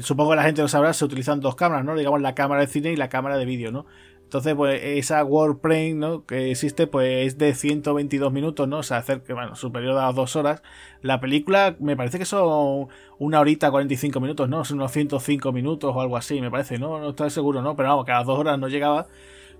supongo 0.00 0.30
que 0.30 0.36
la 0.36 0.42
gente 0.44 0.62
lo 0.62 0.68
sabrá, 0.68 0.92
se 0.92 1.04
utilizan 1.04 1.40
dos 1.40 1.54
cámaras, 1.56 1.84
¿no? 1.84 1.94
Digamos, 1.96 2.20
la 2.20 2.34
cámara 2.34 2.62
de 2.62 2.66
cine 2.68 2.92
y 2.92 2.96
la 2.96 3.08
cámara 3.08 3.36
de 3.38 3.44
vídeo, 3.44 3.70
¿no? 3.72 3.86
Entonces, 4.34 4.56
pues, 4.56 4.80
esa 4.82 5.22
Warframe, 5.22 5.94
¿no? 5.94 6.26
Que 6.26 6.50
existe, 6.50 6.88
pues, 6.88 7.28
es 7.28 7.38
de 7.38 7.54
122 7.54 8.32
minutos, 8.32 8.66
¿no? 8.66 8.78
O 8.78 8.82
sea, 8.82 9.02
que, 9.02 9.32
bueno, 9.32 9.54
superior 9.54 9.96
a 9.96 10.06
las 10.06 10.14
dos 10.16 10.34
horas. 10.34 10.60
La 11.02 11.20
película, 11.20 11.76
me 11.78 11.96
parece 11.96 12.18
que 12.18 12.24
son 12.24 12.88
una 13.18 13.38
horita 13.38 13.70
45 13.70 14.18
minutos, 14.20 14.48
¿no? 14.48 14.64
Son 14.64 14.78
unos 14.78 14.90
105 14.90 15.52
minutos 15.52 15.92
o 15.94 16.00
algo 16.00 16.16
así, 16.16 16.40
me 16.40 16.50
parece, 16.50 16.78
¿no? 16.78 16.98
No 16.98 17.10
estoy 17.10 17.30
seguro, 17.30 17.62
¿no? 17.62 17.76
Pero 17.76 17.90
vamos, 17.90 18.06
que 18.06 18.10
a 18.12 18.18
las 18.18 18.26
dos 18.26 18.36
horas 18.36 18.58
no 18.58 18.66
llegaba. 18.66 19.06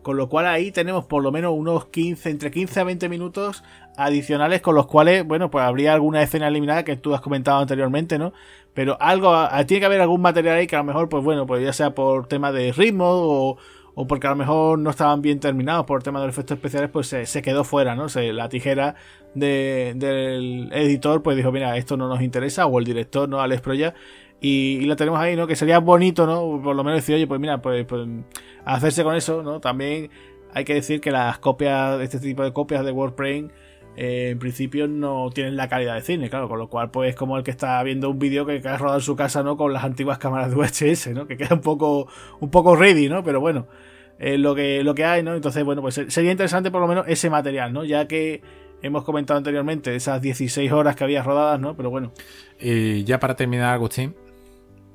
Con 0.04 0.18
lo 0.18 0.28
cual 0.28 0.46
ahí 0.46 0.70
tenemos 0.70 1.06
por 1.06 1.22
lo 1.22 1.32
menos 1.32 1.54
unos 1.56 1.86
15, 1.86 2.28
entre 2.28 2.50
15 2.50 2.80
a 2.80 2.84
20 2.84 3.08
minutos 3.08 3.64
adicionales 3.96 4.60
con 4.60 4.74
los 4.74 4.86
cuales, 4.86 5.26
bueno, 5.26 5.50
pues 5.50 5.64
habría 5.64 5.94
alguna 5.94 6.22
escena 6.22 6.48
eliminada 6.48 6.84
que 6.84 6.96
tú 6.96 7.14
has 7.14 7.22
comentado 7.22 7.58
anteriormente, 7.58 8.18
¿no? 8.18 8.34
Pero 8.74 8.98
algo, 9.00 9.34
tiene 9.66 9.80
que 9.80 9.86
haber 9.86 10.02
algún 10.02 10.20
material 10.20 10.58
ahí 10.58 10.66
que 10.66 10.76
a 10.76 10.80
lo 10.80 10.84
mejor, 10.84 11.08
pues 11.08 11.24
bueno, 11.24 11.46
pues 11.46 11.64
ya 11.64 11.72
sea 11.72 11.94
por 11.94 12.26
tema 12.26 12.52
de 12.52 12.72
ritmo 12.72 13.06
o, 13.06 13.56
o 13.94 14.06
porque 14.06 14.26
a 14.26 14.30
lo 14.30 14.36
mejor 14.36 14.78
no 14.78 14.90
estaban 14.90 15.22
bien 15.22 15.40
terminados 15.40 15.86
por 15.86 16.02
tema 16.02 16.20
de 16.20 16.26
los 16.26 16.34
efectos 16.34 16.56
especiales, 16.56 16.90
pues 16.90 17.06
se, 17.06 17.42
quedó 17.42 17.64
fuera, 17.64 17.94
¿no? 17.94 18.10
Se, 18.10 18.34
la 18.34 18.50
tijera 18.50 18.96
de, 19.34 19.94
del 19.96 20.70
editor, 20.72 21.22
pues 21.22 21.36
dijo, 21.36 21.50
mira, 21.50 21.76
esto 21.78 21.96
no 21.96 22.08
nos 22.08 22.20
interesa, 22.20 22.66
o 22.66 22.78
el 22.78 22.84
director, 22.84 23.28
¿no? 23.28 23.40
Alex 23.40 23.62
Proya, 23.62 23.94
y, 24.46 24.80
lo 24.82 24.94
tenemos 24.94 25.18
ahí, 25.18 25.36
¿no? 25.36 25.46
Que 25.46 25.56
sería 25.56 25.78
bonito, 25.78 26.26
¿no? 26.26 26.60
Por 26.62 26.76
lo 26.76 26.84
menos 26.84 26.98
decir, 26.98 27.14
oye, 27.14 27.26
pues 27.26 27.40
mira, 27.40 27.62
pues, 27.62 27.86
pues 27.86 28.06
hacerse 28.66 29.02
con 29.02 29.16
eso, 29.16 29.42
¿no? 29.42 29.58
También 29.58 30.10
hay 30.52 30.64
que 30.64 30.74
decir 30.74 31.00
que 31.00 31.10
las 31.10 31.38
copias, 31.38 31.98
este 32.02 32.18
tipo 32.18 32.42
de 32.44 32.52
copias 32.52 32.84
de 32.84 32.92
Warframe, 32.92 33.48
eh, 33.96 34.28
en 34.32 34.38
principio 34.38 34.86
no 34.86 35.30
tienen 35.32 35.56
la 35.56 35.68
calidad 35.68 35.94
de 35.94 36.02
cine, 36.02 36.28
claro, 36.28 36.48
con 36.48 36.58
lo 36.58 36.68
cual 36.68 36.90
pues 36.90 37.14
como 37.14 37.38
el 37.38 37.42
que 37.42 37.52
está 37.52 37.82
viendo 37.84 38.10
un 38.10 38.18
vídeo 38.18 38.44
que, 38.44 38.60
ha 38.68 38.76
rodado 38.76 38.98
en 38.98 39.02
su 39.02 39.16
casa, 39.16 39.42
¿no? 39.42 39.56
Con 39.56 39.72
las 39.72 39.82
antiguas 39.82 40.18
cámaras 40.18 40.50
de 40.50 40.56
VHS, 40.56 41.14
¿no? 41.14 41.26
Que 41.26 41.38
queda 41.38 41.54
un 41.54 41.62
poco, 41.62 42.08
un 42.40 42.50
poco 42.50 42.76
ready, 42.76 43.08
¿no? 43.08 43.24
Pero 43.24 43.40
bueno, 43.40 43.66
es 44.18 44.38
lo 44.38 44.54
que, 44.54 44.84
lo 44.84 44.94
que 44.94 45.06
hay, 45.06 45.22
¿no? 45.22 45.34
Entonces, 45.34 45.64
bueno, 45.64 45.80
pues 45.80 45.94
sería 46.08 46.30
interesante 46.30 46.70
por 46.70 46.82
lo 46.82 46.86
menos 46.86 47.06
ese 47.08 47.30
material, 47.30 47.72
¿no? 47.72 47.82
Ya 47.82 48.06
que 48.06 48.42
hemos 48.82 49.04
comentado 49.04 49.38
anteriormente 49.38 49.96
esas 49.96 50.20
16 50.20 50.70
horas 50.70 50.96
que 50.96 51.04
había 51.04 51.22
rodadas, 51.22 51.58
¿no? 51.58 51.74
Pero 51.74 51.88
bueno. 51.88 52.12
Y 52.60 53.04
ya 53.04 53.18
para 53.18 53.36
terminar, 53.36 53.72
Agustín, 53.72 54.14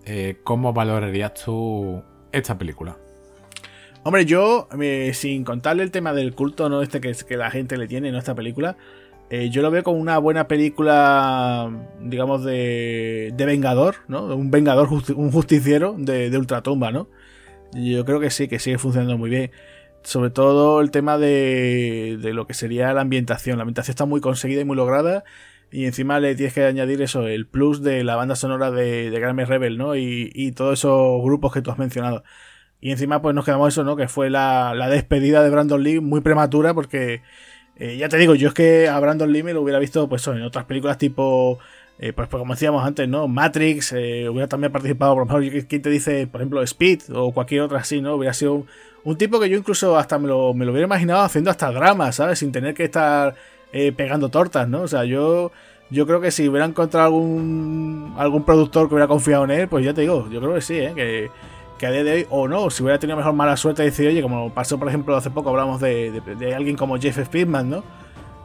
eh, 0.05 0.37
¿cómo 0.43 0.73
valorarías 0.73 1.33
tú 1.33 2.01
esta 2.31 2.57
película? 2.57 2.97
Hombre, 4.03 4.25
yo, 4.25 4.67
eh, 4.81 5.11
sin 5.13 5.43
contarle 5.43 5.83
el 5.83 5.91
tema 5.91 6.13
del 6.13 6.33
culto, 6.33 6.69
¿no? 6.69 6.81
Este 6.81 7.01
que, 7.01 7.37
la 7.37 7.51
gente 7.51 7.77
le 7.77 7.87
tiene, 7.87 8.11
¿no? 8.11 8.17
Esta 8.17 8.33
película. 8.33 8.77
Eh, 9.29 9.49
yo 9.49 9.61
lo 9.61 9.69
veo 9.69 9.83
como 9.83 9.99
una 9.99 10.17
buena 10.17 10.47
película, 10.47 11.69
digamos, 12.01 12.43
de, 12.43 13.31
de 13.35 13.45
Vengador, 13.45 13.97
¿no? 14.07 14.23
Un 14.35 14.49
Vengador, 14.51 14.89
un 14.91 15.31
justiciero 15.31 15.95
de, 15.97 16.29
de 16.29 16.37
Ultratumba, 16.37 16.91
¿no? 16.91 17.07
Yo 17.73 18.05
creo 18.05 18.19
que 18.19 18.31
sí, 18.31 18.47
que 18.47 18.59
sigue 18.59 18.77
funcionando 18.77 19.17
muy 19.17 19.29
bien. 19.29 19.51
Sobre 20.03 20.29
todo 20.29 20.81
el 20.81 20.91
tema 20.91 21.17
de, 21.17 22.17
de 22.21 22.33
lo 22.33 22.47
que 22.47 22.53
sería 22.53 22.93
la 22.93 23.01
ambientación. 23.01 23.57
La 23.57 23.63
ambientación 23.63 23.91
está 23.91 24.05
muy 24.05 24.21
conseguida 24.21 24.61
y 24.61 24.65
muy 24.65 24.77
lograda. 24.77 25.23
Y 25.71 25.85
encima 25.85 26.19
le 26.19 26.35
tienes 26.35 26.53
que 26.53 26.65
añadir 26.65 27.01
eso, 27.01 27.27
el 27.27 27.47
plus 27.47 27.83
de 27.83 28.03
la 28.03 28.15
banda 28.15 28.35
sonora 28.35 28.71
de, 28.71 29.11
de 29.11 29.19
Grammy 29.19 29.43
Rebel, 29.43 29.77
¿no? 29.77 29.95
Y, 29.95 30.31
y 30.33 30.51
todos 30.51 30.79
esos 30.79 31.21
grupos 31.23 31.53
que 31.53 31.61
tú 31.61 31.71
has 31.71 31.77
mencionado. 31.77 32.23
Y 32.81 32.91
encima 32.91 33.21
pues 33.21 33.35
nos 33.35 33.45
quedamos 33.45 33.73
eso, 33.73 33.83
¿no? 33.83 33.95
Que 33.95 34.07
fue 34.07 34.29
la, 34.29 34.73
despedida 34.89 35.43
de 35.43 35.49
Brandon 35.49 35.83
Lee 35.83 35.99
muy 35.99 36.21
prematura 36.21 36.73
porque, 36.73 37.21
eh, 37.77 37.97
ya 37.97 38.09
te 38.09 38.17
digo, 38.17 38.35
yo 38.35 38.49
es 38.49 38.53
que 38.53 38.87
a 38.87 38.99
Brandon 38.99 39.31
Lee 39.31 39.43
me 39.43 39.53
lo 39.53 39.61
hubiera 39.61 39.79
visto 39.79 40.07
pues 40.07 40.25
en 40.27 40.41
otras 40.43 40.65
películas 40.65 40.97
tipo, 40.97 41.59
eh, 41.99 42.13
pues, 42.13 42.29
pues, 42.29 42.39
como 42.39 42.53
decíamos 42.53 42.85
antes, 42.85 43.07
¿no? 43.09 43.27
Matrix, 43.27 43.91
eh, 43.93 44.29
hubiera 44.29 44.47
también 44.47 44.71
participado, 44.71 45.13
por 45.15 45.27
ejemplo, 45.27 45.67
¿quién 45.67 45.81
te 45.81 45.89
dice, 45.89 46.27
por 46.27 46.41
ejemplo, 46.41 46.61
Speed 46.63 47.01
o 47.13 47.33
cualquier 47.33 47.61
otra 47.61 47.79
así, 47.79 48.01
¿no? 48.01 48.15
Hubiera 48.15 48.33
sido 48.33 48.65
un, 49.03 49.17
tipo 49.17 49.39
que 49.39 49.49
yo 49.49 49.57
incluso 49.57 49.97
hasta 49.97 50.17
me 50.17 50.29
lo, 50.29 50.53
me 50.53 50.65
lo 50.65 50.71
hubiera 50.71 50.85
imaginado 50.87 51.21
haciendo 51.21 51.51
hasta 51.51 51.71
drama, 51.71 52.11
¿sabes? 52.13 52.39
Sin 52.39 52.51
tener 52.53 52.73
que 52.73 52.85
estar 52.85 53.35
pegando 53.71 54.29
tortas, 54.29 54.67
¿no? 54.67 54.81
O 54.81 54.87
sea, 54.87 55.03
yo... 55.05 55.51
Yo 55.91 56.05
creo 56.05 56.21
que 56.21 56.29
si 56.29 56.47
hubiera 56.47 56.67
encontrado 56.67 57.07
algún 57.07 58.13
algún 58.15 58.43
productor 58.43 58.87
que 58.87 58.93
hubiera 58.93 59.07
confiado 59.07 59.43
en 59.45 59.49
él, 59.49 59.67
pues 59.67 59.83
ya 59.83 59.91
te 59.91 60.01
digo, 60.01 60.29
yo 60.29 60.39
creo 60.39 60.53
que 60.53 60.61
sí, 60.61 60.75
¿eh? 60.75 60.93
que, 60.93 61.31
que 61.79 61.87
a 61.87 61.91
día 61.91 62.03
de 62.03 62.13
hoy, 62.13 62.27
o 62.29 62.47
no, 62.47 62.69
si 62.69 62.83
hubiera 62.83 62.99
tenido 62.99 63.17
mejor 63.17 63.33
mala 63.33 63.57
suerte, 63.57 63.81
decir, 63.81 64.07
oye, 64.07 64.21
como 64.21 64.53
pasó 64.53 64.77
por 64.77 64.87
ejemplo 64.87 65.15
hace 65.15 65.31
poco, 65.31 65.49
hablamos 65.49 65.81
de, 65.81 66.21
alguien 66.55 66.75
como 66.75 66.99
Jeff 66.99 67.17
Speedman, 67.25 67.69
¿no? 67.69 67.83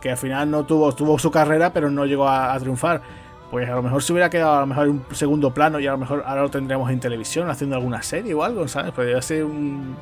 Que 0.00 0.12
al 0.12 0.16
final 0.16 0.50
no 0.50 0.64
tuvo, 0.64 0.94
tuvo 0.94 1.18
su 1.18 1.30
carrera, 1.30 1.72
pero 1.72 1.90
no 1.90 2.06
llegó 2.06 2.28
a, 2.28 2.58
triunfar. 2.58 3.02
Pues 3.50 3.68
a 3.68 3.74
lo 3.74 3.82
mejor 3.82 4.02
se 4.02 4.12
hubiera 4.12 4.30
quedado 4.30 4.54
a 4.54 4.60
lo 4.60 4.66
mejor 4.66 4.86
en 4.86 4.90
un 4.92 5.04
segundo 5.12 5.52
plano 5.52 5.78
y 5.78 5.86
a 5.86 5.92
lo 5.92 5.98
mejor 5.98 6.22
ahora 6.26 6.42
lo 6.42 6.50
tendríamos 6.50 6.90
en 6.90 6.98
televisión 6.98 7.50
haciendo 7.50 7.76
alguna 7.76 8.02
serie 8.02 8.32
o 8.34 8.42
algo, 8.42 8.66
¿sabes? 8.68 8.92
Podría 8.92 9.20
ser 9.20 9.44
un, 9.44 9.96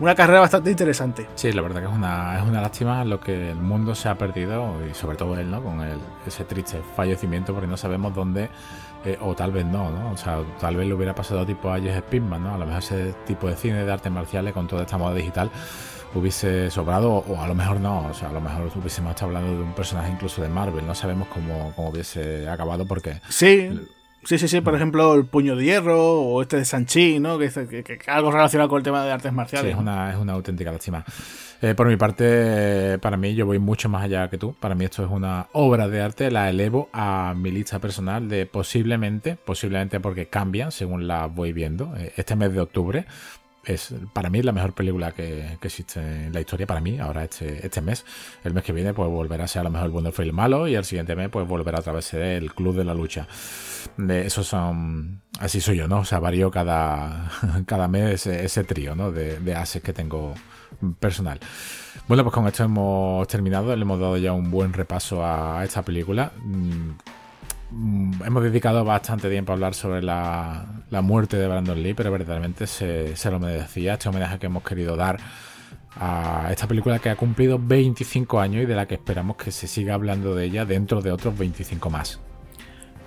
una 0.00 0.14
carrera 0.14 0.40
bastante 0.40 0.70
interesante. 0.70 1.28
Sí, 1.34 1.52
la 1.52 1.62
verdad 1.62 1.80
que 1.80 1.86
es 1.86 1.92
una, 1.92 2.38
es 2.38 2.42
una 2.42 2.60
lástima 2.60 3.04
lo 3.04 3.20
que 3.20 3.50
el 3.50 3.56
mundo 3.56 3.94
se 3.94 4.08
ha 4.08 4.16
perdido 4.16 4.76
y 4.88 4.94
sobre 4.94 5.16
todo 5.16 5.36
él, 5.38 5.50
¿no? 5.50 5.62
Con 5.62 5.80
el, 5.80 5.98
ese 6.26 6.44
triste 6.44 6.80
fallecimiento 6.96 7.52
porque 7.52 7.66
no 7.66 7.76
sabemos 7.76 8.14
dónde, 8.14 8.48
eh, 9.04 9.18
o 9.20 9.34
tal 9.34 9.52
vez 9.52 9.64
no, 9.66 9.90
¿no? 9.90 10.12
O 10.12 10.16
sea, 10.16 10.38
tal 10.60 10.76
vez 10.76 10.86
le 10.86 10.94
hubiera 10.94 11.14
pasado 11.14 11.44
tipo 11.44 11.70
a 11.70 11.80
Jess 11.80 11.98
Spinman, 11.98 12.42
¿no? 12.42 12.54
A 12.54 12.58
lo 12.58 12.66
mejor 12.66 12.82
ese 12.82 13.14
tipo 13.26 13.48
de 13.48 13.56
cine 13.56 13.84
de 13.84 13.92
artes 13.92 14.12
marciales 14.12 14.52
con 14.52 14.66
toda 14.66 14.82
esta 14.82 14.98
moda 14.98 15.14
digital 15.14 15.50
hubiese 16.14 16.70
sobrado 16.70 17.12
o 17.12 17.40
a 17.40 17.46
lo 17.46 17.54
mejor 17.54 17.80
no, 17.80 18.06
o 18.06 18.14
sea, 18.14 18.30
a 18.30 18.32
lo 18.32 18.40
mejor 18.40 18.70
hubiésemos 18.76 19.10
estado 19.10 19.26
hablando 19.26 19.56
de 19.56 19.62
un 19.62 19.74
personaje 19.74 20.10
incluso 20.10 20.40
de 20.40 20.48
Marvel, 20.48 20.86
no 20.86 20.94
sabemos 20.94 21.28
cómo, 21.28 21.72
cómo 21.76 21.90
hubiese 21.90 22.48
acabado 22.48 22.86
porque... 22.86 23.20
Sí. 23.28 23.70
Sí, 24.24 24.36
sí, 24.38 24.48
sí, 24.48 24.60
por 24.60 24.74
ejemplo, 24.74 25.14
el 25.14 25.26
puño 25.26 25.56
de 25.56 25.64
hierro 25.64 26.20
o 26.20 26.42
este 26.42 26.56
de 26.56 26.64
Sanchi, 26.64 27.18
¿no? 27.20 27.38
Que, 27.38 27.48
que, 27.48 27.98
algo 28.08 28.30
relacionado 28.30 28.68
con 28.68 28.78
el 28.78 28.84
tema 28.84 29.04
de 29.04 29.12
artes 29.12 29.32
marciales. 29.32 29.70
Sí, 29.70 29.72
es 29.72 29.78
una, 29.78 30.10
es 30.10 30.16
una 30.16 30.34
auténtica 30.34 30.72
lástima. 30.72 31.04
Eh, 31.60 31.74
por 31.74 31.88
mi 31.88 31.96
parte, 31.96 32.98
para 32.98 33.16
mí, 33.16 33.34
yo 33.34 33.44
voy 33.44 33.58
mucho 33.58 33.88
más 33.88 34.04
allá 34.04 34.28
que 34.28 34.38
tú. 34.38 34.54
Para 34.54 34.74
mí 34.74 34.84
esto 34.84 35.04
es 35.04 35.10
una 35.10 35.48
obra 35.52 35.88
de 35.88 36.00
arte, 36.00 36.30
la 36.30 36.48
elevo 36.50 36.88
a 36.92 37.34
mi 37.36 37.50
lista 37.50 37.78
personal 37.80 38.28
de 38.28 38.46
posiblemente, 38.46 39.36
posiblemente 39.36 39.98
porque 39.98 40.26
cambian 40.26 40.70
según 40.70 41.08
la 41.08 41.26
voy 41.26 41.52
viendo. 41.52 41.96
Eh, 41.96 42.12
este 42.16 42.36
mes 42.36 42.52
de 42.52 42.60
octubre 42.60 43.06
es 43.68 43.94
para 44.12 44.30
mí 44.30 44.42
la 44.42 44.52
mejor 44.52 44.72
película 44.72 45.12
que, 45.12 45.58
existe 45.60 46.00
en 46.00 46.32
la 46.32 46.40
historia 46.40 46.66
para 46.66 46.80
mí 46.80 46.98
ahora 46.98 47.24
este, 47.24 47.64
este 47.64 47.80
mes. 47.80 48.04
El 48.44 48.54
mes 48.54 48.64
que 48.64 48.72
viene 48.72 48.94
pues 48.94 49.08
volverá 49.10 49.44
a 49.44 49.48
ser 49.48 49.60
a 49.60 49.64
lo 49.64 49.70
mejor 49.70 49.86
el 49.86 49.92
bueno 49.92 50.10
el 50.16 50.32
malo 50.32 50.66
y 50.66 50.74
el 50.74 50.84
siguiente 50.84 51.14
mes 51.14 51.28
pues 51.28 51.46
volverá 51.46 51.78
a 51.78 51.82
través 51.82 52.10
del 52.12 52.52
club 52.54 52.76
de 52.76 52.84
la 52.84 52.94
lucha. 52.94 53.26
De 53.96 54.26
esos 54.26 54.46
son 54.46 55.22
así 55.38 55.60
soy 55.60 55.76
yo 55.76 55.86
no 55.86 56.00
o 56.00 56.04
sea 56.04 56.18
varío 56.18 56.50
cada 56.50 57.30
cada 57.66 57.88
mes 57.88 58.26
ese, 58.26 58.64
trío 58.64 58.94
no 58.94 59.12
de, 59.12 59.38
de 59.38 59.54
ases 59.54 59.82
que 59.82 59.92
tengo 59.92 60.34
personal. 60.98 61.38
Bueno 62.06 62.22
pues 62.22 62.34
con 62.34 62.46
esto 62.46 62.64
hemos 62.64 63.28
terminado. 63.28 63.74
Le 63.76 63.82
hemos 63.82 64.00
dado 64.00 64.16
ya 64.16 64.32
un 64.32 64.50
buen 64.50 64.72
repaso 64.72 65.24
a 65.24 65.62
esta 65.64 65.82
película. 65.82 66.32
Mm, 66.42 66.92
hemos 67.70 68.42
dedicado 68.42 68.84
bastante 68.84 69.28
tiempo 69.28 69.52
a 69.52 69.54
hablar 69.54 69.74
sobre 69.74 70.02
la, 70.02 70.66
muerte 71.02 71.36
de 71.36 71.46
Brandon 71.46 71.82
Lee, 71.82 71.94
pero 71.94 72.10
verdaderamente 72.10 72.66
se, 72.66 73.16
se, 73.16 73.30
lo 73.30 73.38
merecía 73.38 73.94
este 73.94 74.08
homenaje 74.08 74.38
que 74.38 74.46
hemos 74.46 74.62
querido 74.62 74.96
dar 74.96 75.18
a 76.00 76.48
esta 76.50 76.66
película 76.66 76.98
que 76.98 77.10
ha 77.10 77.16
cumplido 77.16 77.58
25 77.60 78.40
años 78.40 78.62
y 78.62 78.66
de 78.66 78.74
la 78.74 78.86
que 78.86 78.94
esperamos 78.94 79.36
que 79.36 79.50
se 79.50 79.66
siga 79.66 79.94
hablando 79.94 80.34
de 80.34 80.44
ella 80.44 80.64
dentro 80.64 81.02
de 81.02 81.10
otros 81.10 81.36
25 81.36 81.90
más. 81.90 82.20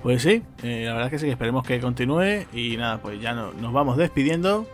Pues 0.04 0.24
sí, 0.24 0.44
eh, 0.64 0.84
la 0.86 0.94
verdad 0.94 1.08
es 1.08 1.12
que 1.12 1.20
sí, 1.20 1.30
esperemos 1.30 1.66
que 1.66 1.80
continúe 1.80 2.46
y 2.54 2.76
nada, 2.78 3.02
pues 3.02 3.22
ya 3.22 3.34
nos 3.34 3.72
vamos 3.72 3.98
despidiendo. 3.98 4.66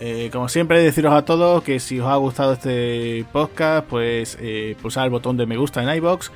Eh, 0.00 0.28
como 0.32 0.48
siempre, 0.48 0.80
deciros 0.80 1.12
a 1.12 1.24
todos 1.24 1.64
que 1.64 1.80
si 1.80 1.98
os 1.98 2.06
ha 2.06 2.16
gustado 2.16 2.52
este 2.52 3.24
podcast, 3.32 3.86
pues 3.88 4.38
eh, 4.40 4.76
pulsar 4.80 5.04
el 5.04 5.10
botón 5.10 5.36
de 5.36 5.46
me 5.46 5.56
gusta 5.56 5.82
en 5.82 5.96
iBox 5.96 6.30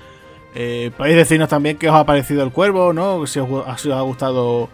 eh, 0.54 0.90
podéis 0.96 1.16
decirnos 1.16 1.48
también 1.48 1.78
qué 1.78 1.88
os 1.88 1.94
ha 1.94 2.04
parecido 2.04 2.42
El 2.42 2.52
Cuervo, 2.52 2.92
¿no? 2.92 3.26
Si 3.26 3.38
os, 3.38 3.48
ha 3.66 4.00
gustado 4.02 4.68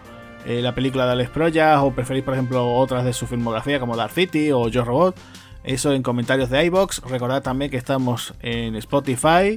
eh, 0.45 0.61
la 0.61 0.75
película 0.75 1.05
de 1.05 1.13
Alex 1.13 1.29
Proyas 1.29 1.79
o 1.81 1.91
preferís, 1.91 2.23
por 2.23 2.33
ejemplo, 2.33 2.75
otras 2.75 3.05
de 3.05 3.13
su 3.13 3.27
filmografía 3.27 3.79
como 3.79 3.95
Dark 3.95 4.11
City 4.11 4.51
o 4.51 4.67
Yo 4.67 4.83
Robot. 4.83 5.15
Eso 5.63 5.93
en 5.93 6.03
comentarios 6.03 6.49
de 6.49 6.65
iBox. 6.65 7.03
Recordad 7.03 7.41
también 7.43 7.71
que 7.71 7.77
estamos 7.77 8.33
en 8.41 8.75
Spotify, 8.75 9.55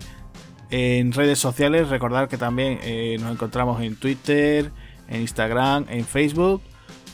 en 0.71 1.13
redes 1.13 1.39
sociales. 1.39 1.89
Recordad 1.89 2.29
que 2.29 2.37
también 2.37 2.79
eh, 2.83 3.17
nos 3.21 3.33
encontramos 3.33 3.83
en 3.83 3.97
Twitter, 3.97 4.71
en 5.09 5.23
Instagram, 5.23 5.87
en 5.89 6.05
Facebook. 6.05 6.63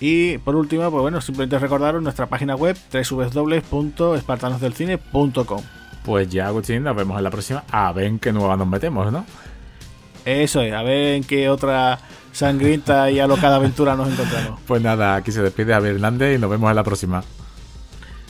Y 0.00 0.36
por 0.38 0.54
último, 0.54 0.90
pues 0.90 1.02
bueno, 1.02 1.20
simplemente 1.20 1.58
recordaros 1.58 2.02
nuestra 2.02 2.26
página 2.26 2.56
web 2.56 2.76
www.espartanosdelcine.com. 2.92 5.77
Pues 6.08 6.26
ya, 6.30 6.46
Agustín, 6.46 6.84
nos 6.84 6.96
vemos 6.96 7.18
en 7.18 7.24
la 7.24 7.30
próxima. 7.30 7.64
A 7.70 7.92
ver 7.92 8.06
en 8.06 8.18
qué 8.18 8.32
nueva 8.32 8.56
nos 8.56 8.66
metemos, 8.66 9.12
¿no? 9.12 9.26
Eso 10.24 10.62
es, 10.62 10.72
a 10.72 10.82
ver 10.82 11.16
en 11.16 11.22
qué 11.22 11.50
otra 11.50 11.98
sangrienta 12.32 13.10
y 13.10 13.20
alocada 13.20 13.56
aventura 13.56 13.94
nos 13.94 14.08
encontramos. 14.10 14.58
Pues 14.66 14.80
nada, 14.80 15.16
aquí 15.16 15.32
se 15.32 15.42
despide 15.42 15.74
a 15.74 15.80
Hernández 15.80 16.38
y 16.38 16.40
nos 16.40 16.48
vemos 16.48 16.70
en 16.70 16.76
la 16.76 16.82
próxima. 16.82 17.22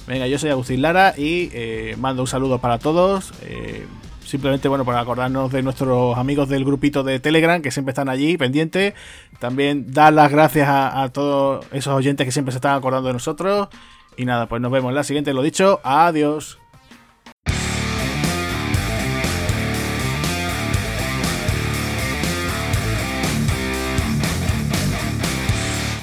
Venga, 0.09 0.27
yo 0.27 0.41
soy 0.41 0.51
Agustín 0.51 0.83
Lara 0.83 1.15
y 1.17 1.51
eh, 1.53 1.95
mando 2.01 2.23
un 2.23 2.27
saludo 2.27 2.59
para 2.59 2.81
todos. 2.81 3.33
Eh, 3.43 3.87
simplemente, 4.25 4.67
bueno, 4.67 4.85
para 4.85 4.99
acordarnos 4.99 5.53
de 5.53 5.63
nuestros 5.63 6.19
amigos 6.19 6.49
del 6.49 6.65
grupito 6.65 7.05
de 7.05 7.21
Telegram 7.21 7.63
que 7.63 7.71
siempre 7.71 7.93
están 7.93 8.09
allí 8.09 8.37
pendientes. 8.37 8.95
También 9.39 9.93
dar 9.93 10.13
las 10.13 10.33
gracias 10.33 10.69
a, 10.69 11.01
a 11.01 11.11
todos 11.11 11.65
esos 11.71 11.95
oyentes 11.95 12.25
que 12.27 12.33
siempre 12.33 12.51
se 12.51 12.59
están 12.59 12.75
acordando 12.77 13.07
de 13.07 13.13
nosotros. 13.13 13.69
Y 14.17 14.25
nada, 14.25 14.49
pues 14.49 14.61
nos 14.61 14.73
vemos 14.73 14.89
en 14.89 14.97
la 14.97 15.05
siguiente. 15.05 15.33
Lo 15.33 15.43
dicho, 15.43 15.79
adiós. 15.85 16.59